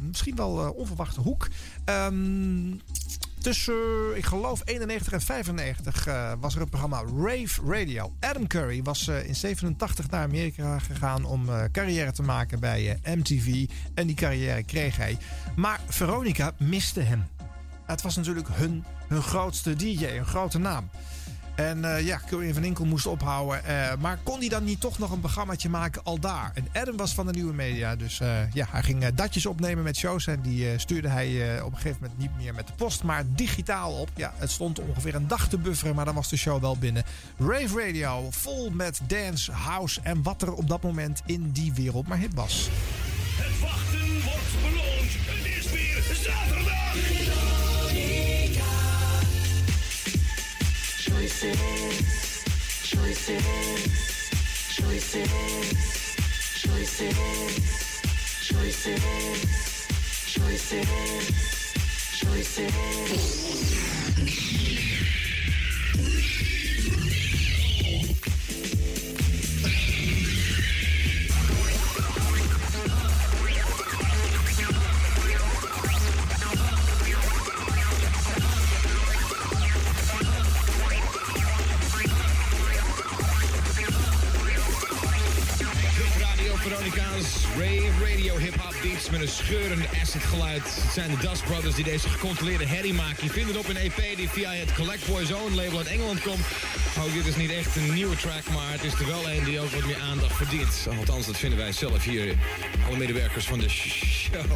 misschien 0.00 0.36
wel 0.36 0.70
onverwachte 0.70 1.20
hoek. 1.20 1.48
Ehm, 1.84 2.72
tussen, 3.40 4.16
ik 4.16 4.24
geloof, 4.24 4.62
91 4.64 5.12
en 5.12 5.20
95 5.20 6.06
eh, 6.06 6.32
was 6.40 6.54
er 6.54 6.60
een 6.60 6.68
programma 6.68 7.02
Rave 7.16 7.60
Radio. 7.66 8.12
Adam 8.20 8.46
Curry 8.46 8.82
was 8.82 9.08
eh, 9.08 9.26
in 9.28 9.36
87 9.36 10.10
naar 10.10 10.22
Amerika 10.22 10.78
gegaan 10.78 11.24
om 11.24 11.48
eh, 11.48 11.64
carrière 11.72 12.12
te 12.12 12.22
maken 12.22 12.60
bij 12.60 12.98
MTV. 13.04 13.68
En 13.94 14.06
die 14.06 14.16
carrière 14.16 14.62
kreeg 14.62 14.96
hij. 14.96 15.18
Maar 15.56 15.80
Veronica 15.88 16.52
miste 16.58 17.00
hem. 17.00 17.26
Het 17.86 18.02
was 18.02 18.16
natuurlijk 18.16 18.48
hun, 18.52 18.84
hun 19.08 19.22
grootste 19.22 19.76
DJ, 19.76 20.04
een 20.06 20.26
grote 20.26 20.58
naam. 20.58 20.90
En 21.60 21.84
eh, 21.84 22.06
ja, 22.06 22.20
Curry 22.26 22.54
van 22.54 22.64
Inkel 22.64 22.84
moest 22.84 23.06
ophouden. 23.06 23.64
eh, 23.64 23.96
maar 23.98 24.18
kon 24.22 24.38
hij 24.38 24.48
dan 24.48 24.64
niet 24.64 24.80
toch 24.80 24.98
nog 24.98 25.10
een 25.10 25.20
programmaatje 25.20 25.68
maken 25.68 26.04
al 26.04 26.18
daar? 26.18 26.50
En 26.54 26.68
Adam 26.72 26.96
was 26.96 27.14
van 27.14 27.26
de 27.26 27.32
nieuwe 27.32 27.52
media. 27.52 27.96
Dus 27.96 28.20
eh, 28.20 28.52
ja, 28.52 28.66
hij 28.70 28.82
ging 28.82 29.08
datjes 29.08 29.46
opnemen 29.46 29.84
met 29.84 29.96
shows. 29.96 30.26
En 30.26 30.40
die 30.40 30.78
stuurde 30.78 31.08
hij 31.08 31.60
op 31.62 31.72
een 31.72 31.76
gegeven 31.78 31.98
moment 32.00 32.18
niet 32.18 32.36
meer 32.36 32.54
met 32.54 32.66
de 32.66 32.72
post, 32.72 33.02
maar 33.02 33.24
digitaal 33.28 33.92
op. 33.92 34.08
Ja, 34.16 34.32
het 34.36 34.50
stond 34.50 34.78
ongeveer 34.78 35.14
een 35.14 35.28
dag 35.28 35.48
te 35.48 35.58
bufferen, 35.58 35.94
maar 35.94 36.04
dan 36.04 36.14
was 36.14 36.28
de 36.28 36.36
show 36.36 36.60
wel 36.60 36.76
binnen. 36.76 37.04
Rave 37.38 37.86
Radio, 37.86 38.30
vol 38.30 38.70
met 38.70 39.00
dance, 39.06 39.52
house 39.52 40.00
en 40.02 40.22
wat 40.22 40.42
er 40.42 40.52
op 40.52 40.68
dat 40.68 40.82
moment 40.82 41.22
in 41.26 41.50
die 41.50 41.72
wereld 41.72 42.08
maar 42.08 42.18
hit 42.18 42.34
was. 42.34 42.68
Het 42.70 43.60
wachten 43.60 44.22
wordt 44.24 44.62
beloond. 44.62 45.10
Het 45.12 45.64
is 45.64 45.70
weer 45.70 46.16
zaterdag. 46.16 47.59
Choices, 51.30 52.42
choices, 52.82 53.44
choices, 54.74 55.30
choices, 56.58 57.14
choices, 58.42 59.00
choices, 60.26 60.88
choices. 62.18 63.99
Met 89.10 89.20
een 89.20 89.28
scheurend 89.28 89.86
acid 90.02 90.22
geluid. 90.22 90.62
Het 90.62 90.92
zijn 90.92 91.10
de 91.10 91.16
Dust 91.16 91.44
Brothers 91.44 91.74
die 91.74 91.84
deze 91.84 92.08
gecontroleerde 92.08 92.66
herrie 92.66 92.94
maken. 92.94 93.24
Je 93.24 93.30
vindt 93.30 93.48
het 93.48 93.58
op 93.58 93.68
een 93.68 93.76
EP 93.76 94.16
die 94.16 94.28
via 94.28 94.52
het 94.52 94.74
Collect 94.74 95.06
Boys 95.06 95.32
Own 95.32 95.54
label 95.54 95.78
uit 95.78 95.86
Engeland 95.86 96.20
komt. 96.20 96.44
Ook 96.98 97.12
dit 97.12 97.26
is 97.26 97.36
niet 97.36 97.50
echt 97.50 97.76
een 97.76 97.94
nieuwe 97.94 98.16
track, 98.16 98.48
maar 98.52 98.72
het 98.72 98.84
is 98.84 98.92
er 98.92 99.06
wel 99.06 99.30
een 99.30 99.44
die 99.44 99.60
ook 99.60 99.70
wat 99.70 99.84
meer 99.84 100.00
aandacht 100.00 100.36
verdient. 100.36 100.86
Althans, 100.98 101.26
dat 101.26 101.36
vinden 101.36 101.58
wij 101.58 101.72
zelf 101.72 102.04
hier, 102.04 102.34
alle 102.86 102.96
medewerkers 102.96 103.44
van 103.44 103.58
de 103.58 103.68
show. 103.68 104.48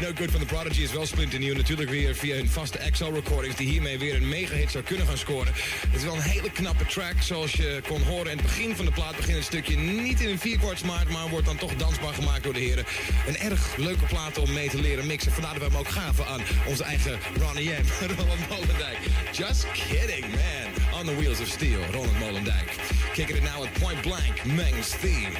No 0.00 0.10
Good 0.14 0.30
van 0.30 0.40
The 0.40 0.46
Prodigy 0.46 0.82
is 0.82 0.92
wel 0.92 1.06
splinternieuw. 1.06 1.54
Natuurlijk 1.54 1.90
weer 1.90 2.14
via 2.14 2.34
hun 2.34 2.48
vaste 2.48 2.78
XL 2.90 3.04
recordings 3.04 3.56
die 3.56 3.68
hiermee 3.68 3.98
weer 3.98 4.16
een 4.16 4.28
mega 4.28 4.54
hit 4.54 4.70
zou 4.70 4.84
kunnen 4.84 5.06
gaan 5.06 5.18
scoren. 5.18 5.52
Het 5.88 5.96
is 5.96 6.02
wel 6.02 6.14
een 6.14 6.20
hele 6.20 6.50
knappe 6.50 6.86
track, 6.86 7.14
zoals 7.20 7.52
je 7.52 7.80
kon 7.88 8.02
horen. 8.02 8.30
In 8.30 8.36
het 8.38 8.46
begin 8.46 8.76
van 8.76 8.84
de 8.84 8.90
plaat 8.90 9.16
begint 9.16 9.36
het 9.36 9.46
stukje 9.46 9.76
niet 9.76 10.20
in 10.20 10.28
een 10.28 10.38
vierkwartsmaat, 10.38 11.08
maar 11.08 11.28
wordt 11.28 11.46
dan 11.46 11.56
toch 11.56 11.76
dansbaar 11.76 12.14
gemaakt 12.14 12.42
door 12.42 12.52
de 12.52 12.60
heren. 12.60 12.84
Een 13.26 13.38
erg 13.38 13.76
plaat 14.06 14.38
om 14.38 14.52
mee 14.52 14.68
te 14.68 14.80
leren 14.80 15.06
mixen. 15.06 15.32
Vandaar 15.32 15.52
dat 15.52 15.62
we 15.62 15.68
hem 15.68 15.78
ook 15.78 15.88
gaven 15.88 16.26
aan 16.26 16.40
onze 16.66 16.84
eigen 16.84 17.18
Ronnie 17.40 17.70
M. 17.70 18.06
Roland 18.16 18.48
Molendijk. 18.48 18.98
Just 19.32 19.66
kidding, 19.72 20.26
man. 20.30 21.00
On 21.00 21.06
the 21.06 21.16
wheels 21.16 21.40
of 21.40 21.46
steel, 21.46 21.80
Roland 21.92 22.18
Molendijk. 22.18 22.76
Kicking 23.12 23.38
it 23.38 23.42
now 23.42 23.64
at 23.64 23.72
point 23.72 24.00
blank, 24.00 24.44
Meng's 24.44 24.90
theme. 24.90 25.32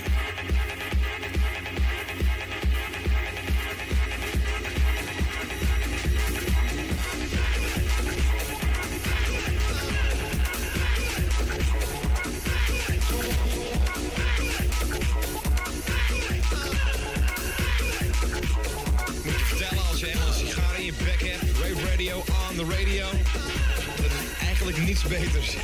Niets 24.77 25.03
beters. 25.03 25.57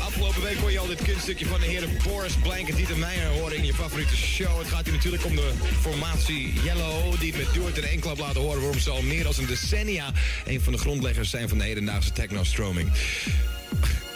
Afgelopen 0.00 0.42
week 0.42 0.56
hoor 0.56 0.70
je 0.70 0.78
al 0.78 0.86
dit 0.86 1.02
kunststukje 1.02 1.46
van 1.46 1.60
de 1.60 1.66
heren 1.66 1.88
Boris 2.04 2.34
Blank 2.34 2.68
en 2.68 2.74
Dieter 2.74 2.96
Meijer 2.96 3.26
horen 3.26 3.56
in 3.56 3.64
je 3.64 3.74
favoriete 3.74 4.16
show. 4.16 4.58
Het 4.58 4.68
gaat 4.68 4.84
hier 4.84 4.94
natuurlijk 4.94 5.24
om 5.24 5.36
de 5.36 5.50
formatie 5.80 6.52
Yellow, 6.64 7.20
die 7.20 7.34
met 7.36 7.76
in 7.76 7.84
één 7.84 8.00
klap 8.00 8.18
laten 8.18 8.40
horen 8.40 8.60
waarom 8.60 8.78
ze 8.78 8.90
al 8.90 9.02
meer 9.02 9.22
dan 9.22 9.32
een 9.38 9.46
decennia 9.46 10.12
een 10.46 10.60
van 10.60 10.72
de 10.72 10.78
grondleggers 10.78 11.30
zijn 11.30 11.48
van 11.48 11.58
de 11.58 11.64
hedendaagse 11.64 12.12
techno-stroming. 12.12 12.90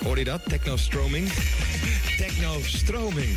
Hoor 0.02 0.18
je 0.18 0.24
dat? 0.24 0.40
Techno-stroming? 0.48 1.28
Techno-stroming. 2.18 3.36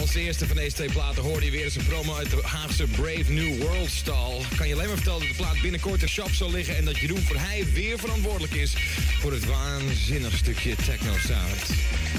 Als 0.00 0.14
eerste 0.14 0.46
van 0.46 0.56
deze 0.56 0.74
twee 0.74 0.90
platen 0.90 1.22
hoorde 1.22 1.44
je 1.44 1.50
weer 1.50 1.64
eens 1.64 1.76
een 1.76 1.86
promo 1.86 2.14
uit 2.14 2.30
de 2.30 2.40
Haagse 2.42 2.84
Brave 2.84 3.32
New 3.32 3.62
World 3.62 3.90
Stall. 3.90 4.40
Kan 4.56 4.68
je 4.68 4.74
alleen 4.74 4.86
maar 4.86 4.96
vertellen 4.96 5.20
dat 5.20 5.28
de 5.28 5.34
plaat 5.34 5.60
binnenkort 5.60 6.02
in 6.02 6.08
shop 6.08 6.30
zal 6.30 6.50
liggen... 6.50 6.76
en 6.76 6.84
dat 6.84 6.98
Jeroen 6.98 7.20
Verheij 7.20 7.66
weer 7.72 7.98
verantwoordelijk 7.98 8.54
is 8.54 8.74
voor 9.20 9.32
het 9.32 9.46
waanzinnig 9.46 10.36
stukje 10.36 10.74
techno-sound. 10.76 11.70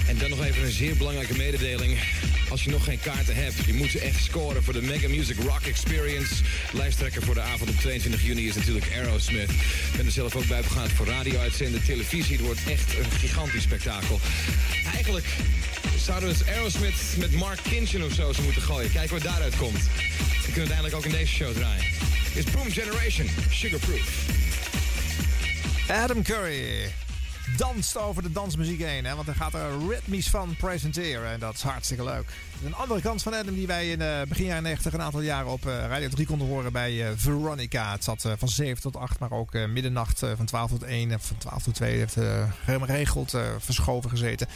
En 0.08 0.18
dan 0.18 0.30
nog 0.30 0.44
even 0.44 0.64
een 0.64 0.72
zeer 0.72 0.96
belangrijke 0.96 1.38
mededeling. 1.38 2.00
Als 2.50 2.64
je 2.64 2.70
nog 2.70 2.84
geen 2.84 3.00
kaarten 3.00 3.36
hebt, 3.36 3.66
je 3.66 3.74
moet 3.74 3.92
ze 3.92 4.00
echt 4.00 4.24
scoren 4.24 4.64
voor 4.64 4.74
de 4.74 4.82
Mega 4.82 5.08
Music 5.08 5.38
Rock 5.38 5.62
Experience. 5.62 6.34
Lijsttrekker 6.72 7.22
voor 7.22 7.34
de 7.34 7.42
avond 7.42 7.70
op 7.70 7.76
22 7.76 8.26
juni 8.26 8.48
is 8.48 8.56
natuurlijk 8.56 8.86
Aerosmith. 8.94 9.50
Ik 9.50 9.98
ben 9.98 10.06
er 10.06 10.12
zelf 10.12 10.36
ook 10.36 10.48
bij 10.48 10.62
begaan 10.62 10.90
voor 10.90 11.06
radio-uitzenden, 11.06 11.84
televisie. 11.84 12.36
Het 12.36 12.46
wordt 12.46 12.64
echt 12.68 12.98
een 12.98 13.12
gigantisch 13.12 13.64
spektakel. 13.64 14.20
Eigenlijk 14.94 15.26
zouden 16.04 16.30
we 16.30 16.36
eens 16.36 16.48
Aerosmith 16.48 17.16
met 17.18 17.32
Mark 17.32 17.60
Kinchen 17.64 18.04
of 18.06 18.12
zo 18.12 18.34
ze 18.34 18.42
moeten 18.42 18.62
gooien. 18.62 18.92
Kijken 18.92 19.14
wat 19.14 19.24
daaruit 19.24 19.56
komt. 19.56 19.84
We 19.84 20.52
kunnen 20.52 20.56
uiteindelijk 20.56 20.96
ook 20.96 21.06
in 21.06 21.12
deze 21.12 21.34
show 21.34 21.54
draaien. 21.54 21.86
Is 22.34 22.44
Boom 22.52 22.70
Generation, 22.70 23.28
Sugarproof. 23.50 24.26
Adam 25.90 26.24
Curry 26.24 26.92
danst 27.58 27.98
over 27.98 28.24
de 28.24 28.32
dansmuziek 28.32 28.82
heen. 28.82 29.06
Hè? 29.06 29.16
Want 29.16 29.28
hij 29.28 29.36
gaat 29.36 29.54
er 29.54 29.88
ritmisch 29.90 30.30
van 30.30 30.56
presenteren. 30.56 31.32
En 31.32 31.40
dat 31.40 31.54
is 31.54 31.62
hartstikke 31.62 32.04
leuk. 32.04 32.26
Een 32.66 32.76
andere 32.76 33.02
kant 33.02 33.24
van 33.24 33.34
Adam 33.34 33.54
die 33.54 33.68
wij 33.68 33.90
in 33.90 34.00
uh, 34.00 34.22
begin 34.28 34.46
jaren 34.46 34.64
90 34.64 34.94
een 34.94 35.02
aantal 35.02 35.22
jaren 35.22 35.52
op 35.52 35.66
uh, 35.66 35.74
Radio 35.88 36.10
3 36.10 36.26
konden 36.26 36.48
horen 36.48 36.72
bij 36.72 36.94
uh, 36.94 37.08
Veronica. 37.16 37.92
Het 37.92 38.04
zat 38.04 38.28
van 38.38 38.50
7 38.50 38.82
tot 38.82 38.96
8, 38.96 39.20
maar 39.20 39.32
ook 39.32 39.54
middernacht 39.54 40.20
van 40.20 40.46
12 40.46 40.70
tot 40.70 40.84
1 40.84 41.12
en 41.12 41.20
van 41.20 41.38
12 41.38 41.64
tot 41.64 41.76
2 41.76 41.98
heeft 41.98 42.18
geregeld 42.66 43.38
verschoven 43.60 44.10
gezeten. 44.10 44.48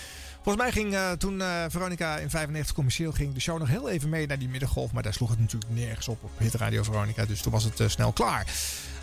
Volgens 0.44 0.64
mij 0.64 0.72
ging 0.72 0.94
uh, 0.94 1.12
toen 1.12 1.40
uh, 1.40 1.64
Veronica 1.68 2.18
in 2.18 2.30
95 2.30 2.76
commercieel 2.76 3.12
ging 3.12 3.34
de 3.34 3.40
show 3.40 3.60
nog 3.60 3.68
heel 3.68 3.90
even 3.90 4.10
mee 4.10 4.28
naar 4.28 4.40
die 4.40 4.50
middengolf. 4.50 4.92
Maar 4.92 5.04
daar 5.04 5.14
sloeg 5.14 5.30
het 5.30 5.40
natuurlijk 5.40 5.72
nergens 5.74 6.08
op 6.08 6.24
op 6.24 6.32
Hit 6.38 6.54
Radio 6.54 6.84
Veronica. 6.84 7.26
Dus 7.26 7.42
toen 7.42 7.52
was 7.52 7.64
het 7.64 7.80
uh, 7.80 7.88
snel 7.88 8.12
klaar. 8.12 8.46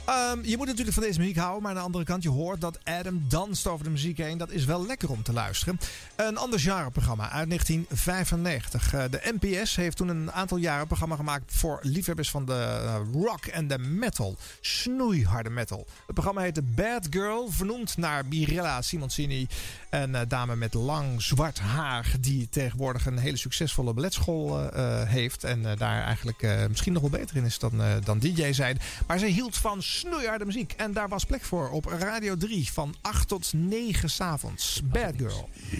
Um, 0.09 0.45
je 0.45 0.57
moet 0.57 0.67
natuurlijk 0.67 0.95
van 0.95 1.03
deze 1.03 1.19
muziek 1.19 1.37
houden, 1.37 1.63
maar 1.63 1.71
aan 1.71 1.77
de 1.77 1.83
andere 1.83 2.05
kant, 2.05 2.23
je 2.23 2.29
hoort 2.29 2.61
dat 2.61 2.79
Adam 2.85 3.25
danst 3.29 3.67
over 3.67 3.85
de 3.85 3.91
muziek 3.91 4.19
heen. 4.19 4.39
Dat 4.39 4.51
is 4.51 4.65
wel 4.65 4.87
lekker 4.87 5.11
om 5.11 5.23
te 5.23 5.33
luisteren. 5.33 5.81
Een 6.17 6.37
ander 6.37 6.61
genreprogramma 6.61 7.31
uit 7.31 7.49
1995. 7.49 8.95
Uh, 8.95 9.05
de 9.11 9.35
NPS 9.41 9.77
heeft 9.77 9.97
toen 9.97 10.09
een 10.09 10.33
aantal 10.33 10.57
jaren 10.57 10.87
programma 10.87 11.17
gemaakt 11.17 11.53
voor 11.55 11.79
liefhebbers 11.83 12.31
van 12.31 12.45
de 12.45 12.81
uh, 12.83 13.23
rock 13.23 13.47
en 13.47 13.69
de 13.69 13.79
metal. 13.79 14.37
Snoeiharde 14.61 15.51
metal. 15.51 15.87
Het 16.07 16.15
programma 16.15 16.41
heette 16.41 16.63
Bad 16.63 17.07
Girl, 17.11 17.49
vernoemd 17.51 17.97
naar 17.97 18.27
Mirella 18.27 18.83
Simoncini. 18.83 19.47
Een 19.91 20.11
uh, 20.11 20.21
dame 20.29 20.57
met 20.57 20.75
lang 20.75 21.23
zwart 21.23 21.59
haar 21.59 22.15
die 22.21 22.49
tegenwoordig 22.49 23.07
een 23.07 23.19
hele 23.19 23.37
succesvolle 23.37 23.95
balletschool 23.95 24.71
heeft. 25.05 25.45
En 25.45 25.63
daar 25.63 26.03
eigenlijk 26.03 26.67
misschien 26.69 26.93
nog 26.93 27.03
wel 27.03 27.11
beter 27.11 27.37
in 27.37 27.45
is 27.45 27.59
dan, 27.59 27.83
dan 28.05 28.19
DJ 28.19 28.53
zijn. 28.53 28.79
Maar 29.07 29.19
ze 29.19 29.27
hield 29.27 29.57
van 29.57 29.83
snoeiharde 29.99 30.45
muziek. 30.45 30.73
En 30.77 30.93
daar 30.93 31.09
was 31.09 31.25
plek 31.25 31.45
voor 31.45 31.71
op 31.71 31.85
Radio 31.85 32.37
3 32.37 32.73
van 32.73 32.95
8 33.01 33.29
tot 33.29 33.53
9 33.53 34.11
s'avonds. 34.11 34.81
Bad 34.85 35.13
Girl. 35.17 35.49
De 35.71 35.77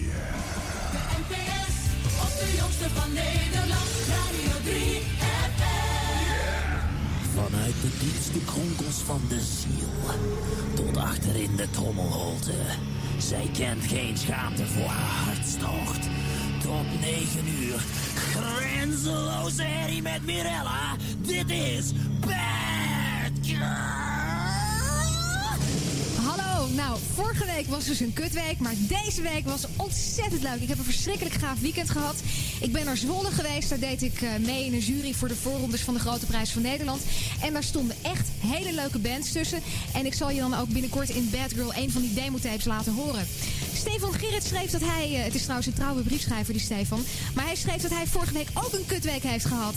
NPS 1.19 1.75
op 2.21 2.39
de 2.39 2.53
jongste 2.57 2.89
van 2.89 3.13
Nederland. 3.13 3.89
Radio 4.07 4.71
3 4.71 5.01
Vanuit 7.33 7.73
de 7.81 7.97
diepste 7.99 8.51
kronkels 8.51 8.95
van 9.05 9.21
de 9.29 9.39
ziel 9.39 9.89
tot 10.75 10.97
achterin 10.97 11.55
de 11.55 11.69
trommelholte. 11.69 12.53
Zij 13.17 13.49
kent 13.53 13.83
geen 13.83 14.17
schaamte 14.17 14.65
voor 14.65 14.89
haar 14.89 15.25
hartstocht. 15.25 16.07
Tot 16.63 16.99
9 17.01 17.47
uur. 17.61 17.79
Grenzeloze 18.15 19.63
herrie 19.63 20.01
met 20.01 20.25
Mirella. 20.25 20.95
Dit 21.21 21.49
is 21.49 21.91
Bad 22.19 22.65
Hallo, 23.57 24.04
nou, 26.75 26.97
vorige 27.13 27.45
week 27.45 27.67
was 27.67 27.85
dus 27.85 27.99
een 27.99 28.13
kutweek, 28.13 28.59
maar 28.59 28.73
deze 28.77 29.21
week 29.21 29.45
was 29.45 29.65
ontzettend 29.75 30.41
leuk. 30.41 30.61
Ik 30.61 30.67
heb 30.67 30.77
een 30.77 30.83
verschrikkelijk 30.83 31.35
gaaf 31.35 31.59
weekend 31.59 31.89
gehad. 31.89 32.15
Ik 32.61 32.71
ben 32.71 32.85
naar 32.85 32.97
Zwolle 32.97 33.31
geweest, 33.31 33.69
daar 33.69 33.79
deed 33.79 34.01
ik 34.01 34.21
mee 34.39 34.65
in 34.65 34.73
een 34.73 34.79
jury 34.79 35.13
voor 35.13 35.27
de 35.27 35.35
voorrondes 35.35 35.81
van 35.81 35.93
de 35.93 35.99
Grote 35.99 36.25
Prijs 36.25 36.49
van 36.51 36.61
Nederland. 36.61 37.01
En 37.41 37.53
daar 37.53 37.63
stonden 37.63 37.95
echt 38.01 38.27
hele 38.39 38.73
leuke 38.73 38.99
bands 38.99 39.31
tussen. 39.31 39.61
En 39.93 40.05
ik 40.05 40.13
zal 40.13 40.29
je 40.29 40.39
dan 40.39 40.55
ook 40.55 40.69
binnenkort 40.69 41.09
in 41.09 41.29
Bad 41.31 41.53
Girl 41.53 41.73
een 41.75 41.91
van 41.91 42.01
die 42.01 42.13
demotapes 42.13 42.65
laten 42.65 42.93
horen. 42.93 43.27
Stefan 43.73 44.13
Gerrit 44.13 44.43
schreef 44.43 44.71
dat 44.71 44.81
hij, 44.81 45.09
het 45.09 45.35
is 45.35 45.41
trouwens 45.41 45.67
een 45.67 45.73
trouwe 45.73 46.01
briefschrijver 46.01 46.53
die 46.53 46.61
Stefan, 46.61 47.05
maar 47.33 47.45
hij 47.45 47.55
schreef 47.55 47.81
dat 47.81 47.91
hij 47.91 48.07
vorige 48.07 48.33
week 48.33 48.47
ook 48.53 48.73
een 48.73 48.85
kutweek 48.85 49.23
heeft 49.23 49.45
gehad. 49.45 49.75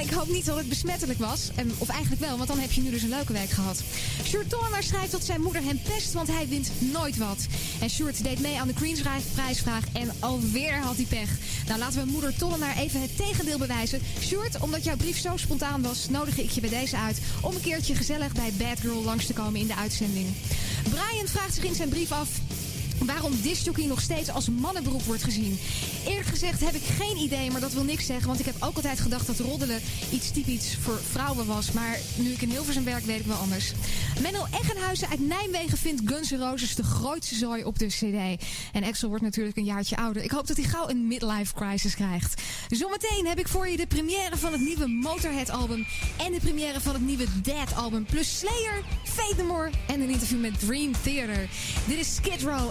Ik 0.00 0.10
hoop 0.10 0.28
niet 0.28 0.44
dat 0.44 0.56
het 0.56 0.68
besmettelijk 0.68 1.18
was, 1.18 1.50
of 1.78 1.88
eigenlijk 1.88 2.20
wel, 2.20 2.36
want 2.36 2.48
dan 2.48 2.58
heb 2.58 2.72
je 2.72 2.80
nu 2.80 2.90
dus 2.90 3.02
een 3.02 3.08
leuke 3.08 3.32
week 3.32 3.50
gehad. 3.50 3.82
Sjoerd 4.24 4.54
schrijft 4.80 5.12
dat 5.12 5.24
zijn 5.24 5.40
moeder 5.40 5.62
hem 5.62 5.80
pest, 5.82 6.12
want 6.12 6.28
hij 6.28 6.37
wint 6.46 6.70
nooit 6.78 7.16
wat. 7.16 7.46
En 7.80 7.90
Sjoerd 7.90 8.22
deed 8.22 8.40
mee 8.40 8.60
aan 8.60 8.66
de 8.66 8.74
Queen's 8.74 9.00
prijsvraag 9.34 9.84
en 9.92 10.10
alweer 10.18 10.78
had 10.78 10.96
hij 10.96 11.04
pech. 11.04 11.30
Nou, 11.66 11.78
laten 11.78 12.04
we 12.04 12.10
moeder 12.10 12.36
Tollenaar 12.36 12.76
even 12.76 13.00
het 13.00 13.16
tegendeel 13.16 13.58
bewijzen. 13.58 14.00
Sjoerd, 14.20 14.60
omdat 14.60 14.84
jouw 14.84 14.96
brief 14.96 15.18
zo 15.18 15.36
spontaan 15.36 15.82
was, 15.82 16.08
nodig 16.08 16.38
ik 16.38 16.50
je 16.50 16.60
bij 16.60 16.70
deze 16.70 16.96
uit 16.96 17.20
om 17.42 17.54
een 17.54 17.60
keertje 17.60 17.94
gezellig 17.94 18.32
bij 18.32 18.52
Bad 18.56 18.80
Girl 18.80 19.02
langs 19.02 19.26
te 19.26 19.32
komen 19.32 19.60
in 19.60 19.66
de 19.66 19.76
uitzending. 19.76 20.26
Brian 20.82 21.26
vraagt 21.26 21.54
zich 21.54 21.64
in 21.64 21.74
zijn 21.74 21.88
brief 21.88 22.12
af 22.12 22.28
waarom 23.06 23.32
discjockey 23.42 23.86
nog 23.86 24.00
steeds 24.00 24.30
als 24.30 24.48
mannenberoep 24.48 25.02
wordt 25.02 25.22
gezien. 25.22 25.58
Eerlijk 26.06 26.26
gezegd 26.26 26.60
heb 26.60 26.74
ik 26.74 26.82
geen 26.82 27.16
idee, 27.16 27.50
maar 27.50 27.60
dat 27.60 27.72
wil 27.72 27.84
niks 27.84 28.06
zeggen. 28.06 28.26
Want 28.26 28.40
ik 28.40 28.46
heb 28.46 28.54
ook 28.60 28.76
altijd 28.76 29.00
gedacht 29.00 29.26
dat 29.26 29.38
roddelen 29.38 29.80
iets 30.10 30.30
typisch 30.30 30.76
voor 30.80 31.00
vrouwen 31.10 31.46
was. 31.46 31.72
Maar 31.72 31.98
nu 32.16 32.30
ik 32.30 32.42
in 32.42 32.50
Hilversum 32.50 32.84
werk, 32.84 33.04
weet 33.04 33.20
ik 33.20 33.26
wel 33.26 33.36
anders. 33.36 33.72
Menno 34.22 34.46
Eggenhuizen 34.60 35.08
uit 35.08 35.26
Nijmegen 35.26 35.78
vindt 35.78 36.02
Guns 36.04 36.30
N' 36.30 36.36
Roses 36.36 36.74
de 36.74 36.82
grootste 36.82 37.34
zooi 37.34 37.64
op 37.64 37.78
de 37.78 37.86
cd. 37.86 38.44
En 38.72 38.84
Axel 38.84 39.08
wordt 39.08 39.24
natuurlijk 39.24 39.56
een 39.56 39.64
jaartje 39.64 39.96
ouder. 39.96 40.22
Ik 40.22 40.30
hoop 40.30 40.46
dat 40.46 40.56
hij 40.56 40.66
gauw 40.66 40.88
een 40.88 41.06
midlife 41.06 41.54
crisis 41.54 41.94
krijgt. 41.94 42.42
Zometeen 42.68 43.26
heb 43.26 43.38
ik 43.38 43.48
voor 43.48 43.68
je 43.68 43.76
de 43.76 43.86
première 43.86 44.36
van 44.36 44.52
het 44.52 44.60
nieuwe 44.60 44.88
Motorhead 44.88 45.50
album. 45.50 45.86
En 46.16 46.32
de 46.32 46.40
première 46.40 46.80
van 46.80 46.92
het 46.92 47.02
nieuwe 47.02 47.26
Dead 47.42 47.74
album. 47.74 48.04
Plus 48.04 48.38
Slayer, 48.38 48.84
Fate 49.04 49.72
en 49.86 50.00
een 50.00 50.10
interview 50.10 50.40
met 50.40 50.60
Dream 50.60 50.92
Theater. 51.02 51.48
Dit 51.86 51.98
is 51.98 52.14
Skid 52.14 52.42
Row 52.42 52.70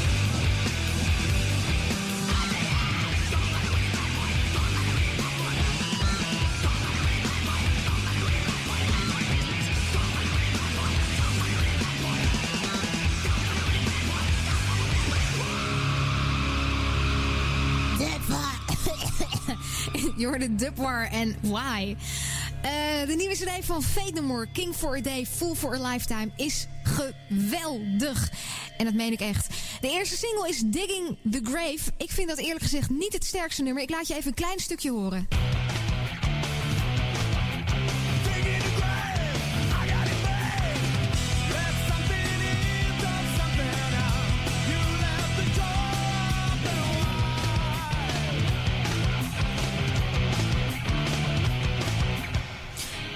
hoorde 20.27 20.55
Dubwar 20.55 21.09
en 21.11 21.35
Why. 21.41 21.95
Eh, 22.61 22.71
de 23.07 23.15
nieuwe 23.15 23.33
CD 23.33 23.65
van 23.65 23.83
Fate 23.83 24.21
No 24.21 24.45
King 24.53 24.75
for 24.75 24.97
a 24.97 25.01
Day, 25.01 25.25
Full 25.25 25.55
for 25.55 25.75
a 25.75 25.91
Lifetime, 25.91 26.31
is 26.35 26.67
geweldig. 26.83 28.31
En 28.77 28.85
dat 28.85 28.93
meen 28.93 29.11
ik 29.11 29.19
echt. 29.19 29.47
De 29.81 29.89
eerste 29.89 30.15
single 30.15 30.49
is 30.49 30.61
Digging 30.65 31.17
the 31.31 31.39
Grave. 31.43 31.91
Ik 31.97 32.11
vind 32.11 32.27
dat 32.27 32.37
eerlijk 32.37 32.61
gezegd 32.61 32.89
niet 32.89 33.13
het 33.13 33.25
sterkste 33.25 33.63
nummer. 33.63 33.83
Ik 33.83 33.89
laat 33.89 34.07
je 34.07 34.15
even 34.15 34.27
een 34.27 34.33
klein 34.33 34.59
stukje 34.59 34.91
horen. 34.91 35.27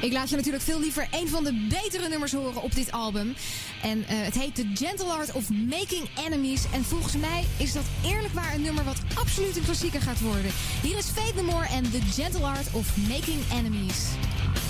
Ik 0.06 0.14
laat 0.14 0.30
je 0.30 0.36
natuurlijk 0.36 0.64
veel 0.64 0.80
liever 0.80 1.08
een 1.12 1.28
van 1.28 1.44
de 1.44 1.68
betere 1.70 2.10
nummers 2.10 2.32
horen 2.32 2.62
op 2.62 2.76
dit 2.76 2.92
album. 2.92 3.36
En 3.82 4.08
eh, 4.08 4.18
het 4.18 4.34
heet 4.34 4.56
The 4.56 4.70
Gentle 4.74 5.06
Art 5.06 5.32
of 5.32 5.50
Making 5.50 6.10
Enemies. 6.26 6.64
En 6.74 6.84
volgens 6.84 7.16
mij 7.16 7.44
is 7.58 7.74
dat 7.74 7.84
eerlijk 8.04 8.34
waar 8.34 8.54
een 8.54 8.62
nummer 8.62 8.84
wat 8.84 8.98
absoluut 9.16 9.58
een 9.58 9.64
klassieker 9.64 10.02
gaat 10.02 10.22
worden. 10.22 10.52
Hier 10.82 10.98
is 10.98 11.06
Fate 11.06 11.36
No 11.36 11.44
More 11.44 11.68
en 11.68 11.92
The 11.92 12.02
Gentle 12.02 12.46
Art 12.46 12.68
of 12.72 12.98
Making 12.98 13.42
Enemies. 13.52 14.06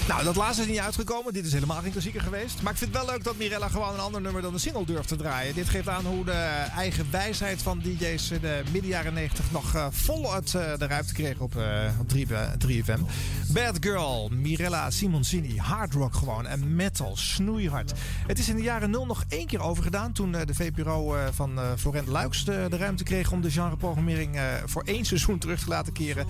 Nou, 0.07 0.23
dat 0.23 0.35
laatste 0.35 0.61
is 0.61 0.67
niet 0.67 0.79
uitgekomen. 0.79 1.33
Dit 1.33 1.45
is 1.45 1.53
helemaal 1.53 1.81
geen 1.81 1.91
klassieker 1.91 2.21
geweest. 2.21 2.61
Maar 2.61 2.71
ik 2.71 2.77
vind 2.77 2.93
het 2.93 3.03
wel 3.03 3.13
leuk 3.13 3.23
dat 3.23 3.37
Mirella 3.37 3.67
gewoon 3.67 3.93
een 3.93 3.99
ander 3.99 4.21
nummer 4.21 4.41
dan 4.41 4.53
de 4.53 4.59
single 4.59 4.85
durft 4.85 5.07
te 5.07 5.15
draaien. 5.15 5.55
Dit 5.55 5.69
geeft 5.69 5.87
aan 5.87 6.05
hoe 6.05 6.25
de 6.25 6.65
eigen 6.75 7.07
wijsheid 7.11 7.61
van 7.61 7.79
DJ's 7.79 8.31
in 8.31 8.41
de 8.41 8.63
midden 8.71 8.89
jaren 8.89 9.13
90 9.13 9.51
nog 9.51 9.75
uh, 9.75 9.87
voluit 9.89 10.53
uh, 10.53 10.77
de 10.77 10.87
ruimte 10.87 11.13
kreeg 11.13 11.39
op, 11.39 11.55
op 11.99 12.09
3, 12.09 12.27
3FM. 12.67 12.99
Bad 13.47 13.77
Girl, 13.79 14.29
Mirella 14.31 14.89
Simoncini, 15.25 15.59
hard 15.59 15.93
rock 15.93 16.15
gewoon 16.15 16.47
en 16.47 16.75
metal, 16.75 17.17
snoeihard. 17.17 17.93
Het 18.27 18.39
is 18.39 18.49
in 18.49 18.55
de 18.55 18.61
jaren 18.61 18.89
0 18.89 19.05
nog 19.05 19.23
één 19.27 19.45
keer 19.45 19.61
overgedaan 19.61 20.11
toen 20.11 20.31
de 20.31 20.53
VPRO 20.53 21.15
van 21.31 21.59
Florent 21.77 22.07
Luiks 22.07 22.45
de, 22.45 22.65
de, 22.69 22.77
ruimte 22.77 23.03
kreeg 23.03 23.31
om 23.31 23.41
de 23.41 23.51
genreprogrammering 23.51 24.39
voor 24.65 24.83
één 24.83 25.05
seizoen 25.11 25.37
terug 25.37 25.59
te 25.59 25.69
laten 25.69 25.93
keren. 25.93 26.25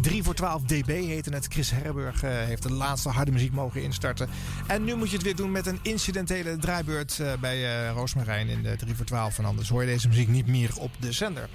3 0.00 0.22
voor 0.22 0.34
12 0.34 0.62
dB 0.62 0.86
heette 0.86 1.30
het. 1.30 1.46
Chris 1.48 1.70
Herberg 1.70 2.20
heeft 2.20 2.62
de 2.62 2.72
laatste 2.72 3.08
harde 3.08 3.30
muziek 3.30 3.52
mogen 3.52 3.82
instarten. 3.82 4.28
En 4.66 4.84
nu 4.84 4.94
moet 4.94 5.10
je 5.10 5.16
het 5.16 5.24
weer 5.24 5.36
doen 5.36 5.50
met 5.50 5.66
een 5.66 5.78
incidentele 5.82 6.56
draaibeurt 6.56 7.22
bij 7.40 7.88
Roosmarijn 7.88 8.48
in 8.48 8.62
de 8.62 8.76
3 8.76 8.94
voor 8.94 9.06
12. 9.06 9.38
En 9.38 9.44
anders 9.44 9.68
hoor 9.68 9.80
je 9.80 9.88
deze 9.88 10.08
muziek 10.08 10.28
niet 10.28 10.46
meer 10.46 10.70
op 10.78 10.90
de 10.98 11.12
zender. 11.12 11.48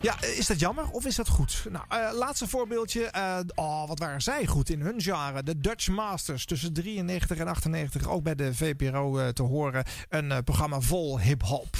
Ja, 0.00 0.22
is 0.22 0.46
dat 0.46 0.60
jammer 0.60 0.88
of 0.90 1.06
is 1.06 1.16
dat 1.16 1.28
goed? 1.28 1.66
Nou, 1.70 2.14
laatste 2.14 2.48
voorbeeldje. 2.48 3.10
oh, 3.54 3.88
wat 3.88 3.98
waren 3.98 4.22
zij 4.22 4.46
goed 4.46 4.70
in 4.70 4.80
hun 4.80 5.00
genre. 5.00 5.42
De 5.42 5.60
Dutch 5.60 5.88
Masters 5.88 6.17
tussen 6.24 6.72
93 6.72 7.38
en 7.38 7.48
98. 7.48 8.08
Ook 8.08 8.22
bij 8.22 8.34
de 8.34 8.54
VPRO 8.54 9.32
te 9.32 9.42
horen. 9.42 9.84
Een 10.08 10.44
programma 10.44 10.80
vol 10.80 11.20
hip-hop. 11.20 11.76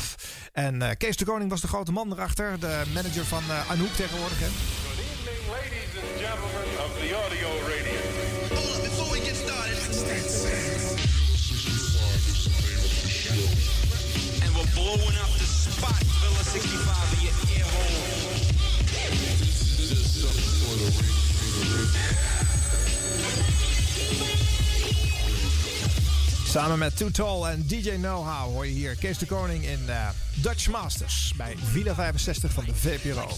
En 0.53 0.97
Kees 0.97 1.17
de 1.17 1.25
Koning 1.25 1.51
was 1.51 1.61
de 1.61 1.69
grote 1.69 1.93
man 1.93 2.13
erachter. 2.13 2.61
De 2.61 2.83
manager 2.95 3.25
van 3.25 3.43
Anouk 3.69 3.93
tegenwoordig. 3.93 4.39
Hè? 4.41 4.47
Good 4.47 4.99
evening, 4.99 5.49
ladies 5.49 5.93
and 6.03 6.19
gentlemen 6.25 6.69
of 6.85 6.93
the 6.99 7.15
audio 7.15 7.49
radio. 7.69 7.99
And 14.43 14.55
we're 14.55 14.73
blowing 14.75 15.17
up 15.19 15.31
the 15.39 15.45
spot, 15.45 16.03
Villa 16.21 16.43
65 16.43 17.13
in 17.13 17.27
your 17.27 17.59
ear 17.59 17.65
hole. 17.65 18.19
Samen 26.49 26.79
met 26.79 26.97
Too 26.97 27.11
Tall 27.11 27.45
en 27.45 27.67
DJ 27.67 27.91
Know-How 27.91 28.53
hoor 28.53 28.67
je 28.67 28.73
hier 28.73 28.97
Kees 28.97 29.19
de 29.19 29.27
Koning 29.27 29.65
in 29.65 29.85
uh, 29.89 30.09
Dutch 30.35 30.69
Masters 30.69 31.33
bij 31.37 31.57
Villa 31.63 31.95
65 31.95 32.53
van 32.53 32.65
de 32.65 32.75
VPRO. 32.75 33.29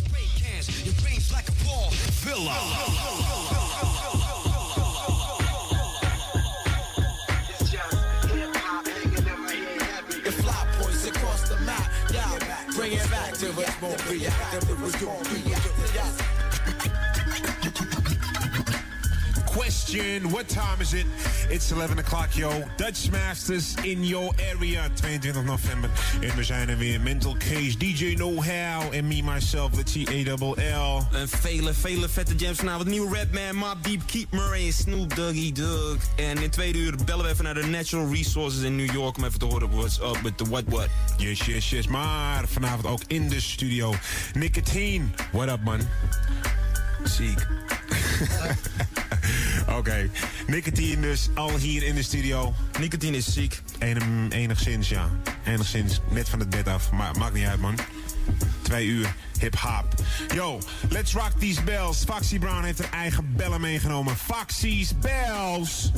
Bring 12.77 12.93
it 12.93 13.11
back 13.11 13.35
to. 13.35 13.51
Question, 19.71 20.33
what 20.33 20.49
time 20.49 20.81
is 20.81 20.95
it? 20.95 21.07
It's 21.49 21.71
11 21.71 22.01
o'clock, 22.01 22.37
yo. 22.37 22.51
Dutch 22.77 23.09
Masters 23.13 23.77
in 23.85 24.03
your 24.03 24.33
area. 24.53 24.91
22 24.97 25.45
november. 25.45 25.91
En 26.21 26.37
we 26.37 26.45
zijn 26.45 26.69
er 26.69 26.79
weer. 26.79 27.01
Mental 27.01 27.37
Case, 27.37 27.79
DJ 27.79 28.15
Know-How 28.15 28.93
en 28.93 29.09
me, 29.09 29.23
myself, 29.23 29.71
the 29.71 29.83
T-A-L-L. 29.83 31.07
En 31.13 31.29
vele, 31.29 31.75
vele 31.75 32.09
vette 32.09 32.35
jams 32.35 32.59
vanavond. 32.59 32.89
Nieuw 32.89 33.13
Redman, 33.13 33.57
Mob 33.57 33.85
Deep, 33.85 34.01
Keep 34.07 34.33
Murray 34.33 34.67
en 34.67 34.73
Snoop 34.73 35.17
Doggy 35.17 35.53
Dogg. 35.53 35.99
En 36.17 36.39
in 36.43 36.51
tweede 36.51 36.79
uur 36.79 36.95
bellen 37.05 37.25
we 37.25 37.31
even 37.31 37.45
naar 37.45 37.55
de 37.55 37.67
Natural 37.67 38.13
Resources 38.13 38.63
in 38.63 38.77
New 38.77 38.93
York... 38.93 39.17
om 39.17 39.25
even 39.25 39.39
te 39.39 39.45
horen 39.45 39.71
what's 39.71 39.99
up 39.99 40.19
with 40.23 40.37
the 40.37 40.45
what 40.49 40.65
what. 40.67 40.89
Yes, 41.17 41.41
yes, 41.41 41.71
yes. 41.71 41.87
Maar 41.87 42.49
vanavond 42.49 42.87
ook 42.87 43.01
in 43.07 43.29
de 43.29 43.41
studio. 43.41 43.95
Nicotine. 44.33 45.05
What 45.33 45.49
up, 45.49 45.63
man? 45.65 45.81
Ziek. 47.05 47.47
Oké. 49.61 49.79
Okay. 49.79 50.11
Nicotine 50.47 51.01
dus 51.01 51.29
al 51.35 51.57
hier 51.57 51.83
in 51.83 51.95
de 51.95 52.03
studio. 52.03 52.55
Nicotine 52.79 53.17
is 53.17 53.33
ziek. 53.33 53.63
En, 53.79 54.29
enigszins, 54.31 54.89
ja. 54.89 55.11
Enigszins. 55.47 56.01
Net 56.11 56.29
van 56.29 56.39
het 56.39 56.51
bed 56.51 56.69
af. 56.69 56.91
Maar 56.91 57.17
maakt 57.19 57.35
niet 57.35 57.47
uit, 57.47 57.61
man. 57.61 57.79
Twee 58.63 58.87
uur 58.87 59.15
hip-hop. 59.39 59.95
Yo, 60.35 60.59
let's 60.89 61.13
rock 61.13 61.33
these 61.39 61.63
bells. 61.63 62.05
Foxy 62.05 62.39
Brown 62.39 62.65
heeft 62.65 62.79
haar 62.79 62.93
eigen 62.93 63.33
bellen 63.37 63.61
meegenomen. 63.61 64.17
Foxy's 64.17 64.99
Bells. 64.99 65.91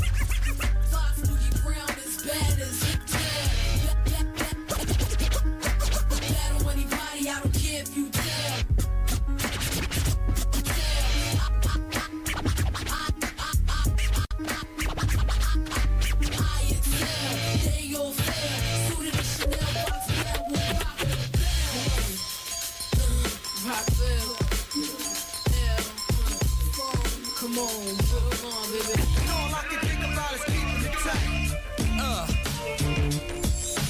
Come 27.54 27.64
on, 27.64 28.72
baby. 28.72 29.02
Know 29.26 29.36
all 29.36 29.52
I 29.52 29.64
can 29.68 29.80
think 29.86 30.00
about 30.00 30.32
is 30.32 30.44
keeping 30.44 30.84
it 30.84 30.92
tight. 31.04 31.52
Uh, 32.00 32.26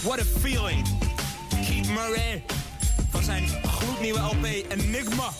what 0.02 0.20
a 0.20 0.24
feeling. 0.24 0.84
Keith 1.64 1.88
Murray 1.88 2.42
van 3.10 3.22
zijn 3.22 3.48
gloednieuwe 3.64 4.20
LP 4.20 4.44
Enigma. 4.68 5.30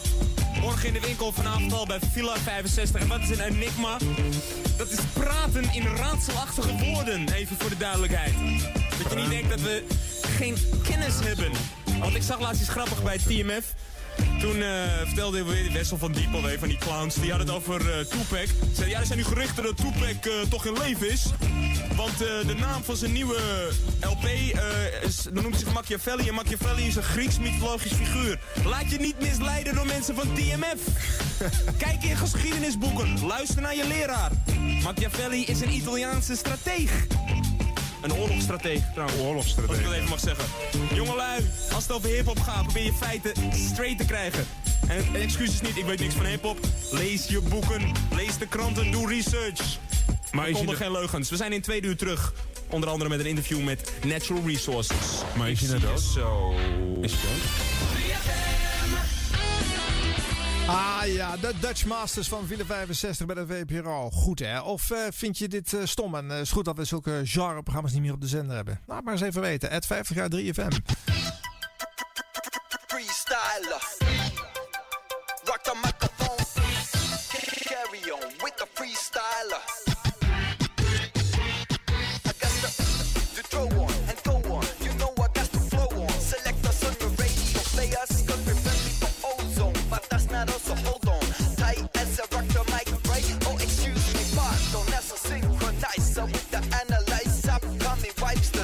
Morgen 0.60 0.86
in 0.86 0.92
de 0.92 1.00
winkel 1.00 1.32
vanavond 1.32 1.72
al 1.72 1.86
bij 1.86 1.98
Villa 2.12 2.36
65. 2.38 3.00
En 3.00 3.08
wat 3.08 3.20
is 3.20 3.30
een 3.30 3.40
enigma? 3.40 3.96
Dat 4.76 4.90
is 4.90 4.98
praten 5.12 5.72
in 5.72 5.86
raadselachtige 5.96 6.76
woorden, 6.76 7.32
even 7.32 7.56
voor 7.58 7.70
de 7.70 7.76
duidelijkheid. 7.76 8.34
Dat 9.02 9.12
je 9.12 9.16
niet 9.16 9.30
denkt 9.30 9.48
dat 9.48 9.60
we 9.60 9.84
geen 10.36 10.56
kennis 10.82 11.14
hebben. 11.22 11.52
Want 11.98 12.14
ik 12.14 12.22
zag 12.22 12.40
laatst 12.40 12.60
iets 12.60 12.70
grappig 12.70 13.02
bij 13.02 13.18
TMF. 13.18 13.74
Toen 14.40 14.56
uh, 14.56 14.66
vertelde 15.04 15.44
Wessel 15.72 15.98
van 15.98 16.12
Diep 16.12 16.34
alweer 16.34 16.58
van 16.58 16.68
die 16.68 16.78
clowns. 16.78 17.14
Die 17.14 17.30
hadden 17.30 17.48
het 17.48 17.56
over 17.56 17.80
uh, 17.80 18.04
Tupac. 18.04 18.48
Zei, 18.72 18.90
ja, 18.90 19.00
er 19.00 19.06
zijn 19.06 19.18
nu 19.18 19.24
gerichten 19.24 19.62
dat 19.62 19.76
Tupac 19.76 20.26
uh, 20.26 20.32
toch 20.48 20.66
in 20.66 20.72
leven 20.78 21.10
is. 21.10 21.26
Want 21.96 22.18
de 22.18 22.54
naam 22.58 22.84
van 22.84 22.96
zijn 22.96 23.12
nieuwe 23.12 23.38
LP 24.00 24.24
is, 25.02 25.22
dan 25.32 25.42
noemt 25.42 25.58
zich 25.58 25.72
Machiavelli. 25.72 26.28
En 26.28 26.34
Machiavelli 26.34 26.86
is 26.86 26.96
een 26.96 27.02
Grieks 27.02 27.38
mythologisch 27.38 27.92
figuur. 27.92 28.38
Laat 28.64 28.90
je 28.90 28.98
niet 28.98 29.20
misleiden 29.20 29.74
door 29.74 29.86
mensen 29.86 30.14
van 30.14 30.34
TMF. 30.34 30.80
Kijk 31.84 32.02
in 32.02 32.16
geschiedenisboeken. 32.16 33.26
Luister 33.26 33.62
naar 33.62 33.76
je 33.76 33.86
leraar. 33.86 34.30
Machiavelli 34.82 35.44
is 35.44 35.60
een 35.60 35.72
Italiaanse 35.72 36.36
strateeg. 36.36 37.06
Een 38.02 38.14
oorlogsstrateeg 38.14 38.82
trouwens. 38.92 39.20
Oorlogsstrateeg. 39.20 39.70
Als 39.70 39.78
ik 39.78 39.84
dat 39.84 39.94
even 39.94 40.08
mag 40.08 40.20
zeggen. 40.20 40.44
Jongelui, 40.94 41.44
als 41.72 41.82
het 41.82 41.92
over 41.92 42.08
hiphop 42.08 42.40
gaat, 42.40 42.62
probeer 42.62 42.84
je 42.84 42.92
feiten 42.92 43.32
straight 43.52 43.98
te 43.98 44.04
krijgen. 44.04 44.46
En 44.88 45.14
excuses 45.14 45.60
niet, 45.60 45.76
ik 45.76 45.84
weet 45.84 46.00
niks 46.00 46.14
van 46.14 46.24
hiphop. 46.24 46.58
Lees 46.90 47.26
je 47.26 47.40
boeken, 47.40 47.92
lees 48.14 48.38
de 48.38 48.46
kranten, 48.46 48.90
doe 48.90 49.08
research. 49.08 49.78
Maar 50.32 50.46
er 50.46 50.52
konden 50.52 50.76
geen 50.76 50.92
leugens. 50.92 51.30
We 51.30 51.36
zijn 51.36 51.52
in 51.52 51.60
twee 51.60 51.82
uur 51.82 51.96
terug. 51.96 52.32
Onder 52.70 52.88
andere 52.88 53.10
met 53.10 53.20
een 53.20 53.26
interview 53.26 53.64
met 53.64 53.92
Natural 54.04 54.42
Resources. 54.46 54.96
Maar 55.36 55.50
is 55.50 55.60
nou 55.60 55.80
dood? 55.80 56.00
Zo. 56.00 56.54
Is? 57.00 57.12
Ah 60.68 61.02
ja, 61.06 61.36
de 61.36 61.52
Dutch 61.60 61.84
Masters 61.84 62.28
van 62.28 62.46
Ville 62.46 62.64
65 62.64 63.26
bij 63.26 63.34
de 63.34 63.46
VPRO. 63.46 64.10
Goed 64.10 64.38
hè? 64.38 64.60
Of 64.60 64.90
eh, 64.90 64.98
vind 65.10 65.38
je 65.38 65.48
dit 65.48 65.72
eh, 65.72 65.80
stom 65.84 66.14
en 66.14 66.30
uh, 66.30 66.40
is 66.40 66.50
goed 66.50 66.64
dat 66.64 66.76
we 66.76 66.84
zulke 66.84 67.20
genreprogramma's 67.24 67.92
niet 67.92 68.02
meer 68.02 68.12
op 68.12 68.20
de 68.20 68.26
zender 68.26 68.56
hebben? 68.56 68.80
Laat 68.86 69.04
maar 69.04 69.12
eens 69.12 69.22
even 69.22 69.40
weten. 69.40 69.70
Het 69.70 69.86
50 69.86 70.16
jaar 70.16 70.28
3FM. 70.30 70.76
Freestyler. 72.86 73.82
Rock. 75.44 75.60
Carry 77.64 78.10
on 78.10 78.28
with 78.38 78.56
the 78.56 78.66
freestyler. 78.74 79.81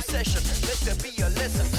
Session. 0.09 0.43
Let 0.67 0.79
there 0.87 0.95
be 0.97 1.23
a 1.23 1.29
less 1.39 1.78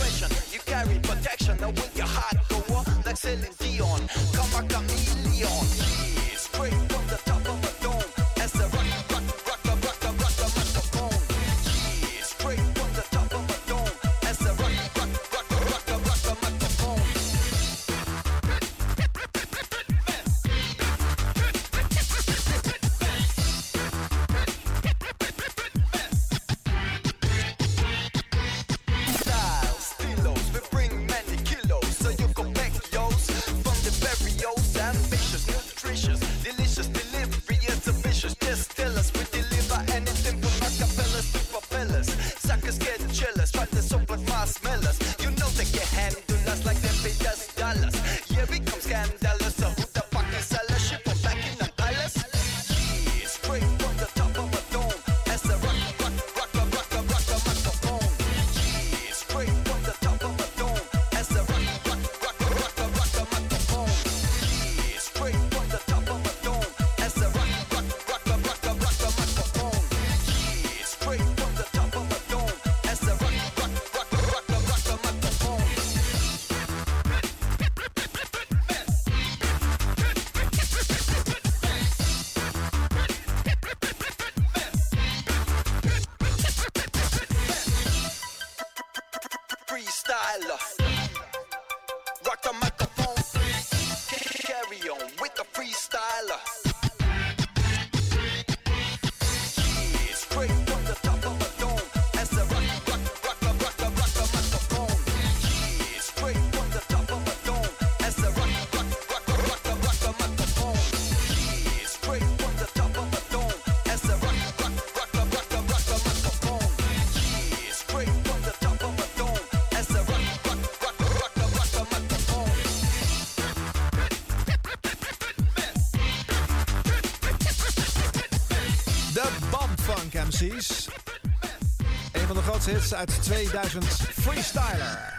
Een 130.42 132.28
van 132.28 132.36
de 132.36 132.42
grootste 132.42 132.72
hits 132.72 132.94
uit 132.94 133.24
2000, 133.24 133.86
Freestyler. 133.86 135.18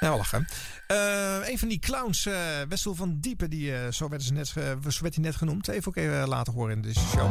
Ja, 0.00 0.16
lachen. 0.16 0.46
Eh, 0.86 1.48
een 1.48 1.58
van 1.58 1.68
die 1.68 1.78
clowns, 1.78 2.26
eh, 2.26 2.34
Wessel 2.68 2.94
van 2.94 3.16
Diepen, 3.20 3.50
die, 3.50 3.76
eh, 3.76 3.92
zo, 3.92 4.08
werd 4.08 4.22
ze 4.22 4.32
net, 4.32 4.54
hij 5.14 5.24
net 5.24 5.36
genoemd. 5.36 5.68
Even 5.68 5.88
ook 5.88 5.96
even 5.96 6.28
laten 6.28 6.52
horen 6.52 6.76
in 6.76 6.82
deze 6.82 7.00
show. 7.00 7.30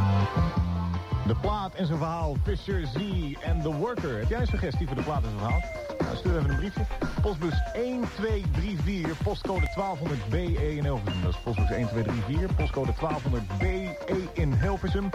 De 1.26 1.36
plaat 1.40 1.74
en 1.74 1.86
zijn 1.86 1.98
verhaal, 1.98 2.36
Fisher 2.44 2.86
Z 2.86 2.96
en 3.42 3.62
The 3.62 3.72
Worker. 3.72 4.18
Heb 4.18 4.28
jij 4.28 4.40
een 4.40 4.46
suggestie 4.46 4.86
voor 4.86 4.96
de 4.96 5.02
plaat 5.02 5.22
en 5.22 5.28
zijn 5.28 5.38
verhaal? 5.38 5.62
Nou, 5.98 6.16
stuur 6.16 6.38
even 6.38 6.50
een 6.50 6.56
briefje. 6.56 6.86
Postbus 7.26 7.54
1234, 7.74 9.22
postcode 9.22 9.70
1200 9.74 10.28
BE 10.28 10.76
in 10.76 10.84
Hilversum. 10.84 11.22
Dat 11.22 11.30
is 11.34 11.40
postbus 11.44 11.68
1234, 11.68 12.56
postcode 12.56 12.92
1200 13.00 13.58
BE 13.58 14.30
in 14.32 14.52
Hilversum. 14.52 15.10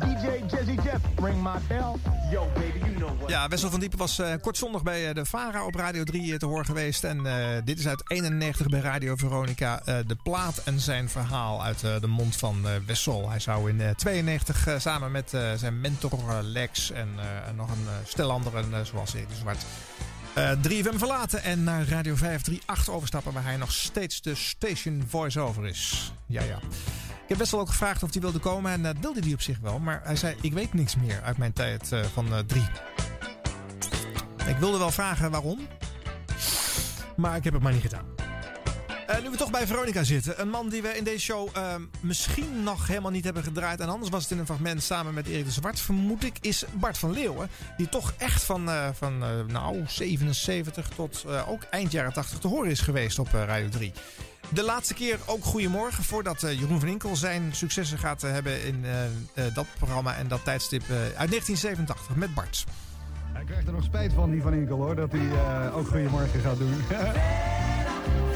DJ 0.00 0.26
Jazzy 0.56 0.74
Jeff, 0.82 1.04
ring 1.16 1.42
my 1.42 1.58
bell. 1.68 1.94
Yo 2.30 2.48
baby, 2.54 2.78
you 2.78 2.94
know 2.94 3.18
what. 3.18 3.30
Ja, 3.30 3.48
Wessel 3.48 3.70
van 3.70 3.80
Diepen 3.80 3.98
was 3.98 4.18
eh, 4.18 4.32
kort 4.40 4.56
zondag 4.56 4.82
bij 4.82 5.08
eh, 5.08 5.14
de 5.14 5.24
VARA 5.24 5.64
op 5.66 5.74
Radio 5.74 6.04
3 6.04 6.32
eh, 6.32 6.38
te 6.38 6.46
horen 6.46 6.64
geweest. 6.64 7.04
En 7.04 7.26
eh, 7.26 7.62
dit 7.64 7.78
is 7.78 7.86
uit 7.88 8.02
91 8.10 8.66
bij 8.66 8.80
Radio 8.80 9.16
Veronica. 9.16 9.80
eh, 9.84 9.96
de 10.06 10.16
plaat 10.22 10.56
en 10.64 10.80
zijn 10.80 11.08
verhaal 11.08 11.62
uit 11.62 11.82
eh, 11.84 12.00
de 12.00 12.06
mond 12.06 12.36
van 12.36 12.60
eh, 12.64 12.70
Wessel. 12.86 13.30
Hij 13.30 13.40
zou 13.40 13.68
in 13.70 13.80
eh, 13.80 13.90
92 13.90 14.66
eh, 14.66 14.78
samen 14.78 15.10
met 15.12 15.34
eh, 15.34 15.52
zijn 15.56 15.80
mentor 15.80 16.42
Lex 16.42 16.90
en, 16.90 17.08
eh, 17.18 17.48
en 17.48 17.56
nog 17.56 17.68
een 17.68 17.86
stel 18.06 18.30
anderen, 18.30 18.86
zoals 18.86 19.14
Erik 19.14 19.28
de 19.28 19.34
Zwart... 19.34 19.64
eh 20.34 20.50
3FM 20.68 20.96
verlaten 20.96 21.42
en 21.42 21.64
naar 21.64 21.88
Radio 21.88 22.14
538 22.14 22.94
overstappen... 22.94 23.32
waar 23.32 23.44
hij 23.44 23.56
nog 23.56 23.72
steeds 23.72 24.22
de 24.22 24.34
station 24.34 25.04
voice-over 25.08 25.66
is. 25.66 26.12
Ja, 26.26 26.42
ja. 26.42 26.56
Ik 27.22 27.30
heb 27.30 27.38
Wessel 27.38 27.60
ook 27.60 27.68
gevraagd 27.68 28.02
of 28.02 28.12
hij 28.12 28.20
wilde 28.20 28.38
komen 28.38 28.72
en 28.72 28.82
dat 28.82 28.96
wilde 29.00 29.20
hij 29.20 29.32
op 29.32 29.40
zich 29.40 29.58
wel. 29.58 29.78
Maar 29.78 30.00
hij 30.04 30.16
zei, 30.16 30.36
ik 30.40 30.52
weet 30.52 30.74
niks 30.74 30.96
meer 30.96 31.22
uit 31.22 31.38
mijn 31.38 31.52
tijd 31.52 31.92
eh, 31.92 32.00
van 32.12 32.34
eh, 32.34 32.38
3. 32.38 32.62
Ik 34.46 34.56
wilde 34.56 34.78
wel 34.78 34.90
vragen 34.90 35.30
waarom. 35.30 35.58
Maar 37.16 37.36
ik 37.36 37.44
heb 37.44 37.52
het 37.52 37.62
maar 37.62 37.72
niet 37.72 37.82
gedaan. 37.82 38.13
Eh, 39.06 39.22
nu 39.22 39.30
we 39.30 39.36
toch 39.36 39.50
bij 39.50 39.66
Veronica 39.66 40.04
zitten. 40.04 40.40
Een 40.40 40.48
man 40.48 40.68
die 40.68 40.82
we 40.82 40.88
in 40.88 41.04
deze 41.04 41.20
show 41.20 41.48
eh, 41.52 41.74
misschien 42.00 42.62
nog 42.62 42.86
helemaal 42.86 43.10
niet 43.10 43.24
hebben 43.24 43.42
gedraaid. 43.42 43.80
En 43.80 43.88
anders 43.88 44.10
was 44.10 44.22
het 44.22 44.32
in 44.32 44.38
een 44.38 44.46
fragment 44.46 44.82
samen 44.82 45.14
met 45.14 45.26
Erik 45.26 45.44
de 45.44 45.50
Zwart. 45.50 45.80
Vermoed 45.80 46.24
ik 46.24 46.38
is 46.40 46.64
Bart 46.72 46.98
van 46.98 47.12
Leeuwen. 47.12 47.48
Die 47.76 47.88
toch 47.88 48.14
echt 48.18 48.44
van, 48.44 48.68
eh, 48.68 48.88
van 48.92 49.22
eh, 49.22 49.28
nou, 49.48 49.82
77 49.86 50.88
tot 50.88 51.24
ook 51.48 51.62
eind 51.70 51.92
jaren 51.92 52.12
80 52.12 52.38
te 52.38 52.48
horen 52.48 52.70
is 52.70 52.80
geweest 52.80 53.18
op 53.18 53.28
Radio 53.32 53.68
3. 53.68 53.92
De 54.48 54.62
laatste 54.62 54.94
keer 54.94 55.18
ook 55.26 55.44
Goedemorgen. 55.44 56.04
Voordat 56.04 56.40
Jeroen 56.40 56.80
van 56.80 56.88
Inkel 56.88 57.16
zijn 57.16 57.52
successen 57.52 57.98
gaat 57.98 58.22
hebben 58.22 58.64
in 58.64 58.84
dat 59.54 59.66
programma 59.78 60.16
en 60.16 60.28
dat 60.28 60.44
tijdstip 60.44 60.82
uit 60.90 61.30
1987 61.30 62.16
met 62.16 62.34
Bart. 62.34 62.64
Hij 63.32 63.44
krijgt 63.44 63.66
er 63.66 63.72
nog 63.72 63.84
spijt 63.84 64.12
van, 64.12 64.30
die 64.30 64.42
van 64.42 64.52
Inkel 64.52 64.76
hoor, 64.76 64.96
dat 64.96 65.12
hij 65.12 65.72
ook 65.72 65.88
Goedemorgen 65.88 66.40
gaat 66.40 66.58
doen. 66.58 66.74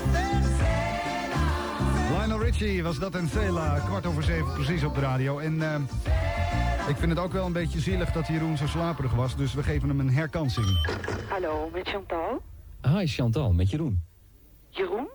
Lionel 2.19 2.43
Richie 2.43 2.83
was 2.83 2.99
dat 2.99 3.15
en 3.15 3.29
Cela, 3.29 3.79
kwart 3.79 4.07
over 4.07 4.23
zeven 4.23 4.53
precies 4.53 4.85
op 4.85 4.95
de 4.95 5.01
radio. 5.01 5.39
En 5.39 5.63
eh, 5.63 5.81
ik 6.89 6.97
vind 6.97 7.11
het 7.11 7.19
ook 7.19 7.33
wel 7.33 7.47
een 7.47 7.53
beetje 7.53 7.81
zielig 7.81 8.13
dat 8.13 8.27
Jeroen 8.27 8.57
zo 8.57 8.67
slaperig 8.67 9.15
was, 9.15 9.37
dus 9.37 9.55
we 9.55 9.63
geven 9.63 9.89
hem 9.89 10.01
een 10.01 10.11
herkansing. 10.11 10.67
Hallo, 11.29 11.71
met 11.73 11.89
Chantal. 11.89 12.43
Hi 12.83 13.07
Chantal, 13.07 13.53
met 13.53 13.71
Jeroen. 13.71 14.03
Jeroen? 14.69 15.09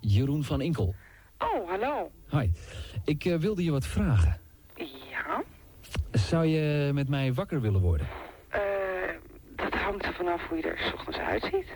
Jeroen 0.00 0.44
van 0.44 0.60
Inkel. 0.60 0.94
Oh, 1.38 1.70
hallo. 1.70 2.10
Hi. 2.30 2.50
Ik 3.04 3.24
eh, 3.24 3.36
wilde 3.36 3.64
je 3.64 3.70
wat 3.70 3.86
vragen. 3.86 4.40
Ja? 5.10 5.42
Zou 6.12 6.46
je 6.46 6.90
met 6.92 7.08
mij 7.08 7.34
wakker 7.34 7.60
willen 7.60 7.80
worden? 7.80 8.06
Hangt 9.86 10.04
er 10.04 10.14
vanaf 10.14 10.48
hoe 10.48 10.56
je 10.56 10.62
er 10.62 10.78
's 10.78 10.92
ochtends 10.92 11.18
uitziet. 11.18 11.66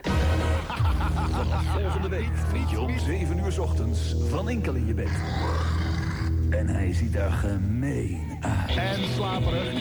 Volgende 1.81 2.09
week 2.09 2.70
je 2.70 2.81
om 2.81 2.99
7 2.99 3.39
uur 3.39 3.53
's 3.53 3.59
ochtends 3.59 4.15
Van 4.28 4.49
Inkel 4.49 4.74
in 4.74 4.87
je 4.87 4.95
bed. 4.95 5.11
En 6.51 6.69
hij 6.69 6.93
ziet 6.93 7.15
er 7.15 7.31
gemeen 7.31 8.39
uit. 8.41 8.77
En 8.77 9.09
slaperig. 9.15 9.73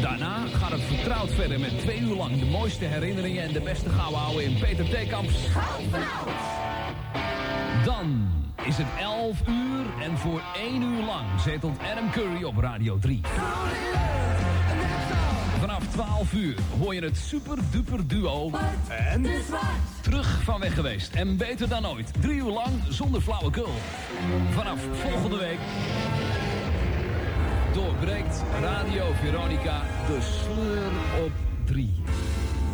Daarna 0.00 0.46
gaat 0.46 0.70
het 0.70 0.80
vertrouwd 0.80 1.30
verder 1.30 1.60
met 1.60 1.78
twee 1.78 2.00
uur 2.00 2.16
lang 2.16 2.38
de 2.38 2.46
mooiste 2.46 2.84
herinneringen 2.84 3.42
en 3.42 3.52
de 3.52 3.60
beste 3.60 3.88
gouden 3.88 4.44
in 4.44 4.58
Peter 4.58 4.88
Theekamps. 4.88 5.48
Dan 7.84 8.28
is 8.64 8.76
het 8.76 8.86
11 8.98 9.48
uur 9.48 9.84
en 10.02 10.18
voor 10.18 10.42
1 10.56 10.82
uur 10.82 11.04
lang 11.04 11.40
zetelt 11.40 11.78
Adam 11.92 12.10
Curry 12.10 12.42
op 12.42 12.56
Radio 12.56 12.98
3. 12.98 13.20
Vanaf 15.92 16.16
12 16.16 16.32
uur 16.32 16.58
hoor 16.78 16.94
je 16.94 17.00
het 17.00 17.16
super 17.16 17.58
duper 17.70 18.08
duo 18.08 18.50
en 18.88 19.26
terug 20.00 20.42
van 20.42 20.60
weg 20.60 20.74
geweest 20.74 21.14
en 21.14 21.36
beter 21.36 21.68
dan 21.68 21.86
ooit. 21.86 22.12
Drie 22.20 22.36
uur 22.36 22.50
lang 22.50 22.72
zonder 22.88 23.20
flauwekul. 23.20 23.70
Vanaf 24.50 24.80
volgende 24.92 25.36
week 25.36 25.58
doorbreekt 27.74 28.42
Radio 28.60 29.12
Veronica 29.12 29.82
de 30.06 30.18
sleur 30.20 31.24
op 31.24 31.32
3. 31.64 32.02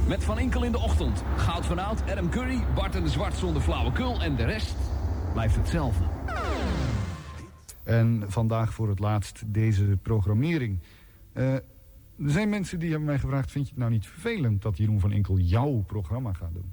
Met 0.08 0.24
Van 0.24 0.38
Inkel 0.38 0.64
in 0.64 0.72
de 0.72 0.78
ochtend, 0.78 1.22
Goud 1.36 1.66
van 1.66 1.78
Oud, 1.78 2.02
Adam 2.10 2.30
Curry, 2.30 2.64
Bart 2.74 2.94
en 2.94 3.02
de 3.02 3.10
Zwart 3.10 3.36
zonder 3.36 3.62
flauwekul 3.62 4.22
en 4.22 4.36
de 4.36 4.44
rest 4.44 4.76
blijft 5.32 5.56
hetzelfde. 5.56 6.04
En 7.84 8.24
vandaag 8.26 8.72
voor 8.72 8.88
het 8.88 8.98
laatst 8.98 9.42
deze 9.46 9.98
programmering. 10.02 10.78
Eh, 11.32 11.54
er 12.24 12.30
zijn 12.30 12.48
mensen 12.48 12.78
die 12.78 12.90
hebben 12.90 13.06
mij 13.06 13.18
gevraagd... 13.18 13.50
vind 13.50 13.64
je 13.64 13.70
het 13.70 13.80
nou 13.80 13.92
niet 13.92 14.06
vervelend 14.06 14.62
dat 14.62 14.76
Jeroen 14.76 15.00
van 15.00 15.12
Inkel 15.12 15.38
jouw 15.38 15.84
programma 15.86 16.32
gaat 16.32 16.52
doen? 16.52 16.72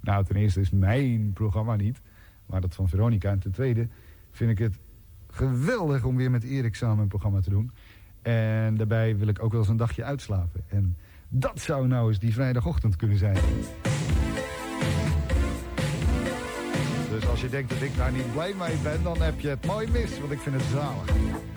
Nou, 0.00 0.24
ten 0.24 0.36
eerste 0.36 0.60
is 0.60 0.70
mijn 0.70 1.32
programma 1.32 1.76
niet, 1.76 2.00
maar 2.46 2.60
dat 2.60 2.74
van 2.74 2.88
Veronica. 2.88 3.30
En 3.30 3.38
ten 3.38 3.52
tweede 3.52 3.88
vind 4.30 4.50
ik 4.50 4.58
het 4.58 4.78
geweldig 5.30 6.04
om 6.04 6.16
weer 6.16 6.30
met 6.30 6.42
Erik 6.42 6.74
samen 6.74 7.02
een 7.02 7.08
programma 7.08 7.40
te 7.40 7.50
doen. 7.50 7.70
En 8.22 8.76
daarbij 8.76 9.16
wil 9.16 9.28
ik 9.28 9.42
ook 9.42 9.50
wel 9.50 9.60
eens 9.60 9.68
een 9.68 9.76
dagje 9.76 10.04
uitslapen. 10.04 10.64
En 10.68 10.96
dat 11.28 11.60
zou 11.60 11.86
nou 11.86 12.08
eens 12.08 12.18
die 12.18 12.32
vrijdagochtend 12.32 12.96
kunnen 12.96 13.18
zijn. 13.18 13.38
Dus 17.10 17.26
als 17.26 17.40
je 17.40 17.48
denkt 17.48 17.70
dat 17.70 17.82
ik 17.82 17.96
daar 17.96 18.12
niet 18.12 18.32
blij 18.32 18.54
mee 18.54 18.76
ben, 18.82 19.02
dan 19.02 19.22
heb 19.22 19.40
je 19.40 19.48
het 19.48 19.66
mooi 19.66 19.90
mis. 19.90 20.20
Want 20.20 20.32
ik 20.32 20.38
vind 20.38 20.54
het 20.54 20.64
zalig. 20.64 21.51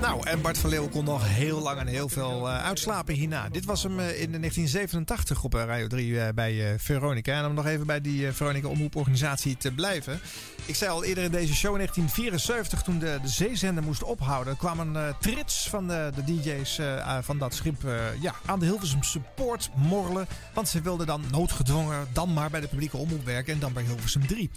Nou, 0.00 0.26
en 0.26 0.40
Bart 0.40 0.58
van 0.58 0.70
Leeuwen 0.70 0.90
kon 0.90 1.04
nog 1.04 1.28
heel 1.28 1.60
lang 1.60 1.78
en 1.78 1.86
heel 1.86 2.08
veel 2.08 2.48
eh, 2.48 2.64
uitslapen 2.64 3.14
hierna. 3.14 3.48
Dit 3.48 3.64
was 3.64 3.82
hem 3.82 3.98
eh, 3.98 4.04
in 4.06 4.32
de 4.32 4.38
1987 4.38 5.44
op 5.44 5.54
eh, 5.54 5.64
Radio 5.64 5.86
3 5.86 6.20
eh, 6.20 6.34
bij 6.34 6.74
Veronica. 6.78 7.38
En 7.38 7.46
om 7.46 7.54
nog 7.54 7.66
even 7.66 7.86
bij 7.86 8.00
die 8.00 8.32
Veronica 8.32 8.68
Omroeporganisatie 8.68 9.56
te 9.56 9.72
blijven. 9.72 10.20
Ik 10.66 10.74
zei 10.74 10.90
al 10.90 11.04
eerder 11.04 11.24
in 11.24 11.30
deze 11.30 11.54
show 11.54 11.70
in 11.70 11.76
1974, 11.76 12.82
toen 12.82 12.98
de, 12.98 13.18
de 13.22 13.28
zeezender 13.28 13.82
moest 13.82 14.02
ophouden, 14.02 14.56
kwamen 14.56 14.96
eh, 14.96 15.14
trits 15.20 15.68
van 15.68 15.88
de, 15.88 16.12
de 16.14 16.24
DJ's 16.24 16.80
van 17.20 17.38
dat 17.38 17.54
schip 17.54 17.82
ja, 18.20 18.34
aan 18.46 18.58
de 18.58 18.66
Hilversum 18.66 19.02
Support 19.02 19.70
morrelen. 19.74 20.26
Want 20.54 20.68
ze 20.68 20.80
wilden 20.80 21.06
dan 21.06 21.22
noodgedwongen 21.30 22.08
dan 22.12 22.32
maar 22.32 22.50
bij 22.50 22.60
de 22.60 22.68
publieke 22.68 22.96
omroep 22.96 23.24
werken 23.24 23.52
en 23.52 23.60
dan 23.60 23.72
bij 23.72 23.82
Hilversum 23.82 24.26
3. 24.26 24.50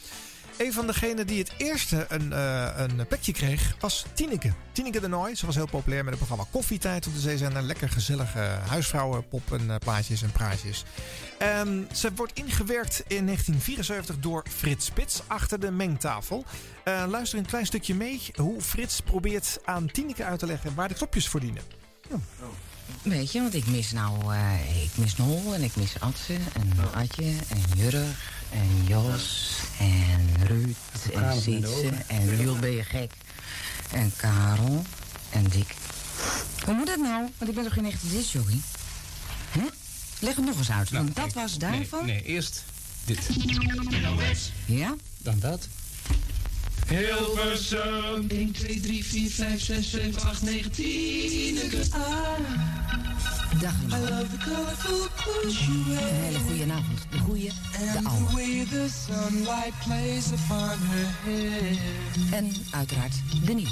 Een 0.60 0.74
van 0.74 0.88
degenen 0.88 1.28
die 1.28 1.40
het 1.40 1.52
eerste 1.58 2.06
een, 2.10 2.34
eh, 2.34 2.70
een 2.76 3.08
petje 3.08 3.32
kreeg 3.32 3.76
was 3.80 4.06
Tineke. 4.14 4.54
Tineke 4.72 5.00
de 5.00 5.08
Nooi. 5.08 5.36
Ze 5.36 5.46
was 5.46 5.56
heel 5.56 5.68
populair 5.68 6.04
met 6.04 6.14
het 6.14 6.26
programma 6.26 6.52
Koffietijd 6.52 7.08
op 7.08 7.14
de 7.14 7.20
zeezender. 7.20 7.62
Lekker 7.62 7.90
gezellige 7.90 8.40
huisvrouwen, 8.68 9.28
pop 9.28 9.54
en 9.54 9.70
eh, 9.70 9.76
plaatjes 9.76 10.22
en 10.22 10.32
praatjes. 10.32 10.84
Ehm, 11.38 11.84
ze 11.94 12.12
wordt 12.16 12.34
ingewerkt 12.34 13.04
in 13.08 13.26
1974 13.26 14.20
door 14.20 14.44
Frits 14.50 14.86
Spits 14.86 15.22
achter 15.28 15.60
de 15.60 15.72
mengtafel. 15.72 16.46
Eh, 16.84 17.04
luister 17.08 17.40
een 17.40 17.46
klein 17.46 17.66
stukje 17.66 17.96
mee 17.96 18.22
hoe 18.36 18.62
Frits 18.62 19.02
probeert 19.02 19.60
aan 19.66 19.92
Tineke 19.92 20.24
uit 20.24 20.40
te 20.40 20.46
leggen 20.46 20.76
waar 20.76 20.88
de 20.88 20.94
knopjes 20.94 21.28
voor 21.28 21.40
dienen. 21.40 21.64
Weet 23.02 23.32
je, 23.32 23.42
want 23.42 23.54
ik 23.54 23.68
mis 23.68 23.92
nou, 23.92 24.34
eh, 24.34 24.84
ik 24.84 24.98
mis 24.98 25.16
Nol 25.16 25.54
en 25.54 25.62
ik 25.62 25.76
mis 25.76 26.00
Atse 26.00 26.38
en 26.54 26.94
Atje 26.94 27.34
en 27.50 27.62
Jurg 27.76 28.38
en 28.52 28.86
Jos 28.88 29.58
en 29.80 30.48
Ruud 30.48 30.76
en 31.14 31.42
Sietse 31.42 31.92
en 32.08 32.38
Jules 32.38 32.60
ben 32.60 32.72
je 32.72 32.84
gek 32.84 33.12
en 33.92 34.14
Karel 34.16 34.86
en 35.30 35.44
Dick. 35.44 35.76
Hoe 36.66 36.74
moet 36.74 36.88
dat 36.88 36.98
nou? 36.98 37.30
Want 37.38 37.50
ik 37.50 37.56
ben 37.56 37.64
toch 37.64 37.74
geen 37.74 37.86
echte 37.86 38.10
discjockey? 38.10 38.62
Hm? 39.52 39.60
Leg 40.20 40.36
het 40.36 40.46
nog 40.46 40.58
eens 40.58 40.72
uit, 40.72 40.90
want 40.90 41.16
dat 41.16 41.34
was 41.34 41.58
daarvan. 41.58 42.06
Nee, 42.06 42.24
eerst 42.24 42.64
dit. 43.06 43.30
Ja? 44.66 44.96
Dan 45.18 45.40
dat. 45.40 45.68
Hilversum. 46.90 48.28
1, 48.30 48.52
2, 48.54 48.80
3, 48.80 49.04
4, 49.04 49.30
5, 49.30 49.62
6, 49.62 49.92
7, 49.92 50.22
8, 50.22 50.42
9, 50.44 50.72
10. 50.72 51.60
Dag 53.62 53.74
allemaal. 53.90 54.20
Een 54.20 55.98
hele 55.98 56.40
goede 56.40 56.72
avond. 56.74 57.06
De 57.12 57.18
goede, 57.18 57.52
de 57.94 58.00
oude. 58.04 58.26
En 62.32 62.54
uiteraard 62.72 63.14
de 63.46 63.54
nieuwe. 63.54 63.72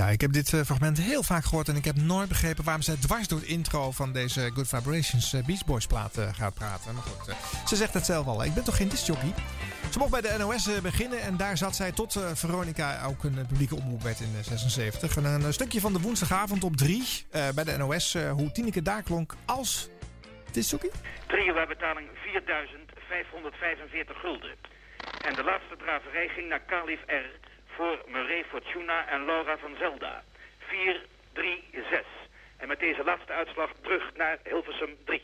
Ja, 0.00 0.08
ik 0.08 0.20
heb 0.20 0.32
dit 0.32 0.52
eh, 0.52 0.60
fragment 0.60 0.98
heel 0.98 1.22
vaak 1.22 1.44
gehoord 1.44 1.68
en 1.68 1.76
ik 1.76 1.84
heb 1.84 1.96
nooit 1.96 2.28
begrepen 2.28 2.64
waarom 2.64 2.82
zij 2.82 2.96
dwars 2.96 3.28
door 3.28 3.38
het 3.38 3.48
intro 3.48 3.90
van 3.90 4.12
deze 4.12 4.50
Good 4.54 4.68
Vibrations 4.68 5.32
eh, 5.32 5.44
Beach 5.44 5.64
Boys 5.64 5.86
plaat 5.86 6.18
eh, 6.18 6.34
gaat 6.34 6.54
praten. 6.54 6.94
Maar 6.94 7.02
goed, 7.02 7.34
ze 7.68 7.76
zegt 7.76 7.94
het 7.94 8.04
zelf 8.04 8.26
al. 8.26 8.44
Ik 8.44 8.54
ben 8.54 8.64
toch 8.64 8.76
geen 8.76 8.88
discjockey? 8.88 9.34
Ze 9.90 9.98
mocht 9.98 10.10
bij 10.10 10.20
de 10.20 10.34
NOS 10.38 10.80
beginnen 10.82 11.20
en 11.20 11.36
daar 11.36 11.56
zat 11.56 11.76
zij 11.76 11.92
tot 11.92 12.20
Veronica 12.34 13.04
ook 13.04 13.24
een 13.24 13.46
publieke 13.46 13.76
omroep 13.76 14.02
werd 14.02 14.20
in 14.20 14.32
eh, 14.38 14.42
76. 14.42 15.16
En 15.16 15.24
een 15.24 15.52
stukje 15.52 15.80
van 15.80 15.92
de 15.92 16.00
woensdagavond 16.00 16.64
op 16.64 16.76
3 16.76 17.26
eh, 17.30 17.48
bij 17.54 17.64
de 17.64 17.76
NOS, 17.76 18.16
hoe 18.36 18.52
Tineke 18.52 18.82
daar 18.82 19.02
klonk 19.02 19.34
als 19.46 19.88
discjockey. 20.52 20.90
Drieënwaarbetaling 21.26 22.08
4.545 22.08 22.14
gulden. 24.20 24.54
En 25.24 25.34
de 25.34 25.44
laatste 25.44 25.76
draverij 25.76 26.28
ging 26.28 26.48
naar 26.48 26.60
Kalif 26.60 27.00
R. 27.06 27.49
voor 27.80 27.98
Murray 28.06 28.44
Fortuna 28.44 29.08
en 29.08 29.24
Laura 29.24 29.58
van 29.58 29.74
Zelda. 29.78 30.22
4, 30.58 31.06
3, 31.32 31.64
6. 31.72 32.04
En 32.56 32.68
met 32.68 32.78
deze 32.80 33.04
laatste 33.04 33.32
uitslag 33.32 33.70
terug 33.82 34.16
naar 34.16 34.38
Hilversum 34.44 34.96
3. 35.04 35.22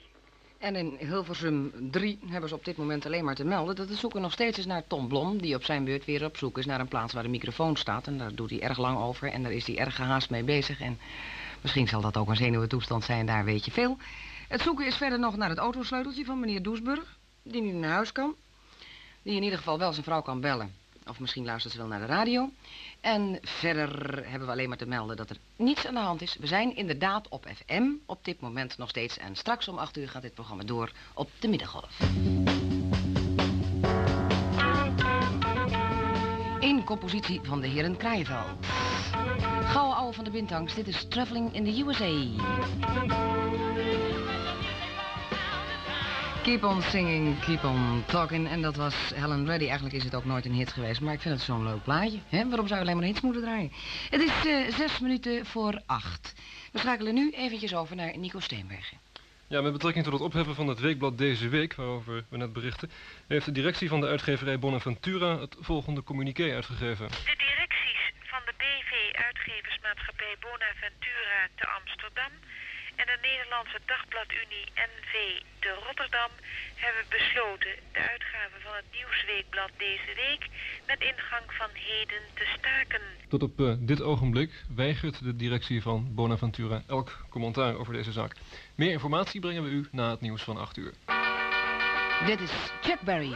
En 0.59 0.77
in 0.77 0.97
Hilversum 0.99 1.73
3 1.91 2.19
hebben 2.27 2.49
ze 2.49 2.55
op 2.55 2.65
dit 2.65 2.77
moment 2.77 3.07
alleen 3.07 3.25
maar 3.25 3.35
te 3.35 3.45
melden... 3.45 3.77
dat 3.77 3.89
de 3.89 3.95
zoeken 3.95 4.21
nog 4.21 4.33
steeds 4.33 4.59
is 4.59 4.67
naar 4.67 4.87
Tom 4.87 5.09
Blom... 5.09 5.41
die 5.41 5.55
op 5.55 5.65
zijn 5.65 5.85
beurt 5.85 6.05
weer 6.05 6.25
op 6.25 6.37
zoek 6.37 6.59
is 6.59 6.67
naar 6.67 6.81
een 6.81 6.89
plaats 6.89 7.13
waar 7.13 7.23
de 7.23 7.29
microfoon 7.29 7.77
staat. 7.77 8.07
En 8.07 8.19
daar 8.19 8.35
doet 8.35 8.51
hij 8.51 8.61
erg 8.61 8.79
lang 8.79 8.99
over 8.99 9.33
en 9.33 9.43
daar 9.43 9.53
is 9.53 9.67
hij 9.67 9.79
erg 9.79 9.97
gehaast 9.97 10.31
mee 10.31 10.45
bezig. 10.45 10.81
En 10.81 10.99
misschien 11.63 11.89
zal 11.89 12.01
dat 12.01 12.17
ook 12.17 12.29
een 12.29 12.37
zenuwentoestand 12.37 13.05
zijn, 13.05 13.27
daar 13.27 13.45
weet 13.45 13.65
je 13.65 13.71
veel. 13.71 13.99
Het 14.49 14.61
zoeken 14.61 14.87
is 14.87 14.97
verder 14.97 15.19
nog 15.19 15.37
naar 15.37 15.49
het 15.49 15.59
autosleuteltje 15.59 16.25
van 16.25 16.41
meneer 16.41 16.63
Doesburg... 16.63 17.17
die 17.43 17.63
niet 17.63 17.75
naar 17.75 17.91
huis 17.91 18.13
kan. 18.13 18.35
Die 19.23 19.37
in 19.37 19.43
ieder 19.43 19.59
geval 19.59 19.79
wel 19.79 19.93
zijn 19.93 20.05
vrouw 20.05 20.23
kan 20.23 20.41
bellen. 20.41 20.86
Of 21.09 21.21
misschien 21.21 21.45
luistert 21.45 21.73
ze 21.73 21.79
wel 21.79 21.89
naar 21.89 22.01
de 22.01 22.07
radio. 22.07 22.51
En 23.01 23.39
verder 23.43 24.15
hebben 24.29 24.47
we 24.47 24.53
alleen 24.53 24.69
maar 24.69 24.79
te 24.79 24.87
melden 24.87 25.17
dat 25.17 25.31
er 25.31 25.37
niets 25.57 25.87
aan 25.87 25.95
de 25.95 26.01
hand 26.01 26.23
is. 26.23 26.37
We 26.41 26.47
zijn 26.47 26.77
inderdaad 26.77 27.29
op 27.29 27.47
FM 27.55 27.85
op 28.07 28.25
dit 28.25 28.41
moment 28.41 28.79
nog 28.79 28.89
steeds. 28.89 29.19
En 29.19 29.37
straks 29.37 29.69
om 29.69 29.79
8 29.79 29.97
uur 29.97 30.09
gaat 30.09 30.23
dit 30.23 30.35
programma 30.35 30.63
door 30.63 30.93
op 31.15 31.31
de 31.39 31.49
middengolf. 31.49 32.01
In 36.61 36.85
compositie 36.85 37.41
van 37.43 37.61
de 37.61 37.67
heren 37.67 37.97
Kraaienveld. 37.97 38.67
Gouden 39.63 39.97
ouwe 39.97 40.13
van 40.13 40.25
de 40.25 40.31
Bintangs, 40.31 40.75
dit 40.75 40.87
is 40.87 41.07
Traveling 41.09 41.55
in 41.55 41.65
the 41.65 41.83
USA. 41.87 42.15
Keep 46.47 46.65
on 46.65 46.83
singing, 46.83 47.41
keep 47.41 47.65
on 47.65 48.05
talking. 48.07 48.49
En 48.49 48.63
dat 48.63 48.77
was 48.77 48.95
Helen 49.15 49.47
Reddy. 49.47 49.65
Eigenlijk 49.65 49.95
is 49.95 50.05
het 50.05 50.15
ook 50.15 50.25
nooit 50.25 50.45
een 50.45 50.53
hit 50.53 50.73
geweest, 50.73 51.01
maar 51.01 51.15
ik 51.15 51.21
vind 51.21 51.35
het 51.35 51.43
zo'n 51.43 51.65
leuk 51.65 51.83
plaatje. 51.83 52.19
Hè? 52.29 52.49
Waarom 52.49 52.67
zou 52.67 52.81
je 52.81 52.87
alleen 52.87 52.97
maar 52.97 53.07
hits 53.07 53.21
moeten 53.21 53.43
draaien? 53.43 53.73
Het 54.11 54.21
is 54.21 54.47
eh, 54.47 54.75
zes 54.75 54.99
minuten 54.99 55.47
voor 55.47 55.83
acht. 55.87 56.35
We 56.73 56.79
schakelen 56.79 57.15
nu 57.15 57.31
eventjes 57.31 57.75
over 57.75 57.97
naar 57.97 58.19
Nico 58.19 58.41
Steenbergen. 58.41 58.99
Ja, 59.47 59.61
met 59.61 59.73
betrekking 59.73 60.05
tot 60.05 60.13
het 60.13 60.23
opheffen 60.23 60.55
van 60.55 60.67
het 60.67 60.81
weekblad 60.81 61.19
Deze 61.19 61.49
Week, 61.49 61.75
waarover 61.75 62.25
we 62.29 62.37
net 62.37 62.53
berichten, 62.53 62.91
heeft 63.27 63.45
de 63.45 63.53
directie 63.53 63.89
van 63.89 64.01
de 64.01 64.07
uitgeverij 64.07 64.59
Bonaventura 64.59 65.41
het 65.41 65.57
volgende 65.61 66.03
communiqué 66.03 66.55
uitgegeven. 66.55 67.09
De 67.09 67.37
directies 67.49 68.13
van 68.23 68.41
de 68.45 68.53
BV 68.57 69.17
Uitgeversmaatschappij 69.25 70.37
Bonaventura 70.41 71.49
te 71.55 71.67
Amsterdam 71.67 72.33
en 72.97 73.07
de 73.07 73.19
Nederlandse 73.23 73.81
Dagbladunie 73.87 74.67
NV 74.75 75.45
gemeente 75.67 75.87
Rotterdam 75.87 76.31
hebben 76.75 77.05
besloten 77.09 77.71
de 77.93 77.99
uitgave 77.99 78.57
van 78.63 78.75
het 78.75 78.85
Nieuwsweekblad 78.93 79.71
deze 79.77 80.13
week 80.15 80.49
met 80.87 81.01
ingang 81.01 81.45
van 81.47 81.69
heden 81.73 82.23
te 82.35 82.45
staken. 82.59 83.01
Tot 83.29 83.43
op 83.43 83.61
eh, 83.61 83.75
dit 83.79 84.03
ogenblik 84.03 84.65
weigert 84.75 85.25
de 85.25 85.37
directie 85.37 85.83
van 85.83 86.15
Bonaventura 86.15 86.83
elk 86.87 87.27
commentaar 87.31 87.75
over 87.77 87.93
deze 87.93 88.13
zaak. 88.13 88.37
Meer 88.75 88.91
informatie 88.91 89.41
brengen 89.41 89.63
we 89.63 89.71
u 89.71 89.89
na 89.91 90.11
het 90.11 90.21
nieuws 90.21 90.43
van 90.43 90.57
8 90.57 90.77
uur. 90.77 90.93
Dit 92.27 92.41
is 92.41 92.53
Chuck 92.81 93.01
Berry. 93.01 93.35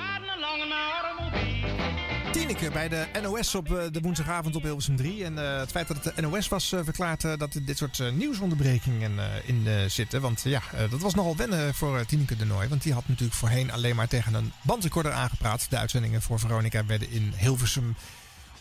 Tineke 2.50 2.72
bij 2.72 2.88
de 2.88 3.06
NOS 3.22 3.54
op 3.54 3.76
eh, 3.76 3.82
de 3.90 4.00
woensdagavond 4.00 4.56
op 4.56 4.62
Hilversum 4.62 4.96
3. 4.96 5.24
En 5.24 5.38
eh, 5.38 5.58
het 5.58 5.70
feit 5.70 5.88
dat 5.88 6.04
het 6.04 6.16
de 6.16 6.22
NOS 6.22 6.48
was 6.48 6.72
uh, 6.72 6.80
verklaard 6.84 7.24
uh, 7.24 7.32
dat 7.36 7.60
dit 7.62 7.78
soort 7.78 8.02
nieuwsonderbrekingen 8.14 9.12
in 9.44 9.90
zitten. 9.90 10.20
Want 10.20 10.42
ja, 10.44 10.62
dat 10.90 11.00
was 11.00 11.14
nogal 11.14 11.36
wennen 11.36 11.74
voor 11.74 12.06
Tineke 12.06 12.36
de 12.36 12.44
Nooi. 12.44 12.68
Want 12.68 12.82
die 12.82 12.92
had 12.92 13.08
natuurlijk 13.08 13.38
voorheen 13.38 13.72
alleen 13.72 13.96
maar 13.96 14.08
tegen 14.08 14.34
een 14.34 14.52
bandrecorder 14.62 15.12
aangepraat. 15.12 15.66
De 15.70 15.78
uitzendingen 15.78 16.22
voor 16.22 16.38
Veronica 16.38 16.86
werden 16.86 17.10
in 17.10 17.32
Hilversum 17.36 17.96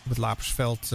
op 0.03 0.09
het 0.09 0.17
Lapersveld 0.17 0.89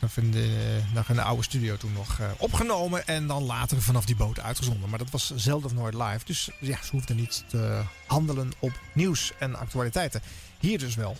nog 0.00 0.16
in, 0.16 0.30
de, 0.30 0.78
nog 0.94 1.08
in 1.08 1.14
de 1.14 1.22
oude 1.22 1.42
studio 1.42 1.76
toen 1.76 1.92
nog 1.92 2.20
opgenomen. 2.38 3.06
En 3.06 3.26
dan 3.26 3.42
later 3.42 3.82
vanaf 3.82 4.04
die 4.04 4.16
boot 4.16 4.40
uitgezonden. 4.40 4.88
Maar 4.88 4.98
dat 4.98 5.10
was 5.10 5.32
zelden 5.36 5.70
of 5.70 5.76
nooit 5.76 5.94
live. 5.94 6.24
Dus 6.24 6.50
ja, 6.60 6.78
ze 6.82 6.90
hoefden 6.90 7.16
niet 7.16 7.44
te 7.48 7.82
handelen 8.06 8.52
op 8.58 8.72
nieuws 8.92 9.32
en 9.38 9.54
actualiteiten. 9.54 10.22
Hier 10.58 10.78
dus 10.78 10.94
wel. 10.94 11.16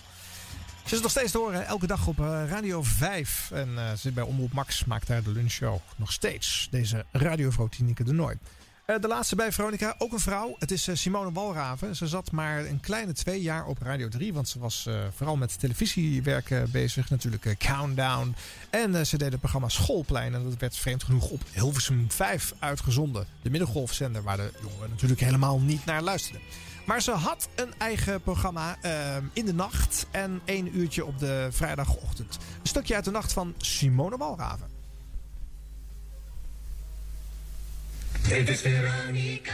Ze 0.85 0.95
is 0.95 1.01
nog 1.01 1.11
steeds 1.11 1.31
te 1.31 1.37
horen, 1.37 1.65
elke 1.65 1.87
dag 1.87 2.07
op 2.07 2.19
Radio 2.47 2.83
5. 2.83 3.51
En 3.53 3.69
uh, 3.69 3.91
zit 3.95 4.13
bij 4.13 4.23
Omroep 4.23 4.53
Max, 4.53 4.85
maakt 4.85 5.07
daar 5.07 5.23
de 5.23 5.29
lunchshow. 5.29 5.79
Nog 5.95 6.11
steeds, 6.11 6.67
deze 6.71 7.05
radiovrouw 7.11 7.67
Tineke 7.67 8.03
de 8.03 8.13
Nooi. 8.13 8.37
Uh, 8.87 8.95
de 8.99 9.07
laatste 9.07 9.35
bij 9.35 9.51
Veronica, 9.51 9.95
ook 9.97 10.11
een 10.11 10.19
vrouw. 10.19 10.55
Het 10.59 10.71
is 10.71 10.89
Simone 10.93 11.31
Walraven. 11.31 11.95
Ze 11.95 12.07
zat 12.07 12.31
maar 12.31 12.65
een 12.65 12.79
kleine 12.79 13.13
twee 13.13 13.41
jaar 13.41 13.65
op 13.65 13.81
Radio 13.81 14.07
3. 14.07 14.33
Want 14.33 14.49
ze 14.49 14.59
was 14.59 14.89
vooral 15.15 15.35
met 15.35 15.59
televisiewerk 15.59 16.71
bezig. 16.71 17.09
Natuurlijk 17.09 17.55
Countdown. 17.57 18.35
En 18.69 19.07
ze 19.07 19.17
deed 19.17 19.31
het 19.31 19.39
programma 19.39 19.69
Schoolplein. 19.69 20.33
En 20.33 20.43
dat 20.43 20.57
werd 20.57 20.77
vreemd 20.77 21.03
genoeg 21.03 21.29
op 21.29 21.41
Hilversum 21.51 22.11
5 22.11 22.53
uitgezonden. 22.59 23.25
De 23.41 23.49
middengolfzender 23.49 24.23
waar 24.23 24.37
de 24.37 24.51
jongeren 24.61 24.89
natuurlijk 24.89 25.21
helemaal 25.21 25.59
niet 25.59 25.85
naar 25.85 26.01
luisterden. 26.01 26.41
Maar 26.85 27.01
ze 27.01 27.11
had 27.11 27.47
een 27.55 27.73
eigen 27.77 28.21
programma 28.21 28.77
uh, 28.85 29.15
in 29.33 29.45
de 29.45 29.53
nacht 29.53 30.05
en 30.11 30.41
één 30.45 30.77
uurtje 30.77 31.05
op 31.05 31.19
de 31.19 31.47
vrijdagochtend. 31.51 32.37
Een 32.61 32.67
stukje 32.67 32.95
uit 32.95 33.05
de 33.05 33.11
nacht 33.11 33.33
van 33.33 33.53
Simone 33.57 34.17
Walraven. 34.17 34.67
Dit 38.27 38.49
is 38.49 38.61
Veronica, 38.61 39.53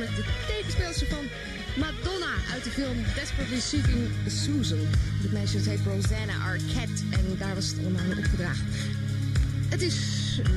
namelijk 0.00 0.26
de 0.26 0.52
tegenspeelster 0.54 1.06
van 1.06 1.24
Madonna 1.76 2.34
uit 2.52 2.64
de 2.64 2.70
film 2.70 2.96
Desperately 3.14 3.60
Seeking 3.60 4.08
Susan. 4.26 4.86
Het 5.22 5.32
meisje 5.32 5.58
heet 5.58 5.80
Rosanna 5.84 6.36
Arquette 6.44 7.02
en 7.10 7.24
daar 7.38 7.54
was 7.54 7.66
het 7.66 7.78
allemaal 7.78 8.18
opgedragen. 8.18 8.66
Het 9.68 9.82
is 9.82 9.96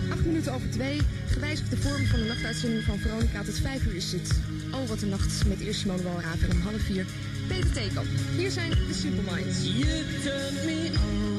acht 0.09 0.25
minuten 0.25 0.53
over 0.53 0.69
twee. 0.69 1.01
Gewijzigd 1.27 1.69
de 1.69 1.77
vorm 1.77 2.05
van 2.05 2.19
de 2.19 2.25
nachtuitzending 2.25 2.83
van 2.83 2.99
Veronica. 2.99 3.43
Tot 3.43 3.59
vijf 3.59 3.85
uur 3.85 3.95
is 3.95 4.11
het 4.11 4.29
Oh 4.71 4.87
Wat 4.87 5.01
een 5.01 5.09
Nacht 5.09 5.45
met 5.45 5.59
eerst 5.59 5.79
Simone 5.79 6.03
Walraven 6.03 6.49
en 6.49 6.55
om 6.55 6.61
half 6.61 6.81
vier 6.81 7.05
Peter 7.47 7.71
Theekamp. 7.71 8.07
Hier 8.35 8.51
zijn 8.51 8.69
de 8.69 8.93
Simple 8.93 9.33
Minds. 9.33 9.63
You 9.63 10.03
turn 10.23 10.65
me 10.65 10.91
on. 10.93 11.32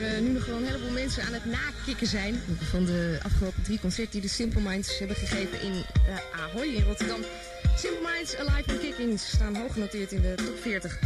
Er 0.00 0.16
uh, 0.16 0.20
nu 0.20 0.32
nog 0.32 0.46
wel 0.46 0.56
een 0.56 0.64
heleboel 0.64 0.90
mensen 0.90 1.22
aan 1.22 1.32
het 1.32 1.44
nakikken 1.44 2.06
zijn. 2.06 2.40
Van 2.70 2.84
de 2.84 3.18
afgelopen 3.22 3.62
drie 3.62 3.80
concerten 3.80 4.12
die 4.12 4.20
de 4.20 4.28
Simple 4.28 4.60
Minds 4.60 4.98
hebben 4.98 5.16
gegeven 5.16 5.60
in 5.62 5.72
uh, 5.72 6.40
Ahoy 6.40 6.66
in 6.66 6.84
Rotterdam. 6.84 7.20
Simple 7.76 8.10
Minds, 8.12 8.36
Alive 8.36 8.70
and 8.70 8.80
Kicking 8.80 9.20
staan 9.20 9.56
hoog 9.56 9.72
genoteerd 9.72 10.12
in 10.12 10.22
de 10.22 10.34
top 10.34 10.60
40. 10.60 10.98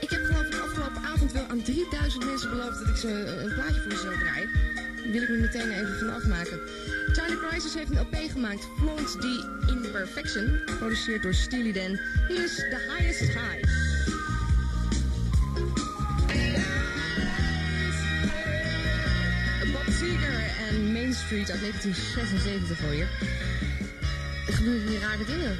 Ik 0.00 0.10
heb 0.10 0.24
geloof 0.24 0.46
ik 0.46 0.54
afgelopen 0.54 1.02
avond 1.02 1.32
wel 1.32 1.46
aan 1.48 1.62
3000 1.62 2.24
mensen 2.24 2.50
beloofd 2.50 2.78
dat 2.78 2.88
ik 2.88 2.96
ze 2.96 3.08
een 3.08 3.54
plaatje 3.54 3.80
voor 3.80 3.92
ze 3.92 3.98
zou 3.98 4.18
draaien. 4.18 4.50
Daar 4.94 5.12
wil 5.12 5.22
ik 5.22 5.28
me 5.28 5.36
meteen 5.36 5.70
even 5.70 5.98
van 5.98 6.14
afmaken. 6.14 6.60
China 7.12 7.48
Crisis 7.48 7.74
heeft 7.74 7.90
een 7.90 8.00
LP 8.00 8.16
gemaakt, 8.30 8.68
Flaunt 8.78 9.10
the 9.20 9.64
Imperfection, 9.66 10.60
geproduceerd 10.64 11.22
door 11.22 11.34
Steely 11.34 11.72
Dan. 11.72 11.98
Hier 12.28 12.44
is 12.44 12.54
The 12.54 12.94
Highest 12.96 13.20
High. 13.20 13.74
En 20.68 20.92
Main 20.92 21.14
Street 21.14 21.50
uit 21.50 21.60
1976 21.60 22.82
alweer. 22.82 23.08
Er 24.46 24.52
gebeuren 24.52 24.88
hier 24.88 25.00
rare 25.00 25.24
dingen. 25.24 25.58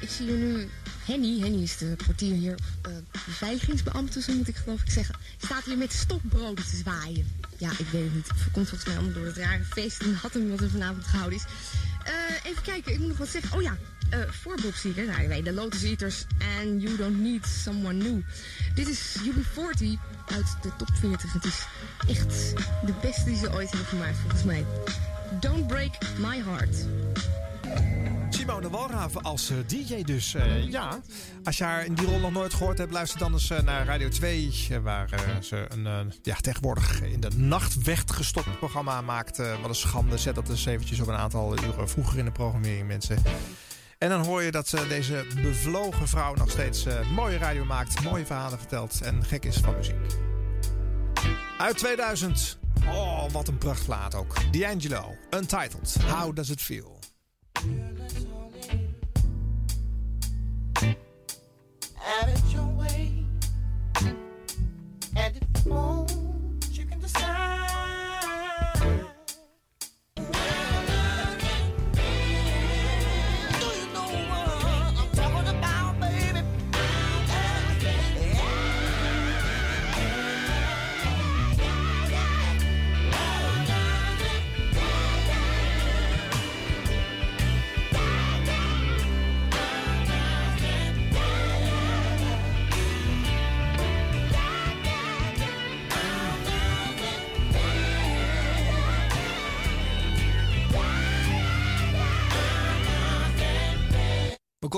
Ik 0.00 0.08
zie 0.08 0.26
hier 0.26 0.36
nu 0.36 0.68
Henny, 1.04 1.40
Henny 1.40 1.62
is 1.62 1.76
de 1.76 1.96
portier 2.06 2.34
hier, 2.34 2.58
uh, 2.88 4.22
zo 4.22 4.32
moet 4.34 4.48
ik 4.48 4.56
geloof 4.56 4.82
ik 4.82 4.90
zeggen, 4.90 5.14
staat 5.36 5.64
hier 5.64 5.78
met 5.78 5.92
stokbroden 5.92 6.64
te 6.64 6.76
zwaaien. 6.76 7.26
Ja, 7.58 7.70
ik 7.70 7.86
weet 7.90 8.04
het 8.04 8.14
niet. 8.14 8.28
Het 8.28 8.50
komt 8.52 8.68
volgens 8.68 8.84
mij 8.84 8.96
allemaal 8.96 9.14
door 9.14 9.26
het 9.26 9.36
rare 9.36 9.64
feest 9.64 10.02
in 10.02 10.12
Hattem 10.12 10.50
wat 10.50 10.60
er 10.60 10.70
vanavond 10.70 11.04
gehouden 11.04 11.38
is. 11.38 11.44
Even 12.44 12.62
kijken, 12.62 12.92
ik 12.92 12.98
moet 12.98 13.08
nog 13.08 13.18
wat 13.18 13.28
zeggen. 13.28 13.56
Oh 13.56 13.62
ja, 13.62 13.76
uh, 14.14 14.30
voor 14.30 14.58
Bob 14.62 14.74
Seeger, 14.74 15.06
nou, 15.06 15.42
de 15.42 15.52
Lotus 15.52 15.82
Eaters 15.82 16.26
and 16.38 16.82
You 16.82 16.96
Don't 16.96 17.20
Need 17.20 17.46
Someone 17.46 18.02
New. 18.02 18.20
Dit 18.74 18.88
is 18.88 19.16
UB40 19.18 19.86
uit 20.26 20.56
de 20.62 20.70
top 20.76 20.88
40. 20.94 21.32
Het 21.32 21.44
is 21.44 21.66
echt 22.08 22.54
de 22.86 22.94
beste 23.00 23.24
die 23.24 23.36
ze 23.36 23.52
ooit 23.52 23.70
hebben 23.70 23.88
gemaakt, 23.88 24.16
volgens 24.18 24.44
mij. 24.44 24.64
Don't 25.40 25.66
Break 25.66 25.92
My 26.18 26.42
Heart. 26.42 26.76
Simone 28.46 28.70
Walraven 28.70 29.22
als 29.22 29.50
uh, 29.50 29.58
DJ 29.66 30.02
dus. 30.02 30.34
Uh, 30.34 30.70
ja, 30.70 31.00
als 31.44 31.58
je 31.58 31.64
haar 31.64 31.84
in 31.84 31.94
die 31.94 32.06
rol 32.06 32.18
nog 32.18 32.32
nooit 32.32 32.54
gehoord 32.54 32.78
hebt, 32.78 32.92
luister 32.92 33.18
dan 33.18 33.32
eens 33.32 33.50
uh, 33.50 33.60
naar 33.60 33.86
Radio 33.86 34.08
2. 34.08 34.68
waar 34.82 35.08
ze 35.40 35.66
een 35.68 36.12
ja, 36.22 36.34
tegenwoordig 36.34 37.02
in 37.02 37.20
de 37.20 37.30
nacht 37.36 37.82
weggestopt 37.82 38.58
programma 38.58 39.00
maakt. 39.00 39.36
wat 39.36 39.68
een 39.68 39.74
schande. 39.74 40.18
Zet 40.18 40.34
dat 40.34 40.48
eens 40.48 40.66
eventjes 40.66 41.00
op 41.00 41.08
een 41.08 41.14
aantal 41.14 41.58
uren 41.64 41.88
vroeger 41.88 42.18
in 42.18 42.24
de 42.24 42.32
programmering, 42.32 42.86
mensen. 42.86 43.22
En 43.98 44.08
dan 44.08 44.24
hoor 44.24 44.42
je 44.42 44.50
dat 44.50 44.74
deze 44.88 45.26
bevlogen 45.34 46.08
vrouw 46.08 46.34
nog 46.34 46.50
steeds 46.50 46.86
mooie 47.14 47.38
radio 47.38 47.64
maakt, 47.64 48.02
mooie 48.02 48.26
verhalen 48.26 48.58
vertelt 48.58 49.00
en 49.00 49.24
gek 49.24 49.44
is 49.44 49.56
van 49.56 49.76
muziek. 49.76 49.96
Uit 51.58 51.78
2000. 51.78 52.58
Oh, 52.86 53.30
wat 53.30 53.48
een 53.48 53.58
prachtplaat 53.58 54.14
ook. 54.14 54.52
D'Angelo, 54.52 55.16
Untitled. 55.30 55.96
How 56.06 56.36
Does 56.36 56.50
It 56.50 56.62
Feel? 56.62 56.98
Have 60.76 62.28
it 62.28 62.40
your 62.50 62.66
way. 62.66 63.24
And 65.16 65.36
if 65.36 65.66
you 65.66 65.72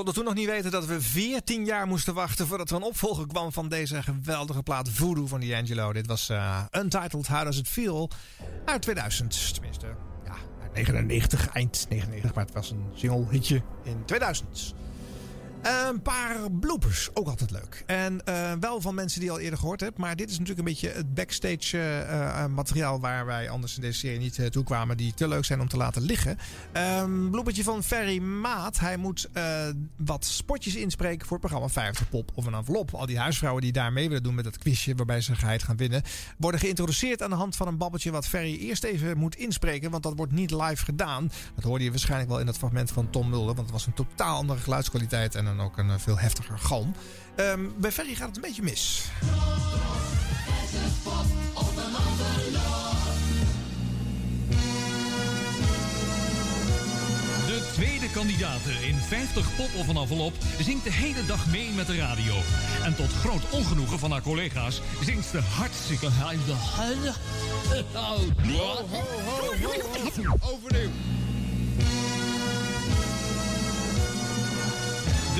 We 0.07 0.12
konden 0.12 0.35
toen 0.35 0.45
nog 0.45 0.47
niet 0.47 0.55
weten 0.55 0.81
dat 0.81 0.87
we 0.87 1.01
14 1.01 1.65
jaar 1.65 1.87
moesten 1.87 2.15
wachten 2.15 2.47
voordat 2.47 2.70
er 2.70 2.77
een 2.77 2.83
opvolger 2.83 3.27
kwam 3.27 3.53
van 3.53 3.69
deze 3.69 4.03
geweldige 4.03 4.62
plaat 4.62 4.89
Voodoo 4.89 5.27
van 5.27 5.41
D'Angelo. 5.41 5.93
Dit 5.93 6.07
was 6.07 6.31
uh, 6.31 6.62
Untitled 6.73 7.27
How 7.27 7.45
Does 7.45 7.59
It 7.59 7.69
Feel 7.69 8.11
uit 8.65 8.83
2000. 8.83 9.55
Tenminste, 9.55 9.87
ja, 10.24 10.35
uit 10.62 10.74
99, 10.74 11.49
eind 11.49 11.87
99, 11.89 12.35
maar 12.35 12.45
het 12.45 12.55
was 12.55 12.70
een 12.70 12.85
single 12.95 13.27
hitje 13.31 13.62
in 13.83 14.05
2000. 14.05 14.74
Een 15.67 16.03
paar 16.03 16.51
bloopers, 16.61 17.09
ook 17.15 17.29
altijd 17.29 17.51
leuk. 17.51 17.83
En 17.87 18.25
eh, 18.25 18.53
wel 18.61 18.81
van 18.81 18.95
mensen 18.95 19.21
die 19.21 19.29
je 19.29 19.35
al 19.35 19.41
eerder 19.43 19.59
gehoord 19.59 19.81
hebt. 19.81 19.99
Maar 19.99 20.17
dit 20.17 20.31
is 20.31 20.39
natuurlijk 20.39 20.69
een 20.69 20.73
beetje 20.75 20.89
het 20.89 21.15
backstage 21.15 21.79
eh, 21.79 22.43
eh, 22.43 22.51
materiaal 22.51 23.01
waar 23.01 23.27
wij 23.27 23.51
anders 23.51 23.75
in 23.75 23.81
deze 23.81 23.99
serie 23.99 24.19
niet 24.19 24.53
toe 24.53 24.65
kwamen. 24.65 24.97
Die 24.97 25.15
te 25.15 25.29
leuk 25.29 25.45
zijn 25.45 25.61
om 25.61 25.69
te 25.69 25.77
laten 25.77 26.03
liggen. 26.03 26.39
Een 26.73 27.31
bloopertje 27.31 27.65
van 27.65 27.83
Ferry 27.83 28.19
Maat. 28.19 28.79
Hij 28.79 28.97
moet 28.97 29.29
wat 29.97 30.25
spotjes 30.25 30.75
inspreken 30.75 31.27
voor 31.27 31.37
het 31.37 31.47
programma 31.47 31.69
50 31.69 32.09
Pop 32.09 32.31
of 32.35 32.47
een 32.47 32.55
envelop. 32.55 32.95
Al 32.95 33.07
die 33.07 33.19
huisvrouwen 33.19 33.63
die 33.63 33.73
daar 33.73 33.93
mee 33.93 34.09
willen 34.09 34.23
doen 34.23 34.35
met 34.35 34.45
dat 34.45 34.59
quizje 34.59 34.95
waarbij 34.95 35.21
ze 35.21 35.35
geheid 35.35 35.63
gaan 35.63 35.77
winnen. 35.77 36.03
Worden 36.39 36.61
geïntroduceerd 36.61 37.23
aan 37.23 37.31
de 37.31 37.37
hand 37.37 37.57
van 37.57 37.67
een 37.67 37.77
babbeltje 37.77 38.11
wat 38.11 38.27
Ferry 38.27 38.57
eerst 38.57 38.85
even 38.85 39.19
moet 39.19 39.37
inspreken. 39.37 39.91
Want 39.91 40.03
dat 40.03 40.17
wordt 40.17 40.33
niet 40.33 40.51
live 40.51 40.85
gedaan. 40.85 41.31
Dat 41.55 41.65
hoorde 41.65 41.85
je 41.85 41.91
waarschijnlijk 41.91 42.31
wel 42.31 42.41
in 42.41 42.47
dat 42.47 42.59
fragment 42.59 42.91
van 42.91 43.11
Tom 43.11 43.29
Mulder. 43.29 43.55
Want 43.55 43.59
het 43.59 43.71
was 43.71 43.87
een 43.87 43.95
totaal 43.95 44.37
andere 44.37 44.61
geluidskwaliteit 44.61 45.35
en 45.35 45.56
dan 45.57 45.66
ook 45.66 45.78
een 45.78 45.91
eh, 45.91 45.99
veel 45.99 46.19
heftiger 46.19 46.59
galm. 46.59 46.95
Ehm, 47.35 47.61
bij 47.77 47.93
Ferry 47.93 48.15
gaat 48.15 48.27
het 48.27 48.37
een 48.37 48.43
beetje 48.43 48.62
mis. 48.62 49.05
De 57.47 57.70
tweede 57.73 58.11
kandidaat 58.11 58.61
in 58.83 58.97
50 58.97 59.57
pop 59.57 59.74
of 59.77 59.89
een 59.89 59.97
envelop 59.97 60.35
zingt 60.61 60.85
de 60.85 60.93
hele 60.93 61.27
dag 61.27 61.47
mee 61.47 61.70
met 61.70 61.87
de 61.87 61.97
radio. 61.97 62.35
En 62.85 62.97
tot 62.97 63.12
groot 63.12 63.51
ongenoegen 63.51 63.99
van 63.99 64.11
haar 64.11 64.23
collega's 64.23 64.81
zingt 65.05 65.27
ze 65.27 65.39
hartstikke 65.41 66.09
huilde. 66.09 66.55
Overnieuw. 70.41 70.91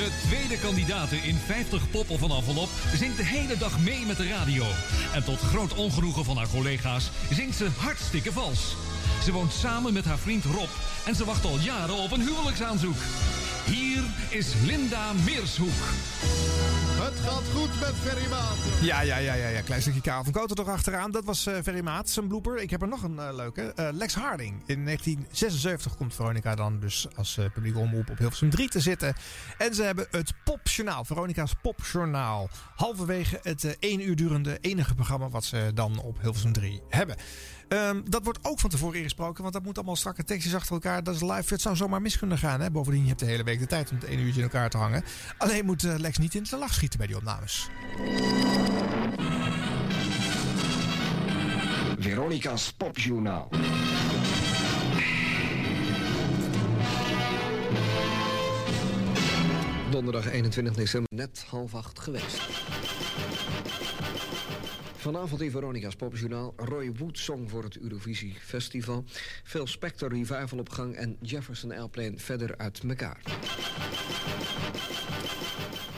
De 0.07 0.27
tweede 0.27 0.57
kandidaat 0.57 1.11
in 1.11 1.37
50 1.45 1.89
pop 1.91 2.09
of 2.09 2.21
een 2.21 2.31
envelop 2.31 2.69
zingt 2.95 3.17
de 3.17 3.25
hele 3.25 3.57
dag 3.57 3.79
mee 3.79 4.05
met 4.05 4.17
de 4.17 4.27
radio. 4.27 4.65
En 5.13 5.23
tot 5.23 5.39
groot 5.39 5.73
ongenoegen 5.73 6.25
van 6.25 6.37
haar 6.37 6.47
collega's 6.47 7.09
zingt 7.29 7.57
ze 7.57 7.67
hartstikke 7.77 8.31
vals. 8.31 8.75
Ze 9.23 9.31
woont 9.31 9.53
samen 9.53 9.93
met 9.93 10.05
haar 10.05 10.17
vriend 10.17 10.43
Rob 10.43 10.69
en 11.05 11.15
ze 11.15 11.25
wacht 11.25 11.45
al 11.45 11.57
jaren 11.57 11.95
op 11.95 12.11
een 12.11 12.21
huwelijksaanzoek. 12.21 12.95
Hier 13.65 14.03
is 14.29 14.53
Linda 14.65 15.13
Meershoek. 15.25 15.69
Het 16.99 17.19
gaat 17.19 17.43
goed 17.53 17.79
met 17.79 17.93
Ferry 18.03 18.29
Maat. 18.29 18.57
Ja, 18.81 19.01
ja, 19.01 19.17
ja, 19.17 19.33
ja, 19.33 19.47
ja. 19.47 19.61
Klein 19.61 19.81
stukje 19.81 20.01
Karel 20.01 20.23
van 20.23 20.33
Koten 20.33 20.55
toch 20.55 20.67
achteraan. 20.67 21.11
Dat 21.11 21.25
was 21.25 21.45
eh 21.45 21.53
Ferry 21.63 21.79
Maat, 21.83 22.09
zijn 22.09 22.27
blooper. 22.27 22.57
Ik 22.57 22.69
heb 22.69 22.81
er 22.81 22.87
nog 22.87 23.03
een 23.03 23.19
eh, 23.19 23.35
leuke. 23.35 23.61
Eh, 23.61 23.87
Lex 23.91 24.15
Harding. 24.15 24.61
In 24.65 24.85
1976 24.85 25.97
komt 25.97 26.13
Veronica 26.15 26.55
dan 26.55 26.79
dus 26.79 27.07
als 27.15 27.37
eh, 27.37 27.45
publieke 27.53 27.79
omroep 27.79 28.09
op 28.09 28.17
Hilversum 28.17 28.49
3 28.49 28.69
te 28.69 28.79
zitten. 28.79 29.15
En 29.57 29.75
ze 29.75 29.83
hebben 29.83 30.07
het 30.11 30.33
Popjournaal. 30.43 31.05
Veronica's 31.05 31.53
Popjournaal. 31.61 32.49
Halverwege 32.75 33.39
het 33.43 33.63
eh, 33.63 33.71
één 33.79 34.07
uur 34.07 34.15
durende 34.15 34.57
enige 34.61 34.95
programma 34.95 35.29
wat 35.29 35.43
ze 35.43 35.71
dan 35.73 35.99
op 35.99 36.21
Hilversum 36.21 36.53
3 36.53 36.81
hebben. 36.89 37.15
Ehm, 37.67 38.01
dat 38.05 38.23
wordt 38.23 38.39
ook 38.41 38.59
van 38.59 38.69
tevoren 38.69 38.97
ingesproken, 38.97 39.41
want 39.41 39.53
dat 39.53 39.63
moet 39.63 39.75
allemaal 39.75 39.95
strakke 39.95 40.23
tekstjes 40.23 40.55
achter 40.55 40.73
elkaar. 40.73 41.03
Dat 41.03 41.15
is 41.15 41.21
live. 41.21 41.53
Het 41.53 41.61
zou 41.61 41.75
zomaar 41.75 42.01
mis 42.01 42.17
kunnen 42.17 42.37
gaan. 42.37 42.61
Hè? 42.61 42.71
Bovendien, 42.71 43.01
je 43.01 43.07
hebt 43.07 43.19
de 43.19 43.25
hele 43.25 43.43
week 43.43 43.59
de 43.59 43.67
tijd 43.67 43.91
om 43.91 43.95
het 43.95 44.05
één 44.05 44.19
uurtje 44.19 44.41
in 44.41 44.47
elkaar 44.47 44.69
te 44.69 44.77
hangen. 44.77 45.03
Alleen 45.37 45.65
moet 45.65 45.83
eh, 45.83 45.95
Lex 45.97 46.17
niet 46.17 46.35
in 46.35 46.45
de 46.49 46.57
lach 46.57 46.73
schieten 46.73 46.97
bij 46.97 47.07
die 47.07 47.15
opnames. 47.15 47.69
Veronica's 51.99 52.73
Popjournaal. 52.73 53.49
Donderdag 59.97 60.31
21 60.31 60.75
december, 60.75 61.09
net 61.15 61.43
half 61.49 61.75
acht 61.75 61.99
geweest. 61.99 62.41
Vanavond 64.95 65.41
in 65.41 65.51
Veronica's 65.51 65.95
Popjournaal 65.95 66.53
Roy 66.55 66.91
Wood 66.91 67.17
Song 67.17 67.49
voor 67.49 67.63
het 67.63 67.77
Eurovisie 67.77 68.35
Festival. 68.39 69.03
Phil 69.43 69.67
Spector 69.67 70.09
Revival 70.09 70.59
op 70.59 70.69
gang 70.69 70.95
en 70.95 71.17
Jefferson 71.21 71.71
Airplane 71.71 72.17
verder 72.17 72.57
uit 72.57 72.83
elkaar. 72.87 73.21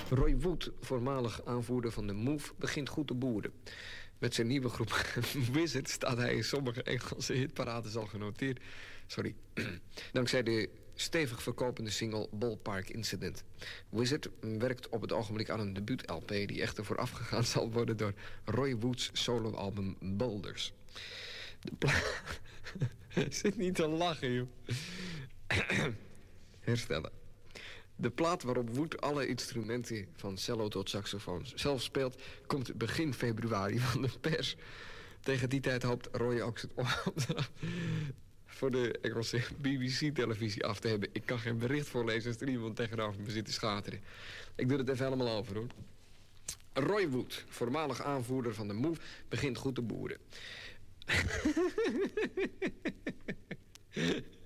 Roy 0.10 0.38
Wood, 0.38 0.72
voormalig 0.82 1.46
aanvoerder 1.46 1.92
van 1.92 2.08
de 2.08 2.14
Move, 2.14 2.54
begint 2.58 2.90
goed 2.90 3.08
te 3.08 3.14
boeren. 3.14 3.52
Met 4.18 4.34
zijn 4.34 4.48
nieuwe 4.48 4.70
groep 4.70 5.20
Wizard 5.54 5.90
staat 5.90 6.18
hij 6.18 6.36
in 6.36 6.44
sommige 6.44 6.84
Engelse 6.84 7.34
hitparades 7.34 7.96
al 7.96 8.06
genoteerd. 8.06 8.60
Sorry. 9.08 9.36
Dankzij 10.12 10.44
de 10.44 10.70
stevig 11.02 11.44
verkopende 11.44 11.90
single 11.90 12.28
Ballpark 12.32 12.90
Incident. 12.90 13.44
Wizard 13.90 14.30
werkt 14.40 14.90
op 14.90 15.02
het 15.02 15.12
ogenblik 15.12 15.50
aan 15.50 15.60
een 15.60 15.74
debuut-LP... 15.74 16.28
die 16.28 16.62
echter 16.62 16.86
voorafgegaan 16.86 17.44
zal 17.56 17.72
worden 17.72 17.98
door 17.98 18.14
Roy 18.46 18.76
Woods 18.76 19.10
soloalbum 19.14 19.98
Boulders. 20.02 20.74
Zit 23.30 23.58
niet 23.58 23.76
te 23.76 23.88
lachen, 23.88 24.32
joh. 24.34 24.48
Herstellen. 26.60 27.12
De 27.96 28.10
plaat 28.10 28.44
waarop 28.44 28.76
Wood 28.76 29.02
alle 29.02 29.28
instrumenten 29.28 30.08
van 30.16 30.38
cello 30.38 30.68
tot 30.68 30.90
saxofoon 30.90 31.46
zelf 31.56 31.82
speelt... 31.82 32.22
komt 32.48 32.76
begin 32.76 33.14
februari 33.14 33.80
van 33.80 34.02
de 34.02 34.10
pers. 34.22 34.56
Tegen 35.20 35.50
die 35.50 35.60
tijd 35.60 35.84
hoopt 35.84 36.08
Roy 36.12 36.40
ook 36.40 36.60
zijn 36.60 36.72
voor 38.60 38.72
de 38.72 39.00
Engelse 39.02 39.42
BBC-televisie 39.58 40.66
af 40.66 40.80
te 40.80 40.88
hebben. 40.88 41.10
Ik 41.12 41.26
kan 41.26 41.40
geen 41.40 41.58
bericht 41.58 41.88
voorlezen 41.88 42.32
als 42.32 42.42
er 42.42 42.50
iemand 42.50 42.76
tegenover 42.76 43.22
me 43.22 43.32
zit 43.32 43.46
te 43.46 43.52
schateren. 43.52 44.02
Ik 44.56 44.70
doe 44.70 44.78
het 44.78 44.90
even 44.90 45.04
helemaal 45.04 45.38
over, 45.38 45.56
hoor. 45.56 45.68
Roy 46.74 47.10
Wood, 47.10 47.46
voormalig 47.48 48.04
aanvoerder 48.04 48.54
van 48.54 48.68
de 48.68 48.74
Move, 48.74 49.02
begint 49.30 49.58
goed 49.58 49.76
te 49.76 49.82
boeren. 49.82 50.18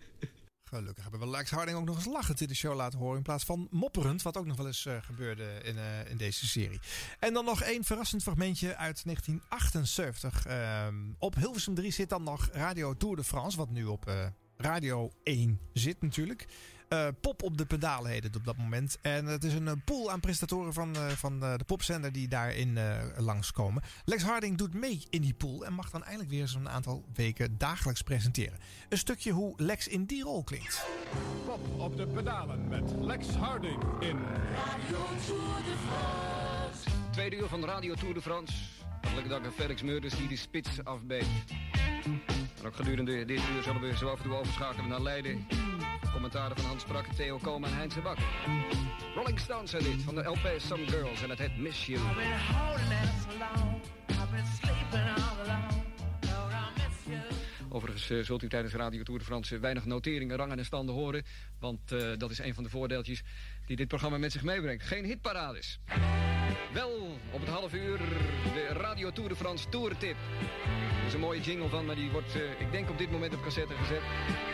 Gelukkig 0.73 1.03
hebben 1.03 1.19
we 1.19 1.27
Lex 1.27 1.49
Harding 1.49 1.77
ook 1.77 1.85
nog 1.85 1.95
eens 1.95 2.05
lachend 2.05 2.41
in 2.41 2.47
de 2.47 2.55
show 2.55 2.75
laten 2.75 2.99
horen. 2.99 3.17
In 3.17 3.23
plaats 3.23 3.43
van 3.43 3.67
mopperend, 3.71 4.21
wat 4.21 4.37
ook 4.37 4.45
nog 4.45 4.57
wel 4.57 4.67
eens 4.67 4.85
eh, 4.85 4.97
gebeurde 5.01 5.59
in, 5.63 5.77
eh, 5.77 6.09
in 6.09 6.17
deze 6.17 6.47
serie. 6.47 6.79
En 7.19 7.33
dan 7.33 7.45
nog 7.45 7.61
één 7.61 7.83
verrassend 7.83 8.23
fragmentje 8.23 8.75
uit 8.75 9.05
1978. 9.05 10.45
Ehm, 10.45 10.95
op 11.17 11.35
Hilversum 11.35 11.73
3 11.73 11.91
zit 11.91 12.09
dan 12.09 12.23
nog 12.23 12.49
Radio 12.51 12.93
Tour 12.93 13.15
de 13.15 13.23
France, 13.23 13.57
wat 13.57 13.69
nu 13.69 13.85
op 13.85 14.07
eh, 14.07 14.25
Radio 14.57 15.11
1 15.23 15.59
zit 15.73 16.01
natuurlijk. 16.01 16.47
Eh, 16.93 17.07
pop 17.21 17.43
op 17.43 17.57
de 17.57 17.65
pedalen 17.65 18.11
heet 18.11 18.23
het 18.23 18.35
op 18.35 18.45
dat 18.45 18.57
moment. 18.57 18.97
En 19.01 19.25
het 19.25 19.43
is 19.43 19.53
een 19.53 19.67
eh, 19.67 19.73
pool 19.85 20.11
aan 20.11 20.19
presentatoren 20.19 20.73
van, 20.73 20.95
eh, 20.95 21.07
van 21.07 21.43
eh, 21.43 21.57
de 21.57 21.63
popzender 21.63 22.11
die 22.11 22.27
daarin 22.27 22.77
eh, 22.77 23.01
langskomen. 23.17 23.83
Lex 24.05 24.23
Harding 24.23 24.57
doet 24.57 24.73
mee 24.73 25.05
in 25.09 25.21
die 25.21 25.33
pool 25.33 25.65
en 25.65 25.73
mag 25.73 25.89
dan 25.89 26.03
eindelijk 26.03 26.29
weer 26.29 26.47
zo'n 26.47 26.69
aantal 26.69 27.05
weken 27.13 27.57
dagelijks 27.57 28.01
presenteren. 28.01 28.59
Een 28.89 28.97
stukje 28.97 29.31
hoe 29.31 29.53
Lex 29.57 29.87
in 29.87 30.05
die 30.05 30.23
rol 30.23 30.43
klinkt. 30.43 30.85
Pop 31.45 31.79
op 31.79 31.97
de 31.97 32.07
pedalen 32.07 32.67
met 32.67 32.91
Lex 32.99 33.27
Harding 33.27 33.83
in 33.99 34.17
Radio 34.55 34.97
Tour 35.25 35.63
de 35.63 35.75
France. 35.87 36.89
Tweede 37.11 37.35
uur 37.35 37.47
van 37.47 37.65
Radio 37.65 37.93
Tour 37.93 38.13
de 38.13 38.21
France. 38.21 38.53
Hartelijk 39.01 39.29
dank 39.29 39.45
aan 39.45 39.51
Felix 39.51 39.81
Meurders 39.81 40.15
die 40.15 40.27
de 40.27 40.37
spits 40.37 40.83
afbeet. 40.83 41.27
En 42.63 42.69
ook 42.69 42.75
gedurende 42.75 43.25
dit 43.25 43.39
uur 43.55 43.63
zullen 43.63 43.81
we 43.81 43.97
zo 43.97 44.07
af 44.07 44.17
en 44.17 44.23
toe 44.23 44.35
overschakelen 44.35 44.89
naar 44.89 45.01
Leiden. 45.01 45.47
Commentaren 46.13 46.57
van 46.57 46.65
Hans 46.65 46.81
Sprakke, 46.81 47.13
Theo 47.15 47.37
Komen 47.37 47.69
en 47.69 47.75
Heinz 47.75 47.95
de 47.95 48.01
Bak. 48.01 48.17
Rolling 49.15 49.39
Stones 49.39 49.69
zijn 49.69 49.83
dit 49.83 50.01
van 50.01 50.15
de 50.15 50.23
LP 50.23 50.53
Some 50.57 50.87
Girls 50.87 51.21
en 51.23 51.29
het 51.29 51.39
heet 51.39 51.57
Miss 51.57 51.85
You. 51.85 51.99
I've 51.99 52.15
been 52.15 52.55
holding 52.55 52.91
it 52.91 53.09
so 53.21 53.37
long. 53.37 53.81
I've 54.09 54.31
been 54.31 54.45
sleeping 54.45 55.09
all 55.15 55.49
alone. 55.49 55.83
Lord, 56.21 56.53
I 56.53 56.87
miss 56.87 56.97
you. 57.05 57.19
Overigens 57.69 58.09
eh, 58.09 58.19
zult 58.19 58.43
u 58.43 58.49
tijdens 58.49 58.73
Radio 58.73 59.03
Tour 59.03 59.19
de 59.19 59.25
France 59.25 59.59
weinig 59.59 59.85
noteringen, 59.85 60.37
rangen 60.37 60.57
en 60.57 60.65
standen 60.65 60.95
horen. 60.95 61.23
Want 61.59 61.91
eh, 61.91 62.11
dat 62.17 62.31
is 62.31 62.39
een 62.39 62.53
van 62.53 62.63
de 62.63 62.69
voordeeltjes 62.69 63.23
die 63.65 63.75
dit 63.75 63.87
programma 63.87 64.17
met 64.17 64.31
zich 64.31 64.43
meebrengt. 64.43 64.83
Geen 64.83 65.05
hitparades. 65.05 65.79
Wel 66.73 67.17
op 67.31 67.39
het 67.39 67.49
half 67.49 67.73
uur 67.73 67.97
de 68.53 68.67
Radio 68.71 69.11
Tour 69.11 69.29
de 69.29 69.35
France 69.35 69.69
Tourtip. 69.69 70.15
Er 70.99 71.05
is 71.07 71.13
een 71.13 71.19
mooie 71.19 71.41
jingle 71.41 71.69
van, 71.69 71.85
maar 71.85 71.95
die 71.95 72.11
wordt, 72.11 72.35
eh, 72.35 72.59
ik 72.59 72.71
denk 72.71 72.89
op 72.89 72.97
dit 72.97 73.11
moment 73.11 73.33
op 73.33 73.43
cassette 73.43 73.73
gezet. 73.73 74.01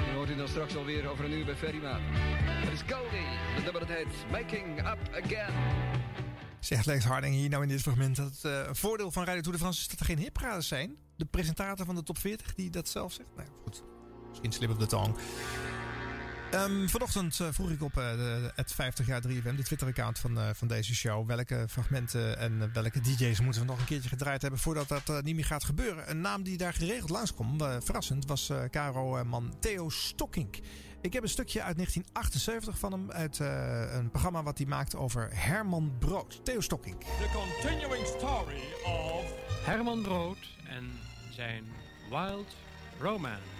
Die 0.05 0.13
hoort 0.13 0.29
u 0.29 0.35
dan 0.35 0.47
straks 0.47 0.75
alweer 0.75 1.09
over 1.09 1.25
een 1.25 1.31
uur 1.31 1.45
bij 1.45 1.55
Ferry 1.55 1.81
Maat. 1.81 1.99
Het 2.01 2.73
is 2.73 2.93
Goldie, 2.93 3.55
de 3.55 3.61
nummer 3.63 3.79
dat 3.79 3.89
heet 3.89 4.31
Making 4.31 4.79
Up 4.79 5.23
Again. 5.23 5.53
Zegt 6.59 6.85
Lex 6.85 7.03
Harding 7.05 7.35
hier 7.35 7.49
nou 7.49 7.63
in 7.63 7.69
dit 7.69 7.81
fragment 7.81 8.15
dat 8.15 8.25
het 8.25 8.43
eh, 8.43 8.73
voordeel 8.73 9.11
van 9.11 9.23
Radio 9.23 9.41
Tour 9.41 9.57
de 9.57 9.63
France 9.63 9.81
is 9.81 9.87
dat 9.87 9.99
er 9.99 10.05
geen 10.05 10.17
hitparades 10.17 10.67
zijn. 10.67 10.95
De 11.15 11.25
presentator 11.25 11.85
van 11.85 11.95
de 11.95 12.03
top 12.03 12.17
40 12.17 12.55
die 12.55 12.69
dat 12.69 12.89
zelf 12.89 13.13
zegt. 13.13 13.29
Nou 13.35 13.47
goed, 13.63 13.83
misschien 14.29 14.51
slip 14.51 14.69
op 14.69 14.79
de 14.79 14.85
tong. 14.85 15.15
Ehm, 16.51 16.87
vanochtend 16.87 17.39
eh, 17.39 17.47
vroeg 17.51 17.69
ik 17.69 17.81
op 17.83 17.97
eh, 17.97 18.11
de- 18.11 18.51
het 18.55 18.73
50 18.73 19.05
jaar 19.07 19.21
3FM, 19.21 19.55
de 19.55 19.63
Twitter-account 19.63 20.19
van, 20.19 20.39
eh, 20.39 20.49
van 20.53 20.67
deze 20.67 20.95
show. 20.95 21.27
Welke 21.27 21.65
fragmenten 21.69 22.37
en 22.37 22.73
welke 22.73 22.99
DJ's 23.01 23.39
moeten 23.39 23.61
we 23.61 23.67
nog 23.67 23.79
een 23.79 23.85
keertje 23.85 24.09
gedraaid 24.09 24.41
hebben 24.41 24.59
voordat 24.59 24.87
dat 24.87 25.23
niet 25.23 25.35
meer 25.35 25.45
gaat 25.45 25.63
gebeuren. 25.63 26.09
Een 26.09 26.21
naam 26.21 26.43
die 26.43 26.57
daar 26.57 26.73
geregeld 26.73 27.09
langskwam, 27.09 27.57
verrassend, 27.83 28.25
was 28.25 28.49
eh 28.49 28.63
Caro-man 28.69 29.55
Theo 29.59 29.89
Stokkink. 29.89 30.57
Ik 31.01 31.13
heb 31.13 31.23
een 31.23 31.29
stukje 31.29 31.61
uit 31.63 31.75
1978 31.75 32.77
van 32.79 32.91
hem. 32.91 33.11
Uit 33.11 33.39
eh, 33.39 33.93
een 33.93 34.09
programma 34.09 34.43
wat 34.43 34.57
hij 34.57 34.67
maakt 34.67 34.95
over 34.95 35.29
Herman 35.33 35.91
Brood. 35.99 36.45
Theo 36.45 36.61
Stokking. 36.61 36.99
The 36.99 37.29
continuing 37.33 38.05
story 38.07 38.61
of 38.85 39.23
Herman 39.65 40.01
Brood 40.01 40.37
en 40.67 40.91
zijn 41.29 41.63
Wild 42.09 42.55
Romance. 42.99 43.57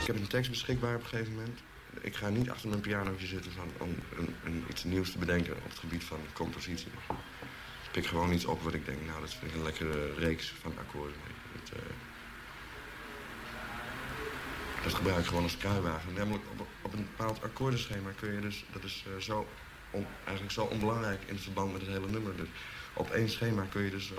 Ik 0.00 0.06
heb 0.06 0.16
een 0.16 0.26
tekst 0.26 0.50
beschikbaar 0.50 0.94
op 0.94 1.02
een 1.02 1.08
gegeven 1.08 1.34
moment. 1.34 1.60
Ik 2.00 2.16
ga 2.16 2.28
niet 2.28 2.50
achter 2.50 2.68
mijn 2.68 2.80
pianootje 2.80 3.26
zitten 3.26 3.52
om 3.78 3.94
een, 4.16 4.34
een, 4.44 4.64
iets 4.68 4.84
nieuws 4.84 5.12
te 5.12 5.18
bedenken 5.18 5.56
op 5.56 5.64
het 5.64 5.78
gebied 5.78 6.04
van 6.04 6.18
compositie. 6.32 6.90
Ik 7.84 7.90
pik 7.92 8.06
gewoon 8.06 8.32
iets 8.32 8.44
op 8.44 8.62
wat 8.62 8.74
ik 8.74 8.86
denk, 8.86 8.98
nou 9.06 9.20
dat 9.20 9.34
vind 9.34 9.50
ik 9.50 9.56
een 9.56 9.62
lekkere 9.62 10.14
reeks 10.14 10.52
van 10.60 10.72
akkoorden. 10.78 11.16
Dat, 11.52 11.78
eh, 11.78 11.84
dat 14.82 14.94
gebruik 14.94 15.18
ik 15.18 15.26
gewoon 15.26 15.42
als 15.42 15.56
kruiwagen. 15.56 16.12
Namelijk 16.12 16.44
op, 16.58 16.66
op 16.82 16.92
een 16.92 17.06
bepaald 17.16 17.42
akkoordenschema 17.42 18.10
kun 18.16 18.32
je 18.32 18.40
dus, 18.40 18.64
dat 18.72 18.84
is 18.84 19.04
eh, 19.06 19.22
zo 19.22 19.46
eigenlijk 20.24 20.52
zo 20.52 20.64
onbelangrijk 20.64 21.20
in 21.26 21.38
verband 21.38 21.72
met 21.72 21.80
het 21.80 21.90
hele 21.90 22.10
nummer. 22.10 22.36
Dus 22.36 22.48
op 23.00 23.10
één 23.10 23.28
schema 23.30 23.62
kun 23.70 23.82
je 23.82 23.90
dus 23.90 24.10
eh, 24.12 24.16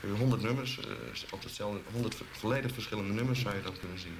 kun 0.00 0.08
je 0.12 0.18
100 0.18 0.42
nummers, 0.42 0.78
eh, 0.78 0.86
op 1.30 1.42
hetzelfde, 1.42 1.80
100 1.92 2.14
vo- 2.14 2.24
volledig 2.30 2.72
verschillende 2.72 3.12
nummers 3.12 3.40
zou 3.40 3.56
je 3.56 3.62
dan 3.62 3.78
kunnen 3.78 3.98
zien. 3.98 4.16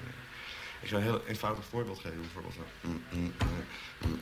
Ik 0.80 0.88
zou 0.88 1.02
een 1.02 1.06
heel 1.08 1.22
eenvoudig 1.26 1.64
voorbeeld 1.64 1.98
geven, 1.98 2.20
bijvoorbeeld 2.20 2.54
mm, 2.82 3.02
mm, 3.12 3.32
mm, 4.06 4.20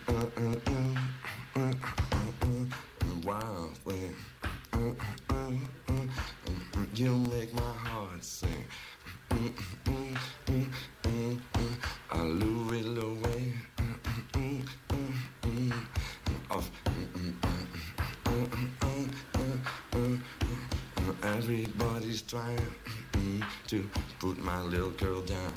trying 22.32 23.44
to 23.66 23.86
put 24.18 24.42
my 24.42 24.62
little 24.62 24.88
girl 24.92 25.20
down. 25.20 25.52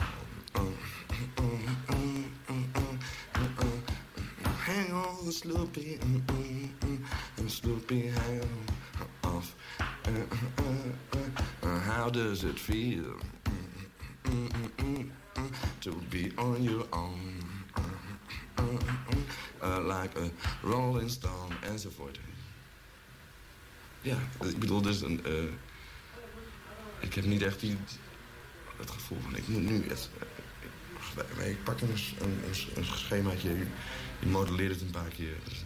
Hang 4.60 4.92
on, 4.92 5.32
Sloopy, 5.32 6.02
and 7.38 7.50
Sloopy, 7.50 8.12
hang 8.12 8.42
off. 9.24 9.56
How 11.64 12.10
does 12.10 12.44
it 12.44 12.60
feel 12.60 13.16
to 15.80 15.92
be 16.10 16.34
on 16.38 16.62
your 16.62 16.84
own? 16.92 17.42
like 19.82 20.18
a 20.18 20.30
Rolling 20.62 21.08
Stone 21.08 21.56
and 21.66 21.80
so 21.80 21.90
forth? 21.90 22.20
Yeah, 24.04 24.20
bedoel 24.60 24.82
dus 24.82 25.02
een... 25.02 25.22
Uh, 25.26 25.50
ik 27.16 27.22
heb 27.22 27.32
niet 27.32 27.42
echt 27.42 27.60
die, 27.60 27.78
het 28.78 28.92
gevoel 28.92 29.18
van 29.22 29.36
ik 29.36 29.48
moet 29.48 29.70
nu 29.70 29.84
het... 29.88 30.10
eh, 31.38 31.50
ik, 31.50 31.64
pak 31.64 31.82
een, 31.82 31.90
een, 32.20 32.40
een, 32.76 32.86
schemaatje, 32.86 33.50
je, 34.20 34.28
modelleert 34.28 34.72
het 34.72 34.82
een 34.82 34.90
paar 34.90 35.10
keer. 35.10 35.34
Is 35.52 35.64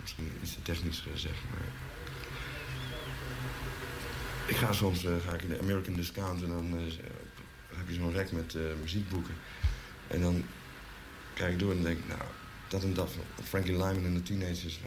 misschien 0.00 0.32
iets 0.42 0.54
te 0.54 0.62
technisch 0.62 1.04
gezegd, 1.12 1.42
maar... 1.50 1.68
Ik 4.46 4.56
ga 4.56 4.72
soms 4.72 5.04
eh, 5.04 5.12
ga 5.26 5.32
ik 5.34 5.42
in 5.42 5.48
de 5.48 5.60
American 5.60 5.94
Discount 5.94 6.42
en 6.42 6.48
dan 6.48 6.78
eh, 6.78 6.84
heb 7.76 7.88
je 7.88 7.94
zo'n 7.94 8.12
rek 8.12 8.32
met 8.32 8.56
muziekboeken. 8.80 9.34
En 10.06 10.20
dan 10.20 10.44
kijk 11.32 11.52
ik 11.52 11.58
door 11.58 11.72
en 11.72 11.82
denk 11.82 11.98
nou, 12.08 12.20
dat 12.68 12.82
en 12.82 12.94
dat 12.94 13.10
van 13.12 13.44
Frankie 13.44 13.72
Lyman 13.72 14.04
en 14.04 14.14
de 14.14 14.22
Teenagers 14.22 14.80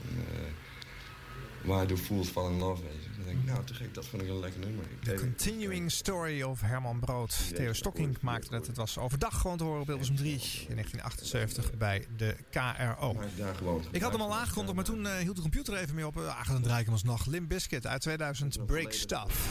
Why 1.61 1.85
do 1.85 1.97
fools 1.97 2.27
fall 2.27 2.51
in 2.51 2.57
love? 2.57 2.81
Weet 2.81 3.06
nou, 3.53 3.65
te 3.65 3.73
gek, 3.73 3.93
dat 3.93 4.05
vond 4.05 4.21
ik 4.21 4.29
een 4.29 4.39
lekker 4.39 4.59
nummer. 4.59 4.85
Deed- 5.03 5.19
Continuing 5.19 5.91
Story 5.91 6.41
of 6.41 6.61
Herman 6.61 6.99
Brood. 6.99 7.55
Theo 7.55 7.73
Stokking 7.73 8.17
maakte 8.21 8.55
het. 8.55 8.67
Het 8.67 8.77
was 8.77 8.97
overdag 8.97 9.41
gewoon 9.41 9.57
te 9.57 9.63
horen 9.63 9.81
op 9.81 9.87
Hilversum 9.87 10.15
3 10.15 10.31
in 10.33 10.39
1978 10.75 11.77
bij 11.77 12.05
de 12.17 12.35
KRO. 12.49 13.21
Ik 13.91 14.01
had 14.01 14.11
hem 14.11 14.21
al 14.21 14.35
aangekondigd, 14.35 14.75
maar 14.75 14.85
toen 14.85 15.05
eh, 15.07 15.13
hield 15.15 15.35
de 15.35 15.41
computer 15.41 15.77
even 15.77 15.95
mee 15.95 16.07
op. 16.07 16.17
Ah, 16.17 16.47
dan 16.47 16.61
draai 16.61 16.79
ik 16.79 16.85
hem 16.85 16.93
alsnog. 16.93 17.25
Limp 17.25 17.49
Bizkit 17.49 17.87
uit 17.87 18.01
2000, 18.01 18.65
Break 18.65 18.91
Stuff. 18.91 19.49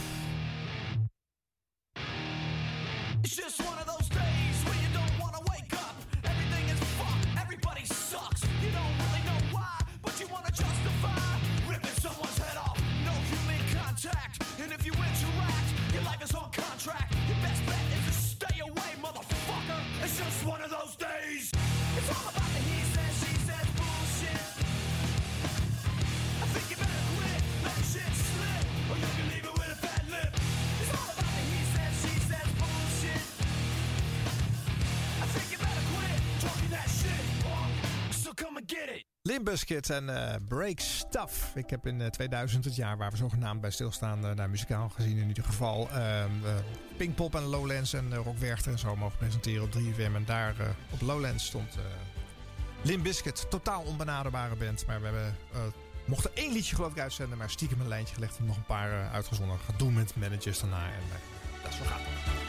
It. 39.47 39.53
Limp 39.53 39.79
Bizkit 39.79 39.89
en 39.89 40.31
eh, 40.31 40.35
Break 40.47 40.79
Stuff. 40.79 41.55
Ik 41.55 41.69
heb 41.69 41.87
in 41.87 42.01
eh, 42.01 42.07
2000, 42.07 42.65
het 42.65 42.75
jaar 42.75 42.97
waar 42.97 43.11
we 43.11 43.17
zogenaamd 43.17 43.61
bij 43.61 43.71
stilstaan, 43.71 44.25
eh, 44.25 44.31
naar 44.31 44.49
muzikaal 44.49 44.89
gezien 44.89 45.17
in 45.17 45.27
ieder 45.27 45.43
geval, 45.43 45.89
eh, 45.89 46.23
Pinkpop 46.97 47.35
en 47.35 47.43
Lowlands 47.43 47.93
en 47.93 48.07
uh, 48.11 48.17
Rock 48.17 48.37
Werchter 48.37 48.71
en 48.71 48.79
zo 48.79 48.95
mogen 48.95 49.17
presenteren 49.17 49.63
op 49.63 49.71
3FM. 49.71 50.15
En 50.15 50.25
daar 50.25 50.59
eh, 50.59 50.67
op 50.89 51.01
Lowlands 51.01 51.45
stond 51.45 51.75
eh 51.75 51.81
Limp 52.81 53.03
Bizkit, 53.03 53.45
totaal 53.49 53.81
onbenaderbare 53.81 54.55
band. 54.55 54.85
Maar 54.85 54.99
we 54.99 55.05
hebben, 55.05 55.35
eh, 55.53 55.59
mochten 56.05 56.31
één 56.33 56.53
liedje 56.53 56.75
geloof 56.75 56.91
ik 56.91 56.99
uitzenden, 56.99 57.37
maar 57.37 57.49
stiekem 57.49 57.79
een 57.81 57.87
lijntje 57.87 58.13
gelegd 58.13 58.37
en 58.37 58.45
nog 58.45 58.55
een 58.55 58.65
paar 58.65 58.91
eh, 58.91 59.13
uitgezonden. 59.13 59.57
Gaat 59.65 59.79
doen 59.79 59.93
met 59.93 60.15
managers 60.15 60.59
daarna 60.59 60.85
en 60.85 61.03
eh, 61.11 61.63
dat 61.63 61.71
is 61.71 61.79
wel 61.79 61.87
gaaf. 61.87 62.46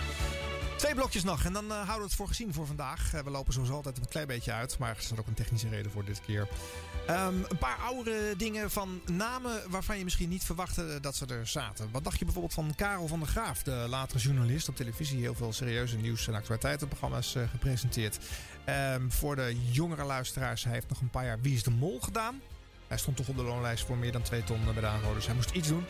Twee 0.79 0.95
blokjes 0.95 1.25
nog 1.25 1.45
en 1.45 1.53
dan 1.53 1.65
eh, 1.65 1.77
houden 1.77 1.97
we 1.97 2.03
het 2.03 2.15
voor 2.15 2.29
gezien 2.29 2.55
voor 2.55 2.67
vandaag. 2.67 3.15
Eh, 3.15 3.21
we 3.21 3.31
lopen 3.31 3.53
zoals 3.53 3.71
altijd 3.71 3.99
een 3.99 4.09
klein 4.09 4.27
beetje 4.27 4.53
uit, 4.53 4.79
maar 4.79 4.97
er 4.97 5.03
staat 5.03 5.19
ook 5.19 5.27
een 5.27 5.35
technische 5.35 5.69
reden 5.69 5.91
voor 5.91 6.05
dit 6.05 6.21
keer. 6.21 6.49
Ehm, 7.07 7.35
een 7.49 7.59
paar 7.59 7.77
oudere 7.77 8.37
dingen 8.37 8.71
van 8.71 9.01
namen 9.13 9.71
waarvan 9.71 9.99
je 9.99 10.05
misschien 10.05 10.29
niet 10.29 10.45
verwachtte 10.45 10.99
dat 11.01 11.17
ze 11.17 11.27
er 11.27 11.47
zaten. 11.47 11.89
Wat 11.93 12.05
dacht 12.05 12.19
je 12.19 12.25
bijvoorbeeld 12.25 12.55
van 12.55 12.75
Karel 12.75 13.07
van 13.07 13.19
der 13.19 13.29
Graaf, 13.29 13.63
de 13.63 13.87
latere 13.89 14.19
journalist 14.19 14.69
op 14.69 14.77
televisie? 14.77 15.19
Heel 15.19 15.35
veel 15.35 15.53
serieuze 15.53 15.97
nieuws- 15.97 16.29
en 16.29 16.35
actualiteitenprogramma's 16.35 17.35
eh, 17.35 17.43
gepresenteerd. 17.51 18.19
Ehm, 18.65 19.09
voor 19.09 19.37
de 19.37 19.57
jongere 19.71 20.05
luisteraars, 20.05 20.65
hij 20.65 20.73
heeft 20.73 20.89
nog 20.89 21.01
een 21.01 21.11
paar 21.11 21.25
jaar 21.25 21.41
Wie 21.41 21.55
is 21.55 21.63
de 21.63 21.71
Mol 21.71 22.01
gedaan. 22.01 22.41
Hij 22.89 22.99
stond 22.99 23.17
toch 23.17 23.29
op 23.29 23.37
de 23.37 23.43
loonlijst 23.43 23.85
voor 23.85 23.97
meer 23.97 24.13
dan 24.13 24.23
2 24.23 24.45
ton 24.45 24.65
bij 24.65 24.75
de 24.75 25.15
dus 25.15 25.27
hij 25.27 25.35
moest 25.35 25.51
iets 25.51 25.69
doen. 25.69 25.85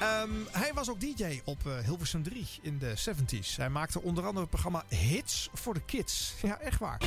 Ehm, 0.00 0.30
hij 0.50 0.72
was 0.74 0.90
ook 0.90 1.00
DJ 1.00 1.40
op 1.44 1.66
eh, 1.66 1.78
Hilversum 1.78 2.22
3 2.22 2.46
in 2.62 2.78
de 2.78 2.94
70s. 2.96 3.56
Hij 3.56 3.70
maakte 3.70 4.02
onder 4.02 4.24
andere 4.24 4.40
het 4.40 4.50
programma 4.50 4.84
Hits 4.88 5.48
voor 5.52 5.74
de 5.74 5.80
Kids. 5.80 6.34
Ja, 6.42 6.60
echt 6.60 6.78
waar. 6.78 7.00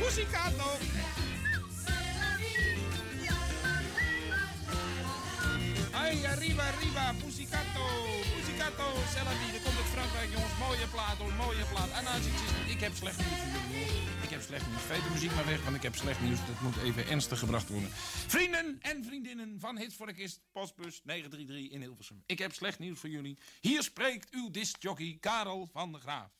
Musicato. 0.00 0.64
Hey, 5.90 6.26
arriba, 6.26 6.62
arriba, 6.62 7.14
Puzzicato, 7.24 7.86
Er 8.60 9.60
komt 9.62 9.76
uit 9.76 9.86
Frankrijk, 9.86 10.30
jongens. 10.30 10.58
Mooie 10.58 10.86
plaat 10.86 11.16
hoor, 11.16 11.32
mooie 11.32 11.64
plaat. 11.64 11.88
Ik, 12.66 12.80
heb 12.80 12.94
slecht 12.94 13.18
nieuws 13.18 13.40
voor 13.40 13.70
jullie. 13.70 13.86
Ik 14.22 14.30
heb 14.30 14.42
slecht 14.42 14.66
nieuws. 14.66 14.82
Veet 14.82 15.02
de 15.02 15.10
muziek 15.10 15.34
maar 15.34 15.46
weg, 15.46 15.64
want 15.64 15.76
ik 15.76 15.82
heb 15.82 15.94
slecht 15.94 16.20
nieuws. 16.20 16.38
Dat 16.46 16.60
moet 16.60 16.76
even 16.76 17.08
ernstig 17.08 17.38
gebracht 17.38 17.68
worden. 17.68 17.90
Vrienden 18.26 18.78
en 18.80 19.04
vriendinnen 19.04 19.60
van 19.60 19.78
Hits 19.78 19.96
voor 19.96 20.06
de 20.06 20.12
Kist, 20.12 20.40
postbus 20.52 21.00
933 21.04 21.70
in 21.70 21.80
Hilversum. 21.80 22.22
Ik 22.26 22.38
heb 22.38 22.52
slecht 22.52 22.78
nieuws 22.78 22.98
voor 22.98 23.08
jullie. 23.08 23.38
Hier 23.60 23.82
spreekt 23.82 24.30
uw 24.30 24.50
discjockey 24.50 25.16
Karel 25.20 25.68
van 25.72 25.92
der 25.92 26.00
Graaf. 26.00 26.30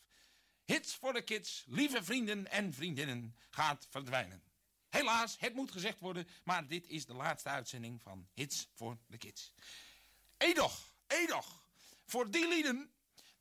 Hits 0.64 0.94
voor 0.94 1.12
de 1.12 1.22
Kids, 1.22 1.64
lieve 1.68 2.04
vrienden 2.04 2.50
en 2.50 2.74
vriendinnen, 2.74 3.36
gaat 3.50 3.86
verdwijnen. 3.90 4.42
Helaas, 4.88 5.36
het 5.38 5.54
moet 5.54 5.70
gezegd 5.70 6.00
worden, 6.00 6.28
maar 6.44 6.66
dit 6.66 6.88
is 6.88 7.06
de 7.06 7.14
laatste 7.14 7.48
uitzending 7.48 8.00
van 8.02 8.28
Hits 8.32 8.68
voor 8.74 8.98
de 9.06 9.18
Kids. 9.18 9.54
Edoch, 10.36 10.94
edoch, 11.06 11.59
voor 12.10 12.30
die 12.30 12.48
lieden 12.48 12.90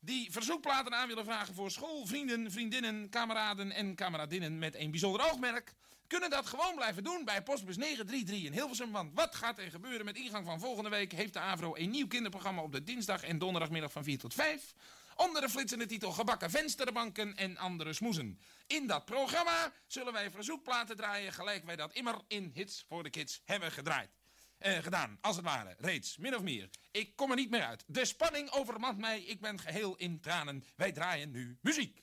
die 0.00 0.32
verzoekplaten 0.32 0.94
aan 0.94 1.08
willen 1.08 1.24
vragen 1.24 1.54
voor 1.54 1.70
school, 1.70 2.06
vrienden, 2.06 2.50
vriendinnen, 2.50 3.08
kameraden 3.08 3.72
en 3.72 3.94
kameradinnen 3.94 4.58
met 4.58 4.74
een 4.74 4.90
bijzonder 4.90 5.30
oogmerk, 5.30 5.74
kunnen 6.06 6.30
dat 6.30 6.46
gewoon 6.46 6.74
blijven 6.74 7.04
doen 7.04 7.24
bij 7.24 7.42
postbus 7.42 7.76
933 7.76 8.44
in 8.44 8.52
Hilversum. 8.52 8.92
Want 8.92 9.14
wat 9.14 9.34
gaat 9.34 9.58
er 9.58 9.70
gebeuren 9.70 10.04
met 10.04 10.16
ingang 10.16 10.46
van 10.46 10.60
volgende 10.60 10.90
week? 10.90 11.12
Heeft 11.12 11.32
de 11.32 11.38
AVRO 11.38 11.76
een 11.76 11.90
nieuw 11.90 12.06
kinderprogramma 12.06 12.62
op 12.62 12.72
de 12.72 12.82
dinsdag 12.82 13.22
en 13.22 13.38
donderdagmiddag 13.38 13.92
van 13.92 14.04
4 14.04 14.18
tot 14.18 14.34
5. 14.34 14.74
Onder 15.16 15.42
de 15.42 15.48
flitsende 15.48 15.86
titel 15.86 16.12
Gebakken 16.12 16.50
vensterbanken 16.50 17.36
en 17.36 17.56
andere 17.56 17.92
smoezen. 17.92 18.40
In 18.66 18.86
dat 18.86 19.04
programma 19.04 19.72
zullen 19.86 20.12
wij 20.12 20.30
verzoekplaten 20.30 20.96
draaien, 20.96 21.32
gelijk 21.32 21.64
wij 21.64 21.76
dat 21.76 21.92
immer 21.92 22.14
in 22.28 22.50
Hits 22.54 22.84
voor 22.88 23.02
de 23.02 23.10
Kids 23.10 23.40
hebben 23.44 23.72
gedraaid. 23.72 24.19
Eh, 24.60 24.78
gedaan, 24.78 25.18
als 25.20 25.36
het 25.36 25.44
ware, 25.44 25.74
reeds, 25.78 26.16
min 26.16 26.36
of 26.36 26.42
meer. 26.42 26.70
Ik 26.90 27.16
kom 27.16 27.30
er 27.30 27.36
niet 27.36 27.50
meer 27.50 27.64
uit. 27.64 27.84
De 27.86 28.04
spanning 28.04 28.50
overmand 28.50 28.98
mij, 28.98 29.20
ik 29.20 29.40
ben 29.40 29.60
geheel 29.60 29.96
in 29.96 30.20
tranen. 30.20 30.64
Wij 30.76 30.92
draaien 30.92 31.30
nu 31.30 31.58
muziek. 31.62 32.02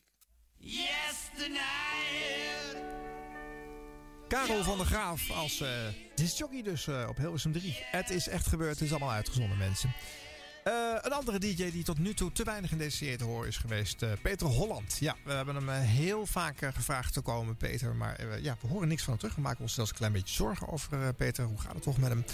Yesterday. 0.55 1.57
Karel 4.27 4.63
van 4.63 4.77
der 4.77 4.85
Graaf 4.85 5.31
als 5.31 5.61
eh 5.61 5.87
discjockey 6.15 6.61
dus 6.61 6.87
eh, 6.87 7.05
op 7.09 7.17
Hilversum 7.17 7.51
3. 7.51 7.77
Het 7.91 8.09
is 8.09 8.27
echt 8.27 8.47
gebeurd, 8.47 8.73
het 8.73 8.81
is 8.81 8.89
allemaal 8.89 9.11
uitgezonden 9.11 9.57
mensen. 9.57 9.93
Eh, 10.67 10.73
een 11.01 11.13
andere 11.13 11.39
DJ 11.39 11.71
die 11.71 11.83
tot 11.83 11.99
nu 11.99 12.13
toe 12.13 12.31
te 12.31 12.43
weinig 12.43 12.71
in 12.71 12.77
deze 12.77 12.97
serie 12.97 13.17
te 13.17 13.23
horen 13.23 13.47
is 13.47 13.57
geweest, 13.57 14.01
eh, 14.01 14.09
Peter 14.21 14.47
Holland. 14.47 14.97
Ja, 14.99 15.15
we 15.23 15.31
hebben 15.31 15.55
hem 15.55 15.69
eh, 15.69 15.79
heel 15.79 16.25
vaak 16.25 16.57
gevraagd 16.73 17.13
te 17.13 17.21
komen, 17.21 17.57
Peter. 17.57 17.95
Maar 17.95 18.41
ja, 18.41 18.57
we 18.61 18.67
horen 18.67 18.87
niks 18.87 19.01
van 19.01 19.09
hem 19.09 19.19
terug. 19.19 19.35
We 19.35 19.41
maken 19.41 19.61
ons 19.61 19.73
zelfs 19.73 19.89
een 19.89 19.97
klein 19.97 20.11
beetje 20.11 20.33
zorgen 20.33 20.67
over 20.67 21.13
Peter. 21.13 21.45
Hoe 21.45 21.59
gaat 21.59 21.73
het 21.73 21.83
toch 21.83 21.97
met 21.97 22.09
hem? 22.09 22.25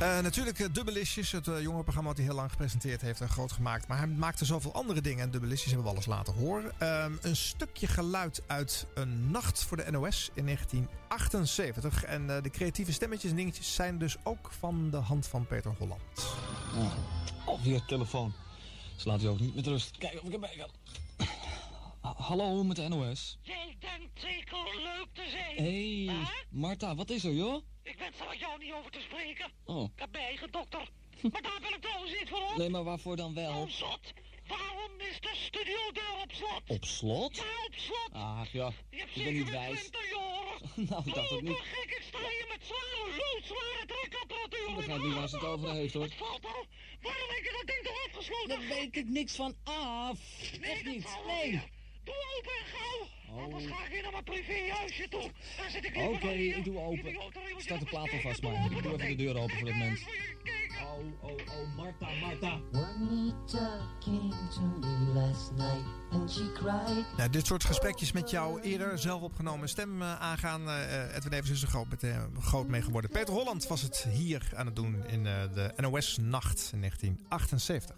Eh, 0.00 0.20
natuurlijk 0.20 0.58
uh, 0.58 0.66
Dubbelistjes, 0.72 1.32
het 1.32 1.46
uh, 1.46 1.60
jongerenprogramma 1.60 2.08
dat 2.08 2.18
hij 2.18 2.26
heel 2.26 2.36
lang 2.36 2.50
gepresenteerd 2.50 3.00
heeft 3.00 3.20
en 3.20 3.28
groot 3.28 3.52
gemaakt. 3.52 3.88
Maar 3.88 3.98
hij 3.98 4.06
maakte 4.06 4.44
zoveel 4.44 4.72
andere 4.72 5.00
dingen 5.00 5.24
en 5.24 5.30
Dubbelistjes 5.30 5.72
hebben 5.72 5.84
we 5.84 5.92
alles 5.92 6.06
laten 6.06 6.34
horen. 6.34 6.72
Ehm, 6.78 7.12
een 7.20 7.36
stukje 7.36 7.86
geluid 7.86 8.42
uit 8.46 8.86
Een 8.94 9.30
Nacht 9.30 9.64
voor 9.64 9.76
de 9.76 9.90
NOS 9.90 10.30
in 10.34 10.44
1978. 10.44 12.04
En 12.04 12.36
eh, 12.36 12.42
de 12.42 12.50
creatieve 12.50 12.92
stemmetjes 12.92 13.30
en 13.30 13.36
dingetjes 13.36 13.74
zijn 13.74 13.98
dus 13.98 14.16
ook 14.22 14.50
van 14.58 14.90
de 14.90 14.96
hand 14.96 15.26
van 15.26 15.46
Peter 15.46 15.74
Holland. 15.78 16.00
Ah, 16.74 16.92
alweer 17.46 17.84
telefoon. 17.86 18.32
Ze 18.96 19.08
laat 19.08 19.20
je 19.20 19.28
ook 19.28 19.40
niet 19.40 19.54
met 19.54 19.66
rust. 19.66 19.98
Kijk 19.98 20.14
of 20.14 20.28
ik 20.28 20.32
erbij 20.32 20.56
kan. 20.56 20.68
Ha- 22.00 22.14
Hallo, 22.16 22.64
met 22.64 22.76
de 22.76 22.88
NOS. 22.88 23.38
Jij 23.42 23.76
denkt 23.78 24.20
zeker 24.20 24.58
leuk 24.76 25.06
te 25.12 25.28
zijn. 25.30 25.56
Hé, 25.56 26.04
hey, 26.04 26.26
Marta, 26.50 26.94
wat 26.94 27.10
is 27.10 27.24
er, 27.24 27.32
joh? 27.32 27.62
Ik 27.82 27.98
wens 27.98 28.18
er 28.20 28.28
met 28.28 28.38
jou 28.38 28.58
niet 28.58 28.72
over 28.72 28.90
te 28.90 29.00
spreken. 29.00 29.50
Oh, 29.64 29.84
Ik 29.84 30.00
heb 30.00 30.12
mijn 30.12 30.24
eigen 30.24 30.50
dokter. 30.50 30.88
Maar 31.32 31.42
daar 31.42 31.58
ben 31.60 31.74
ik 31.74 31.80
trouwens 31.80 32.12
niet 32.18 32.28
voor 32.28 32.42
op. 32.50 32.56
nee, 32.56 32.68
maar 32.68 32.84
waarvoor 32.84 33.16
dan 33.16 33.34
wel? 33.34 33.60
Oh, 33.62 33.68
zot. 33.68 34.12
Waarom 34.46 35.00
is 35.00 35.20
de 35.20 35.30
studiodeur 35.34 36.22
op 36.22 36.32
slot? 36.32 36.62
Op 36.66 36.84
slot? 36.84 37.36
Ja, 37.36 37.42
op 37.66 37.74
slot. 37.74 38.08
Ach 38.12 38.52
ja, 38.52 38.70
ik 38.90 39.06
ben 39.14 39.32
niet 39.32 39.50
wijs. 39.50 39.78
20 39.78 40.10
jaar. 40.10 40.28
Nou, 40.90 41.02
ik 41.06 41.14
dacht 41.14 41.30
het 41.30 41.42
niet. 41.42 41.56
gek, 41.56 41.90
ik 41.98 42.02
sta 42.08 42.18
hier 42.18 42.46
met 42.48 42.64
zware, 42.66 43.06
loodzware 43.16 43.84
trekapparatuur. 43.86 44.68
Ik 44.68 44.74
begrijp 44.76 45.02
niet 45.02 45.14
waar 45.14 45.28
ze 45.28 45.36
het 45.36 45.44
over 45.44 45.72
heeft, 45.72 45.94
hoor. 45.94 46.02
Het 46.02 46.14
valt 46.14 46.44
al. 46.44 46.64
Waarom 47.00 47.28
heb 47.28 47.42
je 47.44 47.54
dat 47.58 47.66
ding 47.66 47.84
toch 47.86 48.06
afgesloten? 48.06 48.48
Daar 48.48 48.68
weet 48.78 48.96
ik 48.96 49.08
niks 49.08 49.34
van 49.34 49.54
af. 49.64 50.18
Echt 50.60 50.84
niet, 50.84 51.08
nee. 51.26 51.60
Doe 52.10 52.22
open 52.36 52.52
en 52.62 52.66
gauw. 52.74 53.00
Oh. 53.36 53.44
Anders 53.44 53.66
ga 53.66 53.84
ik 53.84 53.90
weer 53.90 54.02
naar 54.02 54.12
mijn 54.12 54.24
privéhuisje 54.24 55.08
toe. 55.08 55.30
Daar 55.56 55.70
zit 55.70 55.84
ik 55.84 55.96
Oké, 55.96 56.28
ik 56.28 56.64
doe 56.64 56.78
open. 56.78 57.16
Start 57.56 57.80
de 57.80 57.86
plaat 57.86 58.10
alvast 58.12 58.42
maar. 58.42 58.64
Ik 58.70 58.82
doe 58.82 58.92
even 58.92 59.08
de 59.08 59.14
deur 59.24 59.36
open 59.36 59.56
voor 59.56 59.66
dat 59.68 59.76
mens. 59.76 60.00
Oh, 60.82 61.30
oh, 61.30 61.30
oh, 61.30 61.76
Marta, 61.76 62.06
Marta. 62.20 62.60
Juanita 62.72 63.80
came 64.00 64.48
to 64.54 64.60
me 64.60 65.12
last 65.14 65.52
night 65.56 65.84
and 66.10 66.30
she 66.32 66.52
cried. 66.52 67.04
Nou, 67.16 67.30
dit 67.30 67.46
soort 67.46 67.64
gesprekjes 67.64 68.12
met 68.12 68.30
jouw 68.30 68.58
eerder 68.58 68.98
zelf 68.98 69.22
opgenomen 69.22 69.68
stem 69.68 70.02
eh, 70.02 70.20
aangaan. 70.20 70.68
eh 70.68 71.16
Edwin 71.16 71.32
Evers 71.32 71.50
is 71.50 71.62
er 71.62 71.68
groot, 71.68 71.88
met, 71.88 72.04
groot 72.40 72.68
mee 72.68 72.82
geworden. 72.82 73.10
Peter 73.10 73.34
Holland 73.34 73.66
was 73.66 73.82
het 73.82 74.06
hier 74.12 74.52
aan 74.54 74.66
het 74.66 74.76
doen 74.76 75.06
in 75.06 75.26
eh, 75.26 75.34
de 75.54 75.72
NOS 75.76 76.16
Nacht 76.20 76.70
in 76.72 76.78
1978. 76.80 77.96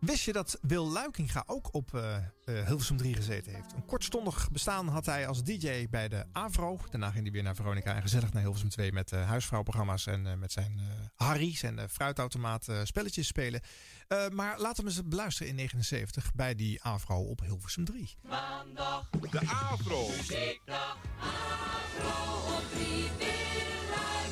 Wist 0.00 0.24
je 0.24 0.32
dat 0.32 0.58
Wil 0.60 0.88
Luikinga 0.88 1.44
ook 1.46 1.74
op 1.74 1.94
eh 1.94 2.16
eh, 2.16 2.66
Hilversum 2.66 2.96
3 2.96 3.14
gezeten 3.14 3.54
heeft? 3.54 3.72
Een 3.72 3.84
kortstondig 3.84 4.50
bestaan 4.50 4.88
had 4.88 5.06
hij 5.06 5.26
als 5.26 5.42
DJ 5.44 5.86
bij 5.90 6.08
de 6.08 6.24
Avro. 6.32 6.78
Daarna 6.90 7.10
ging 7.10 7.22
hij 7.22 7.32
weer 7.32 7.42
naar 7.42 7.54
Veronica 7.54 7.94
en 7.94 8.02
gezellig 8.02 8.32
naar 8.32 8.42
Hilversum 8.42 8.68
2 8.68 8.92
met 8.92 9.12
eh, 9.12 9.26
huisvrouwprogramma's 9.26 10.06
en 10.06 10.26
eh, 10.26 10.34
met 10.34 10.52
zijn 10.52 10.78
eh 10.78 10.84
Harry, 11.26 11.56
zijn 11.56 11.78
eh, 11.78 11.84
fruitautomaat, 11.90 12.68
eh, 12.68 12.80
spelletjes 12.82 13.26
spelen. 13.26 13.60
Eh, 14.08 14.28
maar 14.28 14.58
laten 14.60 14.84
we 14.84 14.90
eens 14.90 15.02
beluisteren 15.04 15.48
in 15.48 15.54
79 15.54 16.34
bij 16.34 16.54
die 16.54 16.82
Avro 16.82 17.20
op 17.20 17.40
Hilversum 17.40 17.84
3. 17.84 18.16
Maandag. 18.22 19.10
De 19.10 19.40
Avro. 19.46 20.08
Muziekdag. 20.08 20.96
Afro 21.20 22.54
op 22.56 22.62
drie 22.72 23.10
Willuikinga. 23.18 24.27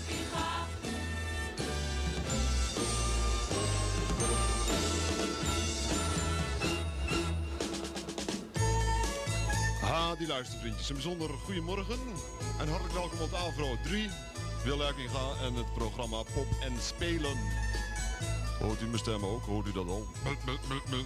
Ha, 9.97 10.14
die 10.14 10.27
luistervriendjes. 10.27 10.89
Een 10.89 10.94
bijzonder 10.94 11.31
goedemorgen 11.44 11.98
en 12.59 12.68
hartelijk 12.68 12.94
welkom 12.94 13.20
op 13.20 13.35
Avro 13.35 13.77
3. 13.82 14.09
Wil 14.64 14.77
Luikinga 14.77 15.27
en 15.43 15.55
het 15.55 15.74
programma 15.74 16.23
Pop 16.35 16.47
en 16.60 16.73
Spelen. 16.81 17.36
Hoort 18.60 18.81
u 18.82 18.85
mijn 18.85 18.98
stem 18.98 19.24
ook? 19.24 19.43
Hoort 19.43 19.66
u 19.66 19.73
dat 19.73 19.89
al? 19.89 20.06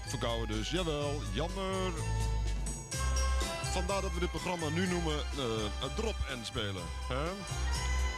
Verkouden 0.07 0.57
dus. 0.57 0.71
Jawel, 0.71 1.21
jammer. 1.33 1.93
Vandaar 3.63 4.01
dat 4.01 4.13
we 4.13 4.21
dit 4.21 4.31
programma 4.31 4.69
nu 4.69 4.87
noemen 4.87 5.19
eh, 5.19 5.97
Drop 5.97 6.17
en 6.29 6.45
Spelen. 6.45 6.85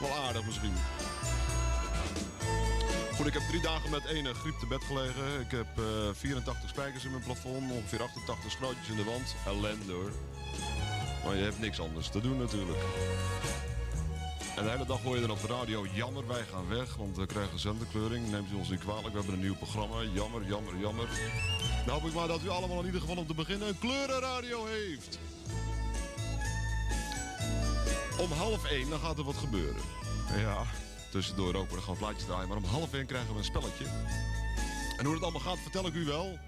Wel 0.01 0.12
aardig 0.27 0.44
misschien. 0.44 0.74
Goed, 3.15 3.27
ik 3.27 3.32
heb 3.32 3.43
drie 3.49 3.62
dagen 3.62 3.90
met 3.90 4.05
ene 4.05 4.35
griep 4.35 4.59
te 4.59 4.66
bed 4.66 4.85
gelegen. 4.85 5.40
Ik 5.40 5.51
heb 5.51 5.78
eh, 5.78 5.85
84 6.12 6.69
spijkers 6.69 7.05
in 7.05 7.11
mijn 7.11 7.23
plafond, 7.23 7.73
ongeveer 7.73 8.03
88 8.03 8.51
schrootjes 8.51 8.89
in 8.89 8.97
de 8.97 9.05
wand. 9.05 9.35
Ellende 9.47 9.93
hoor. 9.93 10.12
Maar 11.24 11.36
je 11.36 11.42
hebt 11.42 11.60
niks 11.60 11.80
anders 11.80 12.08
te 12.08 12.20
doen 12.20 12.38
natuurlijk. 12.38 12.78
En 14.56 14.64
de 14.64 14.70
hele 14.70 14.86
dag 14.86 15.02
hoor 15.02 15.14
je 15.14 15.20
dan 15.20 15.30
op 15.30 15.40
de 15.40 15.46
radio, 15.46 15.86
jammer, 15.92 16.26
wij 16.26 16.44
gaan 16.52 16.68
weg, 16.68 16.94
want 16.94 17.16
we 17.16 17.26
krijgen 17.26 17.58
zenderkleuring. 17.58 18.30
Neemt 18.30 18.50
u 18.50 18.54
ons 18.54 18.68
niet 18.68 18.80
kwalijk, 18.80 19.08
we 19.08 19.18
hebben 19.18 19.34
een 19.34 19.40
nieuw 19.40 19.54
programma. 19.54 20.02
Jammer, 20.02 20.46
jammer, 20.46 20.76
jammer. 20.78 21.08
Nou 21.86 22.00
hoop 22.00 22.08
ik 22.08 22.14
maar 22.14 22.28
dat 22.28 22.42
u 22.44 22.48
allemaal 22.48 22.78
in 22.78 22.86
ieder 22.86 23.00
geval 23.00 23.16
om 23.16 23.26
te 23.26 23.34
beginnen 23.34 23.68
een 23.68 23.78
kleurenradio 23.78 24.66
heeft. 24.66 25.18
Om 28.18 28.32
half 28.32 28.64
één, 28.64 28.90
dan 28.90 28.98
gaat 28.98 29.18
er 29.18 29.24
wat 29.24 29.36
gebeuren. 29.36 29.82
Ja, 30.36 30.64
tussendoor 31.10 31.54
ook, 31.54 31.70
dan 31.70 31.82
gaan 31.82 31.92
we 31.92 31.98
plaatjes 31.98 32.24
draaien. 32.24 32.48
Maar 32.48 32.56
om 32.56 32.64
half 32.64 32.92
één 32.92 33.06
krijgen 33.06 33.32
we 33.32 33.38
een 33.38 33.44
spelletje. 33.44 33.84
En 34.96 35.04
hoe 35.04 35.14
het 35.14 35.22
allemaal 35.22 35.40
gaat, 35.40 35.58
vertel 35.58 35.86
ik 35.86 35.94
u 35.94 36.04
wel. 36.04 36.38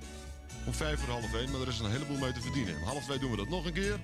Om 0.66 0.72
vijf 0.72 1.00
voor 1.00 1.08
half 1.08 1.34
één, 1.34 1.50
maar 1.50 1.60
er 1.60 1.68
is 1.68 1.78
een 1.78 1.90
heleboel 1.90 2.18
mee 2.18 2.32
te 2.32 2.40
verdienen. 2.40 2.76
Om 2.76 2.82
half 2.82 3.04
twee 3.04 3.18
doen 3.18 3.30
we 3.30 3.36
dat 3.36 3.48
nog 3.48 3.64
een 3.66 3.72
keer. 3.72 4.00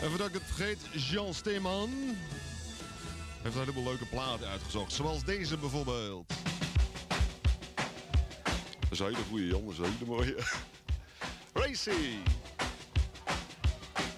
En 0.00 0.08
voordat 0.08 0.28
ik 0.28 0.34
het 0.34 0.42
vergeet, 0.42 0.78
Jean 0.92 1.34
Steeman 1.34 1.90
heeft 3.42 3.54
een 3.54 3.60
heleboel 3.60 3.84
leuke 3.84 4.06
platen 4.06 4.48
uitgezocht. 4.48 4.92
Zoals 4.92 5.24
deze 5.24 5.58
bijvoorbeeld. 5.58 6.28
Dat 8.80 8.90
is 8.90 8.98
een 8.98 9.24
goede 9.28 9.46
Jan, 9.46 9.64
dat 9.64 9.72
is 9.72 9.78
een 9.78 9.84
hele 9.92 10.04
mooie. 10.06 10.36
Racy. 11.64 12.16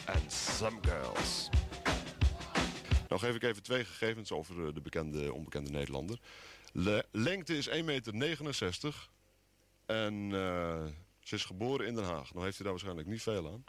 En 0.04 0.20
Some 0.30 0.78
Girls. 0.80 1.48
Nou 3.08 3.20
geef 3.20 3.34
ik 3.34 3.42
even 3.42 3.62
twee 3.62 3.84
gegevens 3.84 4.32
over 4.32 4.66
eh, 4.66 4.74
de 4.74 4.80
bekende, 4.80 5.32
onbekende 5.32 5.70
Nederlander. 5.70 6.18
Le- 6.72 7.06
lengte 7.12 7.56
is 7.56 7.68
1,69 7.68 7.84
meter. 7.84 9.08
En 9.86 10.30
eh, 10.32 10.84
ze 11.26 11.34
is 11.34 11.44
geboren 11.44 11.86
in 11.86 11.94
Den 11.94 12.04
Haag. 12.04 12.32
Nou 12.32 12.44
heeft 12.44 12.56
hij 12.56 12.64
daar 12.64 12.72
waarschijnlijk 12.72 13.08
niet 13.08 13.22
veel 13.22 13.46
aan. 13.52 13.64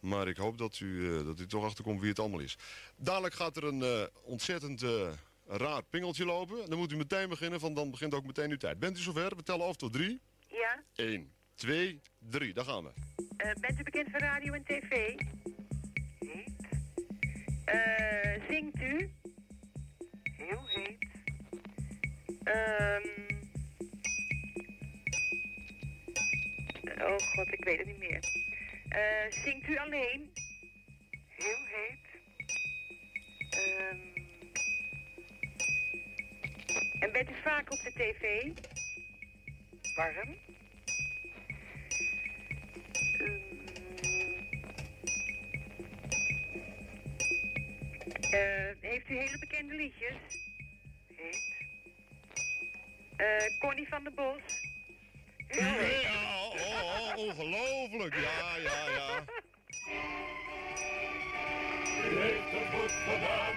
Maar 0.00 0.28
ik 0.28 0.36
hoop 0.36 0.58
dat 0.58 0.80
u, 0.80 1.18
eh, 1.18 1.24
dat 1.24 1.40
u 1.40 1.46
toch 1.46 1.64
achterkomt 1.64 2.00
wie 2.00 2.08
het 2.08 2.18
allemaal 2.18 2.40
is. 2.40 2.56
Dadelijk 2.96 3.34
gaat 3.34 3.56
er 3.56 3.64
een 3.64 3.82
eh, 3.82 4.02
ontzettend 4.22 4.82
eh, 4.82 5.12
raar 5.46 5.82
pingeltje 5.82 6.24
lopen. 6.24 6.68
Dan 6.70 6.78
moet 6.78 6.92
u 6.92 6.96
meteen 6.96 7.28
beginnen, 7.28 7.60
want 7.60 7.76
dan 7.76 7.90
begint 7.90 8.14
ook 8.14 8.26
meteen 8.26 8.50
uw 8.50 8.56
tijd. 8.56 8.78
Bent 8.78 8.98
u 8.98 9.00
zover? 9.00 9.36
We 9.36 9.42
tellen 9.42 9.66
af 9.66 9.76
tot 9.76 9.92
drie. 9.92 10.20
Ja, 10.46 10.82
1, 10.94 11.32
2, 11.54 12.00
3. 12.18 12.52
Daar 12.52 12.64
gaan 12.64 12.84
we. 12.84 12.92
bent 13.60 13.80
u 13.80 13.82
bekend 13.82 14.10
van 14.10 14.20
radio 14.20 14.52
en 14.52 14.64
tv? 14.64 14.90
Heet. 16.18 16.62
Eh, 17.64 18.48
zingt 18.48 18.80
u? 18.80 19.12
Heel 20.22 20.66
heet. 20.66 21.06
Ehm. 22.42 23.31
Oh 27.04 27.18
god, 27.18 27.52
ik 27.52 27.64
weet 27.64 27.78
het 27.78 27.86
niet 27.86 27.98
meer. 27.98 28.24
Eh, 28.88 29.30
zingt 29.30 29.68
u 29.68 29.78
alleen? 29.78 30.32
Heel 31.28 31.66
heet. 31.66 32.20
Ehm, 33.50 33.98
en 36.98 37.12
bent 37.12 37.30
u 37.30 37.34
vaak 37.42 37.72
op 37.72 37.78
de 37.82 37.92
tv? 37.92 38.42
Warm. 39.94 40.36
Ehm, 43.18 43.40
eh, 48.30 48.76
heeft 48.80 49.08
u 49.08 49.16
hele 49.16 49.38
bekende 49.38 49.74
liedjes? 49.74 50.16
Heet. 51.16 51.60
Uh, 53.16 53.58
Connie 53.58 53.88
van 53.88 54.04
der 54.04 54.12
Bos. 54.12 54.61
Ja, 55.52 56.44
oh, 56.44 56.54
oh, 56.54 57.16
ongelooflijk. 57.16 58.14
Ja, 58.14 58.56
ja, 58.56 58.88
ja. 58.88 59.24
U 62.10 62.18
heeft 62.20 62.50
het 62.50 62.80
goed 62.80 62.92
gedaan. 62.92 63.54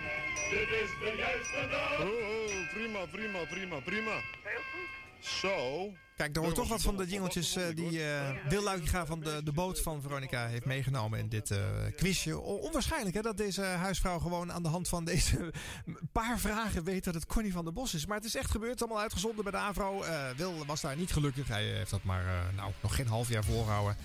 Dit 0.49 0.69
is 0.69 0.89
de 0.99 1.13
juiste 1.17 1.67
naam. 1.71 2.07
Oh, 2.07 2.29
oh, 2.29 2.73
prima, 2.73 3.05
prima, 3.05 3.45
prima, 3.45 3.79
prima. 3.79 4.21
Heel 4.43 4.61
goed. 4.71 5.04
Zo. 5.25 5.91
Kijk, 6.15 6.35
er 6.35 6.41
hoort 6.41 6.55
toch 6.55 6.67
wat 6.67 6.81
van 6.81 6.97
de 6.97 7.05
jingeltjes 7.05 7.55
eh, 7.55 7.63
die 7.75 8.03
eh 8.03 8.29
Wil 8.49 8.69
van 9.05 9.19
de, 9.19 9.41
de 9.43 9.51
boot 9.51 9.81
van 9.81 10.01
Veronica 10.01 10.47
heeft 10.47 10.65
meegenomen 10.65 11.19
in 11.19 11.29
dit 11.29 11.51
eh, 11.51 11.59
quizje. 11.95 12.41
O- 12.41 12.55
onwaarschijnlijk 12.55 13.15
hè, 13.15 13.21
dat 13.21 13.37
deze 13.37 13.61
huisvrouw 13.61 14.19
gewoon 14.19 14.51
aan 14.51 14.63
de 14.63 14.69
hand 14.69 14.89
van 14.89 15.05
deze 15.05 15.53
paar 16.11 16.39
vragen 16.39 16.83
weet 16.83 17.03
dat 17.03 17.13
het 17.13 17.25
Connie 17.25 17.51
van 17.51 17.63
der 17.63 17.73
Bos 17.73 17.93
is. 17.93 18.05
Maar 18.05 18.17
het 18.17 18.25
is 18.25 18.35
echt 18.35 18.51
gebeurd, 18.51 18.81
allemaal 18.81 19.01
uitgezonden 19.01 19.43
bij 19.43 19.51
de 19.51 19.57
AVRO. 19.57 20.03
Wil 20.35 20.65
was 20.65 20.81
daar 20.81 20.95
niet 20.95 21.11
gelukkig. 21.13 21.47
Hij 21.47 21.63
heeft 21.63 21.91
dat 21.91 22.03
maar 22.03 22.53
nou, 22.55 22.71
nog 22.81 22.95
geen 22.95 23.07
half 23.07 23.29
jaar 23.29 23.43
volgehouden. 23.43 23.97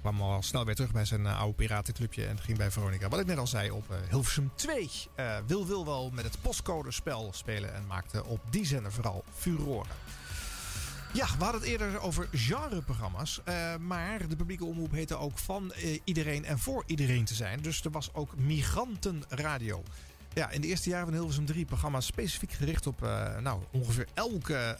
Kwam 0.00 0.20
al 0.22 0.42
snel 0.42 0.64
weer 0.64 0.74
terug 0.74 0.92
bij 0.92 1.04
zijn 1.04 1.26
oude 1.26 1.54
piratenclubje 1.54 2.26
en 2.26 2.40
ging 2.40 2.58
bij 2.58 2.70
Veronica. 2.70 3.08
Wat 3.08 3.20
ik 3.20 3.26
net 3.26 3.38
al 3.38 3.46
zei 3.46 3.70
op 3.70 3.84
Hilversum 4.10 4.50
2. 4.54 4.90
Eh, 5.14 5.36
Wil 5.46 5.66
wil 5.66 5.84
wel 5.84 6.10
met 6.10 6.24
het 6.24 6.36
postcodespel 6.42 7.30
spelen 7.32 7.74
en 7.74 7.86
maakte 7.86 8.24
op 8.24 8.40
die 8.50 8.66
zender 8.66 8.92
vooral 8.92 9.24
furoren. 9.34 9.90
Ja, 11.14 11.26
we 11.38 11.42
hadden 11.44 11.60
het 11.60 11.70
eerder 11.70 12.00
over 12.00 12.28
genreprogramma's. 12.32 13.40
eh, 13.44 13.76
maar 13.76 14.28
de 14.28 14.36
publieke 14.36 14.64
omroep 14.64 14.92
heette 14.92 15.16
ook 15.16 15.38
van 15.38 15.72
eh, 15.72 16.00
iedereen 16.04 16.44
en 16.44 16.58
voor 16.58 16.82
iedereen 16.86 17.24
te 17.24 17.34
zijn. 17.34 17.62
Dus 17.62 17.84
er 17.84 17.90
was 17.90 18.14
ook 18.14 18.36
Migrantenradio. 18.36 19.82
Ja, 20.32 20.50
in 20.50 20.60
de 20.60 20.66
eerste 20.66 20.88
jaren 20.88 21.04
van 21.06 21.14
Hilversum 21.14 21.46
3 21.46 21.64
programma's 21.64 22.06
specifiek 22.06 22.52
gericht 22.52 22.86
op 22.86 23.02
eh, 23.02 23.38
nou, 23.38 23.62
ongeveer 23.70 24.06
elke 24.14 24.78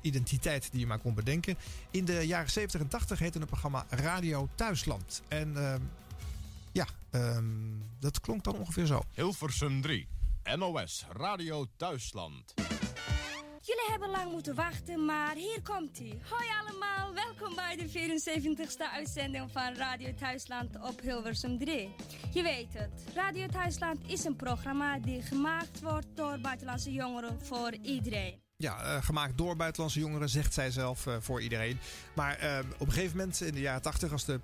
identiteit 0.00 0.68
die 0.70 0.80
je 0.80 0.86
maar 0.86 0.98
kon 0.98 1.14
bedenken. 1.14 1.56
In 1.90 2.04
de 2.04 2.26
jaren 2.26 2.50
70 2.50 2.80
en 2.80 2.88
80 2.88 3.18
heette 3.18 3.38
het 3.38 3.46
programma 3.48 3.86
Radio 3.88 4.48
Thuisland. 4.54 5.22
En 5.28 5.54
ja, 6.72 6.86
ehm, 7.10 7.44
dat 8.00 8.20
klonk 8.20 8.44
dan 8.44 8.56
ongeveer 8.56 8.86
zo. 8.86 9.02
Hilversum 9.14 9.80
3. 9.80 10.08
NOS 10.56 11.06
Radio 11.12 11.66
Thuisland. 11.76 12.54
Jullie 13.66 13.90
hebben 13.90 14.10
lang 14.10 14.30
moeten 14.32 14.54
wachten, 14.54 15.04
maar 15.04 15.34
hier 15.34 15.62
komt 15.62 15.98
ie. 15.98 16.18
Hoi 16.30 16.48
allemaal, 16.60 17.14
welkom 17.14 17.54
bij 17.54 17.76
de 17.76 17.88
74ste 17.88 18.92
uitzending 18.92 19.50
van 19.52 19.74
Radio 19.74 20.14
Thuisland 20.14 20.76
op 20.82 21.00
Hilversum 21.00 21.58
3. 21.58 21.94
Je 22.32 22.42
weet 22.42 22.74
het, 22.74 23.04
Radio 23.14 23.46
Thuisland 23.46 23.98
is 24.06 24.24
een 24.24 24.36
programma 24.36 24.98
die 24.98 25.22
gemaakt 25.22 25.80
wordt 25.80 26.06
door 26.14 26.38
buitenlandse 26.40 26.92
jongeren 26.92 27.40
voor 27.40 27.72
iedereen. 27.82 28.45
Ja, 28.58 28.80
eh, 28.80 29.02
gemaakt 29.04 29.38
door 29.38 29.56
buitenlandse 29.56 29.98
jongeren, 29.98 30.28
zegt 30.28 30.54
zij 30.54 30.70
zelf 30.70 31.06
eh, 31.06 31.14
voor 31.20 31.42
iedereen. 31.42 31.78
Maar 32.14 32.36
eh, 32.36 32.58
op 32.78 32.86
een 32.86 32.92
gegeven 32.92 33.16
moment 33.16 33.40
in 33.40 33.54
de 33.54 33.60
jaren 33.60 33.82
80, 33.82 34.12
als 34.12 34.24
de 34.24 34.40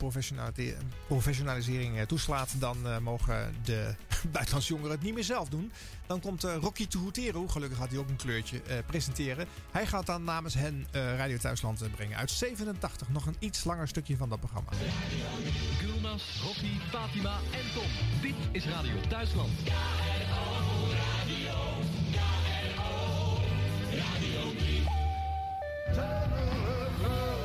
professionalisering 1.07 2.07
toeslaat, 2.07 2.55
dan 2.59 3.03
mogen 3.03 3.55
de 3.65 3.95
buitenlandse 4.33 4.73
jongeren 4.73 4.93
het 4.93 5.03
niet 5.03 5.15
meer 5.15 5.25
zelf 5.25 5.49
doen. 5.49 5.73
Dan 6.07 6.21
komt 6.21 6.43
Rocky 6.43 6.87
Tuhutero, 6.87 7.49
gelukkig 7.49 7.79
had 7.79 7.91
hij 7.91 7.99
ook 7.99 8.09
een 8.09 8.17
kleurtje, 8.17 8.61
presenteren. 8.87 9.47
Hij 9.71 9.87
gaat 9.87 10.07
dan 10.07 10.25
namens 10.25 10.55
hen 10.55 10.87
Radio 10.93 11.37
Thuisland 11.37 11.91
brengen. 11.95 12.17
Uit 12.17 12.31
87 12.31 13.09
nog 13.09 13.27
een 13.27 13.37
iets 13.39 13.65
langer 13.65 13.89
stukje 13.89 14.17
van 14.17 14.29
dat 14.29 14.39
programma. 14.39 14.71
Gulnas, 15.79 16.41
Rocky, 16.43 16.79
Fatima 16.91 17.39
en 17.53 17.73
Tom. 17.75 18.21
Dit 18.23 18.35
is 18.53 18.65
Radio 18.65 18.95
Thuisland. 19.09 19.51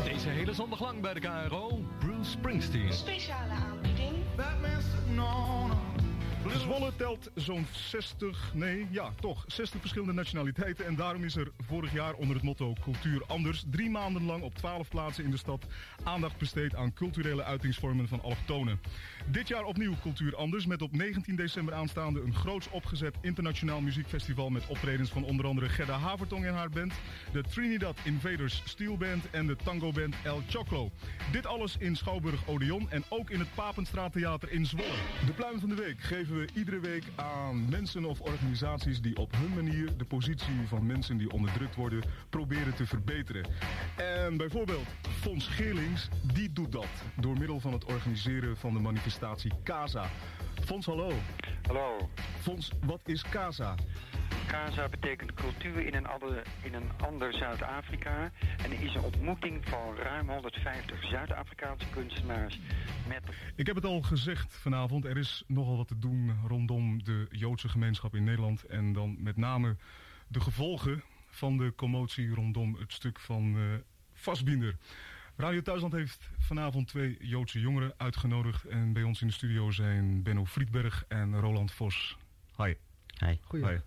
Deze 0.04 0.30
hele 0.30 0.54
zondag 0.54 0.82
lang 0.82 1.02
bij 1.02 1.14
de 1.14 1.20
KRO, 1.20 1.80
Bruce 2.00 2.32
Springsteen. 2.32 2.94
Speciale 2.94 3.54
aanbieding. 3.54 4.08
Zwolle 6.68 6.96
telt 6.96 7.30
zo'n 7.36 7.68
60, 7.72 8.52
nee, 8.54 8.88
ja, 8.92 9.12
toch, 9.20 9.44
60 9.48 9.80
verschillende 9.80 10.14
nationaliteiten. 10.14 10.86
En 10.86 10.96
daarom 10.96 11.24
is 11.24 11.36
er 11.36 11.52
vorig 11.58 11.94
jaar 11.94 12.14
onder 12.14 12.36
het 12.36 12.46
motto 12.46 12.74
Cultuur 12.84 13.24
Anders... 13.28 13.64
drie 13.70 13.90
maanden 13.90 14.26
lang 14.26 14.44
op 14.44 14.56
12 14.56 14.88
plaatsen 14.88 15.24
in 15.24 15.32
de 15.32 15.38
stad 15.38 15.66
aandacht 16.04 16.38
besteed 16.38 16.76
aan 16.76 16.94
culturele 16.94 17.44
uitingsvormen 17.44 18.08
van 18.08 18.22
allochtonen. 18.22 18.80
Dit 19.32 19.48
jaar 19.48 19.64
opnieuw 19.64 19.94
Cultuur 20.02 20.36
Anders 20.36 20.66
met 20.66 20.82
op 20.82 20.92
19 20.92 21.36
december 21.36 21.74
aanstaande... 21.74 22.22
een 22.22 22.34
groots 22.34 22.70
opgezet 22.70 23.16
internationaal 23.22 23.82
muziekfestival... 23.82 24.50
met 24.50 24.68
optredens 24.68 25.10
van 25.10 25.24
onder 25.24 25.46
andere 25.46 25.70
Gerda 25.70 25.98
Havertong 25.98 26.46
en 26.46 26.54
haar 26.54 26.70
band... 26.70 26.94
de 27.34 27.44
Trinidad 27.44 28.00
Invaders 28.04 28.62
Steel 28.66 28.98
Band 28.98 29.30
en 29.30 29.48
de 29.48 29.56
tango 29.56 29.92
band 29.92 30.16
El 30.24 30.44
Choclo. 30.50 30.92
Dit 31.32 31.46
alles 31.46 31.78
in 31.78 31.96
Schouwburg 31.96 32.48
Odeon 32.48 32.90
en 32.90 33.04
ook 33.10 33.30
in 33.30 33.40
het 33.40 33.56
Papenstraattheater 33.56 34.52
in 34.52 34.66
Zwolle. 34.66 34.96
De 35.26 35.32
pluim 35.32 35.60
van 35.60 35.70
de 35.70 35.76
week 35.76 36.02
geven 36.02 36.40
we 36.40 36.48
iedere 36.54 36.80
week 36.80 37.04
aan 37.16 37.70
mensen 37.70 38.06
of 38.06 38.22
organisaties 38.22 39.02
die 39.02 39.18
op 39.18 39.32
hun 39.38 39.54
manier 39.54 39.98
de 39.98 40.06
positie 40.06 40.68
van 40.68 40.86
mensen 40.86 41.18
die 41.18 41.32
onderdrukt 41.32 41.76
worden 41.76 42.04
proberen 42.30 42.76
te 42.76 42.86
verbeteren. 42.86 43.46
En 43.96 44.38
bijvoorbeeld 44.38 44.88
Fons 45.22 45.48
Geerlings, 45.48 46.08
die 46.34 46.54
doet 46.54 46.72
dat 46.72 47.04
door 47.16 47.38
middel 47.38 47.60
van 47.60 47.74
het 47.74 47.86
organiseren 47.86 48.58
van 48.58 48.74
de 48.74 48.80
manifestatie 48.80 49.16
CASA. 49.64 50.10
Fons, 50.66 50.86
hallo. 50.86 51.12
Hallo. 51.68 52.10
Fons, 52.42 52.72
wat 52.86 53.02
is 53.06 53.22
CASA? 53.22 53.76
CASA 54.48 54.90
betekent 54.90 55.34
cultuur 55.34 55.86
in 55.86 55.96
een 55.96 56.08
ander, 56.08 56.42
in 56.62 56.74
een 56.74 56.90
ander 57.04 57.34
Zuid-Afrika. 57.34 58.32
En 58.64 58.72
is 58.72 58.96
een 58.96 59.02
ontmoeting 59.02 59.68
van 59.68 59.96
ruim 59.96 60.30
150 60.30 61.04
Zuid-Afrikaanse 61.04 61.86
kunstenaars 61.90 62.60
met... 63.08 63.22
Ik 63.56 63.66
heb 63.66 63.76
het 63.76 63.86
al 63.86 64.02
gezegd 64.02 64.56
vanavond, 64.56 65.06
er 65.06 65.18
is 65.18 65.44
nogal 65.48 65.78
wat 65.78 65.88
te 65.88 66.00
doen 66.00 66.32
rondom 66.48 67.04
de 67.04 67.28
Joodse 67.30 67.70
gemeenschap 67.70 68.16
in 68.16 68.24
Nederland. 68.24 68.64
En 68.64 68.94
dan 68.94 69.16
met 69.20 69.38
name 69.38 69.76
de 70.28 70.40
gevolgen 70.40 71.04
van 71.30 71.58
de 71.58 71.74
commotie 71.76 72.34
rondom 72.34 72.76
het 72.80 72.94
stuk 72.94 73.20
van 73.20 73.56
eh 73.56 73.64
Vastbinder. 74.14 74.76
Radio 75.38 75.62
Thuisland 75.62 75.94
heeft 75.94 76.30
vanavond 76.40 76.88
twee 76.88 77.18
Joodse 77.20 77.60
jongeren 77.60 77.94
uitgenodigd. 77.98 78.66
En 78.66 78.94
bij 78.94 79.04
ons 79.04 79.22
in 79.22 79.28
de 79.28 79.34
studio 79.34 79.72
zijn 79.72 80.24
Benno 80.24 80.46
Friedberg 80.46 81.06
en 81.08 81.40
Roland 81.40 81.72
Vos. 81.72 82.18
Hi. 82.58 82.74
Hi. 83.20 83.38
Hi. 83.52 83.78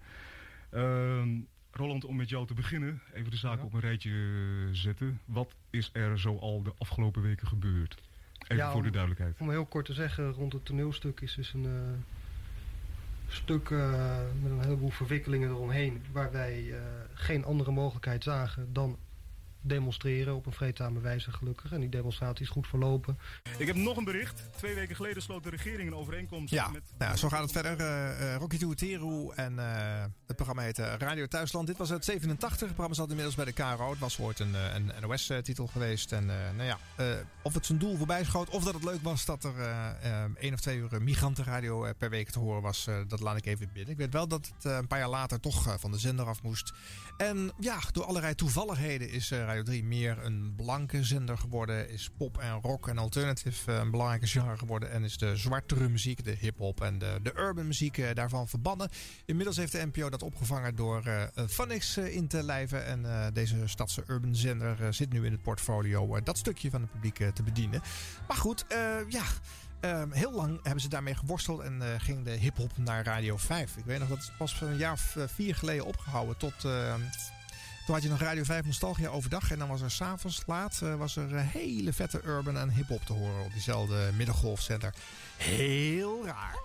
Ehm, 0.70 1.28
Roland, 1.70 2.04
om 2.04 2.16
met 2.16 2.28
jou 2.28 2.46
te 2.46 2.54
beginnen, 2.54 3.02
even 3.12 3.30
de 3.30 3.36
zaak 3.36 3.64
op 3.64 3.72
een 3.72 3.80
rijtje 3.80 4.10
eh, 4.10 4.74
zetten. 4.74 5.20
Wat 5.24 5.54
is 5.70 5.90
er 5.92 6.20
zo 6.20 6.36
al 6.38 6.62
de 6.62 6.72
afgelopen 6.78 7.22
weken 7.22 7.46
gebeurd? 7.46 8.02
Even 8.42 8.56
Ja, 8.56 8.72
voor 8.72 8.82
de 8.82 8.90
duidelijkheid. 8.90 9.36
Om 9.38 9.50
heel 9.50 9.66
kort 9.66 9.86
te 9.86 9.94
zeggen, 9.94 10.32
rond 10.32 10.52
het 10.52 10.64
toneelstuk 10.64 11.20
is 11.20 11.34
dus 11.34 11.52
een 11.52 11.64
eh, 11.64 13.32
stuk 13.32 13.70
eh, 13.70 14.18
met 14.42 14.50
een 14.50 14.60
heleboel 14.60 14.90
verwikkelingen 14.90 15.48
eromheen. 15.48 16.02
Waar 16.12 16.32
wij 16.32 16.72
eh, 16.72 16.82
geen 17.14 17.44
andere 17.44 17.70
mogelijkheid 17.70 18.22
zagen 18.22 18.72
dan 18.72 18.98
demonstreren 19.62 20.34
op 20.34 20.46
een 20.46 20.52
vreedzame 20.52 21.00
wijze 21.00 21.32
gelukkig. 21.32 21.72
En 21.72 21.80
die 21.80 21.88
demonstratie 21.88 22.44
is 22.44 22.50
goed 22.50 22.66
verlopen. 22.66 23.18
Ik 23.58 23.66
heb 23.66 23.76
nog 23.76 23.96
een 23.96 24.04
bericht. 24.04 24.42
Twee 24.56 24.74
weken 24.74 24.96
geleden 24.96 25.22
sloot 25.22 25.42
de 25.42 25.50
regering 25.50 25.88
een 25.88 25.94
overeenkomst 25.96 26.52
Ja, 26.54 26.68
met... 26.68 26.82
nou, 26.98 27.16
zo 27.16 27.28
gaat 27.28 27.42
het 27.42 27.52
verder. 27.52 27.78
Eh, 27.80 28.34
eh, 28.34 28.40
Rocky 28.40 28.58
Tuuteru 28.58 29.30
en 29.34 29.58
eh, 29.58 30.04
het 30.26 30.36
programma 30.36 30.62
heet 30.62 30.78
Radio 30.78 31.26
Thuisland. 31.26 31.66
Dit 31.66 31.76
was 31.76 31.92
uit 31.92 32.04
87. 32.04 32.58
Het 32.60 32.68
programma 32.68 32.94
zat 32.94 33.08
inmiddels 33.08 33.36
bij 33.36 33.44
de 33.44 33.52
KRO. 33.52 33.90
Het 33.90 33.98
was 33.98 34.18
ooit 34.18 34.38
een, 34.38 34.54
een 34.54 34.92
NOS-titel 35.00 35.66
geweest. 35.66 36.12
En 36.12 36.30
eh, 36.30 36.36
nou 36.56 36.64
ja, 36.68 36.78
eh, 36.96 37.06
of 37.42 37.54
het 37.54 37.66
zijn 37.66 37.78
doel 37.78 37.96
voorbij 37.96 38.24
schoot... 38.24 38.48
of 38.50 38.64
dat 38.64 38.74
het 38.74 38.84
leuk 38.84 39.02
was 39.02 39.24
dat 39.24 39.44
er 39.44 39.54
één 40.38 40.52
of 40.52 40.60
twee 40.60 40.76
uur 40.78 41.02
migrantenradio 41.02 41.92
per 41.98 42.10
week 42.10 42.30
te 42.30 42.38
horen 42.38 42.62
was... 42.62 42.86
eh, 42.86 42.98
dat 43.08 43.20
laat 43.20 43.36
ik 43.36 43.46
even 43.46 43.70
binnen. 43.72 43.92
Ik 43.92 43.98
weet 43.98 44.12
wel 44.12 44.28
dat 44.28 44.50
het 44.54 44.64
eh, 44.64 44.76
een 44.76 44.86
paar 44.86 44.98
jaar 44.98 45.08
later 45.08 45.40
toch 45.40 45.80
van 45.80 45.90
de 45.90 45.98
zender 45.98 46.26
af 46.26 46.42
moest. 46.42 46.72
En 47.16 47.52
ja, 47.58 47.78
door 47.92 48.04
allerlei 48.04 48.34
toevalligheden 48.34 49.10
is 49.10 49.30
Radio 49.50 49.64
3 49.64 49.84
meer 49.84 50.24
een 50.24 50.54
blanke 50.56 51.04
zender 51.04 51.38
geworden. 51.38 51.90
Is 51.90 52.10
pop 52.16 52.38
en 52.38 52.60
rock 52.62 52.88
en 52.88 52.98
alternative 52.98 53.72
eh, 53.72 53.78
een 53.78 53.90
belangrijke 53.90 54.26
genre 54.26 54.58
geworden. 54.58 54.90
En 54.90 55.04
is 55.04 55.18
de 55.18 55.36
zwartere 55.36 55.88
muziek, 55.88 56.24
de 56.24 56.36
hip-hop 56.38 56.80
en 56.80 56.98
de, 56.98 57.18
de 57.22 57.32
urban 57.36 57.66
muziek 57.66 57.98
eh, 57.98 58.14
daarvan 58.14 58.48
verbannen. 58.48 58.88
Inmiddels 59.24 59.56
heeft 59.56 59.72
de 59.72 59.86
NPO 59.86 60.10
dat 60.10 60.22
opgevangen 60.22 60.74
door 60.74 61.04
eh, 61.04 62.14
in 62.14 62.28
te 62.28 62.42
lijven. 62.42 62.84
En 62.84 63.32
deze 63.32 63.56
stadse 63.64 64.04
urban 64.06 64.34
zender 64.34 64.94
zit 64.94 65.12
nu 65.12 65.24
in 65.26 65.32
het 65.32 65.42
portfolio 65.42 66.20
dat 66.20 66.38
stukje 66.38 66.70
van 66.70 66.80
het 66.80 66.90
publiek 66.90 67.34
te 67.34 67.42
bedienen. 67.42 67.82
Maar 68.28 68.36
goed, 68.36 68.64
ja. 69.08 69.24
Ehm, 69.80 70.10
heel 70.10 70.32
lang 70.32 70.60
hebben 70.62 70.80
ze 70.80 70.88
daarmee 70.88 71.14
geworsteld 71.14 71.60
en 71.60 71.82
eh, 71.82 71.88
ging 71.98 72.24
de 72.24 72.30
hip-hop 72.30 72.78
naar 72.78 73.04
Radio 73.04 73.36
5. 73.36 73.76
Ik 73.76 73.84
weet 73.84 73.98
nog 73.98 74.08
dat 74.08 74.18
het 74.18 74.32
pas 74.38 74.60
een 74.60 74.76
jaar 74.76 74.92
of 74.92 75.16
vier 75.26 75.54
geleden 75.54 75.86
opgehouden. 75.86 76.36
Tot, 76.36 76.64
eh, 76.64 76.94
toen 77.86 77.94
had 77.94 78.02
je 78.02 78.08
nog 78.08 78.20
Radio 78.20 78.44
5 78.44 78.64
Nostalgia 78.64 79.08
overdag. 79.08 79.50
En 79.50 79.58
dan 79.58 79.68
was 79.68 79.80
er 79.80 79.90
s'avonds 79.90 80.42
laat 80.46 80.80
eh, 80.82 80.94
was 80.94 81.16
er 81.16 81.36
eh, 81.36 81.46
hele 81.46 81.92
vette 81.92 82.20
urban 82.24 82.58
en 82.58 82.70
hip-hop 82.70 83.04
te 83.04 83.12
horen 83.12 83.44
op 83.44 83.52
diezelfde 83.52 84.10
middengolfzender. 84.16 84.94
Heel 85.36 86.26
raar. 86.26 86.58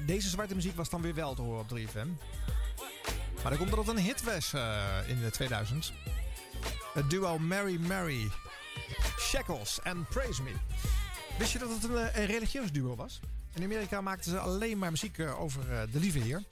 Ja, 0.00 0.06
deze 0.06 0.28
zwarte 0.28 0.54
muziek 0.54 0.76
was 0.76 0.90
dan 0.90 1.02
weer 1.02 1.14
wel 1.14 1.34
te 1.34 1.42
horen 1.42 1.60
op 1.60 1.78
3FM. 1.78 2.08
Maar 3.42 3.50
dan 3.50 3.56
komt 3.56 3.70
dat 3.70 3.86
het 3.86 3.96
een 3.96 4.02
hit 4.02 4.22
was 4.22 4.52
eh, 4.52 4.86
in 5.06 5.20
de 5.20 5.30
2000. 5.30 5.92
Het 6.94 7.10
duo 7.10 7.38
Mary 7.38 7.80
Mary, 7.80 8.30
Shackles 9.18 9.78
en 9.82 10.06
Praise 10.06 10.42
Me. 10.42 10.52
Wist 11.38 11.52
je 11.52 11.58
dat 11.58 11.68
het 11.70 11.84
een, 11.84 11.96
eh, 11.96 12.16
een 12.20 12.26
religieus 12.26 12.72
duo 12.72 12.96
was? 12.96 13.20
In 13.54 13.62
Amerika 13.62 14.00
maakten 14.00 14.30
ze 14.30 14.38
alleen 14.38 14.78
maar 14.78 14.90
muziek 14.90 15.18
eh, 15.18 15.40
over 15.40 15.72
eh, 15.72 15.80
de 15.92 15.98
lieve 15.98 16.18
heer. 16.18 16.42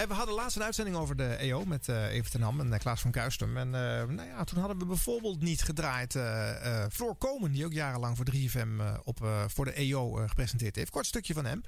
En 0.00 0.08
we 0.08 0.14
hadden 0.14 0.34
laatst 0.34 0.56
een 0.56 0.62
uitzending 0.62 0.96
over 0.96 1.16
de 1.16 1.34
EO 1.34 1.64
met 1.64 1.88
eh 1.88 2.12
Evert 2.12 2.30
ten 2.30 2.42
Ham 2.42 2.60
en 2.60 2.72
eh, 2.72 2.78
Klaas 2.78 3.00
van 3.00 3.10
Kuistum. 3.10 3.56
En 3.56 3.66
eh, 3.74 3.80
nou 4.08 4.28
ja, 4.28 4.44
toen 4.44 4.58
hadden 4.58 4.78
we 4.78 4.86
bijvoorbeeld 4.86 5.40
niet 5.42 5.62
gedraaid 5.62 6.14
eh 6.14 6.82
eh 6.84 6.90
Floor 6.90 7.14
Komen, 7.16 7.52
die 7.52 7.64
ook 7.64 7.72
jarenlang 7.72 8.16
voor 8.16 8.26
3FM 8.34 8.80
eh, 8.80 8.94
op, 9.04 9.22
eh, 9.22 9.44
voor 9.46 9.64
de 9.64 9.72
EO 9.72 10.18
eh, 10.18 10.28
gepresenteerd 10.28 10.76
heeft. 10.76 10.90
Kort 10.90 11.06
stukje 11.06 11.34
van 11.34 11.44
hem. 11.44 11.62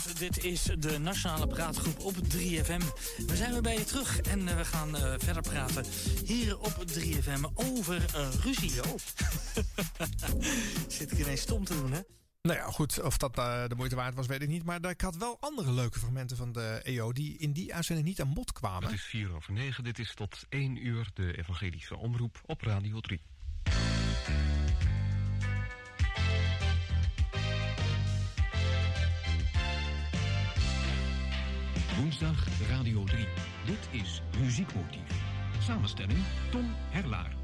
Goedenavond. 0.00 0.18
Dit 0.18 0.44
is 0.44 0.62
de 0.78 0.98
Nationale 0.98 1.46
Praatgroep 1.46 2.00
op 2.00 2.14
3FM. 2.14 2.82
We 3.26 3.36
zijn 3.36 3.52
weer 3.52 3.62
bij 3.62 3.78
je 3.78 3.84
terug 3.84 4.20
en 4.20 4.48
eh, 4.48 4.56
we 4.56 4.64
gaan 4.64 4.96
eh, 4.96 5.14
verder 5.18 5.42
praten 5.42 5.84
hier 6.24 6.58
op 6.58 6.84
3FM 6.92 7.54
over 7.54 8.04
eh, 8.14 8.28
ruzie. 8.42 8.70
Zit 10.88 11.12
ik 11.12 11.18
ineens 11.18 11.40
stom 11.40 11.64
te 11.64 11.74
doen, 11.74 11.92
hè? 11.92 12.00
Nou 12.42 12.58
ja, 12.58 12.64
goed, 12.64 13.02
of 13.02 13.16
dat 13.16 13.34
de 13.34 13.74
moeite 13.76 13.96
waard 13.96 14.14
was, 14.14 14.26
weet 14.26 14.42
ik 14.42 14.48
niet. 14.48 14.64
Maar 14.64 14.84
ik 14.84 15.00
had 15.00 15.16
wel 15.16 15.36
andere 15.40 15.72
leuke 15.72 15.98
fragmenten 15.98 16.36
van 16.36 16.52
de 16.52 16.80
EO 16.82 17.12
die 17.12 17.38
in 17.38 17.52
die 17.52 17.74
uitzending 17.74 18.08
niet 18.08 18.20
aan 18.20 18.34
bod 18.34 18.52
kwamen. 18.52 18.82
Het 18.82 18.98
is 18.98 19.04
4 19.04 19.34
over 19.34 19.52
9. 19.52 19.84
Dit 19.84 19.98
is 19.98 20.14
tot 20.14 20.46
1 20.48 20.86
uur 20.86 21.10
de 21.14 21.38
evangelische 21.38 21.96
omroep 21.96 22.40
op 22.46 22.60
Radio 22.60 23.00
3. 23.00 23.20
Woensdag 32.00 32.46
Radio 32.68 33.04
3. 33.04 33.26
Dit 33.66 34.02
is 34.02 34.22
Muziekmotief. 34.38 35.00
Samenstelling 35.62 36.18
Tom 36.50 36.74
Herlaar. 36.88 37.36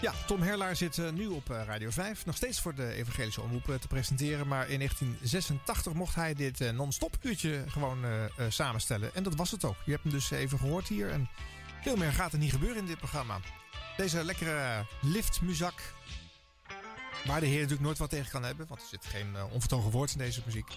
Ja, 0.00 0.12
Tom 0.26 0.42
Herlaar 0.42 0.76
zit 0.76 0.98
eh, 0.98 1.10
nu 1.10 1.26
op 1.26 1.50
eh, 1.50 1.62
Radio 1.66 1.90
5. 1.90 2.26
Nog 2.26 2.36
steeds 2.36 2.60
voor 2.60 2.74
de 2.74 2.92
evangelische 2.92 3.40
omroep 3.40 3.68
eh, 3.68 3.74
te 3.74 3.86
presenteren. 3.86 4.48
Maar 4.48 4.68
in 4.68 4.78
1986 4.78 5.92
mocht 5.92 6.14
hij 6.14 6.34
dit 6.34 6.72
non-stop 6.72 7.16
uurtje 7.22 7.64
gewoon 7.68 8.04
samenstellen. 8.48 9.14
En 9.14 9.22
dat 9.22 9.34
was 9.34 9.50
het 9.50 9.64
ook. 9.64 9.76
Je 9.84 9.90
hebt 9.90 10.02
hem 10.02 10.12
dus 10.12 10.30
even 10.30 10.58
gehoord 10.58 10.88
hier. 10.88 11.10
En 11.10 11.28
veel 11.82 11.96
meer 11.96 12.12
gaat 12.12 12.32
er 12.32 12.38
niet 12.38 12.52
gebeuren 12.52 12.78
in 12.78 12.86
dit 12.86 12.98
programma. 12.98 13.38
Deze 13.96 14.24
lekkere 14.24 14.86
liftmuzak. 15.00 15.94
Waar 17.24 17.40
de 17.40 17.46
heer 17.46 17.56
natuurlijk 17.56 17.86
nooit 17.86 17.98
wat 17.98 18.10
tegen 18.10 18.30
kan 18.30 18.42
hebben. 18.42 18.66
Want 18.68 18.80
er 18.80 18.86
zit 18.86 19.06
geen 19.06 19.36
onvertogen 19.50 19.90
woord 19.90 20.12
in 20.12 20.18
deze 20.18 20.42
muziek. 20.44 20.68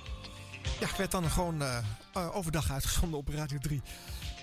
Ja, 0.79 0.87
werd 0.97 1.11
dan 1.11 1.29
gewoon 1.29 1.61
eh, 1.61 1.77
eh, 2.13 2.35
overdag 2.35 2.71
uitgezonden 2.71 3.19
op 3.19 3.27
Radio 3.27 3.57
3. 3.57 3.81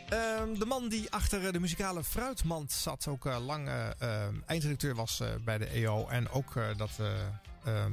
Ehm, 0.09 0.55
de 0.59 0.67
man 0.67 0.89
die 0.89 1.11
achter 1.11 1.47
eh, 1.47 1.53
de 1.53 1.61
muzikale 1.61 2.05
fruitmand 2.05 2.73
zat, 2.73 3.07
ook 3.09 3.27
eh, 3.27 3.45
lang 3.47 3.69
eindredacteur 4.47 4.95
was 4.95 5.23
bij 5.45 5.59
de 5.59 5.67
EO. 5.67 6.09
En 6.09 6.29
ook 6.29 6.55
dat 6.77 6.91
eh, 6.99 7.07
ehm, 7.65 7.93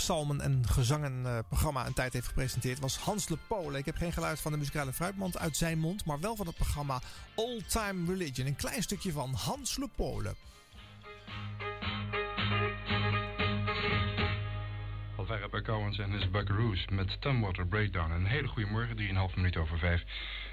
psalmen 0.00 0.40
en 0.40 0.68
gezangen 0.68 1.26
eh, 1.26 1.38
programma 1.48 1.86
een 1.86 1.92
tijd 1.92 2.12
heeft 2.12 2.26
gepresenteerd, 2.26 2.78
was 2.78 2.96
Hans 2.96 3.28
Le 3.28 3.38
Pole. 3.48 3.78
Ik 3.78 3.84
heb 3.84 3.96
geen 3.96 4.12
geluid 4.12 4.40
van 4.40 4.52
de 4.52 4.58
muzikale 4.58 4.92
fruitmand 4.92 5.38
uit 5.38 5.56
zijn 5.56 5.78
mond, 5.78 6.04
maar 6.04 6.20
wel 6.20 6.36
van 6.36 6.46
het 6.46 6.56
programma 6.56 7.00
All 7.36 7.62
Time 7.68 8.12
Religion. 8.12 8.46
Een 8.46 8.56
klein 8.56 8.82
stukje 8.82 9.12
van 9.12 9.34
Hans 9.34 9.76
Le 9.76 9.88
Pole. 9.96 10.34
Alvera 15.30 15.48
Bakowens 15.48 15.98
en 15.98 16.12
his 16.12 16.30
Buckaroos 16.30 16.84
met 16.88 17.20
Tumwater 17.20 17.66
Breakdown. 17.66 18.10
Een 18.10 18.26
hele 18.26 18.48
goede 18.48 18.70
morgen, 18.70 18.96
3,5 19.30 19.34
minuten 19.34 19.60
over 19.60 19.78
5. 19.78 20.00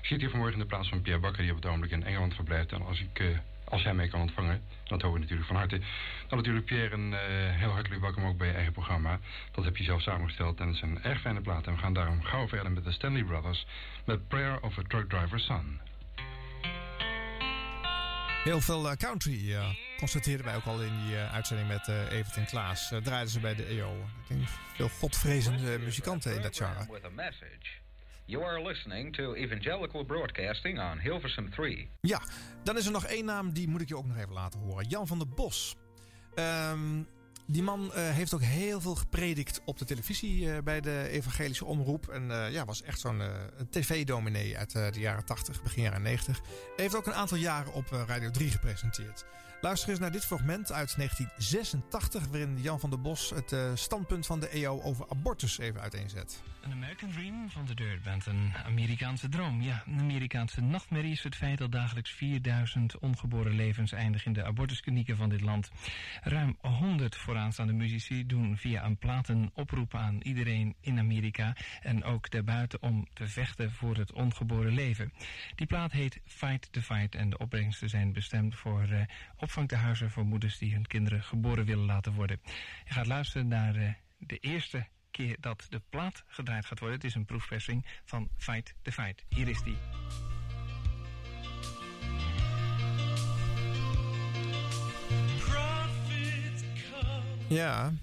Ik 0.02 0.06
zit 0.06 0.20
hier 0.20 0.30
vanmorgen 0.30 0.56
in 0.56 0.62
de 0.62 0.70
plaats 0.70 0.90
van 0.90 1.02
Pierre 1.02 1.22
Bakker, 1.22 1.42
die 1.42 1.52
op 1.52 1.58
het 1.58 1.66
ogenblik 1.66 1.92
in 1.92 2.04
Engeland 2.04 2.36
verblijft. 2.36 2.72
En 2.72 2.86
als, 2.86 3.00
ik, 3.00 3.20
eh, 3.20 3.28
als 3.64 3.84
hij 3.84 3.94
mij 3.94 4.08
kan 4.08 4.22
ontvangen, 4.22 4.62
dat 4.84 5.02
hoop 5.02 5.14
ik 5.14 5.22
natuurlijk 5.22 5.48
van 5.48 5.56
harte. 5.56 5.80
Dan 6.28 6.38
natuurlijk 6.38 6.66
Pierre 6.66 6.96
een 6.96 7.14
eh, 7.14 7.20
heel 7.60 7.70
hartelijk 7.70 8.02
welkom 8.02 8.26
ook 8.26 8.38
bij 8.38 8.48
je 8.48 8.54
eigen 8.54 8.74
programma. 8.74 9.20
Dat 9.52 9.66
heb 9.66 9.78
je 9.78 9.84
zelf 9.84 10.02
samengesteld 10.02 10.60
en 10.60 10.68
het 10.68 10.76
is 10.76 10.82
een 10.82 11.04
erg 11.04 11.22
fijne 11.22 11.42
plaat. 11.42 11.68
En 11.68 11.74
we 11.74 11.80
gaan 11.80 11.94
daarom 11.94 12.24
gauw 12.24 12.48
verder 12.48 12.72
met 12.72 12.84
de 12.84 12.92
Stanley 12.92 13.24
Brothers 13.24 13.66
met 14.06 14.28
Prayer 14.28 14.62
of 14.62 14.78
a 14.78 14.82
Truck 14.88 15.10
Driver's 15.10 15.46
Son. 15.46 15.80
Heel 18.44 18.62
veel 18.62 18.90
eh, 18.90 18.98
country 18.98 19.54
eh, 19.54 19.87
constateerden 19.98 20.46
wij 20.46 20.56
ook 20.56 20.66
al 20.66 20.82
in 20.82 21.06
die 21.06 21.16
eh, 21.16 21.34
uitzending 21.34 21.68
met 21.68 21.88
eh 21.88 22.12
Evert 22.12 22.36
en 22.36 22.46
Klaas. 22.46 22.92
Eh, 22.92 23.00
draaiden 23.00 23.32
ze 23.32 23.40
bij 23.40 23.56
de 23.56 23.66
EO. 23.66 23.92
Ik 23.94 24.28
denk 24.28 24.48
veel 24.76 24.90
godvrezende 24.90 25.80
muzikanten 25.80 26.36
in 26.36 26.42
dat 26.42 26.58
genre. 26.58 26.86
You 28.26 28.44
are 28.44 28.62
listening 28.62 29.16
to 29.16 29.34
Evangelical 29.34 30.04
Broadcasting 30.04 30.80
on 30.80 31.00
Hilversum 31.00 31.50
3. 31.50 31.90
Ja, 32.02 32.22
dan 32.64 32.78
is 32.78 32.86
er 32.86 32.92
nog 32.92 33.06
één 33.06 33.26
naam, 33.26 33.54
die 33.54 33.68
moet 33.68 33.82
ik 33.82 33.88
je 33.88 33.98
ook 33.98 34.06
nog 34.06 34.18
even 34.18 34.34
laten 34.34 34.60
horen. 34.60 34.88
Jan 34.88 35.08
van 35.08 35.18
der 35.18 35.28
Bos. 35.28 35.76
Ehm, 36.36 37.04
die 37.46 37.64
man 37.64 37.92
heeft 37.94 38.34
ook 38.34 38.42
heel 38.42 38.82
veel 38.82 38.96
gepredikt 38.96 39.62
op 39.66 39.78
de 39.78 39.86
televisie 39.86 40.62
bij 40.62 40.82
de 40.82 41.08
evangelische 41.10 41.66
omroep. 41.66 42.08
En 42.08 42.52
ja, 42.52 42.66
was 42.66 42.82
echt 42.82 43.00
zo'n 43.00 43.22
tv-dominee 43.70 44.58
uit 44.58 44.72
de 44.72 45.00
jaren 45.00 45.26
80, 45.26 45.64
begin 45.64 45.84
jaren 45.84 46.02
90. 46.02 46.42
Heeft 46.76 46.96
ook 46.96 47.06
een 47.06 47.14
aantal 47.14 47.38
jaren 47.38 47.74
op 47.74 47.90
Radio 48.08 48.32
3 48.32 48.52
gepresenteerd. 48.52 49.26
Luister 49.62 49.90
eens 49.90 50.00
naar 50.00 50.12
dit 50.12 50.26
fragment 50.26 50.72
uit 50.72 50.96
1986, 50.96 52.28
waarin 52.28 52.62
Jan 52.62 52.80
van 52.80 52.90
der 52.90 53.02
Bos 53.02 53.30
het 53.30 53.52
eh, 53.52 53.72
standpunt 53.74 54.26
van 54.26 54.40
de 54.40 54.48
EO 54.50 54.82
over 54.82 55.06
abortus 55.10 55.58
even 55.58 55.82
uiteenzet. 55.82 56.42
Een 56.62 56.72
American 56.72 57.12
Dream 57.12 57.50
van 57.50 57.66
de 57.66 57.76
Dirt 57.76 58.04
Band. 58.04 58.26
Een 58.26 58.54
Amerikaanse 58.66 59.30
droom. 59.30 59.62
Ja, 59.62 59.84
een 59.86 60.00
Amerikaanse 60.00 60.62
nachtmerrie 60.62 61.12
is 61.12 61.24
het 61.24 61.36
feit 61.36 61.58
dat 61.58 61.72
dagelijks 61.72 62.12
4000 62.12 63.00
ongeboren 63.00 63.56
levens 63.56 63.92
eindigen 63.92 64.28
in 64.28 64.34
de 64.34 64.44
abortusklinieken 64.44 65.18
van 65.18 65.30
dit 65.30 65.42
land. 65.42 65.70
Ruim 66.22 66.58
100 66.62 67.16
vooraanstaande 67.16 67.74
muzici 67.74 68.26
doen 68.26 68.58
via 68.58 68.86
een 68.86 68.98
plaat 68.98 69.28
een 69.28 69.52
oproep 69.54 69.96
aan 69.96 70.22
iedereen 70.22 70.76
in 70.82 71.00
Amerika 71.00 71.56
en 71.82 72.04
ook 72.04 72.30
daarbuiten 72.30 72.82
om 72.82 73.08
te 73.14 73.28
vechten 73.28 73.72
voor 73.72 73.96
het 73.96 74.12
ongeboren 74.12 74.74
leven. 74.74 75.14
Die 75.56 75.68
plaat 75.68 75.92
heet 75.92 76.20
Fight 76.26 76.74
the 76.74 76.82
Fight 76.82 77.16
en 77.16 77.30
de 77.30 77.38
opbrengsten 77.38 77.90
zijn 77.90 78.14
bestemd 78.14 78.56
voor 78.56 78.82
eh, 78.82 79.02
opvangtehuizen 79.48 80.12
voor 80.12 80.26
moeders 80.26 80.58
die 80.58 80.74
hun 80.74 80.88
kinderen 80.88 81.24
geboren 81.24 81.66
willen 81.66 81.86
laten 81.86 82.14
worden. 82.14 82.40
Je 82.86 82.94
gaat 82.94 83.08
luisteren 83.08 83.48
naar 83.48 83.76
eh, 83.76 83.94
de 84.18 84.38
eerste 84.38 84.88
keer 85.12 85.38
dat 85.40 85.66
de 85.70 85.82
plaat 85.90 86.24
gedraaid 86.28 86.66
gaat 86.66 86.80
worden. 86.80 86.98
Het 86.98 87.08
is 87.08 87.16
een 87.16 87.26
proefpersing 87.26 87.86
van 88.06 88.30
Fight 88.38 88.74
the 88.82 88.92
Fight. 88.92 89.24
Hier 89.30 89.48
is 89.48 89.64
die. 89.64 89.78
Ja, 97.48 97.94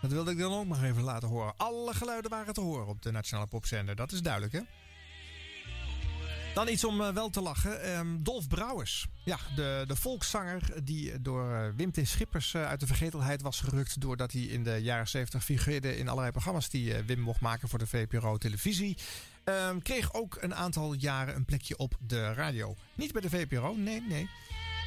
dat 0.00 0.10
wilde 0.10 0.30
ik 0.30 0.38
dan 0.38 0.52
ook 0.52 0.66
nog 0.66 0.82
even 0.82 1.02
laten 1.02 1.28
horen. 1.28 1.56
Alle 1.56 1.94
geluiden 1.94 2.30
waren 2.30 2.54
te 2.54 2.60
horen 2.60 2.86
op 2.86 3.02
de 3.02 3.10
Nationale 3.10 3.48
Popzender. 3.48 3.96
Dat 3.96 4.12
is 4.12 4.22
duidelijk, 4.22 4.52
hè? 4.52 4.60
Dan 6.56 6.68
iets 6.68 6.84
om 6.84 7.00
eh, 7.00 7.08
wel 7.08 7.30
te 7.30 7.40
lachen. 7.40 7.82
Ehm, 7.82 8.22
Dolf 8.22 8.48
Brouwers. 8.48 9.06
Ja, 9.24 9.38
de, 9.56 9.84
de 9.86 9.96
volkszanger 9.96 10.84
die 10.84 11.22
door 11.22 11.54
eh, 11.54 11.68
Wim 11.76 11.92
T. 11.92 11.98
Schippers 12.02 12.54
eh, 12.54 12.66
uit 12.66 12.80
de 12.80 12.86
vergetelheid 12.86 13.42
was 13.42 13.60
gerukt. 13.60 14.00
doordat 14.00 14.32
hij 14.32 14.40
in 14.42 14.64
de 14.64 14.76
jaren 14.82 15.08
70 15.08 15.44
figureerde 15.44 15.96
in 15.96 16.08
allerlei 16.08 16.32
programma's 16.32 16.68
die 16.68 16.94
Wim 16.94 17.20
mocht 17.20 17.40
maken 17.40 17.68
voor 17.68 17.78
de 17.78 17.86
VPRO 17.86 18.36
televisie. 18.36 18.96
Ehm, 19.44 19.78
kreeg 19.78 20.14
ook 20.14 20.36
een 20.40 20.54
aantal 20.54 20.92
jaren 20.92 21.36
een 21.36 21.44
plekje 21.44 21.76
op 21.76 21.94
de 22.00 22.32
radio. 22.32 22.76
Niet 22.94 23.12
bij 23.12 23.22
de 23.22 23.30
VPRO, 23.30 23.74
nee, 23.74 24.02
nee. 24.08 24.28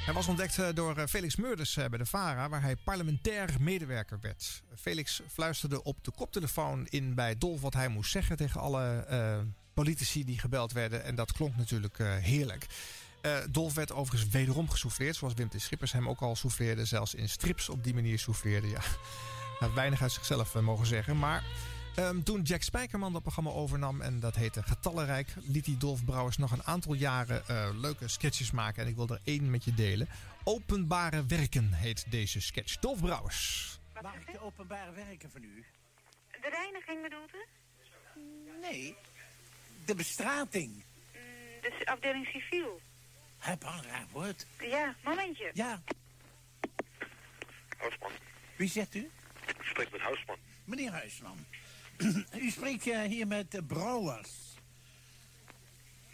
Hij 0.06 0.14
was 0.14 0.28
ontdekt 0.28 0.76
door 0.76 1.08
Felix 1.08 1.36
Meurders 1.36 1.74
bij 1.74 1.98
de 1.98 2.06
VARA, 2.06 2.50
waar 2.50 2.62
hij 2.62 2.76
parlementair 2.76 3.56
medewerker 3.60 4.20
werd. 4.22 4.64
Felix 4.76 5.22
fluisterde 5.28 5.84
op 5.84 6.04
de 6.04 6.12
koptelefoon 6.12 6.86
in 6.86 7.16
bij 7.16 7.38
Dolf 7.38 7.62
wat 7.62 7.74
hij 7.74 7.88
moest 7.88 8.12
zeggen 8.12 8.38
tegen 8.38 8.62
alle 8.62 9.06
politici 9.84 10.26
die 10.26 10.40
gebeld 10.40 10.72
werden. 10.72 11.04
En 11.04 11.16
dat 11.16 11.32
klonk 11.32 11.56
natuurlijk 11.56 12.00
eh, 12.00 12.16
heerlijk. 12.16 12.68
Eh, 13.22 13.38
Dolf 13.50 13.74
werd 13.74 13.92
overigens 13.92 14.32
wederom 14.32 14.70
gesouffleerd, 14.70 15.16
zoals 15.16 15.34
Wim 15.34 15.50
T. 15.50 15.62
Schippers 15.62 15.92
hem 15.92 16.10
ook 16.10 16.22
al 16.22 16.36
souffleerde. 16.36 16.86
Zelfs 16.86 17.14
in 17.14 17.30
strips 17.30 17.70
op 17.70 17.84
die 17.84 17.94
manier 17.94 18.20
souffleerde. 18.20 18.68
Ja, 18.68 18.82
weinig 19.74 20.02
uit 20.02 20.12
zichzelf 20.12 20.56
eh, 20.56 20.62
mogen 20.62 20.86
zeggen. 20.86 21.20
Maar 21.20 21.44
ehm, 21.96 22.22
toen 22.22 22.42
Jack 22.42 22.62
Spijkerman 22.62 23.14
dat 23.14 23.22
programma 23.22 23.50
overnam 23.50 24.02
en 24.02 24.20
dat 24.20 24.36
heette 24.36 24.64
Getallenrijk, 24.64 25.34
liet 25.36 25.66
hij 25.66 25.76
Dolf 25.78 26.06
Brouwers 26.06 26.38
nog 26.38 26.52
een 26.52 26.64
aantal 26.64 26.94
jaren 26.94 27.48
eh, 27.48 27.70
leuke 27.74 28.08
sketches 28.08 28.52
maken. 28.52 28.84
En 28.84 28.90
ik 28.90 28.96
wil 28.96 29.08
er 29.08 29.22
één 29.24 29.50
met 29.50 29.64
je 29.64 29.74
delen. 29.74 30.10
Openbare 30.44 31.26
werken 31.26 31.74
heet 31.74 32.06
deze 32.10 32.42
sketch. 32.42 32.80
Dolf 32.80 33.00
Brouwers. 33.00 33.80
Mag 34.02 34.16
ik 34.16 34.32
de 34.32 34.42
openbare 34.42 34.92
werken 34.92 35.32
van 35.32 35.44
u? 35.44 35.66
De 36.32 36.50
reiniging 36.50 37.02
bedoelt 37.02 37.34
u? 37.34 37.46
Nee, 38.62 38.96
de 39.90 39.96
bestrating. 39.96 40.72
Mm, 40.74 41.62
De 41.62 41.86
afdeling 41.86 42.26
civiel. 42.28 42.82
Heb 43.38 43.64
al 43.64 43.74
een 43.74 43.84
raar 43.84 44.06
woord. 44.12 44.46
Ja, 44.60 44.96
momentje. 45.04 45.52
Ja, 45.54 45.82
Huisman. 47.78 48.12
wie 48.56 48.70
zegt 48.70 48.96
u? 48.96 49.10
Ik 49.48 49.56
spreek 49.64 49.92
met 49.92 50.02
Huisman. 50.02 50.38
Meneer 50.66 50.92
Huisman. 50.92 51.46
u 52.46 52.50
spreekt 52.50 52.88
eh, 52.88 53.02
hier 53.02 53.28
met 53.28 53.52
de 53.52 53.64
Brouwers. 53.64 54.30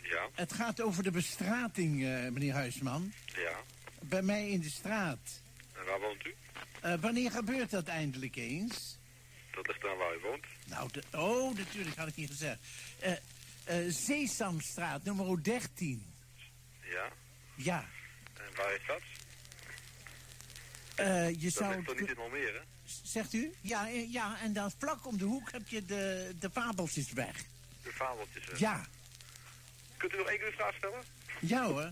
Ja, 0.01 0.29
Het 0.33 0.53
gaat 0.53 0.81
over 0.81 1.03
de 1.03 1.11
bestrating, 1.11 2.03
eh, 2.03 2.09
meneer 2.09 2.53
Huisman. 2.53 3.13
ja. 3.35 3.57
Bij 4.01 4.21
mij 4.21 4.49
in 4.49 4.61
de 4.61 4.69
straat. 4.69 5.41
En 5.73 5.85
waar 5.85 5.99
woont 5.99 6.25
u? 6.25 6.35
Eh, 6.81 6.93
wanneer 6.99 7.31
gebeurt 7.31 7.69
dat 7.71 7.87
eindelijk 7.87 8.35
eens? 8.35 8.97
Dat 9.51 9.67
ligt 9.67 9.85
aan 9.85 9.97
waar 9.97 10.15
u 10.15 10.19
woont. 10.19 10.45
Nou, 10.67 10.89
de, 10.91 11.03
oh, 11.17 11.57
natuurlijk 11.57 11.95
had 11.95 12.07
ik 12.07 12.15
niet 12.15 12.29
gezegd. 12.29 12.59
Eh 13.65 13.85
eh, 13.85 13.91
Sesamstraat, 13.93 15.03
nummer 15.03 15.43
13. 15.43 16.13
Ja. 16.81 17.11
Ja. 17.55 17.85
En 18.33 18.55
waar 18.55 18.73
is 18.73 18.81
dat? 18.87 19.01
Eh, 20.95 21.29
je 21.29 21.37
dat 21.39 21.53
zou... 21.53 21.83
toch 21.83 21.99
niet 21.99 22.09
in 22.09 22.17
Almere? 22.17 22.61
Zegt 23.03 23.33
u? 23.33 23.53
Ja, 23.61 23.87
eh, 23.87 24.11
ja, 24.11 24.39
en 24.39 24.53
dan 24.53 24.71
vlak 24.77 25.05
om 25.07 25.17
de 25.17 25.23
hoek 25.25 25.51
heb 25.51 25.67
je 25.67 25.85
de, 25.85 26.35
de 26.39 26.49
fabeltjesweg. 26.49 27.45
De 27.83 27.91
fabeltjes. 27.91 28.45
hè? 28.45 28.51
Ja, 28.57 28.85
Kunt 29.97 30.13
u 30.13 30.17
nog 30.17 30.27
één 30.27 30.37
keer 30.37 30.49
de 30.49 30.55
vraag 30.55 30.75
stellen? 30.75 31.03
ja 31.39 31.65
hoor. 31.65 31.91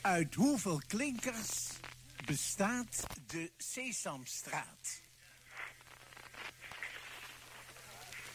Uit 0.00 0.34
hoeveel 0.34 0.82
klinkers 0.86 1.68
bestaat 2.24 3.06
de 3.26 3.52
Sesamstraat? 3.56 5.00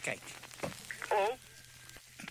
Kijk. 0.02 0.20
Oh, 1.10 1.34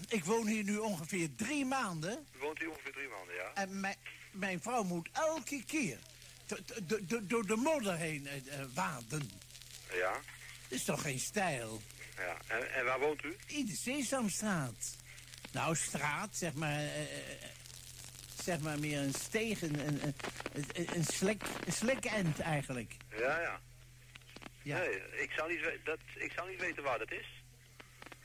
Ik 0.08 0.24
woon 0.24 0.46
hier 0.46 0.64
nu 0.64 0.76
ongeveer 0.76 1.28
drie 1.36 1.64
maanden. 1.64 2.26
u 2.36 2.38
woont 2.38 2.58
hier 2.58 2.70
ongeveer 2.70 2.92
drie 2.92 3.08
maanden, 3.08 3.34
ja? 3.34 3.50
En 3.54 3.80
mijn, 3.80 3.96
mijn 4.32 4.60
vrouw 4.62 4.82
moet 4.82 5.08
elke 5.12 5.64
keer 5.64 5.98
do- 6.46 6.56
do- 6.82 7.04
do- 7.06 7.26
door 7.26 7.46
de 7.46 7.56
modder 7.56 7.96
heen 7.96 8.26
eh, 8.26 8.36
eh, 8.60 8.66
waden. 8.74 9.30
Ja. 9.92 10.12
Dat 10.12 10.78
is 10.78 10.84
toch 10.84 11.02
geen 11.02 11.18
stijl? 11.18 11.80
Ja. 12.16 12.36
En, 12.46 12.72
en 12.74 12.84
waar 12.84 13.00
woont 13.00 13.24
u? 13.24 13.36
In 13.46 13.66
de 13.66 13.76
Sesamstraat. 13.76 14.96
Nou, 15.52 15.76
straat, 15.76 16.36
zeg 16.36 16.54
maar... 16.54 16.80
eh, 16.80 17.02
zeg 18.42 18.60
maar 18.60 18.78
meer 18.78 18.98
een 18.98 19.14
steeg, 19.14 19.62
een, 19.62 19.78
een, 19.86 20.14
een, 20.72 20.96
een, 20.96 21.04
slek, 21.04 22.04
een 22.04 22.34
eigenlijk. 22.42 22.96
Ja, 23.18 23.40
ja. 23.40 23.60
Ja. 24.62 24.78
Nee, 24.78 25.20
ik 25.22 25.30
zou, 25.30 25.52
niet 25.52 25.60
dat, 25.84 25.98
ik 26.14 26.32
zou 26.32 26.50
niet 26.50 26.60
weten 26.60 26.82
waar 26.82 26.98
dat 26.98 27.10
is. 27.10 27.39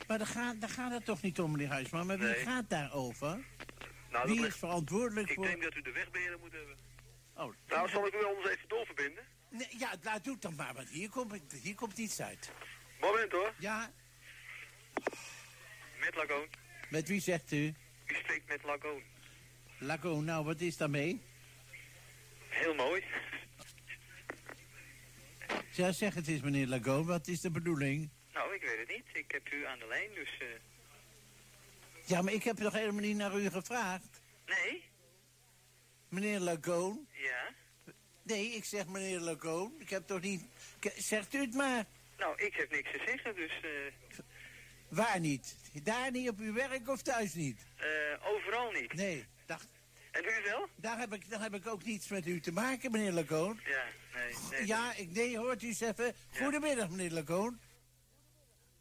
Maar 0.07 0.17
daar 0.17 0.27
gaat, 0.27 0.61
daar 0.61 0.69
gaat 0.69 0.91
het 0.91 1.05
toch 1.05 1.21
niet 1.21 1.39
om, 1.39 1.51
meneer 1.51 1.67
Huisman. 1.67 2.05
Maar 2.07 2.17
wie 2.17 2.27
Nee. 2.27 2.35
gaat 2.43 2.69
daarover? 2.69 3.39
Nou, 4.11 4.27
wie 4.27 4.47
is 4.47 4.55
verantwoordelijk 4.55 5.29
Ik 5.29 5.35
voor... 5.35 5.45
denk 5.45 5.63
dat 5.63 5.75
u 5.75 5.81
de 5.81 5.91
wegbeheerder 5.91 6.39
moet 6.39 6.51
hebben. 6.51 6.75
Oh, 7.35 7.53
Nou, 7.67 7.89
zal 7.89 8.07
ik 8.07 8.13
u 8.13 8.25
anders 8.25 8.47
even 8.55 8.67
doorverbinden? 8.67 9.23
Nee, 9.49 9.67
ja, 9.77 9.95
laat 10.03 10.23
doe 10.23 10.33
het 10.33 10.41
dan 10.41 10.55
maar, 10.55 10.73
want 10.73 10.89
hier 10.89 11.09
komt, 11.09 11.51
hier 11.51 11.75
komt 11.75 11.97
iets 11.97 12.21
uit. 12.21 12.51
Moment 12.99 13.31
hoor. 13.31 13.53
Ja, 13.59 13.91
Met 15.99 16.15
Lagoon. 16.15 16.47
met 16.89 17.07
wie 17.07 17.19
zegt 17.21 17.51
u? 17.51 17.73
U 18.05 18.15
spreekt 18.15 18.47
met 18.47 18.63
Lagoon. 18.63 19.01
Lago, 19.77 20.21
nou, 20.21 20.45
wat 20.45 20.61
is 20.61 20.77
daarmee? 20.77 21.21
Heel 22.49 22.75
mooi. 22.75 23.03
Ja, 25.71 25.91
zeg 25.91 26.13
het 26.13 26.27
eens, 26.27 26.41
meneer 26.41 26.67
Lago, 26.67 27.03
wat 27.03 27.27
is 27.27 27.41
de 27.41 27.51
bedoeling? 27.51 28.09
Nou, 28.35 28.53
ik 28.55 28.61
weet 28.61 28.77
het 28.79 28.87
niet. 28.87 29.05
Ik 29.13 29.31
heb 29.31 29.51
u 29.53 29.65
aan 29.65 29.79
de 29.79 29.87
lijn, 29.87 30.09
dus... 30.13 30.37
eh, 30.39 30.47
Ja, 32.05 32.21
maar 32.21 32.33
ik 32.33 32.43
heb 32.43 32.57
nog 32.59 32.73
helemaal 32.73 33.01
niet 33.01 33.17
naar 33.17 33.35
u 33.39 33.49
gevraagd. 33.49 34.21
Nee? 34.45 34.83
Meneer 36.09 36.39
Lagoon? 36.39 37.07
Ja? 37.11 37.53
Nee, 38.23 38.45
ik 38.49 38.65
zeg 38.65 38.87
meneer 38.87 39.19
Lagoon. 39.19 39.73
Ik 39.79 39.89
heb 39.89 40.07
toch 40.07 40.21
niet... 40.21 40.43
Zegt 40.95 41.33
u 41.33 41.39
het 41.39 41.53
maar. 41.53 41.85
Nou, 42.17 42.41
ik 42.41 42.53
heb 42.55 42.71
niks 42.71 42.91
te 42.91 43.01
zeggen, 43.05 43.35
dus... 43.35 43.51
eh, 43.61 43.69
Waar 44.89 45.19
niet? 45.19 45.55
Daar 45.83 46.11
niet, 46.11 46.29
op 46.29 46.39
uw 46.39 46.53
werk 46.53 46.87
of 46.89 47.01
thuis 47.01 47.33
niet? 47.33 47.65
eh, 47.77 48.27
overal 48.27 48.71
niet. 48.71 48.93
Nee, 48.93 49.25
dacht... 49.45 49.67
En 50.11 50.23
u 50.23 50.43
wel? 50.43 50.67
Daar 50.75 50.97
heb, 50.99 51.13
ik, 51.13 51.29
daar 51.29 51.41
heb 51.41 51.53
ik 51.53 51.67
ook 51.67 51.83
niets 51.83 52.07
met 52.07 52.27
u 52.27 52.39
te 52.39 52.51
maken, 52.51 52.91
meneer 52.91 53.11
Lagoon. 53.11 53.59
Ja, 53.65 53.83
nee, 54.13 54.33
nee. 54.51 54.65
Ja, 54.67 54.93
ik, 54.95 55.09
nee, 55.11 55.37
hoort 55.37 55.61
u 55.63 55.67
eens 55.67 55.79
even. 55.81 56.13
Goedemiddag, 56.37 56.89
meneer 56.89 57.11
Lagoon. 57.11 57.59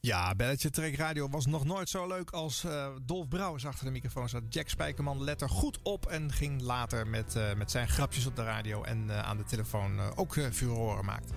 Ja, 0.04 0.34
Belletje 0.34 0.70
Trek 0.70 0.96
Radio 0.96 1.28
was 1.28 1.46
nog 1.46 1.64
nooit 1.64 1.88
zo 1.88 2.06
leuk 2.06 2.30
als 2.30 2.64
eh, 2.64 2.86
Dolf 3.02 3.28
Brouwers 3.28 3.66
achter 3.66 3.84
de 3.84 3.90
microfoon 3.90 4.28
zat. 4.28 4.42
Jack 4.48 4.68
Spijkerman 4.68 5.24
let 5.24 5.40
er 5.40 5.48
goed 5.48 5.78
op 5.82 6.06
en 6.06 6.32
ging 6.32 6.60
later 6.60 7.06
met, 7.06 7.36
eh, 7.36 7.54
met 7.54 7.70
zijn 7.70 7.88
grapjes 7.88 8.26
op 8.26 8.36
de 8.36 8.44
radio 8.44 8.82
en 8.82 9.10
eh, 9.10 9.18
aan 9.18 9.36
de 9.36 9.44
telefoon 9.44 10.00
ook 10.16 10.36
uh, 10.36 10.50
furoren 10.50 11.04
maakt. 11.04 11.30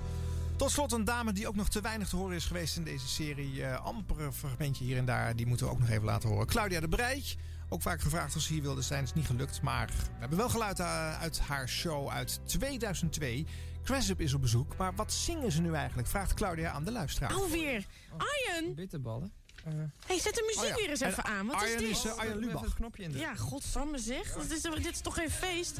Tot 0.56 0.72
slot 0.72 0.92
een 0.92 1.04
dame 1.04 1.34
die 1.34 1.48
ook 1.48 1.56
nog 1.56 1.70
te 1.70 1.82
weinig 1.82 2.10
te 2.10 2.16
horen 2.16 2.36
is 2.36 2.46
geweest 2.46 2.78
in 2.78 2.84
deze 2.84 3.08
serie. 3.08 3.54
Uh, 3.54 3.86
amper 3.86 4.22
een 4.22 4.34
fragmentje 4.34 4.84
hier 4.84 4.98
en 4.98 5.06
daar, 5.06 5.36
die 5.36 5.46
moeten 5.46 5.66
we 5.66 5.72
ook 5.72 5.80
nog 5.80 5.90
even 5.90 6.06
laten 6.06 6.30
horen. 6.30 6.48
Claudia 6.48 6.80
de 6.80 6.88
Breij, 6.88 7.24
ook 7.70 7.82
vaak 7.82 8.02
gevraagd 8.02 8.36
of 8.36 8.42
ze 8.42 8.54
hier 8.54 8.62
wilde 8.62 8.82
zijn, 8.82 9.04
is 9.04 9.14
niet 9.14 9.26
gelukt. 9.26 9.62
Maar 9.62 9.88
we 9.88 10.20
hebben 10.20 10.38
wel 10.38 10.50
geluid 10.50 10.80
uh, 10.80 11.22
uit 11.22 11.40
haar 11.40 11.70
show 11.70 12.10
uit 12.10 12.40
2002. 12.46 13.46
Crasup 13.88 14.22
is 14.22 14.34
op 14.34 14.42
bezoek, 14.42 14.78
maar 14.78 14.96
wat 14.96 15.14
zingen 15.14 15.52
ze 15.52 15.62
nu 15.62 15.74
eigenlijk? 15.74 16.08
Vraagt 16.08 16.34
Claudia 16.34 16.72
aan 16.72 16.84
de 16.84 16.92
luisteraar. 16.92 17.34
Alweer. 17.34 17.86
Arjen! 18.18 18.76
Bitterballen. 18.76 19.32
Uh, 19.68 19.74
hey, 20.06 20.20
zet 20.20 20.36
de 20.36 20.44
muziek 20.46 20.64
oh 20.64 20.70
ja. 20.70 20.76
weer 20.76 20.90
eens 20.90 21.00
even 21.00 21.24
en 21.24 21.32
aan. 21.32 21.48
Wat 21.48 21.56
Arjen 21.56 21.76
is 21.76 21.82
dit? 21.82 21.90
Is, 21.90 22.06
uh, 22.06 22.18
Arjen 22.18 22.38
Lubach. 22.38 22.62
het 22.62 22.74
knopje 22.74 23.04
in 23.04 23.18
Ja, 23.18 23.36
godsamme 23.36 23.98
zeg. 23.98 24.34
Dit 24.34 24.52
is, 24.52 24.62
dit 24.62 24.86
is 24.86 25.00
toch 25.00 25.14
geen 25.14 25.30
feest? 25.30 25.78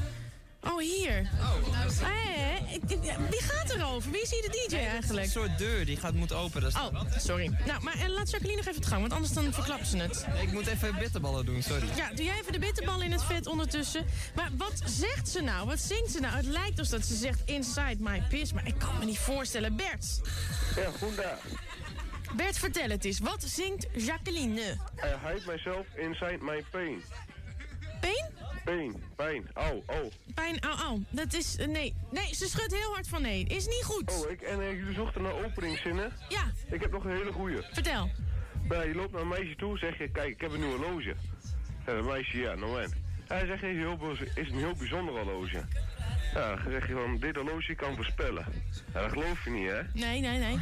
Oh, 0.70 0.80
hier. 0.80 1.30
Oh. 1.40 1.68
Hey, 2.02 2.80
wie 3.30 3.42
gaat 3.42 3.70
erover? 3.70 4.12
Wie 4.12 4.22
is 4.22 4.32
hier 4.32 4.42
de 4.42 4.66
DJ 4.68 4.76
nee, 4.76 4.86
eigenlijk? 4.86 5.26
Een 5.26 5.32
soort 5.32 5.58
deur 5.58 5.86
die 5.86 5.98
gaat 5.98 6.14
moet 6.14 6.34
openen. 6.34 6.70
Oh, 6.76 7.02
sorry. 7.18 7.58
Nou, 7.66 7.84
maar 7.84 7.98
uh, 7.98 8.08
laat 8.08 8.30
Jacqueline 8.30 8.58
nog 8.58 8.68
even 8.68 8.82
het 8.82 8.90
gang, 8.90 9.02
want 9.02 9.14
anders 9.14 9.34
dan 9.34 9.54
verklappen 9.54 9.88
ze 9.88 9.98
het. 9.98 10.26
Ik 10.42 10.52
moet 10.52 10.68
even 10.68 10.96
bitterballen 11.00 11.46
doen, 11.46 11.62
sorry. 11.62 11.88
Ja, 11.96 12.10
doe 12.14 12.26
jij 12.26 12.40
even 12.40 12.52
de 12.52 12.60
bitterballen 12.60 13.06
in 13.06 13.12
het 13.12 13.24
vet 13.24 13.48
ondertussen. 13.48 14.06
Maar 14.36 14.50
wat 14.58 14.82
zegt 14.86 15.30
ze 15.30 15.42
nou? 15.42 15.68
Wat 15.68 15.80
zingt 15.80 16.12
ze 16.12 16.20
nou? 16.20 16.36
Het 16.36 16.46
lijkt 16.46 16.80
alsof 16.80 17.04
ze 17.04 17.16
zegt 17.16 17.42
Inside 17.46 17.98
My 18.00 18.24
Piss, 18.30 18.54
maar 18.54 18.68
ik 18.68 18.76
kan 18.78 19.00
me 19.00 19.06
niet 19.06 19.20
voorstellen. 19.20 19.76
Bert. 19.76 20.22
Ja, 20.76 20.90
goedendag. 21.00 21.40
Bert, 22.36 22.58
vertel 22.58 22.90
het 22.90 23.06
eens. 23.06 23.20
Wat 23.20 23.44
zingt 23.44 23.88
Jacqueline? 23.96 24.62
I 24.62 25.28
hide 25.28 25.42
myself 25.46 25.86
inside 25.96 26.38
my 26.42 26.64
pain. 26.72 27.04
Pain? 28.02 28.37
Pain, 28.68 29.04
pijn, 29.16 29.50
au, 29.54 29.84
au. 29.86 30.10
Pijn, 30.34 30.60
au, 30.60 30.78
au. 30.80 31.04
Dat 31.10 31.34
is, 31.34 31.60
uh, 31.60 31.68
nee. 31.68 31.96
Nee, 32.12 32.36
ze 32.36 32.48
schudt 32.48 32.76
heel 32.76 32.94
hard 32.94 33.08
van 33.08 33.22
nee. 33.22 33.46
Is 33.46 33.66
niet 33.66 33.84
goed. 33.84 34.24
Oh, 34.24 34.32
ik, 34.32 34.42
en 34.42 34.60
uh, 34.60 34.72
jullie 34.72 34.94
zochten 34.94 35.22
naar 35.22 35.46
openingszinnen? 35.46 36.12
Ja. 36.30 36.52
Ik 36.72 36.82
heb 36.82 36.92
nog 36.92 37.04
een 37.04 37.12
hele 37.12 37.32
goeie. 37.32 37.58
Vertel. 37.72 38.10
Je 38.70 38.92
loopt 38.96 39.12
naar 39.12 39.22
een 39.22 39.28
meisje 39.28 39.56
toe, 39.56 39.78
zeg 39.78 39.98
je, 39.98 40.10
kijk, 40.10 40.28
ik 40.28 40.42
heb 40.42 40.52
een 40.52 40.60
nieuw 40.60 40.78
horloge. 40.78 41.16
En 41.86 41.98
een 41.98 42.06
meisje, 42.06 42.38
ja, 42.38 42.56
nou 42.56 42.82
en. 42.82 42.92
Hij 43.28 43.46
zegt, 43.46 43.64
is, 43.64 43.76
heel, 43.76 44.12
is 44.36 44.50
een 44.50 44.58
heel 44.58 44.76
bijzonder 44.76 45.14
horloge. 45.14 45.66
Ja, 46.34 46.56
dan 46.56 46.72
zeg 46.72 46.88
je 46.88 46.94
van, 46.94 47.18
dit 47.18 47.36
horloge 47.36 47.76
kan 47.76 47.96
voorspellen. 47.96 48.46
Ja, 48.94 49.02
dat 49.02 49.12
geloof 49.12 49.44
je 49.44 49.50
niet, 49.50 49.70
hè? 49.70 49.82
Nee, 49.94 50.20
nee, 50.20 50.38
nee. 50.38 50.60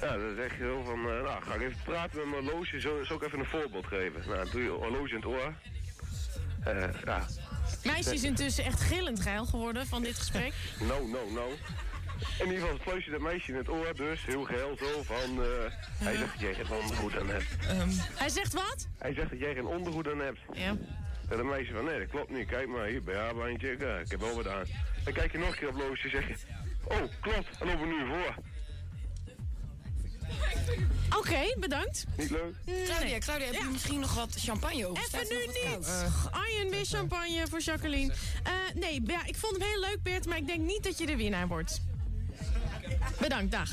Ja, 0.00 0.16
dan 0.16 0.34
zeg 0.36 0.56
je 0.58 0.62
heel 0.62 0.84
van, 0.84 0.98
uh, 0.98 1.22
nou, 1.22 1.42
ga 1.42 1.54
ik 1.54 1.60
even 1.60 1.82
praten 1.84 2.16
met 2.16 2.26
mijn 2.30 2.44
horloge, 2.44 2.80
zo, 2.80 3.04
zo 3.04 3.14
ik 3.14 3.22
even 3.22 3.38
een 3.38 3.44
voorbeeld 3.44 3.86
geven. 3.86 4.22
Nou, 4.26 4.50
doe 4.50 4.62
je 4.62 4.68
horloge 4.68 5.08
in 5.08 5.16
het 5.16 5.24
oor. 5.24 5.54
Uh, 6.68 6.84
ja. 7.04 7.26
Meisje 7.84 8.14
is 8.14 8.22
intussen 8.22 8.64
echt 8.64 8.80
gillend 8.80 9.20
geil 9.20 9.44
geworden 9.46 9.86
van 9.86 10.02
dit 10.02 10.18
gesprek. 10.18 10.52
No, 10.88 11.06
no, 11.06 11.30
no. 11.30 11.48
In 12.38 12.46
ieder 12.46 12.60
geval 12.60 12.78
fluistert 12.78 13.12
dat 13.20 13.30
meisje 13.30 13.50
in 13.50 13.56
het 13.56 13.68
oor, 13.68 13.94
dus 13.94 14.24
heel 14.26 14.44
geheel 14.44 14.76
zo 14.78 15.02
van... 15.02 15.42
eh, 15.42 15.48
hij 15.98 16.16
zegt 16.16 16.32
dat 16.32 16.40
jij 16.40 16.54
geen 16.54 16.70
ondergoed 16.82 17.18
aan 17.20 17.28
hebt. 17.28 17.46
Hij 18.14 18.28
zegt 18.28 18.52
wat? 18.52 18.88
Hij 18.98 19.14
zegt 19.14 19.30
dat 19.30 19.38
jij 19.38 19.54
geen 19.54 19.66
ondergoed 19.66 20.08
aan 20.10 20.18
hebt. 20.18 20.38
Ja. 20.52 20.68
En 21.28 21.36
dat 21.36 21.44
meisje 21.44 21.72
van, 21.72 21.84
nee, 21.84 21.98
dat 21.98 22.08
klopt 22.08 22.30
niet. 22.30 22.46
Kijk 22.48 22.68
maar, 22.68 22.86
hier 22.86 23.02
bij 23.02 23.16
haar 23.16 23.34
bandje, 23.34 23.72
ik, 23.72 23.80
eh, 23.82 24.00
ik 24.00 24.10
heb 24.10 24.20
wel 24.20 24.34
wat 24.34 24.48
aan. 24.48 24.64
Dan 25.04 25.12
kijk 25.12 25.32
je 25.32 25.38
nog 25.38 25.48
een 25.48 25.54
keer 25.54 25.68
op 25.68 25.76
loosje 25.76 26.04
en 26.04 26.10
zeg 26.10 26.28
je... 26.28 26.34
Oh, 26.84 27.02
klopt, 27.20 27.48
en 27.60 27.66
lopen 27.66 27.80
we 27.80 27.86
nu 27.86 28.06
voor. 28.06 28.34
Oké, 31.18 31.54
bedankt. 31.58 32.04
Niet 32.16 32.30
leuk? 32.30 32.54
Claudia, 32.64 33.18
Claudia, 33.18 33.46
heb 33.46 33.54
je 33.54 33.68
misschien 33.72 34.00
nog 34.00 34.14
wat 34.14 34.34
champagne 34.38 34.86
over? 34.88 35.04
Even 35.04 35.26
nu 35.28 35.46
niet. 35.46 35.86
koud? 35.86 36.32
Arjen, 36.32 36.70
weer 36.70 36.84
champagne 36.84 37.46
voor 37.50 37.60
Jacqueline. 37.60 38.12
Eh, 38.42 38.52
nee, 38.74 39.02
ja, 39.06 39.24
ik 39.26 39.36
vond 39.36 39.56
hem 39.58 39.68
heel 39.68 39.80
leuk, 39.80 40.02
Bert, 40.02 40.26
maar 40.26 40.36
ik 40.36 40.46
denk 40.46 40.60
niet 40.60 40.82
dat 40.84 40.98
je 40.98 41.06
de 41.06 41.16
winnaar 41.16 41.48
wordt. 41.48 41.80
Bedankt, 43.20 43.52
dag. 43.52 43.70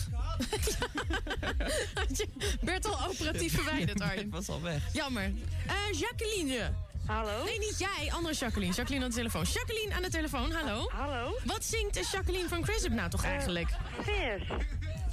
Had 1.93 2.17
je 2.17 2.27
Bert 2.61 2.85
al 2.85 3.07
operatief 3.09 3.53
verwijderd, 3.55 4.01
Arjen. 4.01 4.29
was 4.29 4.49
al 4.49 4.61
weg. 4.61 4.81
Jammer. 4.93 5.31
Eh, 5.67 5.99
Jacqueline. 5.99 6.71
Hallo? 7.05 7.43
Nee, 7.43 7.59
niet 7.59 7.79
jij, 7.79 8.11
andere 8.11 8.33
Jacqueline. 8.35 8.73
Jacqueline 8.73 9.03
aan 9.05 9.09
de 9.09 9.15
telefoon. 9.15 9.43
Jacqueline 9.43 9.93
aan 9.93 10.01
de 10.01 10.09
telefoon, 10.09 10.51
hallo. 10.51 10.89
Hallo? 10.93 11.37
Wat 11.45 11.63
zingt 11.65 11.93
de 11.93 12.07
Jacqueline 12.11 12.47
van 12.47 12.61
Crisp 12.61 12.89
nou 12.89 13.09
toch 13.09 13.23
eigenlijk? 13.23 13.69
Fierce. 14.03 14.45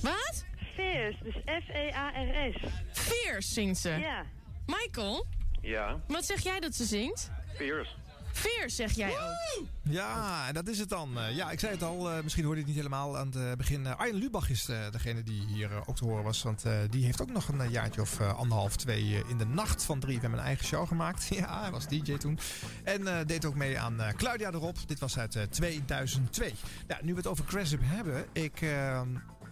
Wat? 0.00 0.44
Fierce, 0.82 1.18
dus 1.24 1.34
F-E-A-R-S. 1.44 2.56
Fierce 2.92 3.52
zingt 3.52 3.78
ze. 3.80 3.88
Ja. 3.90 4.24
Michael, 4.66 5.26
Ja, 5.60 6.00
wat 6.08 6.24
zeg 6.24 6.40
jij 6.40 6.60
dat 6.60 6.74
ze 6.74 6.84
zingt? 6.84 7.30
Piers. 7.56 7.96
Fierce 8.32 8.74
zeg 8.74 8.92
jij 8.92 9.10
ook. 9.10 9.66
Ja, 9.82 10.44
en 10.48 10.54
dat 10.54 10.68
is 10.68 10.78
het 10.78 10.88
dan. 10.88 11.18
Eh, 11.18 11.36
ja, 11.36 11.50
ik 11.50 11.60
zei 11.60 11.72
het 11.72 11.82
al, 11.82 12.10
eh, 12.10 12.22
misschien 12.22 12.44
hoorde 12.44 12.60
je 12.60 12.66
het 12.66 12.74
niet 12.74 12.84
helemaal 12.84 13.18
aan 13.18 13.26
het 13.26 13.36
eh, 13.36 13.52
begin. 13.52 13.86
Arjen 13.86 14.14
Lubach 14.16 14.50
is 14.50 14.64
degene 14.90 15.22
die 15.22 15.46
hier 15.46 15.70
ook 15.86 15.96
te 15.96 16.04
horen 16.04 16.24
was. 16.24 16.42
Want 16.42 16.64
eh, 16.64 16.72
die 16.90 17.04
heeft 17.04 17.22
ook 17.22 17.30
nog 17.32 17.48
een 17.48 17.70
jaartje 17.70 18.00
of 18.00 18.20
anderhalf, 18.20 18.76
twee 18.76 19.22
in 19.28 19.38
de 19.38 19.46
nacht 19.46 19.84
van 19.84 20.00
drie 20.00 20.18
een 20.22 20.38
eigen 20.38 20.66
show 20.66 20.88
gemaakt. 20.88 21.26
Ja, 21.38 21.60
hij 21.60 21.70
was 21.70 21.88
DJ 21.88 22.16
toen. 22.16 22.38
En 22.84 23.06
eh, 23.06 23.26
deed 23.26 23.44
ook 23.44 23.54
mee 23.54 23.78
aan 23.78 24.00
eh, 24.00 24.12
Claudia 24.12 24.50
erop. 24.50 24.76
Dit 24.88 24.98
was 25.00 25.18
uit 25.18 25.36
eh, 25.36 25.42
2002. 25.42 26.54
Ja, 26.86 26.98
nu 27.02 27.10
we 27.12 27.18
het 27.18 27.26
over 27.26 27.44
Cresip 27.44 27.80
hebben. 27.82 28.26
Ik 28.32 28.60
eh, 28.60 29.00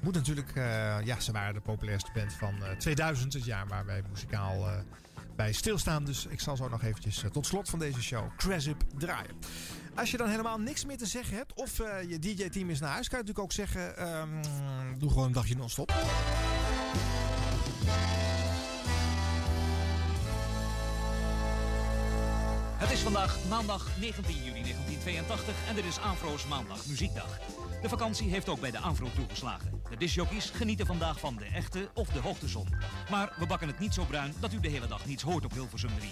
moet 0.06 0.14
natuurlijk... 0.14 0.56
eh, 0.56 0.96
ja, 1.04 1.20
ze 1.20 1.32
waren 1.32 1.54
de 1.54 1.60
populairste 1.60 2.10
band 2.14 2.32
van 2.32 2.64
eh, 2.64 2.76
2000. 2.76 3.32
Het 3.32 3.44
jaar 3.44 3.66
waar 3.66 3.86
wij 3.86 4.02
muzikaal... 4.10 4.68
eh, 4.68 4.78
bij 5.36 5.52
stilstaan. 5.52 6.04
Dus 6.04 6.26
ik 6.26 6.40
zal 6.40 6.56
zo 6.56 6.68
nog 6.68 6.82
eventjes 6.82 7.22
eh, 7.24 7.30
tot 7.30 7.46
slot 7.46 7.68
van 7.68 7.78
deze 7.78 8.02
show 8.02 8.36
Cresip 8.36 8.82
draaien. 8.98 9.34
Als 9.94 10.10
je 10.10 10.16
dan 10.16 10.28
helemaal 10.28 10.58
niks 10.58 10.84
meer 10.84 10.96
te 10.96 11.06
zeggen 11.06 11.36
hebt 11.36 11.52
of 11.54 11.80
eh, 11.80 12.10
je 12.10 12.18
DJ-team 12.18 12.70
is 12.70 12.80
naar 12.80 12.90
huis, 12.90 13.08
kan 13.08 13.18
je 13.18 13.24
natuurlijk 13.24 13.38
ook 13.38 13.52
zeggen: 13.52 13.96
ehm, 13.96 14.42
doe 14.98 15.08
gewoon 15.08 15.26
een 15.26 15.32
dagje 15.32 15.56
non-stop. 15.56 15.92
Het 22.76 22.90
is 22.90 23.00
vandaag 23.00 23.38
maandag 23.48 23.88
19 24.00 24.34
juli 24.36 24.62
1982 24.62 25.54
en 25.68 25.74
dit 25.74 25.84
is 25.84 25.98
Afro's 25.98 26.46
Maandag 26.46 26.86
Muziekdag. 26.86 27.38
De 27.82 27.89
vakantie 27.89 28.31
heeft 28.31 28.48
ook 28.48 28.61
bij 28.61 28.70
de 28.70 28.78
Afro 28.78 29.09
toegeslagen. 29.15 29.82
De 29.90 29.97
discjockeys 29.97 30.51
genieten 30.51 30.86
vandaag 30.86 31.20
van 31.20 31.36
de 31.36 31.44
echte 31.44 31.89
of 31.94 32.09
de 32.09 32.20
hoogtezon. 32.20 32.69
Maar 33.11 33.32
we 33.39 33.47
bakken 33.47 33.69
het 33.69 33.78
niet 33.78 33.94
zo 33.94 34.05
bruin 34.05 34.35
dat 34.40 34.53
u 34.53 34.61
de 34.61 34.69
hele 34.69 34.86
dag 34.86 35.07
niets 35.07 35.23
hoort 35.23 35.44
op 35.44 35.53
Hilversum 35.53 35.90
3. 35.98 36.11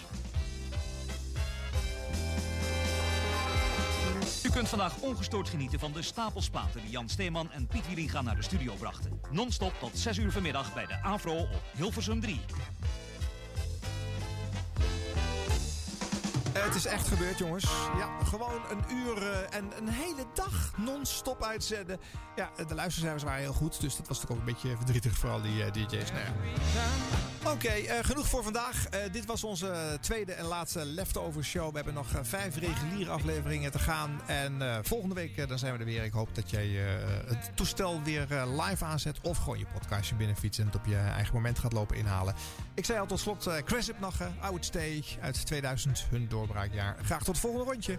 U 4.44 4.50
kunt 4.50 4.68
vandaag 4.68 4.96
ongestoord 5.00 5.48
genieten 5.48 5.78
van 5.78 5.92
de 5.92 6.02
stapelsplaten 6.02 6.80
die 6.80 6.90
Jan 6.90 7.08
Steeman 7.08 7.52
en 7.52 7.66
Piet 7.66 7.86
Wielinga 7.86 8.22
naar 8.22 8.36
de 8.36 8.42
studio 8.42 8.74
brachten. 8.74 9.20
Non-stop 9.30 9.72
tot 9.80 9.98
6 9.98 10.18
uur 10.18 10.32
vanmiddag 10.32 10.74
bij 10.74 10.86
de 10.86 11.02
Afro 11.02 11.36
op 11.36 11.62
Hilversum 11.76 12.20
3. 12.20 12.40
Het 16.58 16.74
is 16.74 16.86
echt 16.86 17.08
gebeurd, 17.08 17.38
jongens. 17.38 17.64
Ja, 17.96 18.24
gewoon 18.24 18.60
een 18.70 18.96
uur 18.96 19.22
eh, 19.22 19.58
en 19.58 19.64
een 19.78 19.88
hele 19.88 20.24
dag 20.34 20.72
non-stop 20.76 21.42
uitzenden. 21.42 22.00
Ja, 22.36 22.50
de 22.66 22.74
luistercijfers 22.74 23.22
waren 23.22 23.40
heel 23.40 23.52
goed, 23.52 23.80
dus 23.80 23.96
dat 23.96 24.08
was 24.08 24.20
toch 24.20 24.30
ook 24.30 24.38
een 24.38 24.44
beetje 24.44 24.76
verdrietig 24.76 25.18
voor 25.18 25.30
al 25.30 25.42
die 25.42 25.64
eh, 25.64 25.72
DJ's. 25.72 26.10
Nou. 26.10 27.54
Oké, 27.54 27.68
eh, 27.68 28.04
genoeg 28.04 28.28
voor 28.28 28.42
vandaag. 28.42 28.88
Dit 29.12 29.26
was 29.26 29.44
onze 29.44 29.98
tweede 30.00 30.32
en 30.32 30.44
laatste 30.44 30.84
leftover 30.84 31.44
show. 31.44 31.68
We 31.68 31.76
hebben 31.76 31.94
nog 31.94 32.06
vijf 32.22 32.56
reguliere 32.56 33.10
afleveringen 33.10 33.70
te 33.70 33.78
gaan. 33.78 34.20
En 34.26 34.84
volgende 34.84 35.14
week 35.14 35.48
dan 35.48 35.58
zijn 35.58 35.72
we 35.72 35.78
er 35.78 35.84
weer. 35.84 36.04
Ik 36.04 36.12
hoop 36.12 36.34
dat 36.34 36.50
jij 36.50 36.68
het 37.26 37.56
toestel 37.56 38.02
weer 38.02 38.26
live 38.46 38.84
aanzet. 38.84 39.20
Of 39.22 39.38
gewoon 39.38 39.58
je 39.58 39.66
podcastje 39.72 40.14
binnenfietsen 40.14 40.64
en 40.64 40.70
het 40.70 40.80
op 40.80 40.86
je 40.86 40.96
eigen 40.96 41.34
moment 41.34 41.58
gaat 41.58 41.72
lopen 41.72 41.96
inhalen. 41.96 42.34
Ik 42.74 42.84
zei 42.84 43.00
al 43.00 43.06
tot 43.06 43.20
slot, 43.20 43.46
uh, 43.46 43.56
Cresip 43.56 44.00
nog, 44.00 44.20
uit 45.20 45.46
2000, 45.46 46.06
hun 46.10 46.28
doorbraakjaar. 46.28 46.96
Graag 47.02 47.18
tot 47.18 47.26
het 47.26 47.38
volgende 47.38 47.70
rondje. 47.70 47.98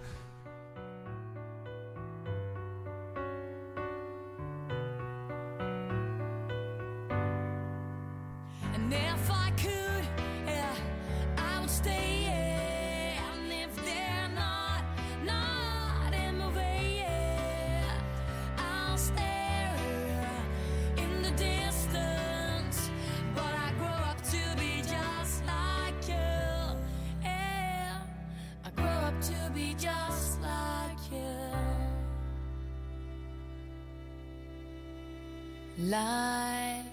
Like 35.86 36.84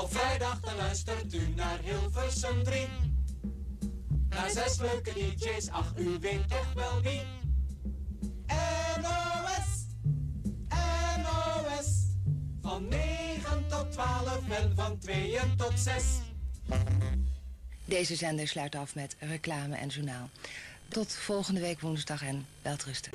Op 0.00 0.12
vrijdag 0.12 0.60
dan 0.60 0.76
luistert 0.76 1.34
u 1.34 1.48
naar 1.54 1.78
Hilversum 1.82 2.62
3. 2.64 2.86
Naar 4.28 4.50
zes 4.50 4.78
leuke 4.78 5.12
DJ's, 5.12 5.68
ach 5.68 5.92
u 5.98 6.18
weet 6.20 6.48
toch 6.48 6.72
wel 6.74 7.02
wie. 7.02 7.22
NOS, 9.00 9.86
NOS. 11.16 11.88
Van 12.62 12.88
9 12.88 13.68
tot 13.68 13.92
12 13.92 14.50
en 14.50 14.72
van 14.74 14.98
2 14.98 15.38
tot 15.56 15.72
6. 15.74 16.04
Deze 17.84 18.16
zender 18.16 18.48
sluit 18.48 18.74
af 18.74 18.94
met 18.94 19.16
reclame 19.18 19.76
en 19.76 19.88
journaal. 19.88 20.28
Tot 20.88 21.14
volgende 21.14 21.60
week 21.60 21.80
woensdag 21.80 22.22
en 22.22 22.46
welterusten. 22.62 23.10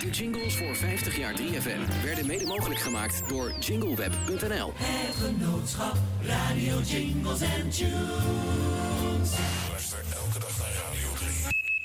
De 0.00 0.10
jingles 0.10 0.56
voor 0.56 0.76
50 0.76 1.16
jaar 1.16 1.34
3FM 1.40 2.02
werden 2.02 2.26
mede 2.26 2.46
mogelijk 2.46 2.80
gemaakt 2.80 3.28
door 3.28 3.52
jingleweb.nl. 3.58 4.72
Het 4.76 5.14
genootschap 5.14 5.96
Radio 6.22 6.80
Jingles 6.80 7.40
en 7.40 7.70
Tunes. 7.70 9.30
Luister 9.70 9.98
elke 10.14 10.38
dag 10.38 10.58
naar 10.58 10.72
Radio 10.86 11.12
3. 11.14 11.28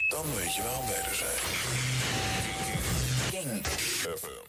Dan 0.07 0.25
weet 0.35 0.55
je 0.55 0.61
waarom 0.61 0.85
wij 0.85 1.03
er 1.03 1.15
zijn. 1.15 1.37
FM. 4.17 4.48